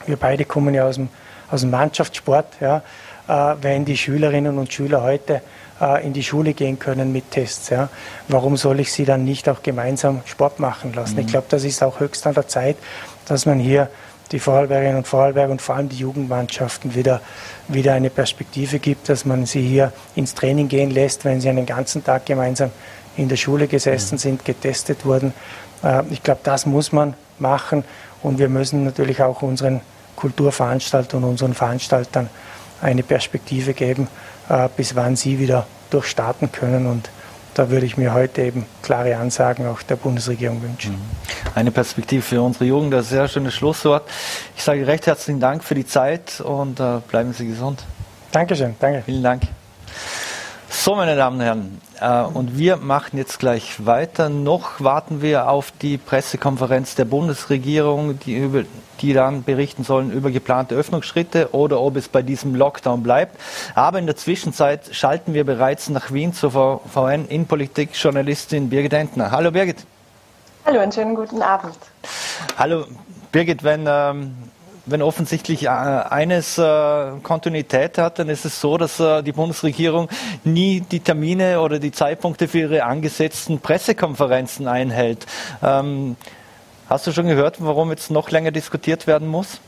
Wir 0.06 0.18
beide 0.18 0.44
kommen 0.46 0.74
ja 0.74 0.86
aus 0.86 0.96
dem, 0.96 1.10
aus 1.50 1.62
dem 1.62 1.72
Mannschaftssport. 1.72 2.48
Ja. 2.60 2.82
Äh, 3.28 3.56
wenn 3.62 3.86
die 3.86 3.98
Schülerinnen 3.98 4.58
und 4.58 4.72
Schüler 4.72 5.02
heute 5.02 5.42
in 6.04 6.14
die 6.14 6.24
Schule 6.24 6.54
gehen 6.54 6.80
können 6.80 7.12
mit 7.12 7.32
Tests. 7.32 7.70
Ja. 7.70 7.90
Warum 8.30 8.56
soll 8.56 8.80
ich 8.80 8.92
sie 8.94 9.04
dann 9.04 9.26
nicht 9.26 9.50
auch 9.50 9.62
gemeinsam 9.62 10.22
Sport 10.26 10.60
machen 10.60 10.94
lassen? 10.94 11.16
Mhm. 11.16 11.22
Ich 11.22 11.28
glaube, 11.28 11.48
das 11.50 11.66
ist 11.66 11.84
auch 11.84 12.00
höchst 12.00 12.26
an 12.28 12.34
der 12.34 12.48
Zeit, 12.48 12.78
dass 13.26 13.46
man 13.46 13.60
hier 13.60 13.90
die 14.32 14.40
Vorarlbergerinnen 14.40 14.98
und 14.98 15.08
Vorarlberger 15.08 15.52
und 15.52 15.62
vor 15.62 15.76
allem 15.76 15.90
die 15.90 15.98
Jugendmannschaften 15.98 16.96
wieder, 16.96 17.22
wieder 17.68 17.94
eine 17.94 18.10
Perspektive 18.10 18.80
gibt, 18.80 19.10
dass 19.10 19.26
man 19.26 19.46
sie 19.46 19.62
hier 19.62 19.92
ins 20.16 20.34
Training 20.34 20.68
gehen 20.68 20.92
lässt, 20.92 21.26
wenn 21.26 21.42
sie 21.42 21.50
einen 21.50 21.66
ganzen 21.66 22.04
Tag 22.04 22.26
gemeinsam 22.26 22.72
in 23.18 23.30
der 23.30 23.38
Schule 23.38 23.68
gesessen 23.68 24.16
mhm. 24.16 24.20
sind, 24.20 24.46
getestet 24.46 25.06
wurden. 25.06 25.34
Äh, 25.84 26.04
ich 26.10 26.24
glaube, 26.24 26.42
das 26.44 26.66
muss 26.66 26.92
man 26.92 27.14
machen 27.38 27.84
und 28.24 28.40
wir 28.40 28.50
müssen 28.50 28.84
natürlich 28.84 29.22
auch 29.22 29.42
unseren 29.42 29.82
Kulturveranstaltern 30.16 31.24
und 31.24 31.30
unseren 31.32 31.54
Veranstaltern 31.54 32.30
eine 32.82 33.04
Perspektive 33.04 33.74
geben, 33.74 34.04
äh, 34.04 34.35
bis 34.76 34.96
wann 34.96 35.16
sie 35.16 35.40
wieder 35.40 35.68
durchstarten 35.90 36.52
können. 36.52 36.88
Und 36.88 37.10
da 37.54 37.70
würde 37.70 37.86
ich 37.86 37.98
mir 37.98 38.14
heute 38.14 38.42
eben 38.42 38.66
klare 38.82 39.16
Ansagen 39.18 39.68
auch 39.68 39.82
der 39.82 39.96
Bundesregierung 39.96 40.62
wünschen. 40.62 40.94
Mhm. 40.94 41.02
Eine 41.56 41.72
Perspektive 41.72 42.22
für 42.22 42.42
unsere 42.42 42.66
Jugend, 42.66 42.94
das 42.94 43.06
ist 43.06 43.12
ein 43.12 43.16
sehr 43.16 43.28
schönes 43.30 43.54
Schlusswort. 43.54 44.04
Ich 44.58 44.64
sage 44.64 44.86
recht 44.86 45.08
herzlichen 45.08 45.40
Dank 45.40 45.64
für 45.64 45.76
die 45.76 45.86
Zeit 45.86 46.42
und 46.42 46.80
äh, 46.80 47.00
bleiben 47.10 47.34
Sie 47.34 47.48
gesund. 47.48 47.84
Dankeschön, 48.32 48.76
danke. 48.80 49.04
Vielen 49.06 49.24
Dank. 49.24 49.44
So, 50.86 50.94
meine 50.94 51.16
Damen 51.16 51.40
und 51.40 51.44
Herren, 51.44 51.82
äh, 52.00 52.38
und 52.38 52.60
wir 52.60 52.78
machen 52.78 53.18
jetzt 53.18 53.40
gleich 53.40 53.88
weiter. 53.88 54.30
Noch 54.30 54.82
warten 54.82 55.20
wir 55.20 55.50
auf 55.50 55.72
die 55.72 55.98
Pressekonferenz 55.98 56.94
der 56.94 57.06
Bundesregierung, 57.06 58.20
die, 58.20 58.38
über, 58.38 58.66
die 59.02 59.14
dann 59.14 59.44
berichten 59.44 59.84
sollen 59.84 60.12
über 60.12 60.30
geplante 60.30 60.76
Öffnungsschritte 60.76 61.56
oder 61.56 61.82
ob 61.82 61.96
es 61.96 62.08
bei 62.08 62.22
diesem 62.22 62.54
Lockdown 62.54 63.02
bleibt. 63.02 63.36
Aber 63.74 63.98
in 63.98 64.06
der 64.06 64.16
Zwischenzeit 64.16 64.94
schalten 64.94 65.34
wir 65.34 65.44
bereits 65.44 65.90
nach 65.90 66.14
Wien 66.14 66.34
zur 66.34 66.52
VN 66.52 67.28
Innenpolitik-Journalistin 67.30 68.70
Birgit 68.70 68.94
Entner. 68.94 69.32
Hallo 69.32 69.50
Birgit. 69.50 69.88
Hallo, 70.68 70.82
einen 70.82 70.92
schönen 70.92 71.16
guten 71.16 71.42
Abend. 71.42 71.80
Hallo 72.60 72.86
Birgit, 73.32 73.64
wenn 73.64 73.86
ähm, 73.88 74.36
wenn 74.86 75.02
offensichtlich 75.02 75.64
äh, 75.64 75.68
eines 75.68 76.58
äh, 76.58 77.12
Kontinuität 77.24 77.98
hat, 77.98 78.20
dann 78.20 78.30
ist 78.30 78.46
es 78.46 78.62
so, 78.62 78.78
dass 78.78 79.00
äh, 79.00 79.24
die 79.24 79.32
Bundesregierung 79.32 80.10
nie 80.44 80.82
die 80.82 81.00
Termine 81.00 81.62
oder 81.62 81.80
die 81.80 81.92
Zeitpunkte 81.92 82.48
für 82.48 82.60
ihre 82.60 82.84
angesetzten 82.84 83.60
Pressekonferenzen 83.60 84.68
einhält. 84.68 85.26
Ähm, 85.64 86.16
hast 86.90 87.08
du 87.08 87.12
schon 87.12 87.28
gehört, 87.28 87.58
warum 87.60 87.90
jetzt 87.90 88.12
noch 88.12 88.30
länger 88.32 88.52
diskutiert 88.52 89.08
werden 89.08 89.28
muss? 89.28 89.60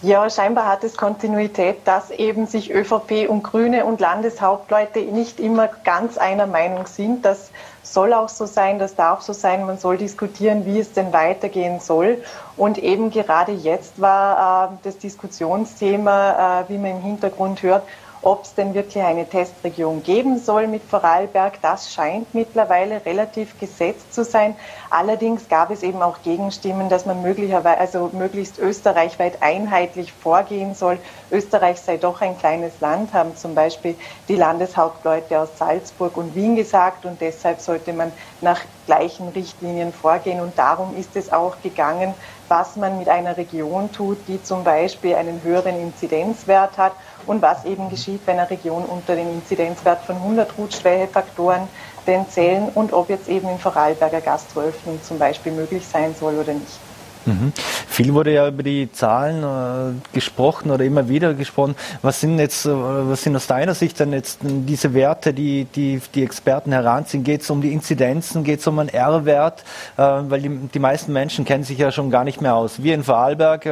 Ja, 0.00 0.30
scheinbar 0.30 0.66
hat 0.68 0.84
es 0.84 0.96
Kontinuität, 0.96 1.78
dass 1.84 2.10
eben 2.10 2.46
sich 2.46 2.72
ÖVP 2.72 3.28
und 3.28 3.42
Grüne 3.42 3.84
und 3.84 3.98
Landeshauptleute 4.00 5.00
nicht 5.00 5.40
immer 5.40 5.68
ganz 5.82 6.18
einer 6.18 6.46
Meinung 6.46 6.86
sind. 6.86 7.24
Das 7.24 7.50
soll 7.92 8.12
auch 8.12 8.28
so 8.28 8.46
sein, 8.46 8.78
das 8.78 8.94
darf 8.94 9.22
so 9.22 9.32
sein. 9.32 9.66
Man 9.66 9.78
soll 9.78 9.98
diskutieren, 9.98 10.64
wie 10.66 10.78
es 10.78 10.92
denn 10.92 11.12
weitergehen 11.12 11.80
soll. 11.80 12.22
Und 12.56 12.78
eben 12.78 13.10
gerade 13.10 13.52
jetzt 13.52 14.00
war 14.00 14.72
äh, 14.72 14.76
das 14.84 14.98
Diskussionsthema, 14.98 16.62
äh, 16.62 16.68
wie 16.68 16.78
man 16.78 16.92
im 16.92 17.02
Hintergrund 17.02 17.62
hört, 17.62 17.82
ob 18.22 18.44
es 18.44 18.54
denn 18.54 18.74
wirklich 18.74 19.02
eine 19.02 19.26
Testregion 19.26 20.02
geben 20.02 20.38
soll 20.38 20.66
mit 20.66 20.82
Vorarlberg, 20.82 21.60
das 21.62 21.92
scheint 21.92 22.34
mittlerweile 22.34 23.04
relativ 23.06 23.58
gesetzt 23.58 24.12
zu 24.12 24.24
sein. 24.24 24.56
Allerdings 24.90 25.48
gab 25.48 25.70
es 25.70 25.82
eben 25.82 26.02
auch 26.02 26.22
Gegenstimmen, 26.22 26.88
dass 26.88 27.06
man 27.06 27.22
möglicherweise, 27.22 27.78
also 27.78 28.10
möglichst 28.12 28.58
österreichweit 28.58 29.42
einheitlich 29.42 30.12
vorgehen 30.12 30.74
soll. 30.74 30.98
Österreich 31.30 31.80
sei 31.80 31.96
doch 31.96 32.20
ein 32.20 32.36
kleines 32.38 32.80
Land, 32.80 33.12
haben 33.12 33.36
zum 33.36 33.54
Beispiel 33.54 33.96
die 34.28 34.36
Landeshauptleute 34.36 35.38
aus 35.40 35.56
Salzburg 35.56 36.16
und 36.16 36.34
Wien 36.34 36.56
gesagt 36.56 37.04
und 37.04 37.20
deshalb 37.20 37.60
sollte 37.60 37.92
man 37.92 38.12
nach 38.40 38.60
gleichen 38.86 39.28
Richtlinien 39.28 39.92
vorgehen 39.92 40.40
und 40.40 40.58
darum 40.58 40.96
ist 40.96 41.14
es 41.16 41.32
auch 41.32 41.60
gegangen, 41.62 42.14
was 42.48 42.76
man 42.76 42.98
mit 42.98 43.08
einer 43.08 43.36
Region 43.36 43.92
tut, 43.92 44.16
die 44.26 44.42
zum 44.42 44.64
Beispiel 44.64 45.14
einen 45.14 45.42
höheren 45.42 45.78
Inzidenzwert 45.78 46.78
hat 46.78 46.92
und 47.28 47.42
was 47.42 47.64
eben 47.64 47.90
geschieht, 47.90 48.26
wenn 48.26 48.38
eine 48.38 48.48
Region 48.48 48.84
unter 48.86 49.14
den 49.14 49.28
Inzidenzwert 49.28 50.02
von 50.02 50.16
100 50.16 50.56
Rutschschwellfaktoren 50.56 51.68
denn 52.06 52.28
zählen 52.28 52.70
und 52.70 52.92
ob 52.94 53.10
jetzt 53.10 53.28
eben 53.28 53.48
in 53.48 53.58
Vorarlberger 53.58 54.22
Gastroöffnung 54.22 55.02
zum 55.02 55.18
Beispiel 55.18 55.52
möglich 55.52 55.88
sein 55.88 56.14
soll 56.14 56.38
oder 56.38 56.54
nicht. 56.54 56.87
Mhm. 57.26 57.52
Viel 57.88 58.14
wurde 58.14 58.32
ja 58.32 58.48
über 58.48 58.62
die 58.62 58.90
Zahlen 58.92 59.42
äh, 59.42 60.14
gesprochen 60.14 60.70
oder 60.70 60.84
immer 60.84 61.08
wieder 61.08 61.34
gesprochen. 61.34 61.74
Was 62.02 62.20
sind 62.20 62.38
jetzt, 62.38 62.66
äh, 62.66 62.70
was 62.70 63.22
sind 63.22 63.36
aus 63.36 63.46
deiner 63.46 63.74
Sicht 63.74 64.00
dann 64.00 64.12
jetzt 64.12 64.40
diese 64.42 64.94
Werte, 64.94 65.34
die 65.34 65.64
die, 65.64 66.00
die 66.14 66.24
Experten 66.24 66.72
heranziehen? 66.72 67.24
Geht 67.24 67.42
es 67.42 67.50
um 67.50 67.60
die 67.60 67.72
Inzidenzen? 67.72 68.44
Geht 68.44 68.60
es 68.60 68.66
um 68.66 68.78
einen 68.78 68.88
R-Wert? 68.88 69.64
Äh, 69.96 70.02
weil 70.02 70.40
die, 70.42 70.48
die 70.48 70.78
meisten 70.78 71.12
Menschen 71.12 71.44
kennen 71.44 71.64
sich 71.64 71.78
ja 71.78 71.90
schon 71.92 72.10
gar 72.10 72.24
nicht 72.24 72.40
mehr 72.40 72.54
aus. 72.54 72.82
Wir 72.82 72.94
in 72.94 73.04
Vorarlberg, 73.04 73.66
äh, 73.66 73.70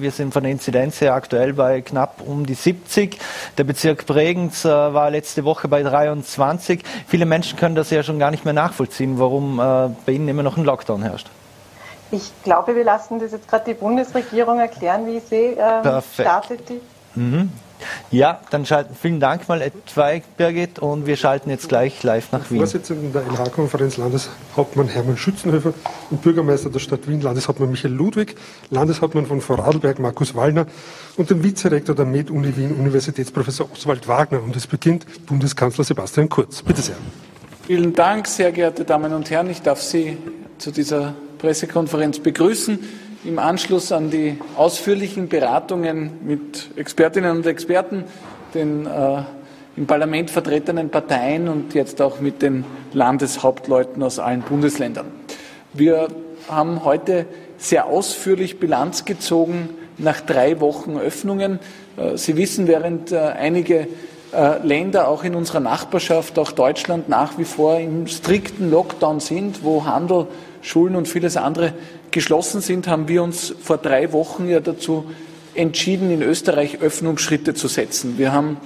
wir 0.00 0.10
sind 0.10 0.32
von 0.32 0.42
der 0.42 0.52
Inzidenz 0.52 1.00
her 1.00 1.14
aktuell 1.14 1.52
bei 1.52 1.80
knapp 1.80 2.22
um 2.24 2.46
die 2.46 2.54
70. 2.54 3.18
Der 3.58 3.64
Bezirk 3.64 4.06
Bregenz 4.06 4.64
äh, 4.64 4.68
war 4.68 5.10
letzte 5.10 5.44
Woche 5.44 5.68
bei 5.68 5.82
23. 5.82 6.82
Viele 7.06 7.26
Menschen 7.26 7.58
können 7.58 7.74
das 7.74 7.90
ja 7.90 8.02
schon 8.02 8.18
gar 8.18 8.30
nicht 8.30 8.44
mehr 8.44 8.54
nachvollziehen, 8.54 9.18
warum 9.18 9.56
bei 9.56 10.12
ihnen 10.12 10.28
immer 10.28 10.42
noch 10.42 10.56
ein 10.56 10.64
Lockdown 10.64 11.02
herrscht. 11.02 11.28
Ich 12.14 12.30
glaube, 12.44 12.76
wir 12.76 12.84
lassen 12.84 13.18
das 13.18 13.32
jetzt 13.32 13.48
gerade 13.48 13.64
die 13.66 13.74
Bundesregierung 13.74 14.60
erklären, 14.60 15.04
wie 15.06 15.18
sie 15.18 15.56
ähm, 15.58 16.02
startet 16.12 16.68
die. 16.68 16.80
Mhm. 17.16 17.50
Ja, 18.12 18.40
dann 18.50 18.64
schalten, 18.64 18.94
vielen 18.94 19.18
Dank 19.18 19.48
mal 19.48 19.60
etwa, 19.60 20.12
Birgit, 20.36 20.78
und 20.78 21.06
wir 21.06 21.16
schalten 21.16 21.50
jetzt 21.50 21.68
gleich 21.68 22.02
live 22.04 22.30
nach 22.30 22.48
Wien. 22.50 22.58
Vorsitzenden 22.58 23.12
der 23.12 23.22
LH-Konferenz 23.22 23.96
Landeshauptmann 23.96 24.86
Hermann 24.86 25.16
Schützenhöfer 25.16 25.74
und 26.10 26.22
Bürgermeister 26.22 26.70
der 26.70 26.78
Stadt 26.78 27.08
Wien 27.08 27.20
Landeshauptmann 27.20 27.70
Michael 27.70 27.92
Ludwig, 27.92 28.36
Landeshauptmann 28.70 29.26
von 29.26 29.40
Vorarlberg 29.40 29.98
Markus 29.98 30.36
Wallner 30.36 30.66
und 31.16 31.30
dem 31.30 31.42
Vizerektor 31.42 31.96
der 31.96 32.06
Med-Uni 32.06 32.56
Wien 32.56 32.76
Universitätsprofessor 32.76 33.68
Oswald 33.72 34.06
Wagner. 34.06 34.40
Und 34.40 34.54
es 34.54 34.68
beginnt 34.68 35.04
Bundeskanzler 35.26 35.82
Sebastian 35.82 36.28
Kurz. 36.28 36.62
Bitte 36.62 36.80
sehr. 36.80 36.96
Vielen 37.66 37.92
Dank, 37.92 38.28
sehr 38.28 38.52
geehrte 38.52 38.84
Damen 38.84 39.12
und 39.12 39.28
Herren. 39.30 39.50
Ich 39.50 39.62
darf 39.62 39.82
Sie 39.82 40.16
zu 40.58 40.70
dieser 40.70 41.14
Pressekonferenz 41.44 42.20
begrüßen. 42.20 42.78
Im 43.26 43.38
Anschluss 43.38 43.92
an 43.92 44.10
die 44.10 44.38
ausführlichen 44.56 45.28
Beratungen 45.28 46.12
mit 46.24 46.70
Expertinnen 46.76 47.36
und 47.36 47.46
Experten, 47.46 48.04
den 48.54 48.86
äh, 48.86 49.22
im 49.76 49.86
Parlament 49.86 50.30
vertretenen 50.30 50.88
Parteien 50.88 51.48
und 51.48 51.74
jetzt 51.74 52.00
auch 52.00 52.18
mit 52.20 52.40
den 52.40 52.64
Landeshauptleuten 52.94 54.02
aus 54.02 54.18
allen 54.18 54.40
Bundesländern. 54.40 55.08
Wir 55.74 56.08
haben 56.48 56.82
heute 56.82 57.26
sehr 57.58 57.88
ausführlich 57.88 58.58
Bilanz 58.58 59.04
gezogen 59.04 59.68
nach 59.98 60.22
drei 60.22 60.60
Wochen 60.60 60.96
Öffnungen. 60.96 61.58
Äh, 61.98 62.16
Sie 62.16 62.38
wissen, 62.38 62.68
während 62.68 63.12
äh, 63.12 63.18
einige 63.18 63.88
äh, 64.32 64.66
Länder 64.66 65.08
auch 65.08 65.24
in 65.24 65.34
unserer 65.34 65.60
Nachbarschaft, 65.60 66.38
auch 66.38 66.52
Deutschland 66.52 67.10
nach 67.10 67.36
wie 67.36 67.44
vor 67.44 67.78
im 67.78 68.06
strikten 68.06 68.70
Lockdown 68.70 69.20
sind, 69.20 69.62
wo 69.62 69.84
Handel 69.84 70.26
Schulen 70.64 70.96
und 70.96 71.06
vieles 71.06 71.36
andere 71.36 71.74
geschlossen 72.10 72.62
sind, 72.62 72.88
haben 72.88 73.06
wir 73.06 73.22
uns 73.22 73.54
vor 73.60 73.76
drei 73.76 74.12
Wochen 74.12 74.48
ja 74.48 74.60
dazu 74.60 75.04
entschieden, 75.54 76.10
in 76.10 76.22
Österreich 76.22 76.80
Öffnungsschritte 76.80 77.52
zu 77.52 77.68
setzen. 77.68 78.16
Wir 78.16 78.32
haben 78.32 78.56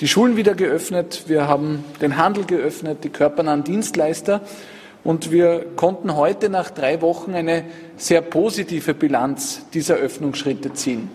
die 0.00 0.06
Schulen 0.06 0.36
wieder 0.36 0.54
geöffnet, 0.54 1.24
wir 1.28 1.48
haben 1.48 1.82
den 2.02 2.18
Handel 2.18 2.44
geöffnet, 2.44 3.04
die 3.04 3.08
körpernahen 3.08 3.64
Dienstleister 3.64 4.42
und 5.02 5.30
wir 5.30 5.64
konnten 5.76 6.14
heute 6.14 6.50
nach 6.50 6.70
drei 6.70 7.00
Wochen 7.00 7.32
eine 7.32 7.64
sehr 7.96 8.20
positive 8.20 8.92
Bilanz 8.92 9.62
dieser 9.72 9.94
Öffnungsschritte 9.94 10.74
ziehen. 10.74 11.08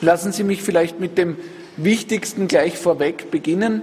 Lassen 0.00 0.32
Sie 0.32 0.42
mich 0.42 0.62
vielleicht 0.62 1.00
mit 1.00 1.18
dem 1.18 1.36
Wichtigsten 1.76 2.48
gleich 2.48 2.78
vorweg 2.78 3.30
beginnen. 3.30 3.82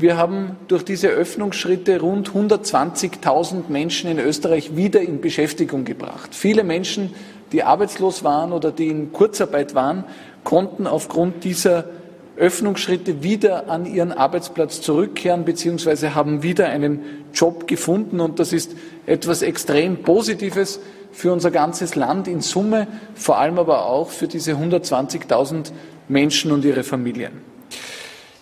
Wir 0.00 0.16
haben 0.16 0.56
durch 0.66 0.82
diese 0.82 1.08
Öffnungsschritte 1.08 2.00
rund 2.00 2.30
120.000 2.30 3.68
Menschen 3.68 4.10
in 4.10 4.18
Österreich 4.18 4.74
wieder 4.74 5.02
in 5.02 5.20
Beschäftigung 5.20 5.84
gebracht. 5.84 6.34
Viele 6.34 6.64
Menschen, 6.64 7.14
die 7.52 7.64
arbeitslos 7.64 8.24
waren 8.24 8.52
oder 8.52 8.72
die 8.72 8.88
in 8.88 9.12
Kurzarbeit 9.12 9.74
waren, 9.74 10.04
konnten 10.42 10.86
aufgrund 10.86 11.44
dieser 11.44 11.84
Öffnungsschritte 12.38 13.22
wieder 13.22 13.68
an 13.68 13.84
ihren 13.84 14.12
Arbeitsplatz 14.12 14.80
zurückkehren 14.80 15.44
bzw. 15.44 16.10
haben 16.14 16.42
wieder 16.42 16.70
einen 16.70 17.26
Job 17.34 17.68
gefunden. 17.68 18.20
Und 18.20 18.38
das 18.38 18.54
ist 18.54 18.74
etwas 19.04 19.42
extrem 19.42 19.98
Positives 19.98 20.80
für 21.12 21.30
unser 21.30 21.50
ganzes 21.50 21.94
Land 21.94 22.26
in 22.26 22.40
Summe, 22.40 22.86
vor 23.14 23.36
allem 23.36 23.58
aber 23.58 23.84
auch 23.84 24.08
für 24.08 24.28
diese 24.28 24.52
120.000 24.52 25.72
Menschen 26.08 26.52
und 26.52 26.64
ihre 26.64 26.84
Familien. 26.84 27.32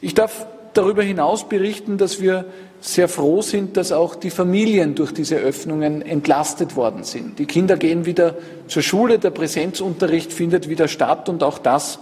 Ich 0.00 0.14
darf 0.14 0.46
darüber 0.78 1.02
hinaus 1.02 1.48
berichten, 1.48 1.98
dass 1.98 2.20
wir 2.20 2.44
sehr 2.80 3.08
froh 3.08 3.42
sind, 3.42 3.76
dass 3.76 3.90
auch 3.90 4.14
die 4.14 4.30
Familien 4.30 4.94
durch 4.94 5.12
diese 5.12 5.36
Öffnungen 5.36 6.02
entlastet 6.02 6.76
worden 6.76 7.02
sind. 7.02 7.40
Die 7.40 7.46
Kinder 7.46 7.76
gehen 7.76 8.06
wieder 8.06 8.36
zur 8.68 8.82
Schule, 8.82 9.18
der 9.18 9.30
Präsenzunterricht 9.30 10.32
findet 10.32 10.68
wieder 10.68 10.86
statt 10.86 11.28
und 11.28 11.42
auch 11.42 11.58
das 11.58 11.98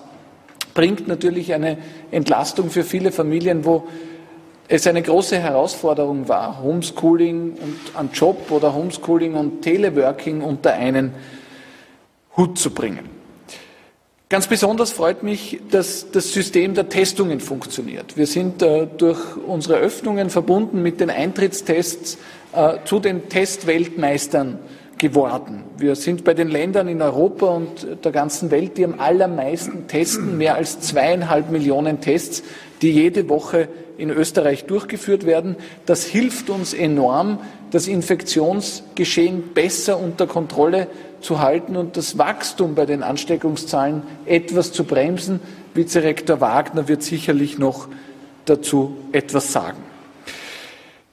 bringt 0.74 1.08
natürlich 1.08 1.54
eine 1.54 1.78
Entlastung 2.10 2.68
für 2.68 2.84
viele 2.84 3.12
Familien, 3.12 3.64
wo 3.64 3.88
es 4.68 4.86
eine 4.86 5.00
große 5.00 5.38
Herausforderung 5.38 6.28
war, 6.28 6.62
Homeschooling 6.62 7.52
und 7.52 7.78
an 7.94 8.10
Job 8.12 8.50
oder 8.50 8.74
Homeschooling 8.74 9.34
und 9.34 9.62
Teleworking 9.62 10.42
unter 10.42 10.74
einen 10.74 11.14
Hut 12.36 12.58
zu 12.58 12.70
bringen. 12.70 13.15
Ganz 14.28 14.48
besonders 14.48 14.90
freut 14.90 15.22
mich, 15.22 15.60
dass 15.70 16.10
das 16.10 16.32
System 16.32 16.74
der 16.74 16.88
Testungen 16.88 17.38
funktioniert. 17.38 18.16
Wir 18.16 18.26
sind 18.26 18.60
äh, 18.60 18.88
durch 18.88 19.36
unsere 19.36 19.76
Öffnungen 19.76 20.30
verbunden 20.30 20.82
mit 20.82 20.98
den 20.98 21.10
Eintrittstests 21.10 22.18
äh, 22.52 22.78
zu 22.84 22.98
den 22.98 23.28
Testweltmeistern 23.28 24.58
geworden. 24.98 25.62
Wir 25.78 25.94
sind 25.94 26.24
bei 26.24 26.34
den 26.34 26.48
Ländern 26.48 26.88
in 26.88 27.02
Europa 27.02 27.46
und 27.46 27.86
der 28.04 28.10
ganzen 28.10 28.50
Welt, 28.50 28.78
die 28.78 28.84
am 28.84 28.98
allermeisten 28.98 29.86
testen, 29.86 30.36
mehr 30.36 30.56
als 30.56 30.80
zweieinhalb 30.80 31.52
Millionen 31.52 32.00
Tests, 32.00 32.42
die 32.82 32.90
jede 32.90 33.28
Woche 33.28 33.68
in 33.96 34.10
Österreich 34.10 34.64
durchgeführt 34.64 35.24
werden. 35.24 35.54
Das 35.84 36.04
hilft 36.04 36.50
uns 36.50 36.74
enorm, 36.74 37.38
das 37.70 37.86
Infektionsgeschehen 37.86 39.54
besser 39.54 40.00
unter 40.00 40.26
Kontrolle 40.26 40.88
zu 41.26 41.40
halten 41.40 41.76
und 41.76 41.96
das 41.96 42.18
Wachstum 42.18 42.76
bei 42.76 42.86
den 42.86 43.02
Ansteckungszahlen 43.02 44.02
etwas 44.26 44.72
zu 44.72 44.84
bremsen. 44.84 45.40
Vizerektor 45.74 46.40
Wagner 46.40 46.86
wird 46.86 47.02
sicherlich 47.02 47.58
noch 47.58 47.88
dazu 48.44 48.96
etwas 49.10 49.52
sagen. 49.52 49.78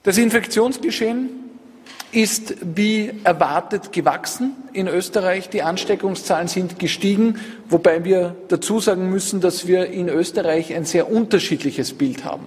Das 0.03 0.19
Infektionsgeschehen 0.19 1.30
ist 2.11 2.56
wie 2.61 3.11
erwartet 3.23 3.91
gewachsen 3.91 4.56
in 4.72 4.88
Österreich. 4.88 5.49
Die 5.49 5.64
Ansteckungszahlen 5.64 6.48
sind 6.48 6.77
gestiegen, 6.77 7.40
wobei 7.68 8.06
wir 8.06 8.35
dazu 8.49 8.80
sagen 8.80 9.10
müssen, 9.10 9.41
dass 9.41 9.65
wir 9.65 9.88
in 9.88 10.10
Österreich 10.10 10.76
ein 10.76 10.85
sehr 10.85 11.11
unterschiedliches 11.11 11.94
Bild 11.94 12.23
haben. 12.23 12.45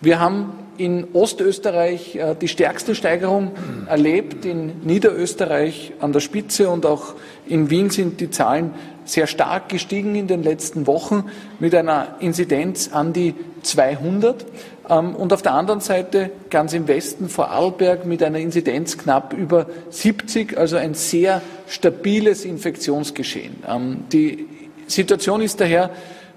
Wir 0.00 0.20
haben 0.20 0.54
in 0.76 1.06
Ostösterreich 1.12 2.16
äh, 2.16 2.34
die 2.40 2.48
stärkste 2.48 2.94
Steigerung 2.94 3.52
erlebt, 3.86 4.44
in 4.44 4.80
Niederösterreich 4.84 5.92
an 6.00 6.12
der 6.12 6.20
Spitze 6.20 6.68
und 6.68 6.86
auch 6.86 7.14
in 7.46 7.70
Wien 7.70 7.90
sind 7.90 8.20
die 8.20 8.30
Zahlen 8.30 8.72
sehr 9.04 9.26
stark 9.26 9.68
gestiegen 9.68 10.14
in 10.14 10.26
den 10.26 10.42
letzten 10.42 10.86
Wochen 10.86 11.30
mit 11.58 11.74
einer 11.74 12.16
Inzidenz 12.20 12.90
an 12.92 13.12
die 13.12 13.34
200. 13.62 14.44
Ähm, 14.88 15.14
und 15.14 15.32
auf 15.32 15.42
der 15.42 15.52
anderen 15.52 15.80
Seite 15.80 16.30
ganz 16.50 16.72
im 16.72 16.88
Westen 16.88 17.28
Vorarlberg 17.28 18.06
mit 18.06 18.22
einer 18.22 18.38
Inzidenz 18.38 18.98
knapp 18.98 19.32
über 19.32 19.66
70, 19.90 20.56
also 20.58 20.76
ein 20.76 20.94
sehr 20.94 21.42
stabiles 21.68 22.44
Infektionsgeschehen. 22.44 23.62
Ähm, 23.68 24.04
die 24.12 24.46
Situation 24.86 25.40
ist 25.40 25.60
daher, 25.60 25.90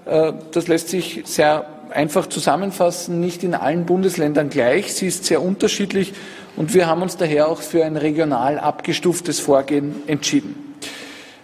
äh, 0.04 0.32
das 0.52 0.68
lässt 0.68 0.88
sich 0.88 1.22
sehr 1.24 1.66
einfach 1.90 2.26
zusammenfassen, 2.26 3.20
nicht 3.20 3.42
in 3.44 3.54
allen 3.54 3.86
Bundesländern 3.86 4.50
gleich. 4.50 4.94
Sie 4.94 5.06
ist 5.06 5.24
sehr 5.24 5.42
unterschiedlich 5.42 6.12
und 6.56 6.74
wir 6.74 6.86
haben 6.86 7.02
uns 7.02 7.16
daher 7.16 7.48
auch 7.48 7.60
für 7.60 7.84
ein 7.84 7.96
regional 7.96 8.58
abgestuftes 8.58 9.40
Vorgehen 9.40 10.02
entschieden. 10.06 10.76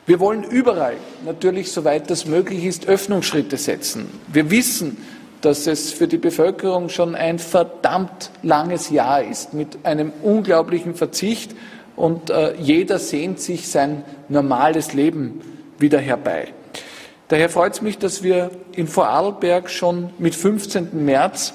Wir 0.07 0.21
wollen 0.21 0.45
überall 0.45 0.97
natürlich, 1.25 1.73
soweit 1.73 2.11
das 2.11 2.27
möglich 2.27 2.65
ist, 2.65 2.87
Öffnungsschritte 2.87 3.57
setzen. 3.57 4.07
Wir 4.29 4.51
wissen, 4.51 4.99
dass 5.41 5.67
es 5.67 5.93
für 5.93 6.09
die 6.09 6.19
Bevölkerung 6.19 6.89
schon 6.89 7.15
ein 7.15 7.39
verdammt 7.39 8.31
langes 8.43 8.91
Jahr 8.91 9.23
ist 9.23 9.55
mit 9.55 9.85
einem 9.85 10.13
unglaublichen 10.23 10.95
Verzicht 10.95 11.55
und 11.97 12.31
äh, 12.31 12.55
jeder 12.57 12.99
sehnt 12.99 13.41
sich 13.41 13.69
sein 13.69 14.05
normales 14.29 14.95
Leben 14.95 15.41
wieder 15.79 15.99
herbei. 15.99 16.49
Daher 17.29 17.49
freut 17.49 17.73
es 17.73 17.83
mich, 17.83 17.99
dass 17.99 18.23
wir 18.23 18.51
in 18.73 18.87
Vorarlberg 18.87 19.71
schon 19.71 20.11
mit 20.19 20.35
15. 20.35 21.05
März 21.05 21.55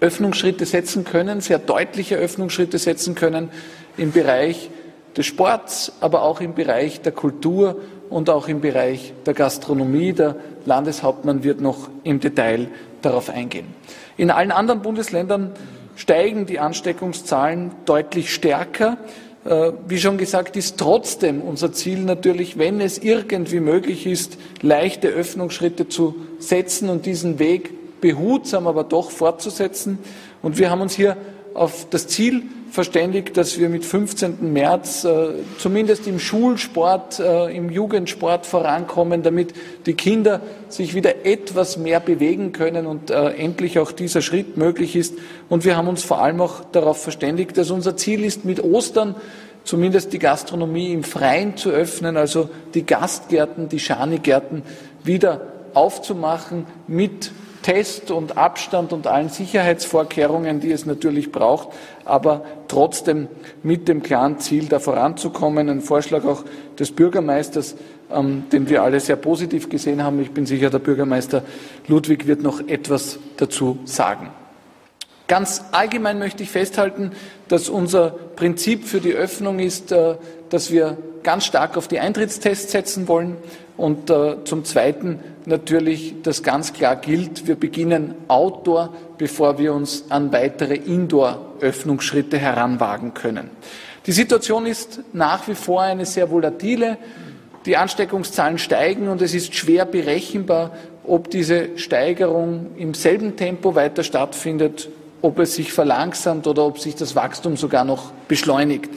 Öffnungsschritte 0.00 0.66
setzen 0.66 1.04
können, 1.04 1.40
sehr 1.40 1.58
deutliche 1.58 2.16
Öffnungsschritte 2.16 2.78
setzen 2.78 3.14
können 3.14 3.50
im 3.96 4.12
Bereich 4.12 4.70
des 5.16 5.26
Sports, 5.26 5.92
aber 6.00 6.22
auch 6.22 6.40
im 6.40 6.54
Bereich 6.54 7.02
der 7.02 7.12
Kultur 7.12 7.76
und 8.08 8.30
auch 8.30 8.48
im 8.48 8.60
Bereich 8.60 9.12
der 9.26 9.34
Gastronomie. 9.34 10.12
Der 10.12 10.36
Landeshauptmann 10.64 11.44
wird 11.44 11.60
noch 11.60 11.88
im 12.02 12.18
Detail 12.18 12.68
darauf 13.02 13.30
eingehen. 13.30 13.66
In 14.16 14.30
allen 14.30 14.50
anderen 14.50 14.82
Bundesländern 14.82 15.52
steigen 15.96 16.46
die 16.46 16.58
Ansteckungszahlen 16.58 17.72
deutlich 17.84 18.32
stärker. 18.32 18.96
Äh, 19.44 19.72
wie 19.88 19.98
schon 19.98 20.18
gesagt, 20.18 20.56
ist 20.56 20.78
trotzdem 20.78 21.40
unser 21.40 21.72
Ziel 21.72 22.00
natürlich, 22.00 22.58
wenn 22.58 22.80
es 22.80 22.98
irgendwie 22.98 23.60
möglich 23.60 24.06
ist, 24.06 24.36
leichte 24.60 25.08
Öffnungsschritte 25.08 25.88
zu 25.88 26.14
setzen 26.38 26.90
und 26.90 27.06
diesen 27.06 27.38
Weg 27.38 28.00
behutsam, 28.00 28.66
aber 28.66 28.84
doch 28.84 29.10
fortzusetzen. 29.10 29.98
Und 30.42 30.58
wir 30.58 30.70
haben 30.70 30.82
uns 30.82 30.94
hier 30.94 31.16
auf 31.54 31.86
das 31.90 32.06
Ziel 32.06 32.42
verständigt, 32.70 33.36
dass 33.36 33.58
wir 33.58 33.68
mit 33.68 33.84
15. 33.84 34.52
März 34.52 35.04
äh, 35.04 35.30
zumindest 35.58 36.06
im 36.06 36.18
Schulsport, 36.18 37.18
äh, 37.18 37.54
im 37.54 37.70
Jugendsport 37.70 38.46
vorankommen, 38.46 39.22
damit 39.22 39.54
die 39.86 39.94
Kinder 39.94 40.40
sich 40.68 40.94
wieder 40.94 41.26
etwas 41.26 41.76
mehr 41.76 42.00
bewegen 42.00 42.52
können 42.52 42.86
und 42.86 43.10
äh, 43.10 43.30
endlich 43.30 43.78
auch 43.78 43.92
dieser 43.92 44.22
Schritt 44.22 44.56
möglich 44.56 44.96
ist. 44.96 45.14
Und 45.48 45.64
wir 45.64 45.76
haben 45.76 45.88
uns 45.88 46.04
vor 46.04 46.22
allem 46.22 46.40
auch 46.40 46.64
darauf 46.72 47.02
verständigt, 47.02 47.56
dass 47.56 47.70
unser 47.70 47.96
Ziel 47.96 48.24
ist, 48.24 48.44
mit 48.44 48.62
Ostern 48.62 49.16
zumindest 49.64 50.12
die 50.12 50.18
Gastronomie 50.18 50.92
im 50.92 51.04
Freien 51.04 51.56
zu 51.56 51.70
öffnen, 51.70 52.16
also 52.16 52.48
die 52.74 52.86
Gastgärten, 52.86 53.68
die 53.68 53.78
Schanigärten 53.78 54.62
wieder 55.04 55.40
aufzumachen 55.74 56.66
mit 56.86 57.32
Test 57.62 58.10
und 58.10 58.38
Abstand 58.38 58.92
und 58.92 59.06
allen 59.06 59.28
Sicherheitsvorkehrungen, 59.28 60.60
die 60.60 60.72
es 60.72 60.86
natürlich 60.86 61.30
braucht, 61.30 61.68
aber 62.04 62.42
trotzdem 62.70 63.28
mit 63.62 63.88
dem 63.88 64.02
klaren 64.02 64.38
Ziel, 64.38 64.66
da 64.66 64.78
voranzukommen. 64.78 65.68
Ein 65.68 65.80
Vorschlag 65.80 66.24
auch 66.24 66.44
des 66.78 66.92
Bürgermeisters, 66.92 67.74
ähm, 68.12 68.44
den 68.52 68.68
wir 68.68 68.82
alle 68.82 69.00
sehr 69.00 69.16
positiv 69.16 69.68
gesehen 69.68 70.02
haben. 70.04 70.20
Ich 70.22 70.30
bin 70.30 70.46
sicher, 70.46 70.70
der 70.70 70.78
Bürgermeister 70.78 71.42
Ludwig 71.88 72.26
wird 72.26 72.42
noch 72.42 72.60
etwas 72.68 73.18
dazu 73.36 73.78
sagen. 73.84 74.30
Ganz 75.26 75.64
allgemein 75.72 76.18
möchte 76.18 76.42
ich 76.42 76.50
festhalten, 76.50 77.12
dass 77.48 77.68
unser 77.68 78.10
Prinzip 78.10 78.84
für 78.84 79.00
die 79.00 79.12
Öffnung 79.12 79.58
ist, 79.58 79.92
äh, 79.92 80.14
dass 80.48 80.70
wir 80.70 80.96
ganz 81.22 81.44
stark 81.44 81.76
auf 81.76 81.88
die 81.88 81.98
Eintrittstests 81.98 82.72
setzen 82.72 83.08
wollen 83.08 83.36
und 83.80 84.10
äh, 84.10 84.44
zum 84.44 84.64
Zweiten 84.64 85.20
natürlich, 85.46 86.14
dass 86.22 86.42
ganz 86.42 86.72
klar 86.72 86.96
gilt, 86.96 87.46
wir 87.46 87.56
beginnen 87.56 88.14
Outdoor, 88.28 88.92
bevor 89.16 89.58
wir 89.58 89.72
uns 89.72 90.04
an 90.10 90.32
weitere 90.32 90.74
Indoor-Öffnungsschritte 90.74 92.36
heranwagen 92.38 93.14
können. 93.14 93.50
Die 94.06 94.12
Situation 94.12 94.66
ist 94.66 95.00
nach 95.12 95.48
wie 95.48 95.54
vor 95.54 95.82
eine 95.82 96.04
sehr 96.04 96.30
volatile. 96.30 96.98
Die 97.66 97.76
Ansteckungszahlen 97.76 98.58
steigen 98.58 99.08
und 99.08 99.22
es 99.22 99.34
ist 99.34 99.54
schwer 99.54 99.86
berechenbar, 99.86 100.72
ob 101.06 101.30
diese 101.30 101.78
Steigerung 101.78 102.72
im 102.76 102.94
selben 102.94 103.36
Tempo 103.36 103.74
weiter 103.74 104.02
stattfindet, 104.04 104.88
ob 105.22 105.38
es 105.38 105.54
sich 105.54 105.72
verlangsamt 105.72 106.46
oder 106.46 106.66
ob 106.66 106.78
sich 106.78 106.94
das 106.96 107.14
Wachstum 107.16 107.56
sogar 107.56 107.84
noch 107.84 108.12
beschleunigt. 108.28 108.90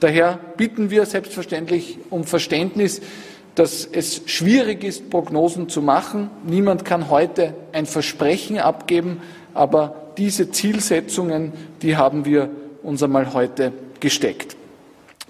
Daher 0.00 0.38
bitten 0.56 0.90
wir 0.90 1.06
selbstverständlich 1.06 1.98
um 2.10 2.24
Verständnis 2.24 3.00
dass 3.54 3.86
es 3.90 4.22
schwierig 4.26 4.84
ist, 4.84 5.10
Prognosen 5.10 5.68
zu 5.68 5.82
machen. 5.82 6.30
Niemand 6.44 6.84
kann 6.84 7.10
heute 7.10 7.54
ein 7.72 7.86
Versprechen 7.86 8.58
abgeben, 8.58 9.20
aber 9.54 9.94
diese 10.16 10.50
Zielsetzungen, 10.50 11.52
die 11.82 11.96
haben 11.96 12.24
wir 12.24 12.50
uns 12.82 13.02
einmal 13.02 13.32
heute 13.34 13.72
gesteckt. 14.00 14.56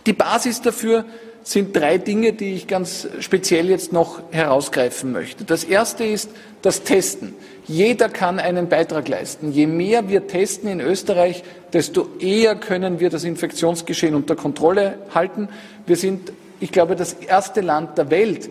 Die 0.06 0.12
Basis 0.12 0.60
dafür 0.60 1.04
sind 1.44 1.74
drei 1.74 1.98
Dinge, 1.98 2.32
die 2.32 2.54
ich 2.54 2.66
ganz 2.68 3.08
speziell 3.20 3.68
jetzt 3.68 3.92
noch 3.92 4.22
herausgreifen 4.30 5.12
möchte. 5.12 5.44
Das 5.44 5.64
erste 5.64 6.04
ist 6.04 6.30
das 6.62 6.82
Testen. 6.82 7.34
Jeder 7.66 8.08
kann 8.08 8.38
einen 8.38 8.68
Beitrag 8.68 9.08
leisten. 9.08 9.52
Je 9.52 9.66
mehr 9.66 10.08
wir 10.08 10.26
testen 10.28 10.68
in 10.68 10.80
Österreich, 10.80 11.42
desto 11.72 12.08
eher 12.20 12.54
können 12.54 13.00
wir 13.00 13.10
das 13.10 13.24
Infektionsgeschehen 13.24 14.14
unter 14.14 14.36
Kontrolle 14.36 14.98
halten. 15.14 15.48
Wir 15.86 15.96
sind 15.96 16.32
ich 16.62 16.70
glaube, 16.70 16.94
das 16.94 17.14
erste 17.14 17.60
Land 17.60 17.98
der 17.98 18.10
Welt, 18.10 18.48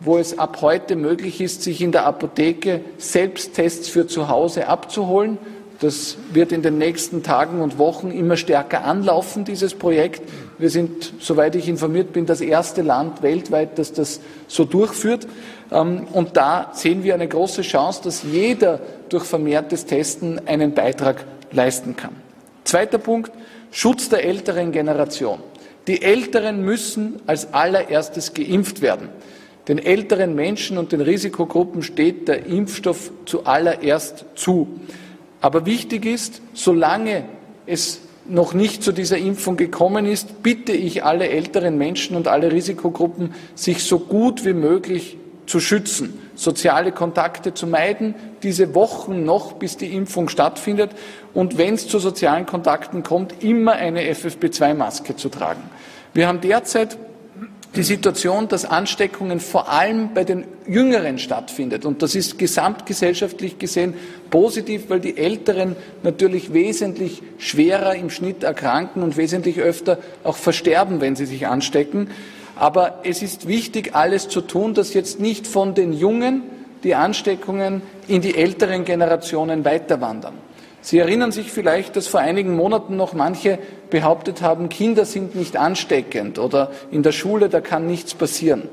wo 0.00 0.16
es 0.16 0.38
ab 0.38 0.62
heute 0.62 0.96
möglich 0.96 1.42
ist, 1.42 1.62
sich 1.62 1.82
in 1.82 1.92
der 1.92 2.06
Apotheke 2.06 2.80
Selbsttests 2.96 3.86
für 3.86 4.06
zu 4.06 4.28
Hause 4.28 4.66
abzuholen. 4.66 5.36
Das 5.80 6.16
wird 6.32 6.52
in 6.52 6.62
den 6.62 6.78
nächsten 6.78 7.22
Tagen 7.22 7.60
und 7.60 7.76
Wochen 7.76 8.10
immer 8.10 8.38
stärker 8.38 8.84
anlaufen, 8.84 9.44
dieses 9.44 9.74
Projekt. 9.74 10.22
Wir 10.56 10.70
sind, 10.70 11.12
soweit 11.20 11.54
ich 11.54 11.68
informiert 11.68 12.14
bin, 12.14 12.24
das 12.24 12.40
erste 12.40 12.80
Land 12.80 13.22
weltweit, 13.22 13.78
das 13.78 13.92
das 13.92 14.20
so 14.48 14.64
durchführt. 14.64 15.26
Ähm, 15.70 16.06
und 16.14 16.38
da 16.38 16.70
sehen 16.72 17.04
wir 17.04 17.12
eine 17.12 17.28
große 17.28 17.60
Chance, 17.60 18.00
dass 18.04 18.22
jeder 18.22 18.80
durch 19.10 19.24
vermehrtes 19.24 19.84
Testen 19.84 20.40
einen 20.46 20.72
Beitrag 20.72 21.26
leisten 21.52 21.94
kann. 21.94 22.16
Zweiter 22.64 22.98
Punkt, 22.98 23.32
Schutz 23.70 24.08
der 24.08 24.24
älteren 24.24 24.72
Generation. 24.72 25.40
Die 25.86 26.02
Älteren 26.02 26.64
müssen 26.64 27.20
als 27.26 27.52
allererstes 27.52 28.34
geimpft 28.34 28.82
werden. 28.82 29.08
Den 29.68 29.78
älteren 29.78 30.34
Menschen 30.34 30.78
und 30.78 30.92
den 30.92 31.00
Risikogruppen 31.00 31.82
steht 31.82 32.28
der 32.28 32.46
Impfstoff 32.46 33.12
zuallererst 33.24 34.24
zu. 34.34 34.68
Aber 35.40 35.66
wichtig 35.66 36.06
ist, 36.06 36.42
solange 36.54 37.24
es 37.66 38.00
noch 38.26 38.54
nicht 38.54 38.82
zu 38.82 38.92
dieser 38.92 39.18
Impfung 39.18 39.56
gekommen 39.56 40.06
ist, 40.06 40.42
bitte 40.42 40.72
ich 40.72 41.04
alle 41.04 41.28
älteren 41.28 41.78
Menschen 41.78 42.16
und 42.16 42.28
alle 42.28 42.52
Risikogruppen, 42.52 43.34
sich 43.54 43.84
so 43.84 43.98
gut 43.98 44.44
wie 44.44 44.52
möglich 44.52 45.16
zu 45.50 45.58
schützen, 45.58 46.18
soziale 46.36 46.92
Kontakte 46.92 47.52
zu 47.52 47.66
meiden, 47.66 48.14
diese 48.44 48.74
Wochen 48.74 49.24
noch, 49.24 49.54
bis 49.54 49.76
die 49.76 49.92
Impfung 49.92 50.28
stattfindet 50.28 50.92
und 51.34 51.58
wenn 51.58 51.74
es 51.74 51.88
zu 51.88 51.98
sozialen 51.98 52.46
Kontakten 52.46 53.02
kommt, 53.02 53.42
immer 53.42 53.72
eine 53.72 54.02
FFP2-Maske 54.02 55.16
zu 55.16 55.28
tragen. 55.28 55.62
Wir 56.14 56.28
haben 56.28 56.40
derzeit 56.40 56.96
die 57.76 57.82
Situation, 57.82 58.48
dass 58.48 58.64
Ansteckungen 58.64 59.38
vor 59.38 59.70
allem 59.70 60.12
bei 60.14 60.24
den 60.24 60.44
Jüngeren 60.66 61.18
stattfindet. 61.18 61.84
Und 61.84 62.02
das 62.02 62.16
ist 62.16 62.36
gesamtgesellschaftlich 62.36 63.58
gesehen 63.58 63.94
positiv, 64.30 64.84
weil 64.88 64.98
die 64.98 65.16
Älteren 65.16 65.76
natürlich 66.02 66.52
wesentlich 66.52 67.22
schwerer 67.38 67.94
im 67.94 68.10
Schnitt 68.10 68.42
erkranken 68.42 69.04
und 69.04 69.16
wesentlich 69.16 69.60
öfter 69.60 69.98
auch 70.24 70.36
versterben, 70.36 71.00
wenn 71.00 71.14
sie 71.14 71.26
sich 71.26 71.46
anstecken. 71.46 72.08
Aber 72.60 73.00
es 73.04 73.22
ist 73.22 73.48
wichtig, 73.48 73.94
alles 73.94 74.28
zu 74.28 74.42
tun, 74.42 74.74
dass 74.74 74.92
jetzt 74.92 75.18
nicht 75.18 75.46
von 75.46 75.74
den 75.74 75.94
Jungen 75.94 76.42
die 76.84 76.94
Ansteckungen 76.94 77.80
in 78.06 78.20
die 78.20 78.36
älteren 78.36 78.84
Generationen 78.84 79.64
weiterwandern. 79.64 80.34
Sie 80.82 80.98
erinnern 80.98 81.32
sich 81.32 81.50
vielleicht, 81.50 81.96
dass 81.96 82.06
vor 82.06 82.20
einigen 82.20 82.54
Monaten 82.54 82.96
noch 82.96 83.14
manche 83.14 83.58
behauptet 83.88 84.42
haben, 84.42 84.68
Kinder 84.68 85.06
sind 85.06 85.34
nicht 85.36 85.56
ansteckend 85.56 86.38
oder 86.38 86.70
in 86.90 87.02
der 87.02 87.12
Schule, 87.12 87.48
da 87.48 87.62
kann 87.62 87.86
nichts 87.86 88.12
passieren. 88.12 88.68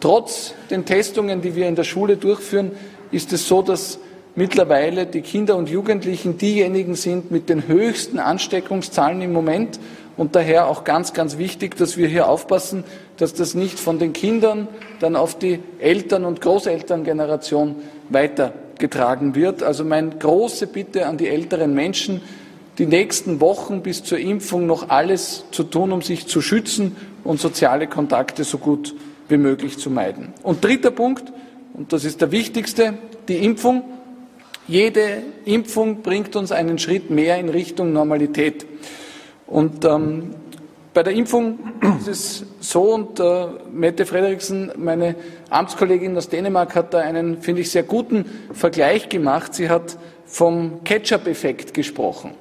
Trotz 0.00 0.54
den 0.70 0.84
Testungen, 0.84 1.40
die 1.40 1.54
wir 1.54 1.68
in 1.68 1.76
der 1.76 1.84
Schule 1.84 2.16
durchführen, 2.16 2.72
ist 3.12 3.32
es 3.32 3.46
so, 3.46 3.62
dass 3.62 4.00
mittlerweile 4.34 5.06
die 5.06 5.22
Kinder 5.22 5.54
und 5.54 5.68
Jugendlichen 5.68 6.38
diejenigen 6.38 6.96
sind 6.96 7.30
mit 7.30 7.48
den 7.48 7.68
höchsten 7.68 8.18
Ansteckungszahlen 8.18 9.22
im 9.22 9.32
Moment 9.32 9.78
und 10.18 10.34
daher 10.34 10.66
auch 10.66 10.82
ganz, 10.82 11.14
ganz 11.14 11.38
wichtig, 11.38 11.76
dass 11.76 11.96
wir 11.96 12.08
hier 12.08 12.28
aufpassen, 12.28 12.84
dass 13.16 13.34
das 13.34 13.54
nicht 13.54 13.78
von 13.78 14.00
den 14.00 14.12
Kindern 14.12 14.66
dann 14.98 15.14
auf 15.14 15.38
die 15.38 15.60
Eltern- 15.78 16.24
und 16.24 16.40
Großelterngeneration 16.40 17.76
weitergetragen 18.08 19.36
wird. 19.36 19.62
Also 19.62 19.84
meine 19.84 20.10
große 20.10 20.66
Bitte 20.66 21.06
an 21.06 21.18
die 21.18 21.28
älteren 21.28 21.72
Menschen, 21.72 22.20
die 22.78 22.86
nächsten 22.86 23.40
Wochen 23.40 23.82
bis 23.82 24.02
zur 24.02 24.18
Impfung 24.18 24.66
noch 24.66 24.88
alles 24.88 25.44
zu 25.52 25.62
tun, 25.62 25.92
um 25.92 26.02
sich 26.02 26.26
zu 26.26 26.40
schützen 26.42 26.96
und 27.22 27.40
soziale 27.40 27.86
Kontakte 27.86 28.42
so 28.42 28.58
gut 28.58 28.96
wie 29.28 29.36
möglich 29.36 29.78
zu 29.78 29.88
meiden. 29.88 30.32
Und 30.42 30.64
dritter 30.64 30.90
Punkt, 30.90 31.32
und 31.74 31.92
das 31.92 32.04
ist 32.04 32.20
der 32.20 32.32
wichtigste, 32.32 32.94
die 33.28 33.36
Impfung. 33.36 33.84
Jede 34.66 35.22
Impfung 35.44 36.02
bringt 36.02 36.34
uns 36.34 36.50
einen 36.50 36.78
Schritt 36.78 37.08
mehr 37.08 37.38
in 37.38 37.48
Richtung 37.48 37.92
Normalität. 37.92 38.66
Und 39.48 39.84
ähm, 39.84 40.34
bei 40.94 41.02
der 41.02 41.12
Impfung 41.12 41.58
ist 42.00 42.08
es 42.08 42.44
so, 42.60 42.94
und 42.94 43.18
äh, 43.18 43.46
Mette 43.72 44.06
Frederiksen, 44.06 44.72
meine 44.76 45.16
Amtskollegin 45.50 46.16
aus 46.16 46.28
Dänemark, 46.28 46.74
hat 46.74 46.94
da 46.94 46.98
einen, 46.98 47.42
finde 47.42 47.62
ich, 47.62 47.70
sehr 47.70 47.82
guten 47.82 48.24
Vergleich 48.52 49.08
gemacht. 49.08 49.54
Sie 49.54 49.68
hat 49.68 49.96
vom 50.26 50.84
Ketchup-Effekt 50.84 51.74
gesprochen. 51.74 52.32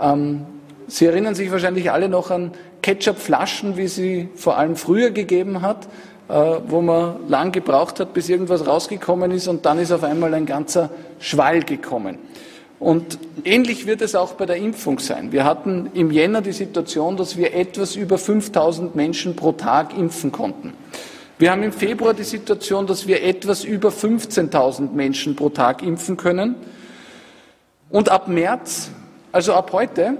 Ähm, 0.00 0.46
Sie 0.88 1.06
erinnern 1.06 1.34
sich 1.34 1.50
wahrscheinlich 1.50 1.90
alle 1.90 2.08
noch 2.08 2.30
an 2.30 2.52
Ketchup-Flaschen, 2.82 3.76
wie 3.76 3.88
sie 3.88 4.28
vor 4.36 4.56
allem 4.56 4.76
früher 4.76 5.10
gegeben 5.10 5.60
hat, 5.60 5.88
äh, 6.28 6.32
wo 6.68 6.80
man 6.80 7.28
lang 7.28 7.50
gebraucht 7.50 7.98
hat, 7.98 8.14
bis 8.14 8.28
irgendwas 8.28 8.66
rausgekommen 8.66 9.32
ist 9.32 9.48
und 9.48 9.66
dann 9.66 9.80
ist 9.80 9.90
auf 9.90 10.04
einmal 10.04 10.32
ein 10.34 10.46
ganzer 10.46 10.90
Schwall 11.18 11.64
gekommen. 11.64 12.18
Und 12.78 13.18
ähnlich 13.44 13.86
wird 13.86 14.02
es 14.02 14.14
auch 14.14 14.34
bei 14.34 14.44
der 14.44 14.56
Impfung 14.56 14.98
sein. 14.98 15.32
Wir 15.32 15.44
hatten 15.44 15.90
im 15.94 16.10
Jänner 16.10 16.42
die 16.42 16.52
Situation, 16.52 17.16
dass 17.16 17.36
wir 17.36 17.54
etwas 17.54 17.96
über 17.96 18.18
5000 18.18 18.94
Menschen 18.94 19.34
pro 19.34 19.52
Tag 19.52 19.96
impfen 19.96 20.30
konnten. 20.30 20.74
Wir 21.38 21.50
haben 21.50 21.62
im 21.62 21.72
Februar 21.72 22.14
die 22.14 22.24
Situation, 22.24 22.86
dass 22.86 23.06
wir 23.06 23.22
etwas 23.22 23.62
über 23.62 23.90
15.000 23.90 24.92
Menschen 24.92 25.36
pro 25.36 25.50
Tag 25.50 25.82
impfen 25.82 26.16
können. 26.16 26.54
Und 27.90 28.08
ab 28.08 28.26
März, 28.26 28.90
also 29.32 29.52
ab 29.52 29.70
heute, 29.72 30.16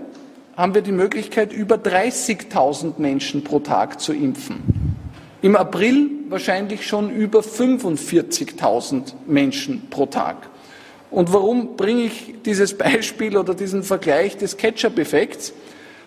haben 0.59 0.75
wir 0.75 0.83
die 0.83 0.93
Möglichkeit, 0.93 1.55
über 1.55 1.77
30.000 1.77 2.99
Menschen 2.99 3.45
pro 3.45 3.61
Tag 3.61 3.99
zu 4.01 4.13
impfen. 4.13 4.97
Im 5.41 5.57
April 5.57 6.11
wahrscheinlich 6.29 6.87
schon 6.87 7.11
über 7.11 7.41
45.000 7.41 9.15
Menschen 9.27 9.89
pro 9.89 10.07
Tag. 10.07 10.49
Und 11.11 11.33
warum 11.33 11.77
bringe 11.77 12.03
ich 12.03 12.35
dieses 12.45 12.77
Beispiel 12.77 13.37
oder 13.37 13.55
diesen 13.55 13.83
Vergleich 13.83 14.37
des 14.37 14.57
Ketchup-Effekts? 14.57 15.53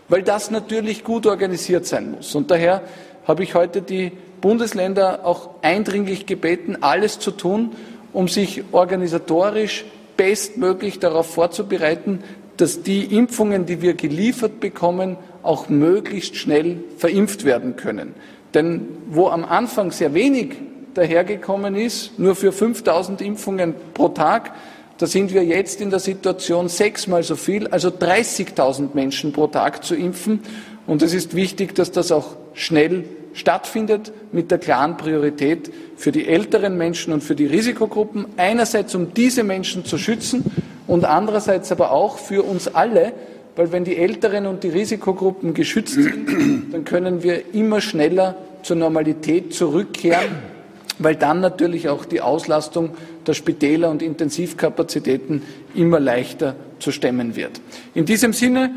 Weil 0.08 0.24
das 0.24 0.52
natürlich 0.52 1.04
gut 1.04 1.26
organisiert 1.26 1.86
sein 1.86 2.12
muss. 2.12 2.34
Und 2.36 2.52
daher 2.52 2.82
habe 3.26 3.44
ich 3.44 3.54
heute 3.54 3.82
die 3.82 4.12
Bundesländer 4.42 5.26
auch 5.26 5.50
eindringlich 5.62 6.26
gebeten, 6.26 6.78
alles 6.82 7.20
zu 7.20 7.32
tun, 7.32 7.72
um 8.12 8.28
sich 8.28 8.64
organisatorisch 8.72 9.86
bestmöglich 10.18 11.00
darauf 11.00 11.32
vorzubereiten, 11.32 12.24
dass 12.58 12.82
die 12.82 13.06
Impfungen, 13.16 13.66
die 13.66 13.82
wir 13.82 13.94
geliefert 13.94 14.60
bekommen, 14.60 15.18
auch 15.44 15.70
möglichst 15.70 16.36
schnell 16.36 16.84
verimpft 16.98 17.46
werden 17.46 17.76
können. 17.76 18.14
Denn 18.54 18.88
wo 19.10 19.28
am 19.30 19.46
Anfang 19.46 19.92
sehr 19.92 20.14
wenig 20.14 20.56
dahergekommen 20.94 21.76
ist, 21.76 22.20
nur 22.20 22.36
für 22.36 22.52
5000 22.52 23.22
Impfungen 23.22 23.76
pro 23.94 24.10
Tag, 24.10 24.52
da 25.00 25.08
sind 25.08 25.34
wir 25.34 25.46
jetzt 25.46 25.80
in 25.80 25.92
der 25.92 26.00
Situation, 26.00 26.68
sechsmal 26.68 27.24
so 27.24 27.38
viel, 27.38 27.68
also 27.68 27.88
30.000 27.88 28.90
Menschen 28.94 29.32
pro 29.32 29.48
Tag 29.48 29.86
zu 29.86 29.96
impfen. 29.96 30.42
Und 30.88 31.02
es 31.02 31.14
ist 31.14 31.36
wichtig, 31.36 31.74
dass 31.74 31.92
das 31.92 32.12
auch 32.12 32.36
schnell 32.54 33.06
stattfindet 33.34 34.12
mit 34.34 34.52
der 34.52 34.58
klaren 34.58 34.98
Priorität 34.98 35.72
für 35.96 36.12
die 36.12 36.28
älteren 36.28 36.78
Menschen 36.78 37.14
und 37.14 37.24
für 37.24 37.36
die 37.36 37.46
Risikogruppen. 37.46 38.26
Einerseits, 38.36 38.94
um 38.94 39.14
diese 39.14 39.46
Menschen 39.46 39.86
zu 39.86 39.98
schützen 39.98 40.44
und 40.86 41.06
andererseits 41.06 41.72
aber 41.72 41.92
auch 41.92 42.18
für 42.18 42.44
uns 42.44 42.68
alle, 42.68 43.14
weil 43.56 43.72
wenn 43.72 43.86
die 43.86 43.96
Älteren 43.96 44.48
und 44.48 44.64
die 44.66 44.70
Risikogruppen 44.70 45.54
geschützt 45.54 45.94
sind, 45.94 46.74
dann 46.74 46.84
können 46.84 47.24
wir 47.24 47.54
immer 47.54 47.80
schneller 47.80 48.36
zur 48.64 48.76
Normalität 48.76 49.54
zurückkehren, 49.54 50.59
weil 51.00 51.16
dann 51.16 51.40
natürlich 51.40 51.90
auch 51.90 52.06
die 52.06 52.22
Auslastung 52.22 52.92
der 53.26 53.34
Spitäler 53.34 53.90
und 53.90 54.02
Intensivkapazitäten 54.02 55.42
immer 55.74 56.00
leichter 56.00 56.56
zu 56.80 56.92
stemmen 56.92 57.36
wird. 57.36 57.62
In 57.96 58.06
diesem 58.06 58.34
Sinne, 58.34 58.72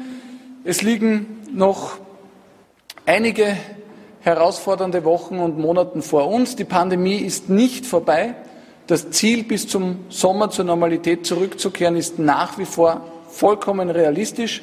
es 0.64 0.82
liegen 0.82 1.26
noch 1.52 1.98
einige 3.04 3.56
herausfordernde 4.20 5.04
Wochen 5.04 5.38
und 5.38 5.58
Monaten 5.58 6.00
vor 6.00 6.28
uns. 6.28 6.54
Die 6.54 6.64
Pandemie 6.64 7.16
ist 7.16 7.50
nicht 7.50 7.84
vorbei. 7.84 8.34
Das 8.86 9.10
Ziel, 9.10 9.42
bis 9.42 9.66
zum 9.66 9.98
Sommer 10.08 10.50
zur 10.50 10.64
Normalität 10.64 11.26
zurückzukehren, 11.26 11.96
ist 11.96 12.18
nach 12.18 12.58
wie 12.58 12.64
vor 12.64 13.00
vollkommen 13.28 13.90
realistisch. 13.90 14.62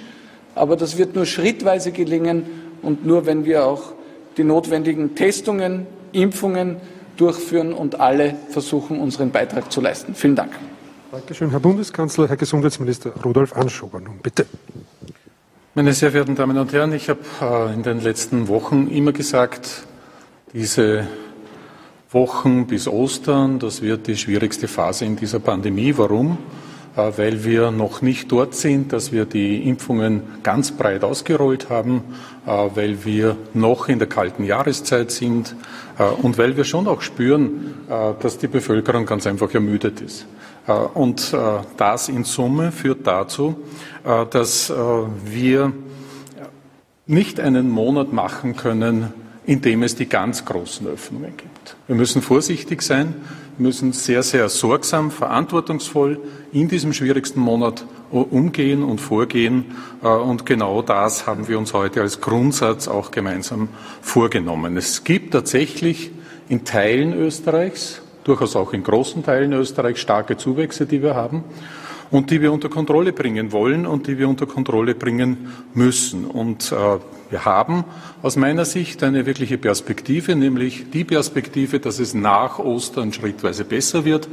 Aber 0.56 0.77
das 0.77 0.98
wird 0.98 1.15
nur 1.15 1.26
schrittweise 1.26 1.91
gelingen 1.91 2.45
und 2.81 3.06
nur, 3.06 3.26
wenn 3.26 3.45
wir 3.45 3.65
auch 3.65 3.94
die 4.38 4.44
notwendigen 4.44 5.15
Testungen, 5.15 5.88
Impfungen 6.11 6.77
durchführen 7.20 7.74
und 7.74 8.00
alle 8.00 8.36
versuchen, 8.50 9.00
unseren 9.00 9.32
Beitrag 9.32 9.72
zu 9.72 9.82
leisten. 9.82 10.16
Vielen 10.16 10.36
Dank. 10.36 10.54
Dankeschön, 11.12 11.50
Herr 11.50 11.60
Bundeskanzler, 11.60 12.28
Herr 12.28 12.38
Gesundheitsminister 12.38 13.12
Rudolf 13.24 13.56
Anschober. 13.56 14.00
Nun 14.00 14.20
bitte. 14.22 14.46
Meine 15.76 15.94
sehr 15.94 16.12
verehrten 16.12 16.36
Damen 16.36 16.58
und 16.58 16.72
Herren, 16.74 16.94
ich 16.94 17.10
habe 17.10 17.20
äh, 17.41 17.74
in 17.74 17.84
den 17.84 18.02
letzten 18.02 18.48
Wochen 18.48 18.88
immer 18.88 19.12
gesagt, 19.12 19.84
diese 20.54 21.08
Wochen 22.12 22.68
bis 22.68 22.88
Ostern, 22.88 23.60
das 23.60 23.82
wird 23.82 24.08
die 24.08 24.18
schwierigste 24.18 24.68
Phase 24.68 25.06
in 25.06 25.16
dieser 25.16 25.40
Pandemie. 25.40 25.96
Warum? 25.98 26.38
Äh, 27.00 27.18
weil 27.18 27.44
wir 27.44 27.72
noch 27.72 28.02
nicht 28.02 28.32
dort 28.32 28.56
sind, 28.56 28.94
dass 28.94 29.12
wir 29.12 29.26
die 29.26 29.68
Impfungen 29.68 30.22
ganz 30.44 30.72
breit 30.72 31.04
ausgerollt 31.04 31.70
haben, 31.70 32.04
äh, 32.46 32.50
weil 32.50 33.06
wir 33.06 33.38
noch 33.54 33.88
in 33.88 34.00
der 34.00 34.08
kalten 34.08 34.44
Jahreszeit 34.44 35.12
sind 35.12 35.56
und 36.22 36.38
weil 36.38 36.56
wir 36.56 36.64
schon 36.64 36.88
auch 36.88 37.02
spüren, 37.02 37.74
dass 38.22 38.38
die 38.38 38.48
Bevölkerung 38.48 39.06
ganz 39.06 39.28
einfach 39.28 39.54
ermüdet 39.54 40.00
ist. 40.00 40.26
Und 40.94 41.36
das 41.76 42.08
in 42.08 42.24
Summe 42.24 42.72
führt 42.72 43.06
dazu, 43.06 43.58
dass 44.30 44.72
wir 45.26 45.74
nicht 47.06 47.42
einen 47.42 47.70
Monat 47.70 48.14
machen 48.14 48.56
können, 48.56 49.12
in 49.46 49.60
dem 49.60 49.84
es 49.84 49.96
die 49.96 50.08
ganz 50.08 50.46
großen 50.46 50.88
Öffnungen 50.88 51.36
gibt. 51.36 51.76
Wir 51.88 51.98
müssen 51.98 52.22
vorsichtig 52.22 52.82
sein, 52.82 53.16
müssen 53.60 53.94
sehr, 53.94 54.23
sehr 54.23 54.49
sorgsam, 54.49 55.11
verantwortungsvoll 55.11 56.19
in 56.52 56.68
diesem 56.68 56.94
schwierigsten 56.94 57.40
Monat 57.40 57.86
umgehen 58.11 58.84
und 58.84 58.99
vorgehen. 58.99 59.76
Äh, 60.03 60.07
und 60.07 60.45
genau 60.45 60.81
das 60.81 61.27
haben 61.27 61.48
wir 61.48 61.57
uns 61.57 61.73
heute 61.73 62.02
als 62.02 62.22
Grundsatz 62.22 62.88
auch 62.88 63.11
gemeinsam 63.11 63.69
vorgenommen. 64.02 64.77
Es 64.77 65.03
gibt 65.03 65.34
tatsächlich 65.34 66.11
in 66.48 66.65
Teilen 66.65 67.14
Österreichs, 67.14 68.02
durchaus 68.23 68.56
auch 68.56 68.73
in 68.73 68.84
großen 68.84 69.23
Teilen 69.23 69.53
Österreichs, 69.53 69.99
starke 69.99 70.38
Zuwächse, 70.38 70.86
die 70.86 71.03
wir 71.03 71.15
haben 71.15 71.44
und 72.11 72.31
die 72.31 72.41
wir 72.41 72.52
unter 72.52 72.69
Kontrolle 72.69 73.14
bringen 73.14 73.52
wollen 73.52 73.86
und 73.86 74.07
die 74.07 74.18
wir 74.18 74.27
unter 74.27 74.45
Kontrolle 74.45 74.95
bringen 74.95 75.52
müssen. 75.73 76.26
Und 76.26 76.72
äh, 76.72 76.76
wir 77.30 77.45
haben 77.45 77.84
aus 78.23 78.36
meiner 78.38 78.65
Sicht 78.65 79.03
eine 79.03 79.27
wirkliche 79.27 79.60
Perspektive, 79.60 80.36
nämlich 80.36 80.90
die 80.90 81.03
Perspektive, 81.03 81.80
dass 81.80 81.99
es 81.99 82.15
nach 82.15 82.57
Ostern 82.57 83.14
schrittweise 83.14 83.65
besser 83.65 84.03
wird. 84.03 84.27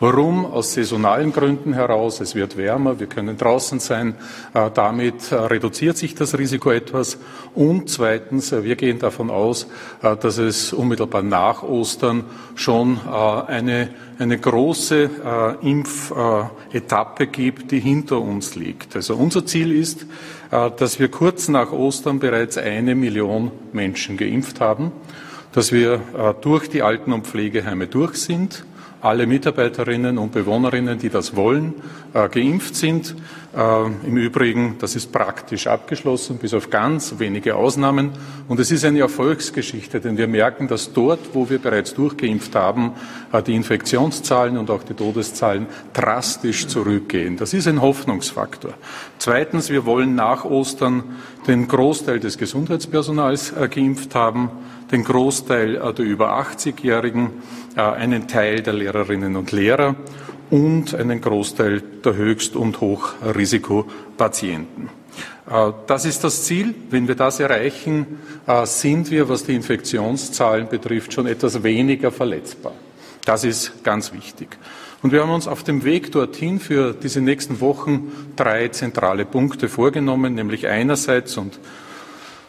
Warum? 0.00 0.44
Aus 0.44 0.74
saisonalen 0.74 1.32
Gründen 1.32 1.72
heraus. 1.72 2.20
Es 2.20 2.34
wird 2.34 2.58
wärmer, 2.58 3.00
wir 3.00 3.06
können 3.06 3.38
draußen 3.38 3.80
sein. 3.80 4.16
Äh, 4.52 4.70
damit 4.74 5.32
äh, 5.32 5.36
reduziert 5.36 5.96
sich 5.96 6.14
das 6.14 6.36
Risiko 6.36 6.70
etwas. 6.70 7.18
Und 7.54 7.88
zweitens, 7.88 8.52
äh, 8.52 8.64
wir 8.64 8.76
gehen 8.76 8.98
davon 8.98 9.30
aus, 9.30 9.66
dass 10.02 10.36
es 10.36 10.72
unmittelbar 10.72 11.22
nach 11.22 11.62
Ostern 11.62 12.24
schon 12.54 12.98
eine, 12.98 13.88
eine 14.22 14.38
große 14.38 15.58
Impfetappe 15.62 17.26
gibt, 17.26 17.70
die 17.70 17.80
hinter 17.80 18.20
uns 18.20 18.54
liegt. 18.54 18.96
Also 18.96 19.16
unser 19.16 19.44
Ziel 19.44 19.72
ist, 19.72 20.06
äh, 20.52 20.70
dass 20.76 21.00
wir 21.00 21.08
kurz 21.08 21.48
nach 21.48 21.72
Ostern 21.72 22.18
bereits 22.18 22.58
eine 22.58 22.94
Million 22.94 23.50
Menschen 23.72 24.18
geimpft 24.18 24.60
haben, 24.60 24.92
dass 25.52 25.72
wir 25.72 25.94
äh, 25.94 26.34
durch 26.40 26.68
die 26.68 26.82
Alten- 26.82 27.12
und 27.12 27.26
Pflegeheime 27.26 27.86
durch 27.86 28.16
sind, 28.16 28.64
alle 29.00 29.26
Mitarbeiterinnen 29.26 30.18
und 30.18 30.32
Bewohnerinnen, 30.32 30.98
die 30.98 31.08
das 31.08 31.34
wollen, 31.34 31.74
äh, 32.12 32.28
geimpft 32.28 32.76
sind. 32.76 33.16
Äh, 33.54 33.84
Im 34.06 34.16
Übrigen, 34.16 34.76
das 34.78 34.96
ist 34.96 35.12
praktisch 35.12 35.66
abgeschlossen, 35.66 36.38
bis 36.38 36.54
auf 36.54 36.70
ganz 36.70 37.18
wenige 37.18 37.54
Ausnahmen. 37.54 38.12
Und 38.48 38.58
es 38.58 38.70
ist 38.70 38.84
eine 38.84 39.00
Erfolgsgeschichte, 39.00 40.00
denn 40.00 40.16
wir 40.16 40.26
merken, 40.26 40.68
dass 40.68 40.94
dort, 40.94 41.34
wo 41.34 41.50
wir 41.50 41.58
bereits 41.58 41.92
durchgeimpft 41.92 42.54
haben, 42.54 42.92
äh, 43.30 43.42
die 43.42 43.54
Infektionszahlen 43.54 44.56
und 44.56 44.70
auch 44.70 44.82
die 44.82 44.94
Todeszahlen 44.94 45.66
drastisch 45.92 46.66
zurückgehen. 46.66 47.36
Das 47.36 47.52
ist 47.52 47.68
ein 47.68 47.82
Hoffnungsfaktor. 47.82 48.72
Zweitens, 49.18 49.68
wir 49.68 49.84
wollen 49.84 50.14
nach 50.14 50.46
Ostern 50.46 51.04
den 51.46 51.68
Großteil 51.68 52.20
des 52.20 52.38
Gesundheitspersonals 52.38 53.52
äh, 53.52 53.68
geimpft 53.68 54.14
haben 54.14 54.50
den 54.90 55.04
Großteil 55.04 55.94
der 55.94 56.04
über 56.04 56.38
80-Jährigen, 56.38 57.30
einen 57.76 58.28
Teil 58.28 58.60
der 58.60 58.74
Lehrerinnen 58.74 59.36
und 59.36 59.50
Lehrer 59.50 59.96
und 60.52 60.94
einen 60.94 61.20
Großteil 61.22 61.82
der 62.04 62.14
Höchst- 62.14 62.54
und 62.56 62.82
Hochrisikopatienten. 62.82 64.90
Äh, 65.50 65.72
das 65.86 66.04
ist 66.04 66.24
das 66.24 66.44
Ziel. 66.44 66.74
Wenn 66.90 67.08
wir 67.08 67.14
das 67.14 67.40
erreichen, 67.40 68.18
äh, 68.46 68.66
sind 68.66 69.10
wir, 69.10 69.30
was 69.30 69.44
die 69.44 69.54
Infektionszahlen 69.54 70.68
betrifft, 70.68 71.14
schon 71.14 71.26
etwas 71.26 71.62
weniger 71.62 72.12
verletzbar. 72.12 72.74
Das 73.24 73.44
ist 73.44 73.82
ganz 73.82 74.12
wichtig. 74.12 74.58
Und 75.00 75.12
wir 75.12 75.22
haben 75.22 75.30
uns 75.30 75.48
auf 75.48 75.62
dem 75.62 75.84
Weg 75.84 76.12
dorthin 76.12 76.60
für 76.60 76.92
diese 76.92 77.22
nächsten 77.22 77.62
Wochen 77.62 78.12
drei 78.36 78.68
zentrale 78.68 79.24
Punkte 79.24 79.70
vorgenommen, 79.70 80.34
nämlich 80.34 80.66
einerseits, 80.66 81.38
und 81.38 81.58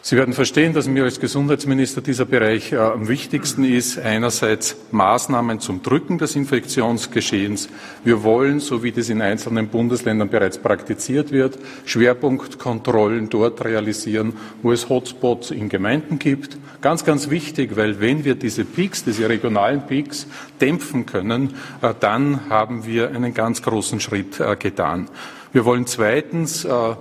Sie 0.06 0.18
werden 0.18 0.34
verstehen, 0.34 0.74
dass 0.74 0.86
mir 0.86 1.04
als 1.04 1.18
Gesundheitsminister 1.18 2.02
dieser 2.02 2.26
Bereich 2.26 2.72
äh, 2.72 2.76
am 2.76 3.08
wichtigsten 3.08 3.64
ist. 3.64 3.98
Einerseits 3.98 4.76
Maßnahmen 4.90 5.60
zum 5.60 5.82
Drücken 5.82 6.18
des 6.18 6.36
Infektionsgeschehens. 6.36 7.70
Wir 8.04 8.22
wollen, 8.22 8.60
so 8.60 8.82
wie 8.82 8.92
das 8.92 9.08
in 9.08 9.22
einzelnen 9.22 9.68
Bundesländern 9.68 10.28
bereits 10.28 10.58
praktiziert 10.58 11.32
wird, 11.32 11.58
Schwerpunktkontrollen 11.86 13.30
dort 13.30 13.64
realisieren, 13.64 14.34
wo 14.60 14.72
es 14.72 14.90
Hotspots 14.90 15.50
in 15.50 15.70
Gemeinden 15.70 16.18
gibt. 16.18 16.58
Ganz, 16.82 17.06
ganz 17.06 17.30
wichtig, 17.30 17.74
weil 17.74 17.98
wenn 17.98 18.26
wir 18.26 18.34
diese 18.34 18.66
Peaks, 18.66 19.04
diese 19.04 19.26
regionalen 19.26 19.86
Peaks 19.86 20.26
dämpfen 20.60 21.06
können, 21.06 21.54
äh, 21.80 21.94
dann 21.98 22.50
haben 22.50 22.84
wir 22.84 23.08
einen 23.08 23.32
ganz 23.32 23.62
großen 23.62 24.00
Schritt 24.00 24.38
äh, 24.38 24.54
getan. 24.56 25.08
Wir 25.54 25.64
wollen 25.64 25.86
zweitens 25.86 26.66
äh, 26.66 26.94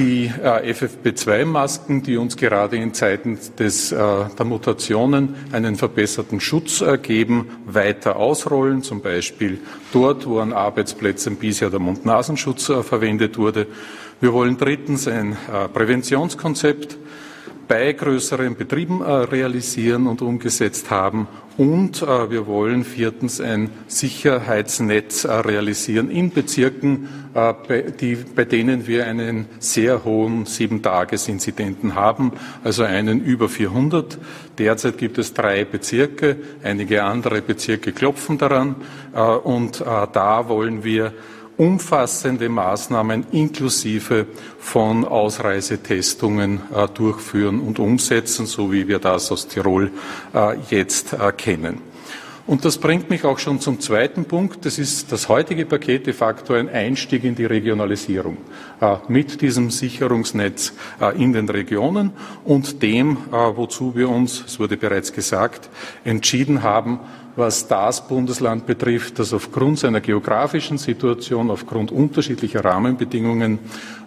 die 0.00 0.32
äh, 0.42 0.72
FFP2-Masken, 0.72 2.02
die 2.02 2.16
uns 2.16 2.38
gerade 2.38 2.76
in 2.76 2.94
Zeiten 2.94 3.38
des, 3.58 3.92
äh, 3.92 3.96
der 3.96 4.46
Mutationen 4.46 5.34
einen 5.52 5.76
verbesserten 5.76 6.40
Schutz 6.40 6.80
äh, 6.80 6.96
geben, 6.96 7.50
weiter 7.66 8.16
ausrollen, 8.16 8.82
zum 8.82 9.02
Beispiel 9.02 9.58
dort, 9.92 10.26
wo 10.26 10.38
an 10.38 10.54
Arbeitsplätzen 10.54 11.36
bisher 11.36 11.68
der 11.68 11.80
Mund-Nasenschutz 11.80 12.70
äh, 12.70 12.82
verwendet 12.82 13.36
wurde. 13.36 13.66
Wir 14.22 14.32
wollen 14.32 14.56
drittens 14.56 15.06
ein 15.06 15.32
äh, 15.32 15.68
Präventionskonzept 15.68 16.96
bei 17.70 17.92
größeren 17.92 18.56
Betrieben 18.56 19.00
äh, 19.00 19.04
realisieren 19.08 20.08
und 20.08 20.22
umgesetzt 20.22 20.90
haben. 20.90 21.28
Und 21.56 22.02
äh, 22.02 22.28
wir 22.28 22.48
wollen 22.48 22.82
viertens 22.82 23.40
ein 23.40 23.70
Sicherheitsnetz 23.86 25.22
äh, 25.22 25.32
realisieren 25.32 26.10
in 26.10 26.30
Bezirken, 26.30 27.08
bei, 27.32 28.44
denen 28.44 28.88
wir 28.88 29.06
einen 29.06 29.46
sehr 29.60 30.04
hohen 30.04 30.46
Sieben-Tages-Inzidenten 30.46 31.94
haben, 31.94 32.32
also 32.64 32.82
einen 32.82 33.20
über 33.20 33.48
400. 33.48 34.18
Derzeit 34.58 34.98
gibt 34.98 35.16
es 35.18 35.32
drei 35.32 35.64
Bezirke, 35.64 36.38
einige 36.64 37.04
andere 37.04 37.40
Bezirke 37.40 37.92
klopfen 37.92 38.36
daran. 38.36 38.74
Und 39.44 39.80
da 39.80 40.48
wollen 40.48 40.82
wir 40.82 41.12
umfassende 41.60 42.48
Maßnahmen 42.48 43.26
inklusive 43.32 44.26
von 44.58 45.04
Ausreisetestungen 45.04 46.62
äh, 46.74 46.88
durchführen 46.88 47.60
und 47.60 47.78
umsetzen, 47.78 48.46
so 48.46 48.72
wie 48.72 48.88
wir 48.88 48.98
das 48.98 49.30
aus 49.30 49.46
Tirol 49.46 49.90
äh, 50.34 50.56
jetzt 50.70 51.12
äh, 51.12 51.30
kennen. 51.32 51.82
Und 52.46 52.64
das 52.64 52.78
bringt 52.78 53.10
mich 53.10 53.24
auch 53.24 53.38
schon 53.38 53.60
zum 53.60 53.78
zweiten 53.78 54.24
Punkt. 54.24 54.64
Das 54.64 54.78
ist 54.78 55.12
das 55.12 55.28
heutige 55.28 55.66
Paket 55.66 56.06
de 56.06 56.14
facto 56.14 56.54
ein 56.54 56.68
Einstieg 56.68 57.24
in 57.24 57.34
die 57.34 57.44
Regionalisierung 57.44 58.38
äh, 58.80 58.96
mit 59.08 59.42
diesem 59.42 59.70
Sicherungsnetz 59.70 60.72
äh, 61.00 61.22
in 61.22 61.34
den 61.34 61.48
Regionen 61.48 62.12
und 62.44 62.82
dem, 62.82 63.18
äh, 63.30 63.36
wozu 63.54 63.94
wir 63.94 64.08
uns, 64.08 64.42
es 64.46 64.58
wurde 64.58 64.78
bereits 64.78 65.12
gesagt, 65.12 65.68
entschieden 66.04 66.62
haben, 66.62 67.00
was 67.36 67.68
das 67.68 68.06
Bundesland 68.06 68.66
betrifft, 68.66 69.18
das 69.18 69.32
aufgrund 69.32 69.78
seiner 69.78 70.00
geografischen 70.00 70.78
Situation, 70.78 71.50
aufgrund 71.50 71.92
unterschiedlicher 71.92 72.64
Rahmenbedingungen 72.64 73.58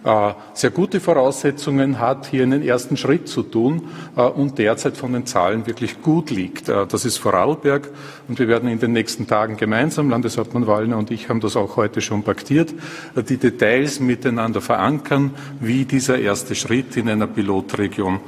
äh, 0.04 0.34
sehr 0.52 0.70
gute 0.70 1.00
Voraussetzungen 1.00 1.98
hat, 1.98 2.26
hier 2.26 2.42
einen 2.42 2.62
ersten 2.62 2.98
Schritt 2.98 3.26
zu 3.26 3.42
tun 3.42 3.88
äh, 4.16 4.20
und 4.20 4.58
derzeit 4.58 4.98
von 4.98 5.14
den 5.14 5.24
Zahlen 5.24 5.66
wirklich 5.66 6.02
gut 6.02 6.30
liegt. 6.30 6.68
Äh, 6.68 6.86
das 6.86 7.06
ist 7.06 7.16
Vorarlberg 7.16 7.88
und 8.28 8.38
wir 8.38 8.46
werden 8.46 8.68
in 8.68 8.78
den 8.78 8.92
nächsten 8.92 9.26
Tagen 9.26 9.56
gemeinsam, 9.56 10.10
Landeshauptmann 10.10 10.66
Wallner 10.66 10.98
und 10.98 11.10
ich 11.10 11.30
haben 11.30 11.40
das 11.40 11.56
auch 11.56 11.76
heute 11.76 12.02
schon 12.02 12.22
paktiert, 12.22 12.74
die 13.16 13.38
Details 13.38 13.98
miteinander 13.98 14.60
verankern, 14.60 15.30
wie 15.60 15.86
dieser 15.86 16.18
erste 16.18 16.54
Schritt 16.54 16.96
in 16.96 17.08
einer 17.08 17.26
Pilotregion 17.26 18.20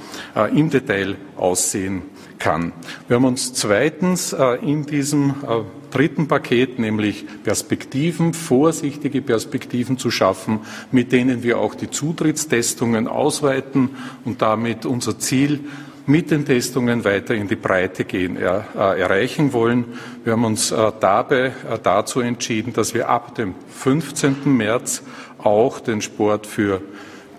im 0.54 0.70
Detail 0.70 1.16
aussehen 1.36 2.02
kann. 2.38 2.72
Wir 3.08 3.16
haben 3.16 3.24
uns 3.24 3.52
zweitens 3.54 4.32
äh, 4.32 4.56
in 4.56 4.86
diesem 4.86 5.30
äh, 5.30 5.62
dritten 5.90 6.28
Paket, 6.28 6.78
nämlich 6.78 7.24
Perspektiven, 7.42 8.34
vorsichtige 8.34 9.22
Perspektiven 9.22 9.98
zu 9.98 10.10
schaffen, 10.10 10.60
mit 10.92 11.12
denen 11.12 11.42
wir 11.42 11.58
auch 11.58 11.74
die 11.74 11.90
Zutrittstestungen 11.90 13.08
ausweiten 13.08 13.90
und 14.24 14.42
damit 14.42 14.86
unser 14.86 15.18
Ziel 15.18 15.60
mit 16.06 16.30
den 16.30 16.44
Testungen 16.44 17.04
weiter 17.04 17.34
in 17.34 17.48
die 17.48 17.56
Breite 17.56 18.04
gehen, 18.04 18.36
er, 18.36 18.64
äh, 18.76 19.00
erreichen 19.00 19.52
wollen. 19.52 19.84
Wir 20.22 20.34
haben 20.34 20.44
uns 20.44 20.70
äh, 20.70 20.92
dabei 21.00 21.46
äh, 21.46 21.52
dazu 21.82 22.20
entschieden, 22.20 22.72
dass 22.72 22.94
wir 22.94 23.08
ab 23.08 23.34
dem 23.34 23.54
15. 23.68 24.56
März 24.56 25.02
auch 25.38 25.80
den 25.80 26.00
Sport 26.00 26.46
für 26.46 26.80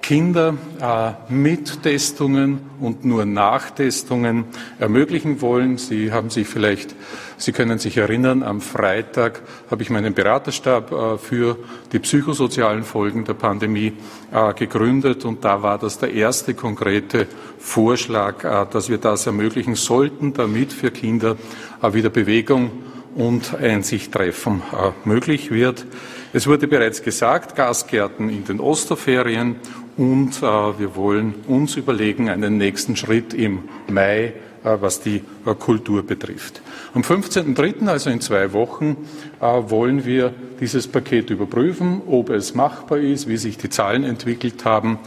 Kinder 0.07 0.53
äh, 0.79 1.33
mit 1.33 1.83
Testungen 1.83 2.61
und 2.79 3.03
nur 3.03 3.25
Nachtestungen 3.25 4.45
ermöglichen 4.79 5.41
wollen. 5.41 5.77
Sie 5.77 6.13
haben 6.13 6.29
sich 6.29 6.47
vielleicht, 6.47 6.95
Sie 7.35 7.51
können 7.51 7.77
sich 7.77 7.97
erinnern, 7.97 8.41
am 8.41 8.61
Freitag 8.61 9.41
habe 9.69 9.83
ich 9.83 9.89
meinen 9.89 10.13
Beraterstab 10.13 10.93
äh, 10.93 11.17
für 11.17 11.57
die 11.91 11.99
psychosozialen 11.99 12.85
Folgen 12.85 13.25
der 13.25 13.33
Pandemie 13.33 13.97
äh, 14.31 14.53
gegründet 14.53 15.25
und 15.25 15.43
da 15.43 15.61
war 15.61 15.77
das 15.77 15.99
der 15.99 16.13
erste 16.13 16.53
konkrete 16.53 17.27
Vorschlag, 17.59 18.45
äh, 18.45 18.65
dass 18.71 18.87
wir 18.87 18.99
das 18.99 19.25
ermöglichen 19.25 19.75
sollten, 19.75 20.31
damit 20.31 20.71
für 20.71 20.89
Kinder 20.89 21.35
äh, 21.81 21.93
wieder 21.93 22.09
Bewegung 22.09 22.71
und 23.13 23.55
ein 23.55 23.83
sich 23.83 24.09
treffen 24.09 24.61
äh, 24.71 24.91
möglich 25.03 25.51
wird. 25.51 25.85
Es 26.31 26.47
wurde 26.47 26.69
bereits 26.69 27.01
gesagt, 27.01 27.57
Gasgärten 27.57 28.29
in 28.29 28.45
den 28.45 28.61
Osterferien 28.61 29.57
und 29.97 30.41
wir 30.41 30.95
wollen 30.95 31.33
uns 31.47 31.75
überlegen, 31.75 32.29
einen 32.29 32.57
nächsten 32.57 32.95
Schritt 32.95 33.33
im 33.33 33.63
Mai, 33.89 34.33
äh, 34.67 34.81
was 34.81 35.01
die 35.01 35.23
äh, 35.45 35.55
Kultur 35.55 36.03
betrifft. 36.03 36.61
Am 36.93 37.01
15.03., 37.01 37.87
also 37.87 38.09
in 38.09 38.21
zwei 38.21 38.53
Wochen, 38.53 38.97
äh, 39.39 39.45
wollen 39.45 40.03
wir 40.03 40.33
dieses 40.59 40.87
Paket 40.87 41.29
überprüfen, 41.29 42.01
ob 42.07 42.29
es 42.29 42.53
machbar 42.55 42.97
ist, 42.97 43.27
wie 43.27 43.37
sich 43.37 43.57
die 43.57 43.69
Zahlen 43.69 44.03
entwickelt 44.03 44.65
haben, 44.65 44.97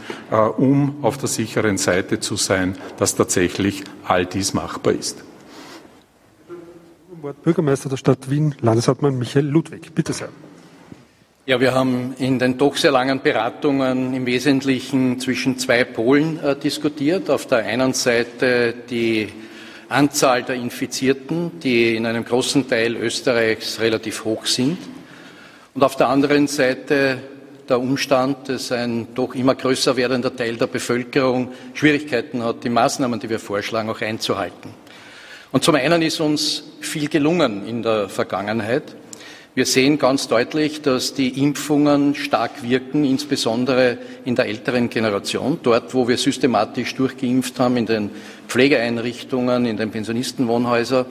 um 0.57 0.95
auf 1.01 1.17
der 1.17 1.27
sicheren 1.27 1.77
Seite 1.77 2.21
zu 2.21 2.37
sein, 2.37 2.77
dass 2.97 3.15
tatsächlich 3.15 3.83
all 4.05 4.25
dies 4.25 4.53
machbar 4.53 4.93
ist. 4.93 5.25
Bürgermeister 7.43 7.89
der 7.89 7.97
Stadt 7.97 8.29
Wien, 8.29 8.55
Landeshauptmann 8.61 9.17
Michael 9.17 9.45
Ludwig. 9.45 9.93
Bitte 9.93 10.13
sehr. 10.13 10.29
Ja, 11.47 11.59
wir 11.59 11.73
haben 11.73 12.13
in 12.19 12.37
den 12.37 12.59
doch 12.59 12.77
sehr 12.77 12.91
langen 12.91 13.19
Beratungen 13.19 14.13
im 14.13 14.27
Wesentlichen 14.27 15.19
zwischen 15.19 15.57
zwei 15.57 15.83
Polen 15.85 16.37
äh, 16.37 16.55
diskutiert. 16.55 17.31
Auf 17.31 17.47
der 17.47 17.65
einen 17.65 17.93
Seite 17.93 18.75
die 18.87 19.27
Anzahl 19.89 20.43
der 20.43 20.53
Infizierten, 20.53 21.59
die 21.59 21.95
in 21.95 22.05
einem 22.05 22.25
großen 22.25 22.69
Teil 22.69 22.95
Österreichs 22.95 23.79
relativ 23.79 24.23
hoch 24.23 24.45
sind. 24.45 24.77
Und 25.73 25.83
auf 25.83 25.95
der 25.95 26.09
anderen 26.09 26.45
Seite 26.45 27.17
der 27.67 27.79
Umstand, 27.79 28.47
dass 28.47 28.71
ein 28.71 29.07
doch 29.15 29.33
immer 29.33 29.55
größer 29.55 29.97
werdender 29.97 30.35
Teil 30.35 30.57
der 30.57 30.67
Bevölkerung 30.67 31.53
Schwierigkeiten 31.73 32.43
hat, 32.43 32.63
die 32.63 32.69
Maßnahmen, 32.69 33.19
die 33.19 33.31
wir 33.31 33.39
vorschlagen, 33.39 33.89
auch 33.89 34.01
einzuhalten. 34.01 34.75
Und 35.51 35.63
zum 35.63 35.73
einen 35.73 36.03
ist 36.03 36.19
uns 36.19 36.65
viel 36.81 37.09
gelungen 37.09 37.65
in 37.67 37.81
der 37.81 38.09
Vergangenheit. 38.09 38.95
Wir 39.53 39.65
sehen 39.65 39.99
ganz 39.99 40.29
deutlich, 40.29 40.81
dass 40.81 41.13
die 41.13 41.43
Impfungen 41.43 42.15
stark 42.15 42.63
wirken, 42.63 43.03
insbesondere 43.03 43.97
in 44.23 44.35
der 44.35 44.45
älteren 44.45 44.89
Generation, 44.89 45.59
dort, 45.61 45.93
wo 45.93 46.07
wir 46.07 46.17
systematisch 46.17 46.95
durchgeimpft 46.95 47.59
haben, 47.59 47.75
in 47.75 47.85
den 47.85 48.11
Pflegeeinrichtungen, 48.47 49.65
in 49.65 49.75
den 49.75 49.91
Pensionistenwohnhäusern, 49.91 51.05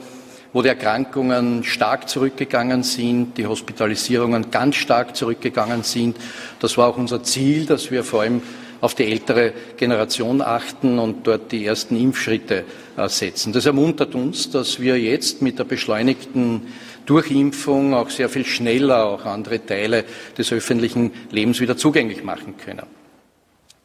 wo 0.53 0.63
die 0.63 0.69
Erkrankungen 0.69 1.63
stark 1.63 2.09
zurückgegangen 2.09 2.81
sind, 2.81 3.37
die 3.37 3.45
Hospitalisierungen 3.45 4.49
ganz 4.49 4.75
stark 4.77 5.15
zurückgegangen 5.15 5.83
sind. 5.83 6.17
Das 6.59 6.79
war 6.79 6.87
auch 6.87 6.97
unser 6.97 7.21
Ziel, 7.21 7.67
dass 7.67 7.91
wir 7.91 8.03
vor 8.03 8.21
allem 8.21 8.41
auf 8.81 8.95
die 8.95 9.05
ältere 9.05 9.53
Generation 9.77 10.41
achten 10.41 10.97
und 10.97 11.27
dort 11.27 11.51
die 11.51 11.65
ersten 11.67 11.95
Impfschritte 11.95 12.63
äh, 12.97 13.07
setzen. 13.07 13.53
Das 13.53 13.67
ermuntert 13.67 14.15
uns, 14.15 14.49
dass 14.49 14.79
wir 14.79 14.99
jetzt 14.99 15.43
mit 15.43 15.59
der 15.59 15.65
beschleunigten 15.65 16.63
Durchimpfung 17.05 17.93
auch 17.93 18.09
sehr 18.09 18.29
viel 18.29 18.45
schneller 18.45 19.05
auch 19.05 19.25
andere 19.25 19.65
Teile 19.65 20.05
des 20.37 20.51
öffentlichen 20.51 21.11
Lebens 21.31 21.59
wieder 21.59 21.77
zugänglich 21.77 22.23
machen 22.23 22.55
können. 22.57 22.85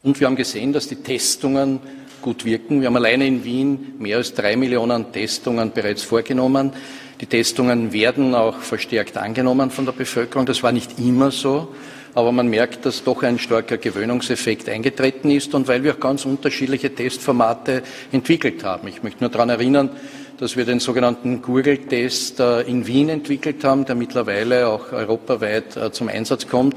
Und 0.03 0.21
wir 0.21 0.27
haben 0.27 0.37
gesehen, 0.37 0.73
dass 0.73 0.89
die 0.89 0.97
Testungen 0.97 1.81
gut 2.23 2.45
wirken. 2.45 2.81
Wir 2.81 2.89
haben 2.89 2.97
alleine 2.97 3.27
in 3.27 3.45
Wien 3.45 3.95
mehr 3.99 4.19
als 4.19 4.35
drei 4.35 4.57
Millionen 4.57 5.13
Testungen 5.13 5.73
bereits 5.73 6.03
vorgenommen. 6.03 6.73
Die 7.21 7.27
Testungen 7.27 7.93
werden 7.93 8.35
auch 8.35 8.59
verstärkt 8.59 9.17
angenommen 9.17 9.71
von 9.71 9.85
der 9.85 9.93
Bevölkerung. 9.93 10.45
Das 10.45 10.63
war 10.63 10.73
nicht 10.73 10.99
immer 10.99 11.31
so, 11.31 11.75
aber 12.15 12.33
man 12.33 12.49
merkt, 12.49 12.85
dass 12.85 13.05
doch 13.05 13.23
ein 13.23 13.39
starker 13.39 13.79
Gewöhnungseffekt 13.79 14.69
eingetreten 14.69 15.31
ist 15.31 15.55
und 15.55 15.67
weil 15.67 15.83
wir 15.83 15.95
auch 15.95 16.01
ganz 16.01 16.25
unterschiedliche 16.25 16.95
Testformate 16.95 17.83
entwickelt 18.13 18.65
haben. 18.65 18.89
Ich 18.89 19.03
möchte 19.03 19.23
nur 19.23 19.31
daran 19.31 19.49
erinnern, 19.49 19.91
dass 20.39 20.57
wir 20.57 20.65
den 20.65 20.81
sogenannten 20.81 21.43
Google-Test 21.43 22.41
äh, 22.41 22.63
in 22.63 22.87
Wien 22.87 23.09
entwickelt 23.09 23.65
haben, 23.65 23.85
der 23.85 23.95
mittlerweile 23.95 24.69
auch 24.69 24.93
europaweit 24.93 25.77
äh, 25.77 25.93
zum 25.93 26.09
Einsatz 26.09 26.47
kommt 26.47 26.77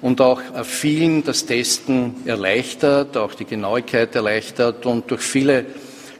und 0.00 0.20
auch 0.20 0.40
äh, 0.54 0.64
vielen 0.64 1.24
das 1.24 1.46
Testen 1.46 2.14
erleichtert, 2.26 3.16
auch 3.16 3.34
die 3.34 3.44
Genauigkeit 3.44 4.14
erleichtert 4.14 4.86
und 4.86 5.10
durch 5.10 5.22
viele 5.22 5.66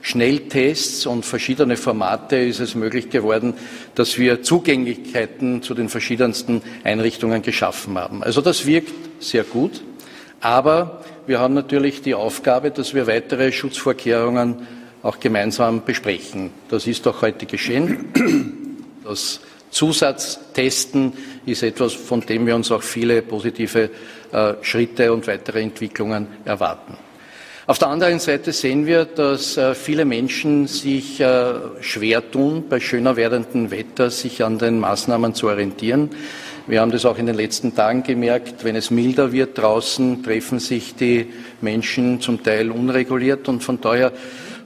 Schnelltests 0.01 1.05
und 1.05 1.25
verschiedene 1.25 1.77
Formate 1.77 2.35
ist 2.35 2.59
es 2.59 2.75
möglich 2.75 3.09
geworden, 3.09 3.53
dass 3.95 4.17
wir 4.17 4.43
Zugänglichkeiten 4.43 5.61
zu 5.61 5.73
den 5.73 5.87
verschiedensten 5.87 6.61
Einrichtungen 6.83 7.41
geschaffen 7.41 7.97
haben. 7.97 8.21
Also 8.21 8.41
das 8.41 8.65
wirkt 8.65 8.91
sehr 9.19 9.45
gut, 9.45 9.81
aber 10.41 11.01
wir 11.25 11.39
haben 11.39 11.53
natürlich 11.53 12.01
die 12.01 12.15
Aufgabe, 12.15 12.71
dass 12.71 12.93
wir 12.93 13.07
weitere 13.07 13.53
Schutzvorkehrungen 13.53 14.67
auch 15.03 15.19
gemeinsam 15.19 15.83
besprechen. 15.83 16.49
Das 16.69 16.87
ist 16.87 17.07
auch 17.07 17.21
heute 17.21 17.45
geschehen. 17.45 18.79
Das 19.03 19.41
Zusatztesten 19.69 21.13
ist 21.45 21.61
etwas, 21.61 21.93
von 21.93 22.21
dem 22.21 22.47
wir 22.47 22.55
uns 22.55 22.71
auch 22.71 22.83
viele 22.83 23.21
positive 23.21 23.89
äh, 24.31 24.53
Schritte 24.61 25.11
und 25.11 25.27
weitere 25.27 25.61
Entwicklungen 25.61 26.27
erwarten. 26.45 26.95
Auf 27.65 27.79
der 27.79 27.87
anderen 27.87 28.19
Seite 28.19 28.51
sehen 28.51 28.85
wir, 28.85 29.05
dass 29.05 29.57
äh, 29.57 29.73
viele 29.73 30.05
Menschen 30.05 30.67
sich 30.67 31.19
äh, 31.19 31.53
schwer 31.81 32.29
tun, 32.29 32.65
bei 32.69 32.79
schöner 32.79 33.15
werdendem 33.15 33.71
Wetter 33.71 34.09
sich 34.09 34.43
an 34.43 34.57
den 34.57 34.79
Maßnahmen 34.79 35.33
zu 35.33 35.47
orientieren. 35.47 36.09
Wir 36.67 36.79
haben 36.79 36.91
das 36.91 37.05
auch 37.05 37.17
in 37.17 37.25
den 37.25 37.35
letzten 37.35 37.75
Tagen 37.75 38.03
gemerkt, 38.03 38.63
wenn 38.63 38.75
es 38.75 38.91
milder 38.91 39.31
wird 39.33 39.57
draußen, 39.57 40.23
treffen 40.23 40.59
sich 40.59 40.95
die 40.95 41.33
Menschen 41.61 42.21
zum 42.21 42.43
Teil 42.43 42.71
unreguliert 42.71 43.49
und 43.49 43.63
von 43.63 43.81
daher 43.81 44.13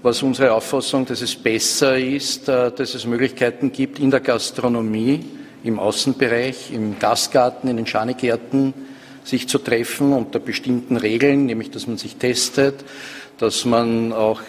war 0.03 0.11
es 0.11 0.21
unsere 0.23 0.53
Auffassung, 0.53 1.05
dass 1.05 1.21
es 1.21 1.35
besser 1.35 1.97
ist, 1.97 2.47
äh, 2.49 2.71
dass 2.71 2.93
es 2.93 3.05
Möglichkeiten 3.05 3.71
gibt 3.71 3.99
in 3.99 4.11
der 4.11 4.19
Gastronomie, 4.19 5.25
im 5.63 5.79
Außenbereich, 5.79 6.71
im 6.71 6.99
Gastgarten, 6.99 7.69
in 7.69 7.77
den 7.77 7.87
Schanigärten, 7.87 8.73
sich 9.23 9.49
zu 9.49 9.57
treffen 9.57 10.13
unter 10.13 10.39
bestimmten 10.39 10.97
Regeln, 10.97 11.45
nämlich 11.45 11.71
dass 11.71 11.87
man 11.87 11.97
sich 11.97 12.15
testet, 12.15 12.85
dass 13.37 13.65
man 13.65 14.13
auch 14.13 14.41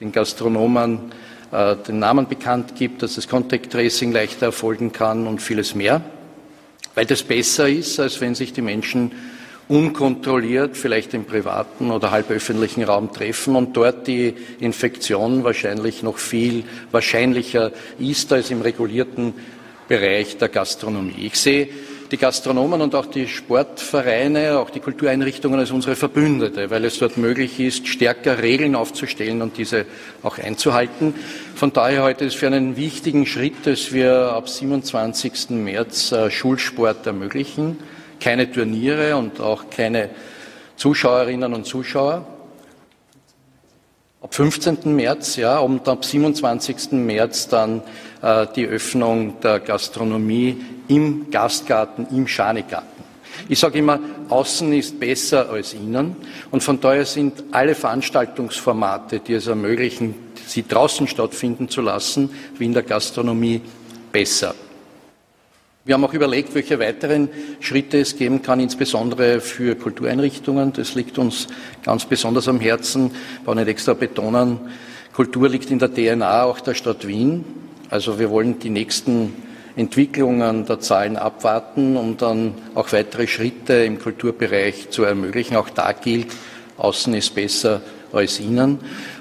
den 0.00 0.12
Gastronomen 0.12 1.12
äh, 1.52 1.76
den 1.76 1.98
Namen 1.98 2.26
bekannt 2.26 2.74
gibt, 2.76 3.02
dass 3.02 3.16
das 3.16 3.28
Contact 3.28 3.70
Tracing 3.70 4.12
leichter 4.12 4.46
erfolgen 4.46 4.92
kann 4.92 5.26
und 5.26 5.42
vieles 5.42 5.74
mehr, 5.74 6.00
weil 6.94 7.06
das 7.06 7.22
besser 7.22 7.68
ist, 7.68 8.00
als 8.00 8.20
wenn 8.20 8.34
sich 8.34 8.52
die 8.52 8.62
Menschen 8.62 9.12
unkontrolliert, 9.70 10.76
vielleicht 10.76 11.14
im 11.14 11.24
privaten 11.24 11.92
oder 11.92 12.10
halböffentlichen 12.10 12.82
Raum 12.82 13.12
treffen 13.12 13.54
und 13.54 13.76
dort 13.76 14.08
die 14.08 14.34
Infektion 14.58 15.44
wahrscheinlich 15.44 16.02
noch 16.02 16.18
viel 16.18 16.64
wahrscheinlicher 16.90 17.70
ist 18.00 18.32
als 18.32 18.50
im 18.50 18.62
regulierten 18.62 19.32
Bereich 19.86 20.36
der 20.38 20.48
Gastronomie. 20.48 21.24
Ich 21.24 21.36
sehe 21.36 21.68
die 22.10 22.16
Gastronomen 22.16 22.80
und 22.80 22.96
auch 22.96 23.06
die 23.06 23.28
Sportvereine, 23.28 24.58
auch 24.58 24.70
die 24.70 24.80
Kultureinrichtungen 24.80 25.60
als 25.60 25.70
unsere 25.70 25.94
Verbündete, 25.94 26.68
weil 26.70 26.84
es 26.84 26.98
dort 26.98 27.16
möglich 27.16 27.60
ist, 27.60 27.86
stärker 27.86 28.42
Regeln 28.42 28.74
aufzustellen 28.74 29.40
und 29.40 29.56
diese 29.56 29.86
auch 30.24 30.38
einzuhalten. 30.38 31.14
Von 31.54 31.72
daher 31.72 32.02
heute 32.02 32.24
ist 32.24 32.34
für 32.34 32.48
einen 32.48 32.76
wichtigen 32.76 33.24
Schritt, 33.24 33.64
dass 33.66 33.92
wir 33.92 34.32
ab 34.32 34.48
27. 34.48 35.50
März 35.50 36.10
äh, 36.10 36.28
Schulsport 36.28 37.06
ermöglichen. 37.06 37.78
Keine 38.20 38.50
Turniere 38.50 39.16
und 39.16 39.40
auch 39.40 39.70
keine 39.70 40.10
Zuschauerinnen 40.76 41.52
und 41.54 41.66
Zuschauer. 41.66 42.24
Ab 44.22 44.34
15. 44.34 44.94
März, 44.94 45.36
ja, 45.36 45.58
und 45.58 45.88
ab 45.88 46.04
27. 46.04 46.92
März 46.92 47.48
dann 47.48 47.82
äh, 48.20 48.46
die 48.54 48.66
Öffnung 48.66 49.40
der 49.40 49.60
Gastronomie 49.60 50.60
im 50.88 51.30
Gastgarten, 51.30 52.06
im 52.10 52.26
Schanigarten. 52.26 53.00
Ich 53.48 53.58
sage 53.58 53.78
immer, 53.78 53.98
außen 54.28 54.72
ist 54.72 55.00
besser 55.00 55.48
als 55.50 55.72
innen 55.72 56.16
und 56.50 56.62
von 56.62 56.80
daher 56.80 57.06
sind 57.06 57.44
alle 57.52 57.74
Veranstaltungsformate, 57.74 59.20
die 59.20 59.34
es 59.34 59.46
ermöglichen, 59.46 60.14
sie 60.46 60.66
draußen 60.66 61.06
stattfinden 61.06 61.68
zu 61.68 61.80
lassen, 61.80 62.30
wie 62.58 62.66
in 62.66 62.74
der 62.74 62.82
Gastronomie, 62.82 63.62
besser. 64.12 64.54
Wir 65.90 65.94
haben 65.94 66.04
auch 66.04 66.14
überlegt, 66.14 66.54
welche 66.54 66.78
weiteren 66.78 67.28
Schritte 67.58 67.98
es 67.98 68.14
geben 68.14 68.42
kann, 68.42 68.60
insbesondere 68.60 69.40
für 69.40 69.74
Kultureinrichtungen. 69.74 70.72
Das 70.72 70.94
liegt 70.94 71.18
uns 71.18 71.48
ganz 71.82 72.04
besonders 72.04 72.46
am 72.46 72.60
Herzen. 72.60 73.10
Ich 73.38 73.44
brauche 73.44 73.56
nicht 73.56 73.66
extra 73.66 73.94
betonen, 73.94 74.60
Kultur 75.12 75.48
liegt 75.48 75.68
in 75.72 75.80
der 75.80 75.92
DNA 75.92 76.44
auch 76.44 76.60
der 76.60 76.74
Stadt 76.74 77.08
Wien. 77.08 77.44
Also 77.88 78.20
wir 78.20 78.30
wollen 78.30 78.60
die 78.60 78.70
nächsten 78.70 79.34
Entwicklungen 79.74 80.64
der 80.64 80.78
Zahlen 80.78 81.16
abwarten, 81.16 81.96
um 81.96 82.16
dann 82.16 82.54
auch 82.76 82.92
weitere 82.92 83.26
Schritte 83.26 83.72
im 83.72 83.98
Kulturbereich 83.98 84.90
zu 84.90 85.02
ermöglichen. 85.02 85.56
Auch 85.56 85.70
da 85.70 85.90
gilt, 85.90 86.28
außen 86.76 87.14
ist 87.14 87.34
besser 87.34 87.80
als 88.12 88.38
innen 88.38 88.78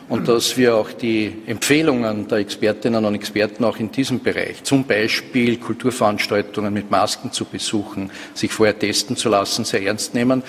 und 0.10 0.27
dass 0.27 0.57
wir 0.57 0.76
auch 0.76 0.91
die 0.91 1.34
Empfehlungen 1.45 2.27
der 2.27 2.40
Expertinnen 2.40 3.06
und 3.06 3.15
Experten 3.15 3.64
auch 3.64 3.77
in 3.77 3.91
diesem 3.91 4.22
Bereich, 4.22 4.64
zum 4.64 4.84
Beispiel 4.86 5.57
Kulturveranstaltungen 5.57 6.73
mit 6.73 6.90
Masken 6.90 7.31
zu 7.31 7.45
besuchen, 7.45 8.11
sich 8.34 8.52
vorher 8.52 8.77
testen 8.77 9.15
zu 9.15 9.30
lassen, 9.30 9.65
sehr 9.65 9.84
ernst 9.84 10.15
nehmen 10.15 10.44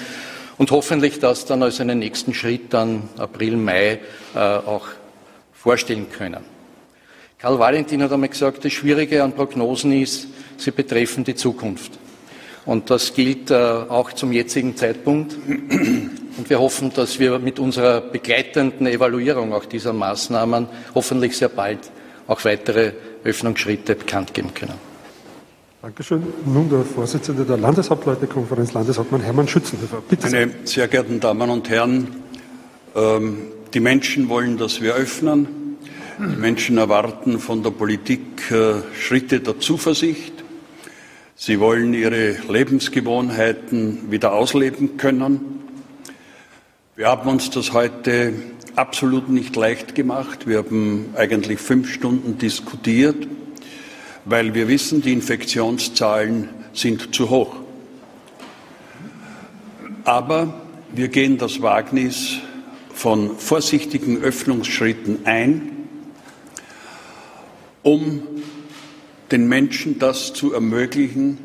und 0.56 0.70
hoffentlich 0.70 1.18
das 1.18 1.44
dann 1.44 1.62
als 1.62 1.80
einen 1.80 1.98
nächsten 1.98 2.32
Schritt 2.32 2.72
dann 2.72 3.08
April, 3.18 3.56
Mai 3.56 4.00
äh, 4.34 4.38
auch 4.38 4.88
vorstellen 5.52 6.06
können. 6.10 6.42
Karl 7.38 7.58
Valentin 7.58 8.02
hat 8.02 8.12
einmal 8.12 8.28
gesagt, 8.30 8.64
das 8.64 8.72
Schwierige 8.72 9.22
an 9.22 9.32
Prognosen 9.32 9.92
ist, 9.92 10.26
sie 10.56 10.70
betreffen 10.70 11.24
die 11.24 11.34
Zukunft. 11.34 11.98
Und 12.70 12.88
das 12.88 13.14
gilt 13.14 13.50
äh, 13.50 13.54
auch 13.54 14.12
zum 14.12 14.30
jetzigen 14.30 14.76
Zeitpunkt. 14.76 15.36
Und 15.48 16.48
wir 16.48 16.60
hoffen, 16.60 16.92
dass 16.94 17.18
wir 17.18 17.40
mit 17.40 17.58
unserer 17.58 18.00
begleitenden 18.00 18.86
Evaluierung 18.86 19.52
auch 19.52 19.64
dieser 19.64 19.92
Maßnahmen 19.92 20.68
hoffentlich 20.94 21.36
sehr 21.36 21.48
bald 21.48 21.80
auch 22.28 22.44
weitere 22.44 22.92
Öffnungsschritte 23.24 23.96
bekannt 23.96 24.34
geben 24.34 24.54
können. 24.54 24.74
Dankeschön. 25.82 26.22
Nun 26.46 26.70
der 26.70 26.84
Vorsitzende 26.84 27.44
der 27.44 27.56
Landeshauptleutekonferenz, 27.56 28.72
Landeshauptmann 28.72 29.22
Hermann 29.22 29.48
Schützenhöfer. 29.48 30.00
Bitte. 30.08 30.30
Meine 30.30 30.50
sehr 30.62 30.86
geehrten 30.86 31.18
Damen 31.18 31.50
und 31.50 31.68
Herren, 31.68 32.06
ähm, 32.94 33.38
die 33.74 33.80
Menschen 33.80 34.28
wollen, 34.28 34.58
dass 34.58 34.80
wir 34.80 34.94
öffnen. 34.94 35.76
Die 36.20 36.36
Menschen 36.36 36.78
erwarten 36.78 37.40
von 37.40 37.64
der 37.64 37.70
Politik 37.72 38.48
äh, 38.52 38.74
Schritte 38.96 39.40
der 39.40 39.58
Zuversicht. 39.58 40.39
Sie 41.42 41.58
wollen 41.58 41.94
ihre 41.94 42.32
Lebensgewohnheiten 42.50 44.10
wieder 44.10 44.34
ausleben 44.34 44.98
können. 44.98 45.62
Wir 46.96 47.06
haben 47.06 47.30
uns 47.30 47.48
das 47.48 47.72
heute 47.72 48.34
absolut 48.76 49.30
nicht 49.30 49.56
leicht 49.56 49.94
gemacht. 49.94 50.46
Wir 50.46 50.58
haben 50.58 51.14
eigentlich 51.16 51.58
fünf 51.58 51.90
Stunden 51.90 52.36
diskutiert, 52.36 53.26
weil 54.26 54.52
wir 54.52 54.68
wissen, 54.68 55.00
die 55.00 55.14
Infektionszahlen 55.14 56.50
sind 56.74 57.14
zu 57.14 57.30
hoch. 57.30 57.56
Aber 60.04 60.60
wir 60.92 61.08
gehen 61.08 61.38
das 61.38 61.62
Wagnis 61.62 62.36
von 62.92 63.38
vorsichtigen 63.38 64.20
Öffnungsschritten 64.20 65.20
ein, 65.24 65.72
um 67.82 68.24
den 69.30 69.48
Menschen 69.48 69.98
das 69.98 70.32
zu 70.32 70.52
ermöglichen, 70.52 71.38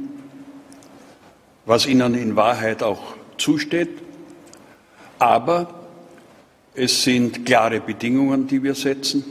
was 1.66 1.86
ihnen 1.86 2.16
in 2.16 2.36
Wahrheit 2.36 2.84
auch 2.84 3.16
zusteht, 3.38 3.90
aber 5.20 5.74
es 6.74 7.04
sind 7.04 7.46
klare 7.46 7.80
Bedingungen, 7.80 8.48
die 8.48 8.62
wir 8.64 8.76
setzen. 8.76 9.24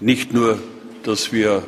Nicht 0.00 0.32
nur, 0.32 0.58
dass 1.02 1.32
wir 1.32 1.62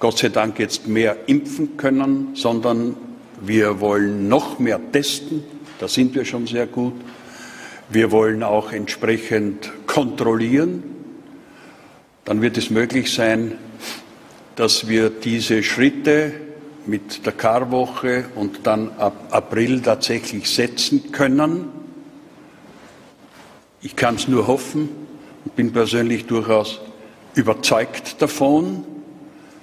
Gott 0.00 0.18
sei 0.18 0.30
Dank 0.30 0.58
jetzt 0.58 0.88
mehr 0.88 1.16
impfen 1.26 1.76
können, 1.76 2.30
sondern 2.34 2.96
wir 3.40 3.80
wollen 3.80 4.28
noch 4.28 4.58
mehr 4.58 4.80
testen. 4.90 5.44
Da 5.78 5.86
sind 5.86 6.14
wir 6.14 6.24
schon 6.24 6.46
sehr 6.46 6.66
gut. 6.66 6.94
Wir 7.88 8.10
wollen 8.10 8.42
auch 8.42 8.72
entsprechend 8.72 9.70
kontrollieren. 9.86 10.82
Dann 12.24 12.40
wird 12.40 12.56
es 12.56 12.70
möglich 12.70 13.12
sein, 13.12 13.58
dass 14.56 14.88
wir 14.88 15.10
diese 15.10 15.62
Schritte 15.62 16.32
mit 16.86 17.24
der 17.26 17.32
Karwoche 17.32 18.24
und 18.34 18.66
dann 18.66 18.90
ab 18.98 19.28
April 19.30 19.80
tatsächlich 19.80 20.50
setzen 20.50 21.12
können 21.12 21.82
ich 23.84 23.96
kann 23.96 24.14
es 24.14 24.28
nur 24.28 24.46
hoffen 24.46 24.88
und 25.44 25.56
bin 25.56 25.72
persönlich 25.72 26.26
durchaus 26.26 26.80
überzeugt 27.34 28.22
davon, 28.22 28.84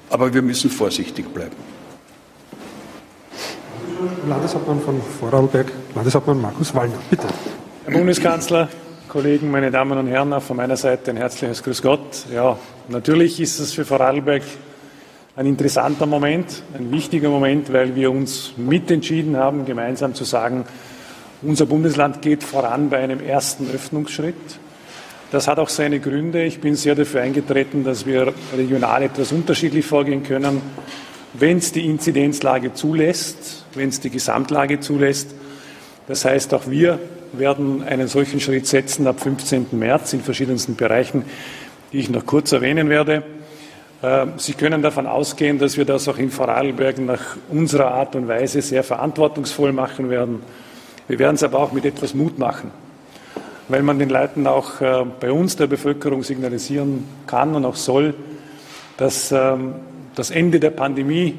aber 0.10 0.34
wir 0.34 0.42
müssen 0.42 0.70
vorsichtig 0.70 1.34
bleiben. 1.34 1.56
Landeshauptmann 4.28 4.82
von 4.82 5.02
Vorarlberg, 5.20 5.72
Landeshauptmann 5.96 6.42
Markus 6.42 6.76
Wallner, 6.76 7.00
bitte. 7.10 7.28
Herr 7.86 7.94
Bundeskanzler, 7.94 8.68
Kollegen, 9.08 9.52
meine 9.52 9.72
Damen 9.72 9.98
und 9.98 10.08
Herren, 10.08 10.34
auch 10.34 10.44
von 10.44 10.58
meiner 10.58 10.76
Seite 10.76 11.12
ein 11.12 11.18
herzliches 11.18 11.64
Grüß 11.64 11.82
Gott. 11.82 12.26
Ja, 12.34 12.58
natürlich 12.90 13.40
ist 13.40 13.60
es 13.60 13.74
für 13.74 13.86
Vorarlberg 13.86 14.44
ein 15.36 15.46
interessanter 15.46 16.06
Moment, 16.06 16.64
ein 16.74 16.92
wichtiger 16.92 17.30
Moment, 17.30 17.72
weil 17.72 17.96
wir 17.96 18.12
uns 18.12 18.54
mitentschieden 18.58 19.38
haben, 19.38 19.66
gemeinsam 19.66 20.14
zu 20.16 20.24
sagen, 20.24 20.66
unser 21.42 21.66
Bundesland 21.66 22.22
geht 22.22 22.44
voran 22.44 22.90
bei 22.90 22.98
einem 22.98 23.22
ersten 23.22 23.70
Öffnungsschritt. 23.74 24.36
Das 25.32 25.48
hat 25.48 25.60
auch 25.60 25.70
seine 25.70 26.00
Gründe. 26.00 26.44
Ich 26.44 26.60
bin 26.60 26.76
sehr 26.76 26.96
dafür 26.96 27.22
eingetreten, 27.22 27.84
dass 27.84 28.06
wir 28.06 28.34
regional 28.58 29.04
etwas 29.04 29.32
unterschiedlich 29.32 29.86
vorgehen 29.86 30.24
können, 30.24 30.62
wenn 31.34 31.60
es 31.60 31.72
die 31.72 31.86
Inzidenzlage 31.86 32.74
zulässt, 32.74 33.66
wenn 33.76 33.90
es 33.90 34.00
die 34.00 34.10
Gesamtlage 34.10 34.80
zulässt. 34.80 35.36
Das 36.08 36.26
heißt, 36.26 36.54
auch 36.56 36.68
wir 36.68 37.00
werden 37.32 37.84
einen 37.84 38.08
solchen 38.08 38.40
Schritt 38.40 38.66
setzen 38.66 39.06
ab 39.06 39.22
15. 39.22 39.68
März 39.74 40.14
in 40.14 40.22
verschiedensten 40.22 40.76
Bereichen, 40.76 41.24
die 41.94 42.00
ich 42.00 42.10
noch 42.10 42.26
kurz 42.26 42.52
erwähnen 42.52 42.90
werde. 42.90 43.24
Ähm, 44.02 44.34
Sie 44.38 44.54
können 44.54 44.82
davon 44.82 45.08
ausgehen, 45.08 45.60
dass 45.60 45.78
wir 45.78 45.86
das 45.86 46.08
auch 46.08 46.18
in 46.18 46.32
Vorarlberg 46.32 47.00
nach 47.00 47.38
unserer 47.50 47.92
Art 47.92 48.16
und 48.16 48.28
Weise 48.28 48.62
sehr 48.62 48.84
verantwortungsvoll 48.84 49.74
machen 49.74 50.10
werden. 50.10 50.42
Wir 51.08 51.20
werden 51.20 51.36
es 51.36 51.44
aber 51.44 51.60
auch 51.60 51.72
mit 51.72 51.86
etwas 51.86 52.14
Mut 52.14 52.40
machen, 52.40 52.72
weil 53.68 53.84
man 53.84 54.00
den 54.00 54.10
Leuten 54.10 54.48
auch 54.48 54.80
äh, 54.80 55.06
bei 55.20 55.32
uns, 55.32 55.56
der 55.56 55.68
Bevölkerung, 55.68 56.24
signalisieren 56.24 57.06
kann 57.28 57.56
und 57.56 57.66
auch 57.66 57.76
soll, 57.76 58.14
dass 58.98 59.32
ähm, 59.32 59.76
das 60.16 60.32
Ende 60.32 60.60
der 60.60 60.72
Pandemie 60.72 61.38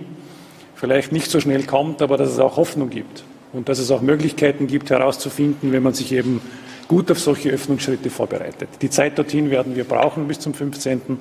vielleicht 0.74 1.12
nicht 1.12 1.30
so 1.30 1.40
schnell 1.40 1.64
kommt, 1.64 2.02
aber 2.02 2.16
dass 2.16 2.30
es 2.30 2.38
auch 2.38 2.56
Hoffnung 2.56 2.90
gibt 2.90 3.22
und 3.52 3.68
dass 3.68 3.78
es 3.78 3.90
auch 3.90 4.00
Möglichkeiten 4.00 4.66
gibt, 4.66 4.90
herauszufinden, 4.90 5.72
wenn 5.72 5.82
man 5.82 5.94
sich 5.94 6.12
eben 6.12 6.40
gut 6.88 7.10
auf 7.10 7.20
solche 7.20 7.50
Öffnungsschritte 7.50 8.10
vorbereitet. 8.10 8.68
Die 8.82 8.90
Zeit 8.90 9.18
dorthin 9.18 9.50
werden 9.50 9.76
wir 9.76 9.84
brauchen 9.84 10.26
bis 10.26 10.40
zum 10.40 10.54
15. 10.54 11.18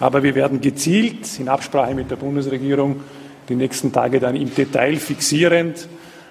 Aber 0.00 0.22
wir 0.22 0.34
werden 0.34 0.60
gezielt 0.60 1.38
in 1.38 1.48
Absprache 1.48 1.94
mit 1.94 2.10
der 2.10 2.16
Bundesregierung 2.16 3.00
die 3.48 3.56
nächsten 3.56 3.92
Tage 3.92 4.20
dann 4.20 4.36
im 4.36 4.54
Detail 4.54 4.96
fixierend 4.96 5.88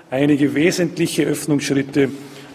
einige 0.09 0.53
wesentliche 0.55 1.23
Öffnungsschritte 1.23 2.09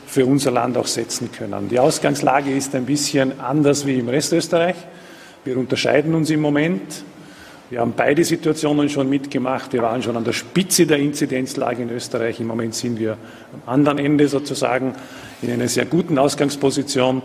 für 0.07 0.27
unser 0.27 0.51
Land 0.51 0.77
auch 0.77 0.87
setzen 0.87 1.31
können. 1.33 1.69
Die 1.69 1.79
Ausgangslage 1.79 2.51
ist 2.51 2.75
ein 2.75 2.87
bisschen 2.87 3.41
anders 3.41 3.87
wie 3.87 3.99
im 3.99 4.09
Rest 4.09 4.33
Österreich. 4.33 4.77
Wir 5.45 5.57
unterscheiden 5.57 6.15
uns 6.15 6.31
im 6.31 6.41
Moment. 6.41 7.05
Wir 7.71 7.81
haben 7.81 7.95
beide 7.97 8.23
Situationen 8.23 8.91
schon 8.91 9.09
mitgemacht. 9.09 9.73
Wir 9.73 9.83
waren 9.83 10.03
schon 10.03 10.17
an 10.17 10.25
der 10.25 10.35
Spitze 10.35 10.87
der 10.87 10.99
Inzidenzlage 10.99 11.83
in 11.83 11.91
Österreich. 11.91 12.39
Im 12.39 12.47
Moment 12.47 12.75
sind 12.75 13.01
wir 13.01 13.17
am 13.67 13.75
anderen 13.75 13.99
Ende 13.99 14.29
sozusagen 14.29 14.95
in 15.41 15.51
einer 15.51 15.69
sehr 15.69 15.87
guten 15.87 16.19
Ausgangsposition. 16.19 17.23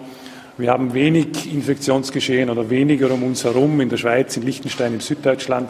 Wir 0.60 0.72
haben 0.72 0.96
wenig 0.96 1.54
Infektionsgeschehen 1.54 2.50
oder 2.50 2.68
weniger 2.72 3.12
um 3.12 3.22
uns 3.22 3.44
herum 3.44 3.80
in 3.80 3.90
der 3.90 3.98
Schweiz, 3.98 4.38
in 4.38 4.44
Liechtenstein, 4.44 4.92
in 4.92 5.02
Süddeutschland. 5.02 5.70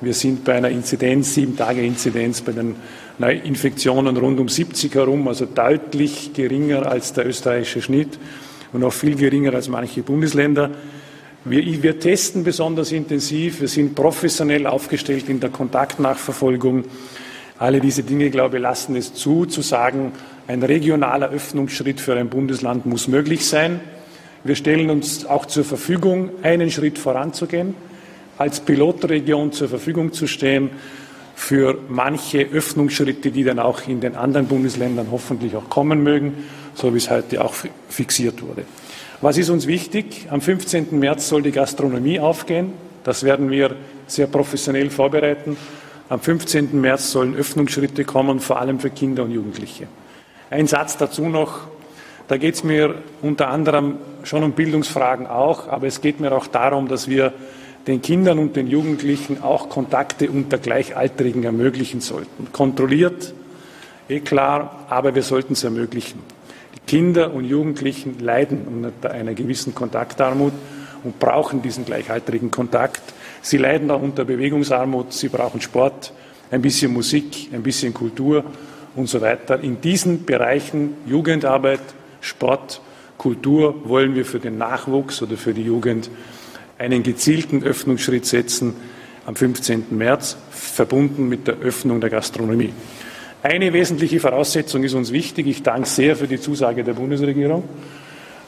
Wir 0.00 0.12
sind 0.12 0.42
bei 0.42 0.54
einer 0.54 0.70
Inzidenz, 0.70 1.34
sieben 1.34 1.56
Tage 1.56 1.82
Inzidenz 1.82 2.40
bei 2.40 2.50
den 2.50 2.74
Neuinfektionen 3.18 4.16
rund 4.16 4.40
um 4.40 4.48
70 4.48 4.92
herum, 4.96 5.28
also 5.28 5.46
deutlich 5.46 6.32
geringer 6.32 6.90
als 6.90 7.12
der 7.12 7.28
österreichische 7.28 7.80
Schnitt 7.80 8.18
und 8.72 8.82
auch 8.82 8.92
viel 8.92 9.14
geringer 9.14 9.54
als 9.54 9.68
manche 9.68 10.02
Bundesländer. 10.02 10.72
Wir, 11.44 11.80
wir, 11.80 12.00
testen 12.00 12.42
besonders 12.42 12.90
intensiv, 12.90 13.60
wir 13.60 13.68
sind 13.68 13.94
professionell 13.94 14.66
aufgestellt 14.66 15.28
in 15.28 15.38
der 15.38 15.50
Kontaktnachverfolgung. 15.50 16.86
Alle 17.60 17.78
diese 17.78 18.02
Dinge, 18.02 18.30
glaube 18.30 18.56
ich, 18.56 18.62
lassen 18.62 18.96
es 18.96 19.14
zu, 19.14 19.46
zu 19.46 19.62
sagen, 19.62 20.10
ein 20.48 20.64
regionaler 20.64 21.30
Öffnungsschritt 21.30 22.00
für 22.00 22.16
ein 22.16 22.28
Bundesland 22.28 22.84
muss 22.84 23.06
möglich 23.06 23.46
sein. 23.46 23.78
Wir 24.48 24.56
stellen 24.56 24.88
uns 24.88 25.26
auch 25.26 25.44
zur 25.44 25.62
Verfügung, 25.62 26.30
einen 26.42 26.70
Schritt 26.70 26.98
voranzugehen, 26.98 27.74
als 28.38 28.60
Pilotregion 28.60 29.52
zur 29.52 29.68
Verfügung 29.68 30.14
zu 30.14 30.26
stehen 30.26 30.70
für 31.34 31.76
manche 31.90 32.46
Öffnungsschritte, 32.46 33.30
die 33.30 33.44
dann 33.44 33.58
auch 33.58 33.86
in 33.86 34.00
den 34.00 34.16
anderen 34.16 34.46
Bundesländern 34.46 35.08
hoffentlich 35.10 35.54
auch 35.54 35.68
kommen 35.68 36.02
mögen, 36.02 36.32
so 36.72 36.94
wie 36.94 36.96
es 36.96 37.10
heute 37.10 37.44
auch 37.44 37.52
fixiert 37.90 38.40
wurde. 38.40 38.64
Was 39.20 39.36
ist 39.36 39.50
uns 39.50 39.66
wichtig? 39.66 40.28
Am 40.30 40.40
15. 40.40 40.98
März 40.98 41.28
soll 41.28 41.42
die 41.42 41.52
Gastronomie 41.52 42.18
aufgehen. 42.18 42.72
Das 43.04 43.24
werden 43.24 43.50
wir 43.50 43.76
sehr 44.06 44.28
professionell 44.28 44.88
vorbereiten. 44.88 45.58
Am 46.08 46.20
15. 46.20 46.80
März 46.80 47.10
sollen 47.10 47.36
Öffnungsschritte 47.36 48.04
kommen, 48.04 48.40
vor 48.40 48.58
allem 48.58 48.80
für 48.80 48.88
Kinder 48.88 49.24
und 49.24 49.30
Jugendliche. 49.30 49.88
Ein 50.48 50.66
Satz 50.66 50.96
dazu 50.96 51.28
noch. 51.28 51.68
Da 52.28 52.36
geht 52.36 52.54
es 52.56 52.62
mir 52.64 52.96
unter 53.22 53.48
anderem 53.48 53.96
schon 54.22 54.44
um 54.44 54.52
Bildungsfragen 54.52 55.26
auch, 55.26 55.68
aber 55.68 55.86
es 55.86 56.02
geht 56.02 56.20
mir 56.20 56.32
auch 56.32 56.46
darum, 56.46 56.86
dass 56.86 57.08
wir 57.08 57.32
den 57.86 58.02
Kindern 58.02 58.38
und 58.38 58.54
den 58.54 58.66
Jugendlichen 58.66 59.42
auch 59.42 59.70
Kontakte 59.70 60.30
unter 60.30 60.58
Gleichaltrigen 60.58 61.42
ermöglichen 61.44 62.02
sollten. 62.02 62.52
Kontrolliert, 62.52 63.32
eh 64.10 64.20
klar, 64.20 64.84
aber 64.90 65.14
wir 65.14 65.22
sollten 65.22 65.54
es 65.54 65.64
ermöglichen. 65.64 66.20
Kinder 66.86 67.32
und 67.32 67.46
Jugendlichen 67.46 68.18
leiden 68.18 68.66
unter 68.66 69.10
einer 69.10 69.32
gewissen 69.32 69.74
Kontaktarmut 69.74 70.52
und 71.04 71.18
brauchen 71.18 71.62
diesen 71.62 71.86
gleichaltrigen 71.86 72.50
Kontakt. 72.50 73.02
Sie 73.40 73.56
leiden 73.56 73.90
auch 73.90 74.02
unter 74.02 74.26
Bewegungsarmut, 74.26 75.14
sie 75.14 75.28
brauchen 75.28 75.62
Sport, 75.62 76.12
ein 76.50 76.60
bisschen 76.60 76.92
Musik, 76.92 77.48
ein 77.54 77.62
bisschen 77.62 77.94
Kultur 77.94 78.44
und 78.96 79.08
so 79.08 79.22
weiter. 79.22 79.60
In 79.60 79.80
diesen 79.80 80.26
Bereichen 80.26 80.94
Jugendarbeit, 81.06 81.80
Sport, 82.20 82.80
Kultur 83.16 83.88
wollen 83.88 84.14
wir 84.14 84.24
für 84.24 84.38
den 84.38 84.58
Nachwuchs 84.58 85.22
oder 85.22 85.36
für 85.36 85.52
die 85.52 85.64
Jugend 85.64 86.10
einen 86.78 87.02
gezielten 87.02 87.62
Öffnungsschritt 87.62 88.26
setzen 88.26 88.74
am 89.26 89.36
15. 89.36 89.86
März, 89.90 90.36
verbunden 90.50 91.28
mit 91.28 91.46
der 91.46 91.58
Öffnung 91.58 92.00
der 92.00 92.08
Gastronomie. 92.08 92.72
Eine 93.42 93.72
wesentliche 93.72 94.20
Voraussetzung 94.20 94.82
ist 94.84 94.94
uns 94.94 95.12
wichtig. 95.12 95.46
Ich 95.46 95.62
danke 95.62 95.88
sehr 95.88 96.16
für 96.16 96.26
die 96.26 96.40
Zusage 96.40 96.82
der 96.82 96.94
Bundesregierung. 96.94 97.64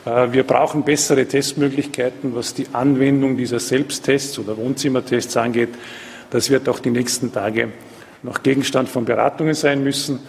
Äh, 0.04 0.32
wir 0.32 0.44
brauchen 0.44 0.84
bessere 0.84 1.26
Testmöglichkeiten, 1.26 2.34
was 2.34 2.54
die 2.54 2.66
Anwendung 2.72 3.36
dieser 3.36 3.60
Selbsttests 3.60 4.38
oder 4.38 4.56
Wohnzimmertests 4.56 5.36
angeht. 5.36 5.70
Das 6.30 6.50
wird 6.50 6.68
auch 6.68 6.78
die 6.78 6.90
nächsten 6.90 7.32
Tage 7.32 7.68
noch 8.22 8.42
Gegenstand 8.42 8.88
von 8.88 9.04
Beratungen 9.04 9.54
sein 9.54 9.82
müssen. 9.84 10.20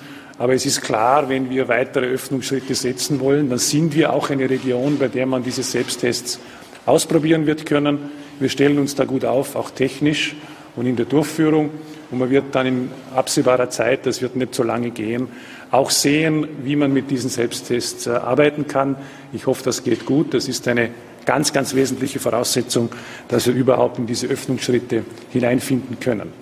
Aber 0.41 0.55
es 0.55 0.65
ist 0.65 0.81
klar, 0.81 1.29
wenn 1.29 1.51
wir 1.51 1.67
weitere 1.67 2.07
Öffnungsschritte 2.07 2.73
setzen 2.73 3.19
wollen, 3.19 3.51
dann 3.51 3.59
sind 3.59 3.93
wir 3.93 4.11
auch 4.11 4.31
eine 4.31 4.49
Region, 4.49 4.97
bei 4.97 5.07
der 5.07 5.27
man 5.27 5.43
diese 5.43 5.61
Selbsttests 5.61 6.39
ausprobieren 6.87 7.45
wird 7.45 7.67
können. 7.67 8.09
Wir 8.39 8.49
stellen 8.49 8.79
uns 8.79 8.95
da 8.95 9.05
gut 9.05 9.23
auf, 9.23 9.55
auch 9.55 9.69
technisch 9.69 10.35
und 10.75 10.87
in 10.87 10.95
der 10.95 11.05
Durchführung. 11.05 11.69
Und 12.09 12.17
man 12.17 12.31
wird 12.31 12.55
dann 12.55 12.65
in 12.65 12.91
absehbarer 13.15 13.69
Zeit, 13.69 14.07
das 14.07 14.23
wird 14.23 14.35
nicht 14.35 14.55
so 14.55 14.63
lange 14.63 14.89
gehen, 14.89 15.27
auch 15.69 15.91
sehen, 15.91 16.47
wie 16.63 16.75
man 16.75 16.91
mit 16.91 17.11
diesen 17.11 17.29
Selbsttests 17.29 18.07
äh, 18.07 18.09
arbeiten 18.09 18.65
kann. 18.65 18.95
Ich 19.33 19.45
hoffe, 19.45 19.61
das 19.63 19.83
geht 19.83 20.07
gut. 20.07 20.33
Das 20.33 20.47
ist 20.47 20.67
eine 20.67 20.89
ganz, 21.23 21.53
ganz 21.53 21.75
wesentliche 21.75 22.17
Voraussetzung, 22.17 22.89
dass 23.27 23.45
wir 23.45 23.53
überhaupt 23.53 23.99
in 23.99 24.07
diese 24.07 24.25
Öffnungsschritte 24.25 25.03
hineinfinden 25.29 25.99
können. 25.99 26.33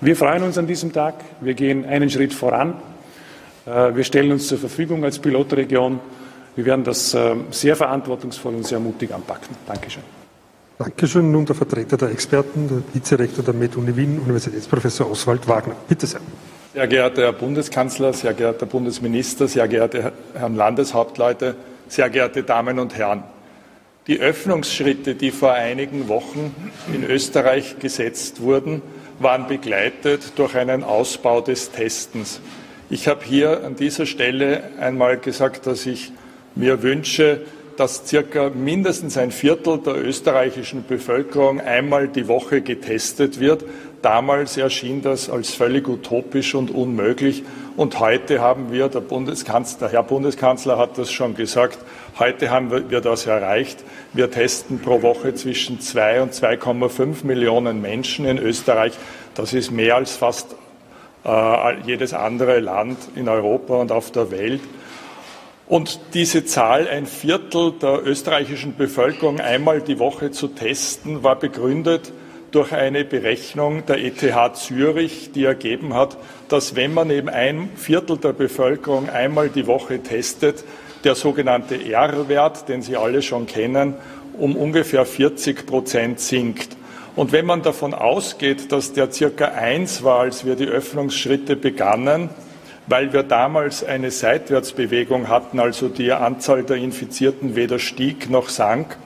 Wir 0.00 0.14
freuen 0.14 0.44
uns 0.44 0.56
an 0.58 0.68
diesem 0.68 0.92
Tag. 0.92 1.14
Wir 1.40 1.54
gehen 1.54 1.84
einen 1.86 2.08
Schritt 2.08 2.32
voran. 2.32 2.74
Äh, 3.68 3.94
wir 3.94 4.04
stellen 4.04 4.32
uns 4.32 4.48
zur 4.48 4.58
Verfügung 4.58 5.04
als 5.04 5.18
Pilotregion. 5.18 6.00
Wir 6.56 6.64
werden 6.64 6.84
das 6.84 7.14
äh, 7.14 7.34
sehr 7.50 7.76
verantwortungsvoll 7.76 8.54
und 8.54 8.66
sehr 8.66 8.80
mutig 8.80 9.12
anpacken. 9.12 9.54
Dankeschön. 9.66 10.02
Dankeschön. 10.78 11.30
Nun 11.30 11.44
der 11.44 11.54
Vertreter 11.54 11.96
der 11.96 12.10
Experten, 12.10 12.68
der 12.68 12.82
Vizerektor 12.94 13.44
der 13.44 13.54
MedUni 13.54 13.96
Wien, 13.96 14.18
Universitätsprofessor 14.20 15.10
Oswald 15.10 15.46
Wagner. 15.46 15.74
Bitte 15.88 16.06
sehr. 16.06 16.20
Sehr 16.74 16.86
geehrter 16.86 17.22
Herr 17.22 17.32
Bundeskanzler, 17.32 18.12
sehr 18.12 18.34
geehrter 18.34 18.66
Bundesminister, 18.66 19.48
sehr 19.48 19.66
geehrte 19.66 20.12
Herren 20.34 20.54
Landeshauptleute, 20.54 21.56
sehr 21.88 22.08
geehrte 22.10 22.42
Damen 22.42 22.78
und 22.78 22.96
Herren. 22.96 23.24
Die 24.06 24.20
Öffnungsschritte, 24.20 25.14
die 25.14 25.30
vor 25.30 25.52
einigen 25.52 26.08
Wochen 26.08 26.54
in 26.94 27.04
Österreich 27.04 27.78
gesetzt 27.78 28.40
wurden, 28.40 28.82
waren 29.18 29.46
begleitet 29.48 30.32
durch 30.36 30.56
einen 30.56 30.84
Ausbau 30.84 31.40
des 31.40 31.72
Testens. 31.72 32.40
Ich 32.90 33.06
habe 33.06 33.22
hier 33.22 33.64
an 33.64 33.76
dieser 33.76 34.06
Stelle 34.06 34.62
einmal 34.80 35.18
gesagt, 35.18 35.66
dass 35.66 35.84
ich 35.84 36.10
mir 36.54 36.82
wünsche, 36.82 37.42
dass 37.76 38.08
circa 38.08 38.48
mindestens 38.48 39.18
ein 39.18 39.30
Viertel 39.30 39.78
der 39.78 39.94
österreichischen 40.02 40.86
Bevölkerung 40.86 41.60
einmal 41.60 42.08
die 42.08 42.28
Woche 42.28 42.62
getestet 42.62 43.40
wird. 43.40 43.64
Damals 44.00 44.56
erschien 44.56 45.02
das 45.02 45.28
als 45.28 45.52
völlig 45.52 45.86
utopisch 45.86 46.54
und 46.54 46.70
unmöglich. 46.70 47.42
Und 47.76 48.00
heute 48.00 48.40
haben 48.40 48.72
wir, 48.72 48.88
der, 48.88 49.00
Bundeskanzler, 49.00 49.90
Herr 49.90 50.02
Bundeskanzler 50.02 50.78
hat 50.78 50.96
das 50.96 51.12
schon 51.12 51.34
gesagt, 51.34 51.78
heute 52.18 52.50
haben 52.50 52.70
wir 52.90 53.00
das 53.02 53.26
erreicht. 53.26 53.84
Wir 54.14 54.30
testen 54.30 54.80
pro 54.80 55.02
Woche 55.02 55.34
zwischen 55.34 55.78
zwei 55.80 56.22
und 56.22 56.32
2,5 56.32 57.26
Millionen 57.26 57.82
Menschen 57.82 58.24
in 58.24 58.38
Österreich. 58.38 58.94
Das 59.34 59.52
ist 59.52 59.70
mehr 59.70 59.96
als 59.96 60.16
fast 60.16 60.56
jedes 61.84 62.14
andere 62.14 62.60
Land 62.60 62.96
in 63.14 63.28
Europa 63.28 63.74
und 63.74 63.92
auf 63.92 64.10
der 64.10 64.30
Welt. 64.30 64.62
Und 65.68 66.00
diese 66.14 66.46
Zahl, 66.46 66.88
ein 66.88 67.04
Viertel 67.04 67.72
der 67.72 68.06
österreichischen 68.06 68.76
Bevölkerung 68.76 69.38
einmal 69.38 69.82
die 69.82 69.98
Woche 69.98 70.30
zu 70.30 70.48
testen, 70.48 71.22
war 71.22 71.38
begründet 71.38 72.10
durch 72.52 72.72
eine 72.72 73.04
Berechnung 73.04 73.84
der 73.84 74.02
ETH 74.02 74.56
Zürich, 74.56 75.32
die 75.32 75.44
ergeben 75.44 75.92
hat, 75.92 76.16
dass 76.48 76.74
wenn 76.74 76.94
man 76.94 77.10
eben 77.10 77.28
ein 77.28 77.68
Viertel 77.76 78.16
der 78.16 78.32
Bevölkerung 78.32 79.10
einmal 79.10 79.50
die 79.50 79.66
Woche 79.66 80.02
testet, 80.02 80.64
der 81.04 81.14
sogenannte 81.14 81.76
R-Wert, 81.76 82.70
den 82.70 82.80
Sie 82.80 82.96
alle 82.96 83.20
schon 83.20 83.46
kennen, 83.46 83.94
um 84.38 84.56
ungefähr 84.56 85.04
40 85.04 85.66
Prozent 85.66 86.20
sinkt. 86.20 86.77
Und 87.18 87.32
wenn 87.32 87.46
man 87.46 87.62
davon 87.62 87.94
ausgeht, 87.94 88.70
dass 88.70 88.92
der 88.92 89.10
circa 89.10 89.46
eins 89.46 90.04
war, 90.04 90.20
als 90.20 90.46
wir 90.46 90.54
die 90.54 90.68
Öffnungsschritte 90.68 91.56
begannen, 91.56 92.30
weil 92.86 93.12
wir 93.12 93.24
damals 93.24 93.82
eine 93.82 94.12
Seitwärtsbewegung 94.12 95.26
hatten, 95.26 95.58
also 95.58 95.88
die 95.88 96.12
Anzahl 96.12 96.62
der 96.62 96.76
Infizierten 96.76 97.56
weder 97.56 97.80
stieg 97.80 98.30
noch 98.30 98.48
sank, 98.48 98.96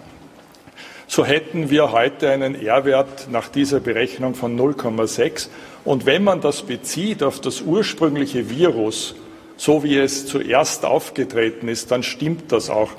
so 1.07 1.25
hätten 1.25 1.71
wir 1.71 1.93
heute 1.93 2.29
einen 2.29 2.55
R-Wert 2.55 3.29
nach 3.31 3.49
dieser 3.49 3.81
Berechnung 3.81 4.35
von 4.35 4.61
0,6. 4.61 5.49
Und 5.87 6.05
wenn 6.05 6.23
man 6.23 6.43
das 6.43 6.65
bezieht 6.65 7.23
auf 7.23 7.41
das 7.41 7.63
ursprüngliche 7.63 8.51
Virus, 8.51 9.15
so 9.57 9.85
wie 9.85 9.97
es 9.97 10.27
zuerst 10.27 10.85
aufgetreten 10.85 11.67
ist, 11.67 11.91
dann 11.91 12.03
stimmt 12.03 12.53
das 12.53 12.69
auch. 12.69 12.91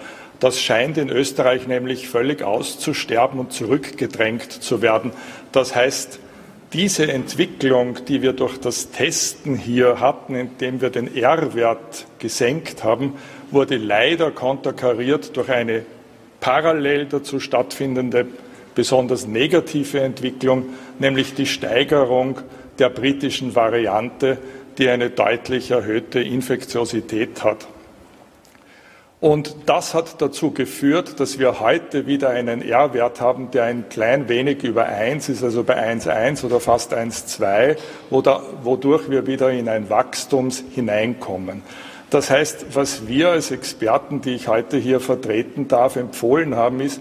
Das 0.44 0.60
scheint 0.60 0.98
in 0.98 1.08
Österreich 1.08 1.68
nämlich 1.68 2.10
völlig 2.10 2.44
auszusterben 2.44 3.40
und 3.40 3.54
zurückgedrängt 3.54 4.52
zu 4.52 4.82
werden. 4.82 5.12
Das 5.54 5.74
heißt, 5.74 6.20
diese 6.74 7.10
Entwicklung, 7.10 8.04
die 8.10 8.22
wir 8.22 8.34
durch 8.34 8.60
das 8.60 8.92
Testen 8.92 9.56
hier 9.56 10.02
hatten, 10.02 10.36
indem 10.36 10.82
wir 10.82 10.90
den 10.90 11.16
R-Wert 11.16 12.08
gesenkt 12.20 12.84
haben, 12.84 13.14
wurde 13.52 13.78
leider 13.78 14.32
konterkariert 14.32 15.38
durch 15.38 15.50
eine 15.50 15.86
parallel 16.42 17.06
dazu 17.06 17.40
stattfindende 17.40 18.26
besonders 18.76 19.26
negative 19.26 20.02
Entwicklung, 20.02 20.74
nämlich 21.00 21.36
die 21.36 21.46
Steigerung 21.46 22.42
der 22.80 22.90
britischen 22.90 23.56
Variante, 23.56 24.40
die 24.78 24.90
eine 24.90 25.10
deutlich 25.10 25.72
erhöhte 25.72 26.20
Infektiosität 26.20 27.46
hat. 27.46 27.66
Und 29.24 29.56
das 29.68 29.94
hat 29.94 30.22
dazu 30.22 30.52
geführt, 30.52 31.22
dass 31.22 31.40
wir 31.40 31.62
heute 31.62 32.08
wieder 32.08 32.32
einen 32.32 32.62
R-Wert 32.62 33.22
haben, 33.22 33.52
der 33.52 33.64
ein 33.64 33.88
klein 33.88 34.28
wenig 34.28 34.66
über 34.66 34.84
1 34.86 35.30
ist, 35.30 35.46
also 35.46 35.64
bei 35.64 35.82
1,1 35.82 36.44
oder 36.44 36.60
fast 36.60 36.94
1,2, 36.94 37.78
wodurch 38.10 39.10
wir 39.10 39.26
wieder 39.26 39.50
in 39.50 39.70
ein 39.70 39.90
Wachstums 39.90 40.62
hineinkommen. 40.76 41.62
Das 42.10 42.30
heißt, 42.30 42.76
was 42.76 43.08
wir 43.08 43.30
als 43.30 43.52
Experten, 43.52 44.20
die 44.20 44.36
ich 44.36 44.50
heute 44.50 44.76
hier 44.76 45.00
vertreten 45.00 45.70
darf, 45.70 45.96
empfohlen 45.96 46.58
haben, 46.58 46.82
ist, 46.82 47.00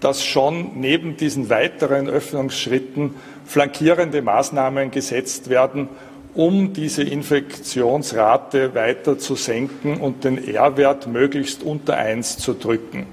dass 0.00 0.24
schon 0.24 0.72
neben 0.80 1.18
diesen 1.18 1.50
weiteren 1.50 2.08
Öffnungsschritten 2.08 3.14
flankierende 3.46 4.22
Maßnahmen 4.22 4.90
gesetzt 4.90 5.50
werden, 5.50 5.88
um 6.34 6.72
diese 6.72 7.02
Infektionsrate 7.02 8.74
weiter 8.74 9.18
zu 9.18 9.34
senken 9.34 10.00
und 10.00 10.24
den 10.24 10.46
R-Wert 10.46 11.06
möglichst 11.06 11.62
unter 11.62 11.96
1 11.96 12.38
zu 12.38 12.54
drücken. 12.54 13.06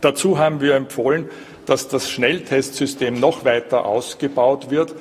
Dazu 0.00 0.38
haben 0.38 0.60
wir 0.60 0.74
empfohlen, 0.74 1.28
dass 1.66 1.88
das 1.88 2.10
Schnelltestsystem 2.10 3.18
noch 3.18 3.44
weiter 3.44 3.86
ausgebaut 3.86 4.70
wird 4.70 4.94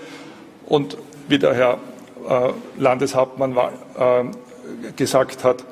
und 0.65 0.97
wie 1.27 1.39
der 1.39 1.53
Herr 1.53 1.79
äh, 2.29 2.53
Landeshauptmann 2.79 3.57
äh, 3.57 4.23
gesagt 4.95 5.43
hat, 5.43 5.65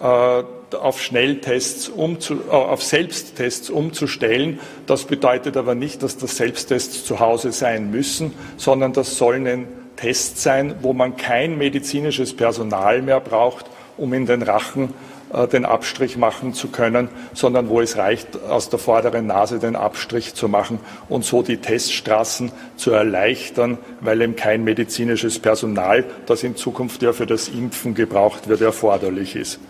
äh, 0.00 0.42
auf 0.76 1.00
Schnelltests 1.00 1.88
umzu, 1.88 2.40
äh, 2.48 2.52
auf 2.52 2.82
Selbsttests 2.82 3.70
umzustellen. 3.70 4.60
Das 4.86 5.04
bedeutet 5.04 5.56
aber 5.56 5.74
nicht, 5.74 6.02
dass 6.02 6.16
das 6.16 6.36
Selbsttests 6.36 7.04
zu 7.04 7.20
Hause 7.20 7.52
sein 7.52 7.90
müssen, 7.90 8.32
sondern 8.56 8.92
das 8.92 9.16
sollen 9.16 9.66
Test 10.00 10.38
sein, 10.38 10.76
wo 10.80 10.92
man 10.92 11.16
kein 11.16 11.58
medizinisches 11.58 12.34
Personal 12.34 13.02
mehr 13.02 13.20
braucht, 13.20 13.66
um 13.96 14.12
in 14.14 14.26
den 14.26 14.42
Rachen 14.42 14.94
äh, 15.32 15.46
den 15.46 15.64
Abstrich 15.64 16.16
machen 16.16 16.54
zu 16.54 16.68
können, 16.68 17.08
sondern 17.34 17.68
wo 17.68 17.80
es 17.80 17.96
reicht, 17.96 18.42
aus 18.42 18.70
der 18.70 18.78
vorderen 18.78 19.26
Nase 19.26 19.58
den 19.58 19.76
Abstrich 19.76 20.34
zu 20.34 20.48
machen 20.48 20.78
und 21.08 21.24
so 21.24 21.42
die 21.42 21.58
Teststraßen 21.58 22.50
zu 22.76 22.92
erleichtern, 22.92 23.78
weil 24.00 24.22
eben 24.22 24.36
kein 24.36 24.64
medizinisches 24.64 25.38
Personal, 25.38 26.04
das 26.26 26.42
in 26.42 26.56
Zukunft 26.56 27.02
ja 27.02 27.12
für 27.12 27.26
das 27.26 27.48
Impfen 27.48 27.94
gebraucht 27.94 28.48
wird, 28.48 28.62
erforderlich 28.62 29.36
ist. 29.36 29.60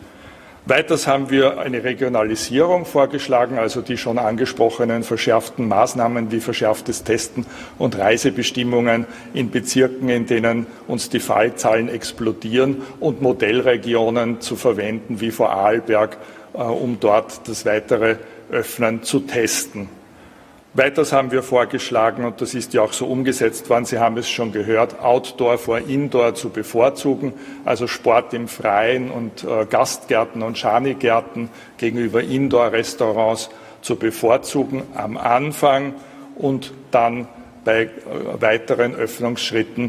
Weiters 0.70 1.08
haben 1.08 1.30
wir 1.30 1.58
eine 1.58 1.82
Regionalisierung 1.82 2.84
vorgeschlagen, 2.84 3.58
also 3.58 3.82
die 3.82 3.96
schon 3.96 4.18
angesprochenen 4.18 5.02
verschärften 5.02 5.66
Maßnahmen 5.66 6.30
wie 6.30 6.38
verschärftes 6.38 7.02
Testen 7.02 7.44
und 7.76 7.98
Reisebestimmungen 7.98 9.06
in 9.34 9.50
Bezirken, 9.50 10.08
in 10.08 10.26
denen 10.26 10.68
uns 10.86 11.10
die 11.10 11.18
Fallzahlen 11.18 11.88
explodieren 11.88 12.82
und 13.00 13.20
Modellregionen 13.20 14.40
zu 14.40 14.54
verwenden 14.54 15.20
wie 15.20 15.32
vor 15.32 15.50
Arlberg, 15.50 16.16
äh, 16.54 16.58
um 16.58 16.98
dort 17.00 17.48
das 17.48 17.66
weitere 17.66 18.18
Öffnen 18.52 19.02
zu 19.02 19.18
testen. 19.18 19.88
Weiters 20.72 21.12
haben 21.12 21.32
wir 21.32 21.42
vorgeschlagen, 21.42 22.24
und 22.24 22.40
das 22.40 22.54
ist 22.54 22.74
ja 22.74 22.82
auch 22.82 22.92
so 22.92 23.06
umgesetzt 23.06 23.68
worden, 23.68 23.86
Sie 23.86 23.98
haben 23.98 24.16
es 24.18 24.30
schon 24.30 24.52
gehört, 24.52 25.00
Outdoor 25.00 25.58
vor 25.58 25.78
Indoor 25.78 26.36
zu 26.36 26.50
bevorzugen, 26.50 27.32
also 27.64 27.88
Sport 27.88 28.34
im 28.34 28.46
Freien 28.46 29.10
und 29.10 29.42
äh, 29.42 29.66
Gastgärten 29.66 30.42
und 30.42 30.58
Schanigärten 30.58 31.48
gegenüber 31.76 32.22
Indoor-Restaurants 32.22 33.50
zu 33.82 33.96
bevorzugen 33.96 34.84
am 34.94 35.16
Anfang 35.16 35.94
und 36.36 36.72
dann 36.92 37.26
bei 37.64 37.82
äh, 37.82 37.90
weiteren 38.38 38.94
Öffnungsschritten, 38.94 39.86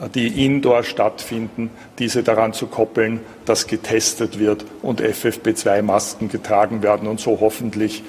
äh, 0.00 0.08
die 0.14 0.46
indoor 0.46 0.82
stattfinden, 0.82 1.68
diese 1.98 2.22
daran 2.22 2.54
zu 2.54 2.68
koppeln, 2.68 3.20
dass 3.44 3.66
getestet 3.66 4.38
wird 4.38 4.64
und 4.80 5.02
FFP2-Masken 5.02 6.30
getragen 6.30 6.82
werden 6.82 7.06
und 7.06 7.20
so 7.20 7.38
hoffentlich 7.38 8.02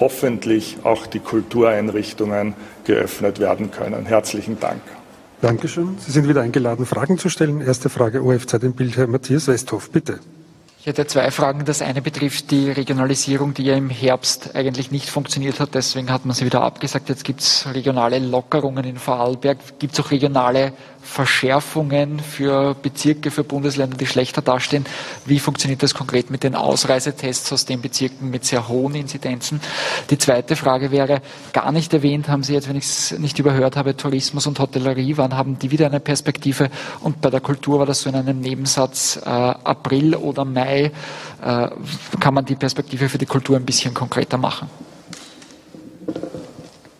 hoffentlich 0.00 0.78
auch 0.84 1.06
die 1.06 1.20
Kultureinrichtungen 1.20 2.54
geöffnet 2.84 3.40
werden 3.40 3.70
können. 3.70 4.06
Herzlichen 4.06 4.58
Dank. 4.60 4.82
Dankeschön. 5.40 5.96
Sie 5.98 6.10
sind 6.10 6.28
wieder 6.28 6.42
eingeladen, 6.42 6.86
Fragen 6.86 7.18
zu 7.18 7.28
stellen. 7.28 7.60
Erste 7.60 7.88
Frage 7.88 8.24
OFZ 8.24 8.54
im 8.62 8.72
Bild, 8.72 8.96
Herr 8.96 9.06
Matthias 9.06 9.46
Westhoff, 9.46 9.90
bitte. 9.90 10.20
Ich 10.84 10.86
hätte 10.86 11.06
zwei 11.06 11.30
Fragen. 11.30 11.64
Das 11.64 11.80
eine 11.80 12.02
betrifft 12.02 12.50
die 12.50 12.70
Regionalisierung, 12.70 13.54
die 13.54 13.64
ja 13.64 13.74
im 13.74 13.88
Herbst 13.88 14.54
eigentlich 14.54 14.90
nicht 14.90 15.08
funktioniert 15.08 15.58
hat. 15.58 15.74
Deswegen 15.74 16.10
hat 16.10 16.26
man 16.26 16.34
sie 16.34 16.44
wieder 16.44 16.60
abgesagt. 16.60 17.08
Jetzt 17.08 17.24
gibt 17.24 17.40
es 17.40 17.66
regionale 17.72 18.18
Lockerungen 18.18 18.84
in 18.84 18.98
Vorarlberg. 18.98 19.78
Gibt 19.78 19.94
es 19.94 20.00
auch 20.00 20.10
regionale 20.10 20.74
Verschärfungen 21.04 22.18
für 22.18 22.74
Bezirke, 22.74 23.30
für 23.30 23.44
Bundesländer, 23.44 23.96
die 23.96 24.06
schlechter 24.06 24.42
dastehen. 24.42 24.86
Wie 25.26 25.38
funktioniert 25.38 25.82
das 25.82 25.94
konkret 25.94 26.30
mit 26.30 26.42
den 26.42 26.54
Ausreisetests 26.54 27.52
aus 27.52 27.66
den 27.66 27.80
Bezirken 27.80 28.30
mit 28.30 28.44
sehr 28.44 28.68
hohen 28.68 28.94
Inzidenzen? 28.94 29.60
Die 30.10 30.18
zweite 30.18 30.56
Frage 30.56 30.90
wäre, 30.90 31.20
gar 31.52 31.70
nicht 31.72 31.92
erwähnt 31.92 32.28
haben 32.28 32.42
Sie 32.42 32.54
jetzt, 32.54 32.68
wenn 32.68 32.76
ich 32.76 32.84
es 32.84 33.18
nicht 33.18 33.38
überhört 33.38 33.76
habe, 33.76 33.96
Tourismus 33.96 34.46
und 34.46 34.58
Hotellerie, 34.58 35.16
wann 35.16 35.36
haben 35.36 35.58
die 35.58 35.70
wieder 35.70 35.86
eine 35.86 36.00
Perspektive? 36.00 36.70
Und 37.00 37.20
bei 37.20 37.30
der 37.30 37.40
Kultur 37.40 37.78
war 37.78 37.86
das 37.86 38.00
so 38.00 38.08
in 38.08 38.16
einem 38.16 38.40
Nebensatz 38.40 39.20
äh, 39.24 39.28
April 39.28 40.16
oder 40.16 40.44
Mai. 40.44 40.90
Äh, 41.42 41.68
kann 42.18 42.34
man 42.34 42.44
die 42.44 42.56
Perspektive 42.56 43.08
für 43.08 43.18
die 43.18 43.26
Kultur 43.26 43.56
ein 43.56 43.66
bisschen 43.66 43.92
konkreter 43.92 44.38
machen? 44.38 44.68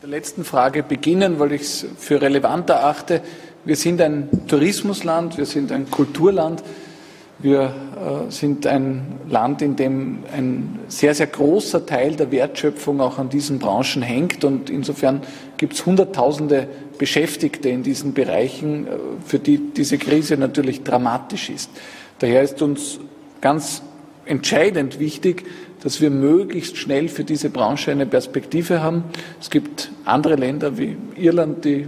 Der 0.02 0.08
letzten 0.10 0.44
Frage 0.44 0.82
beginnen, 0.82 1.38
weil 1.38 1.52
ich 1.52 1.62
es 1.62 1.86
für 1.98 2.20
relevant 2.20 2.68
erachte. 2.68 3.22
Wir 3.66 3.76
sind 3.76 3.98
ein 4.02 4.28
Tourismusland, 4.46 5.38
wir 5.38 5.46
sind 5.46 5.72
ein 5.72 5.90
Kulturland, 5.90 6.62
wir 7.38 7.62
äh, 7.62 8.30
sind 8.30 8.66
ein 8.66 9.20
Land, 9.26 9.62
in 9.62 9.74
dem 9.74 10.18
ein 10.36 10.80
sehr, 10.88 11.14
sehr 11.14 11.28
großer 11.28 11.86
Teil 11.86 12.14
der 12.14 12.30
Wertschöpfung 12.30 13.00
auch 13.00 13.18
an 13.18 13.30
diesen 13.30 13.58
Branchen 13.58 14.02
hängt. 14.02 14.44
Und 14.44 14.68
insofern 14.68 15.22
gibt 15.56 15.72
es 15.72 15.86
Hunderttausende 15.86 16.68
Beschäftigte 16.98 17.70
in 17.70 17.82
diesen 17.82 18.12
Bereichen, 18.12 18.86
äh, 18.86 18.90
für 19.24 19.38
die 19.38 19.72
diese 19.74 19.96
Krise 19.96 20.36
natürlich 20.36 20.82
dramatisch 20.82 21.48
ist. 21.48 21.70
Daher 22.18 22.42
ist 22.42 22.60
uns 22.60 23.00
ganz 23.40 23.82
entscheidend 24.26 24.98
wichtig, 24.98 25.44
dass 25.84 26.00
wir 26.00 26.10
möglichst 26.10 26.76
schnell 26.76 27.08
für 27.08 27.22
diese 27.22 27.50
Branche 27.50 27.92
eine 27.92 28.06
Perspektive 28.06 28.82
haben. 28.82 29.04
Es 29.40 29.50
gibt 29.50 29.92
andere 30.04 30.34
Länder 30.34 30.76
wie 30.78 30.96
Irland, 31.16 31.64
die 31.64 31.86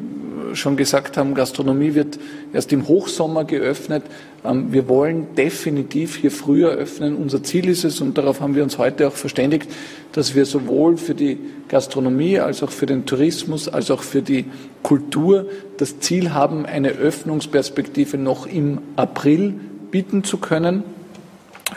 schon 0.54 0.76
gesagt 0.76 1.16
haben, 1.16 1.34
Gastronomie 1.34 1.94
wird 1.94 2.18
erst 2.52 2.72
im 2.72 2.86
Hochsommer 2.86 3.44
geöffnet. 3.44 4.04
Ähm, 4.44 4.72
wir 4.72 4.88
wollen 4.88 5.34
definitiv 5.36 6.16
hier 6.16 6.30
früher 6.30 6.70
öffnen. 6.70 7.16
Unser 7.16 7.42
Ziel 7.42 7.68
ist 7.68 7.84
es, 7.84 8.00
und 8.00 8.16
darauf 8.18 8.40
haben 8.40 8.54
wir 8.54 8.62
uns 8.62 8.78
heute 8.78 9.08
auch 9.08 9.12
verständigt, 9.12 9.70
dass 10.12 10.34
wir 10.34 10.46
sowohl 10.46 10.96
für 10.96 11.14
die 11.14 11.38
Gastronomie 11.68 12.38
als 12.38 12.62
auch 12.62 12.70
für 12.70 12.86
den 12.86 13.06
Tourismus 13.06 13.68
als 13.68 13.90
auch 13.90 14.02
für 14.02 14.22
die 14.22 14.46
Kultur 14.82 15.46
das 15.78 15.98
Ziel 16.00 16.32
haben, 16.32 16.64
eine 16.64 16.90
Öffnungsperspektive 16.90 18.16
noch 18.16 18.46
im 18.46 18.78
April 18.96 19.54
bieten 19.90 20.24
zu 20.24 20.38
können. 20.38 20.84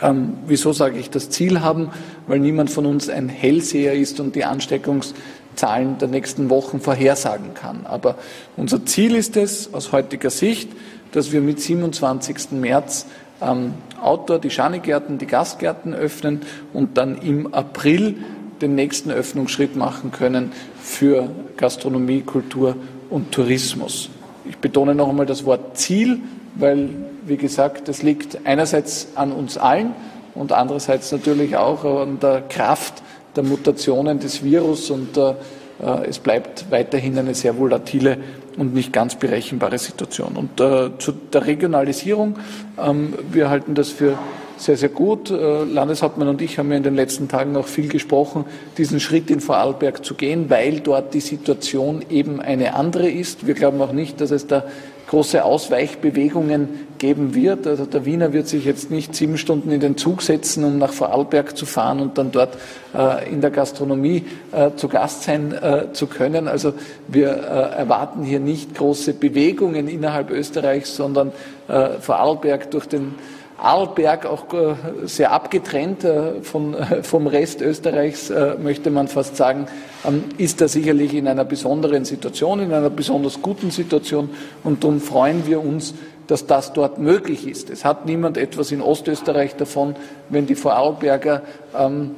Ähm, 0.02 0.34
wieso 0.46 0.72
sage 0.72 0.98
ich 0.98 1.10
das 1.10 1.30
Ziel 1.30 1.60
haben? 1.60 1.90
Weil 2.26 2.38
niemand 2.38 2.70
von 2.70 2.86
uns 2.86 3.08
ein 3.08 3.28
Hellseher 3.28 3.94
ist 3.94 4.20
und 4.20 4.34
die 4.36 4.44
Ansteckungs 4.44 5.14
Zahlen 5.56 5.98
der 5.98 6.08
nächsten 6.08 6.48
Wochen 6.48 6.80
vorhersagen 6.80 7.54
kann. 7.54 7.84
Aber 7.84 8.16
unser 8.56 8.86
Ziel 8.86 9.14
ist 9.14 9.36
es 9.36 9.74
aus 9.74 9.92
heutiger 9.92 10.30
Sicht, 10.30 10.70
dass 11.12 11.32
wir 11.32 11.40
mit 11.40 11.60
27. 11.60 12.52
März 12.52 13.06
ähm, 13.42 13.74
Outdoor, 14.00 14.38
die 14.38 14.50
Schanigärten, 14.50 15.18
die 15.18 15.26
Gastgärten 15.26 15.94
öffnen 15.94 16.42
und 16.72 16.96
dann 16.96 17.20
im 17.20 17.52
April 17.52 18.16
den 18.62 18.74
nächsten 18.74 19.10
Öffnungsschritt 19.10 19.76
machen 19.76 20.12
können 20.12 20.52
für 20.80 21.30
Gastronomie, 21.56 22.20
Kultur 22.20 22.76
und 23.08 23.32
Tourismus. 23.32 24.10
Ich 24.48 24.56
betone 24.58 24.94
noch 24.94 25.08
einmal 25.08 25.26
das 25.26 25.44
Wort 25.44 25.76
Ziel, 25.78 26.20
weil, 26.54 26.90
wie 27.26 27.36
gesagt, 27.36 27.88
es 27.88 28.02
liegt 28.02 28.38
einerseits 28.44 29.08
an 29.14 29.32
uns 29.32 29.58
allen 29.58 29.94
und 30.34 30.52
andererseits 30.52 31.12
natürlich 31.12 31.56
auch 31.56 31.84
an 31.84 32.20
der 32.20 32.42
Kraft 32.42 33.02
der 33.36 33.44
Mutationen 33.44 34.18
des 34.18 34.42
Virus 34.42 34.90
und 34.90 35.16
äh, 35.16 35.34
äh, 35.82 36.06
es 36.08 36.18
bleibt 36.18 36.70
weiterhin 36.70 37.18
eine 37.18 37.34
sehr 37.34 37.58
volatile 37.58 38.18
und 38.56 38.74
nicht 38.74 38.92
ganz 38.92 39.14
berechenbare 39.14 39.78
Situation. 39.78 40.36
Und 40.36 40.60
äh, 40.60 40.90
zu 40.98 41.12
der 41.12 41.46
Regionalisierung, 41.46 42.36
ähm, 42.78 43.14
wir 43.30 43.48
halten 43.48 43.74
das 43.74 43.90
für 43.90 44.18
sehr, 44.56 44.76
sehr 44.76 44.90
gut. 44.90 45.30
Äh, 45.30 45.64
Landeshauptmann 45.64 46.28
und 46.28 46.42
ich 46.42 46.58
haben 46.58 46.70
ja 46.70 46.76
in 46.76 46.82
den 46.82 46.94
letzten 46.94 47.28
Tagen 47.28 47.56
auch 47.56 47.66
viel 47.66 47.88
gesprochen, 47.88 48.44
diesen 48.76 49.00
Schritt 49.00 49.30
in 49.30 49.40
Vorarlberg 49.40 50.04
zu 50.04 50.14
gehen, 50.14 50.50
weil 50.50 50.80
dort 50.80 51.14
die 51.14 51.20
Situation 51.20 52.04
eben 52.10 52.40
eine 52.40 52.74
andere 52.74 53.08
ist. 53.08 53.46
Wir 53.46 53.54
glauben 53.54 53.80
auch 53.80 53.92
nicht, 53.92 54.20
dass 54.20 54.30
es 54.30 54.46
da 54.46 54.64
große 55.08 55.44
Ausweichbewegungen 55.44 56.68
geben 57.00 57.34
wird. 57.34 57.66
Also 57.66 57.86
der 57.86 58.04
Wiener 58.04 58.32
wird 58.32 58.46
sich 58.46 58.64
jetzt 58.64 58.92
nicht 58.92 59.16
sieben 59.16 59.38
Stunden 59.38 59.72
in 59.72 59.80
den 59.80 59.96
Zug 59.96 60.22
setzen, 60.22 60.62
um 60.62 60.78
nach 60.78 60.92
Vorarlberg 60.92 61.56
zu 61.56 61.66
fahren 61.66 61.98
und 61.98 62.16
dann 62.18 62.30
dort 62.30 62.56
äh, 62.94 63.28
in 63.28 63.40
der 63.40 63.50
Gastronomie 63.50 64.24
äh, 64.52 64.70
zu 64.76 64.86
Gast 64.86 65.24
sein 65.24 65.52
äh, 65.52 65.92
zu 65.92 66.06
können. 66.06 66.46
Also 66.46 66.74
wir 67.08 67.30
äh, 67.30 67.78
erwarten 67.78 68.22
hier 68.22 68.38
nicht 68.38 68.76
große 68.76 69.14
Bewegungen 69.14 69.88
innerhalb 69.88 70.30
Österreichs, 70.30 70.94
sondern 70.94 71.32
äh, 71.66 71.98
Vorarlberg 72.00 72.70
durch 72.70 72.86
den 72.86 73.14
Arlberg 73.58 74.26
auch 74.26 74.52
äh, 74.52 74.74
sehr 75.06 75.32
abgetrennt 75.32 76.06
von, 76.42 76.76
vom 77.02 77.26
Rest 77.26 77.60
Österreichs, 77.62 78.32
möchte 78.62 78.90
man 78.90 79.08
fast 79.08 79.36
sagen, 79.36 79.66
ähm, 80.06 80.24
ist 80.38 80.60
da 80.62 80.68
sicherlich 80.68 81.12
in 81.14 81.28
einer 81.28 81.44
besonderen 81.44 82.06
Situation, 82.06 82.60
in 82.60 82.72
einer 82.72 82.88
besonders 82.88 83.42
guten 83.42 83.70
Situation. 83.70 84.30
Und 84.64 84.82
darum 84.82 85.00
freuen 85.00 85.46
wir 85.46 85.62
uns, 85.62 85.94
dass 86.30 86.46
das 86.46 86.72
dort 86.72 86.98
möglich 86.98 87.46
ist. 87.46 87.70
Es 87.70 87.84
hat 87.84 88.06
niemand 88.06 88.36
etwas 88.36 88.70
in 88.70 88.80
Ostösterreich 88.80 89.56
davon, 89.56 89.96
wenn 90.28 90.46
die 90.46 90.54
Vorarlberger 90.54 91.42
ähm, 91.76 92.12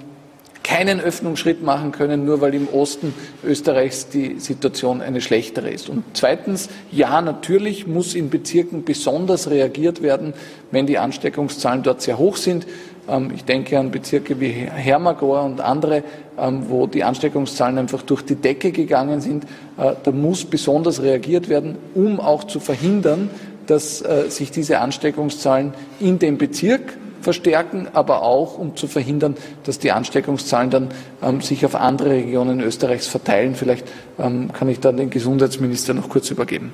keinen 0.62 1.00
Öffnungsschritt 1.00 1.62
machen 1.62 1.92
können, 1.92 2.24
nur 2.24 2.40
weil 2.40 2.54
im 2.54 2.68
Osten 2.68 3.14
Österreichs 3.44 4.08
die 4.08 4.38
Situation 4.38 5.00
eine 5.00 5.20
schlechtere 5.20 5.70
ist. 5.70 5.88
Und 5.88 6.04
zweitens, 6.12 6.68
ja, 6.90 7.20
natürlich 7.20 7.86
muss 7.86 8.14
in 8.14 8.30
Bezirken 8.30 8.84
besonders 8.84 9.50
reagiert 9.50 10.02
werden, 10.02 10.34
wenn 10.70 10.86
die 10.86 10.98
Ansteckungszahlen 10.98 11.82
dort 11.82 12.02
sehr 12.02 12.18
hoch 12.18 12.36
sind. 12.36 12.66
Ähm, 13.08 13.32
ich 13.34 13.44
denke 13.44 13.78
an 13.78 13.90
Bezirke 13.90 14.40
wie 14.40 14.50
Hermagor 14.50 15.42
und 15.42 15.60
andere, 15.60 16.04
ähm, 16.38 16.66
wo 16.68 16.86
die 16.86 17.02
Ansteckungszahlen 17.02 17.78
einfach 17.78 18.02
durch 18.02 18.22
die 18.22 18.36
Decke 18.36 18.72
gegangen 18.72 19.20
sind. 19.20 19.44
Äh, 19.76 19.94
da 20.02 20.12
muss 20.12 20.44
besonders 20.44 21.02
reagiert 21.02 21.48
werden, 21.48 21.76
um 21.94 22.20
auch 22.20 22.44
zu 22.44 22.60
verhindern, 22.60 23.30
dass 23.72 24.02
äh, 24.02 24.28
sich 24.28 24.50
diese 24.50 24.80
Ansteckungszahlen 24.80 25.72
in 25.98 26.18
dem 26.18 26.36
Bezirk 26.36 26.98
verstärken, 27.22 27.88
aber 27.94 28.22
auch 28.22 28.58
um 28.58 28.76
zu 28.76 28.86
verhindern, 28.86 29.34
dass 29.64 29.78
die 29.78 29.92
Ansteckungszahlen 29.92 30.70
dann 30.70 30.88
ähm, 31.22 31.40
sich 31.40 31.64
auf 31.64 31.74
andere 31.74 32.10
Regionen 32.10 32.60
Österreichs 32.60 33.06
verteilen. 33.06 33.54
Vielleicht 33.54 33.90
ähm, 34.18 34.52
kann 34.52 34.68
ich 34.68 34.80
dann 34.80 34.98
den 34.98 35.08
Gesundheitsminister 35.08 35.94
noch 35.94 36.10
kurz 36.10 36.30
übergeben. 36.30 36.72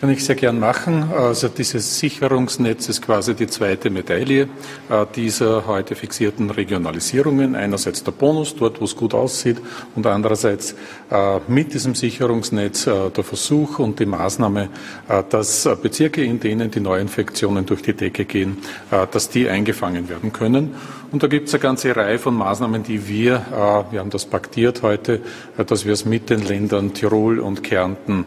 Kann 0.00 0.08
ich 0.08 0.24
sehr 0.24 0.34
gern 0.34 0.58
machen. 0.58 1.10
Also 1.12 1.48
dieses 1.48 1.98
Sicherungsnetz 1.98 2.88
ist 2.88 3.02
quasi 3.02 3.34
die 3.34 3.48
zweite 3.48 3.90
Medaille 3.90 4.48
äh, 4.88 5.04
dieser 5.14 5.66
heute 5.66 5.94
fixierten 5.94 6.48
Regionalisierungen. 6.48 7.54
Einerseits 7.54 8.02
der 8.02 8.12
Bonus, 8.12 8.56
dort 8.56 8.80
wo 8.80 8.86
es 8.86 8.96
gut 8.96 9.12
aussieht, 9.12 9.58
und 9.94 10.06
andererseits 10.06 10.74
äh, 11.10 11.40
mit 11.48 11.74
diesem 11.74 11.94
Sicherungsnetz 11.94 12.86
äh, 12.86 13.10
der 13.10 13.24
Versuch 13.24 13.78
und 13.78 14.00
die 14.00 14.06
Maßnahme, 14.06 14.70
dass 15.28 15.68
Bezirke, 15.82 16.24
in 16.24 16.40
denen 16.40 16.70
die 16.70 16.80
Neuinfektionen 16.80 17.66
durch 17.66 17.82
die 17.82 17.92
Decke 17.92 18.24
gehen, 18.24 18.58
dass 19.10 19.28
die 19.28 19.48
eingefangen 19.48 20.08
werden 20.08 20.32
können. 20.32 20.74
Und 21.12 21.24
da 21.24 21.26
gibt 21.26 21.48
es 21.48 21.54
eine 21.54 21.60
ganze 21.60 21.94
Reihe 21.96 22.18
von 22.18 22.34
Maßnahmen, 22.34 22.84
die 22.84 23.08
wir, 23.08 23.44
wir 23.90 23.98
haben 23.98 24.10
das 24.10 24.26
paktiert 24.26 24.82
heute, 24.82 25.20
dass 25.66 25.84
wir 25.84 25.92
es 25.92 26.04
mit 26.04 26.30
den 26.30 26.40
Ländern 26.46 26.94
Tirol 26.94 27.40
und 27.40 27.64
Kärnten 27.64 28.26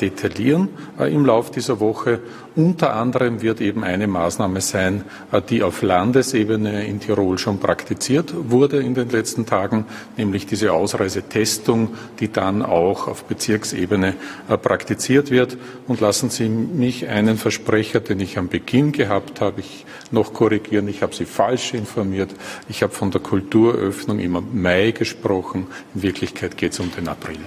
detaillieren 0.00 0.68
im 0.98 1.24
Lauf 1.24 1.52
dieser 1.52 1.78
Woche. 1.78 2.18
Unter 2.56 2.94
anderem 2.94 3.42
wird 3.42 3.60
eben 3.60 3.84
eine 3.84 4.06
Maßnahme 4.06 4.62
sein, 4.62 5.04
äh, 5.30 5.42
die 5.42 5.62
auf 5.62 5.82
Landesebene 5.82 6.86
in 6.86 7.00
Tirol 7.00 7.36
schon 7.36 7.60
praktiziert 7.60 8.32
wurde 8.48 8.78
in 8.78 8.94
den 8.94 9.10
letzten 9.10 9.44
Tagen, 9.44 9.84
nämlich 10.16 10.46
diese 10.46 10.72
Ausreisetestung, 10.72 11.90
die 12.18 12.32
dann 12.32 12.62
auch 12.62 13.08
auf 13.08 13.24
Bezirksebene 13.24 14.14
äh, 14.48 14.56
praktiziert 14.56 15.30
wird. 15.30 15.58
Und 15.86 16.00
lassen 16.00 16.30
Sie 16.30 16.48
mich 16.48 17.08
einen 17.08 17.36
Versprecher, 17.36 18.00
den 18.00 18.20
ich 18.20 18.38
am 18.38 18.48
Beginn 18.48 18.92
gehabt 18.92 19.42
habe, 19.42 19.60
ich 19.60 19.84
noch 20.10 20.32
korrigieren. 20.32 20.88
Ich 20.88 21.02
habe 21.02 21.14
Sie 21.14 21.26
falsch 21.26 21.74
informiert. 21.74 22.30
Ich 22.70 22.82
habe 22.82 22.94
von 22.94 23.10
der 23.10 23.20
Kulturöffnung 23.20 24.18
im 24.18 24.42
Mai 24.54 24.92
gesprochen. 24.92 25.66
In 25.94 26.02
Wirklichkeit 26.02 26.56
geht 26.56 26.72
es 26.72 26.80
um 26.80 26.90
den 26.90 27.06
April. 27.08 27.40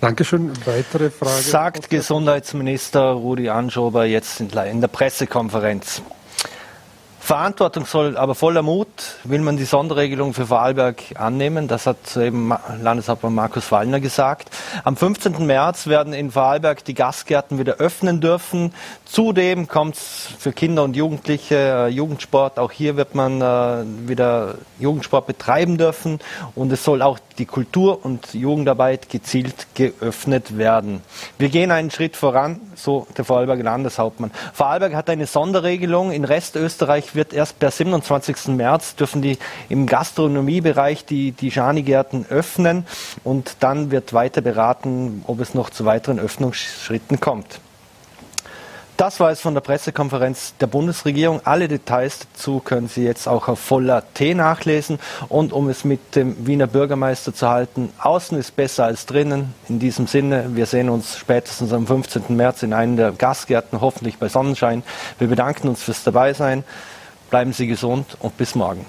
Dankeschön. 0.00 0.52
Weitere 0.64 1.10
Frage? 1.10 1.42
Sagt 1.42 1.90
Gesundheitsminister 1.90 3.10
Rudi 3.12 3.48
Anschober 3.48 4.04
jetzt 4.04 4.40
in 4.40 4.80
der 4.80 4.88
Pressekonferenz. 4.88 6.02
Verantwortungsvoll, 7.26 8.16
aber 8.16 8.36
voller 8.36 8.62
Mut 8.62 8.86
will 9.24 9.40
man 9.40 9.56
die 9.56 9.64
Sonderregelung 9.64 10.32
für 10.32 10.46
Vorarlberg 10.46 11.02
annehmen. 11.16 11.66
Das 11.66 11.84
hat 11.88 12.16
eben 12.16 12.52
Landeshauptmann 12.80 13.34
Markus 13.34 13.72
Wallner 13.72 13.98
gesagt. 13.98 14.48
Am 14.84 14.96
15. 14.96 15.44
März 15.44 15.88
werden 15.88 16.12
in 16.12 16.30
Vorarlberg 16.30 16.84
die 16.84 16.94
Gastgärten 16.94 17.58
wieder 17.58 17.78
öffnen 17.78 18.20
dürfen. 18.20 18.72
Zudem 19.06 19.66
kommt 19.66 19.96
es 19.96 20.28
für 20.38 20.52
Kinder 20.52 20.84
und 20.84 20.94
Jugendliche 20.94 21.56
äh, 21.56 21.88
Jugendsport. 21.88 22.60
Auch 22.60 22.70
hier 22.70 22.96
wird 22.96 23.16
man 23.16 23.40
äh, 23.40 24.08
wieder 24.08 24.54
Jugendsport 24.78 25.26
betreiben 25.26 25.78
dürfen. 25.78 26.20
Und 26.54 26.70
es 26.70 26.84
soll 26.84 27.02
auch 27.02 27.18
die 27.38 27.46
Kultur- 27.46 28.04
und 28.04 28.34
Jugendarbeit 28.34 29.08
gezielt 29.08 29.66
geöffnet 29.74 30.58
werden. 30.58 31.02
Wir 31.38 31.48
gehen 31.48 31.72
einen 31.72 31.90
Schritt 31.90 32.16
voran, 32.16 32.60
so 32.76 33.08
der 33.16 33.24
Vorarlberger 33.24 33.64
Landeshauptmann. 33.64 34.30
Vorarlberg 34.52 34.94
hat 34.94 35.10
eine 35.10 35.26
Sonderregelung. 35.26 36.12
In 36.12 36.24
Restösterreich 36.24 37.15
wird 37.16 37.32
erst 37.32 37.58
per 37.58 37.70
27. 37.70 38.48
März 38.48 38.94
dürfen 38.94 39.22
die 39.22 39.38
im 39.68 39.86
Gastronomiebereich 39.86 41.04
die, 41.04 41.32
die 41.32 41.50
Schanigärten 41.50 42.26
öffnen 42.28 42.86
und 43.24 43.56
dann 43.60 43.90
wird 43.90 44.12
weiter 44.12 44.40
beraten, 44.40 45.24
ob 45.26 45.40
es 45.40 45.54
noch 45.54 45.70
zu 45.70 45.84
weiteren 45.84 46.18
Öffnungsschritten 46.18 47.20
kommt. 47.20 47.60
Das 48.96 49.20
war 49.20 49.30
es 49.30 49.42
von 49.42 49.52
der 49.52 49.60
Pressekonferenz 49.60 50.54
der 50.58 50.68
Bundesregierung. 50.68 51.42
Alle 51.44 51.68
Details 51.68 52.20
dazu 52.20 52.60
können 52.60 52.88
Sie 52.88 53.04
jetzt 53.04 53.28
auch 53.28 53.46
auf 53.46 53.58
voller 53.58 54.02
T 54.14 54.32
nachlesen. 54.32 54.98
Und 55.28 55.52
um 55.52 55.68
es 55.68 55.84
mit 55.84 56.16
dem 56.16 56.46
Wiener 56.46 56.66
Bürgermeister 56.66 57.34
zu 57.34 57.46
halten, 57.46 57.92
außen 57.98 58.38
ist 58.38 58.56
besser 58.56 58.86
als 58.86 59.04
drinnen. 59.04 59.52
In 59.68 59.80
diesem 59.80 60.06
Sinne, 60.06 60.56
wir 60.56 60.64
sehen 60.64 60.88
uns 60.88 61.18
spätestens 61.18 61.74
am 61.74 61.86
15. 61.86 62.34
März 62.34 62.62
in 62.62 62.72
einem 62.72 62.96
der 62.96 63.12
Gastgärten, 63.12 63.82
hoffentlich 63.82 64.16
bei 64.16 64.30
Sonnenschein. 64.30 64.82
Wir 65.18 65.28
bedanken 65.28 65.68
uns 65.68 65.82
fürs 65.82 66.02
Dabeisein. 66.02 66.64
Bleiben 67.30 67.52
Sie 67.52 67.66
gesund 67.66 68.16
und 68.20 68.36
bis 68.36 68.54
morgen. 68.54 68.86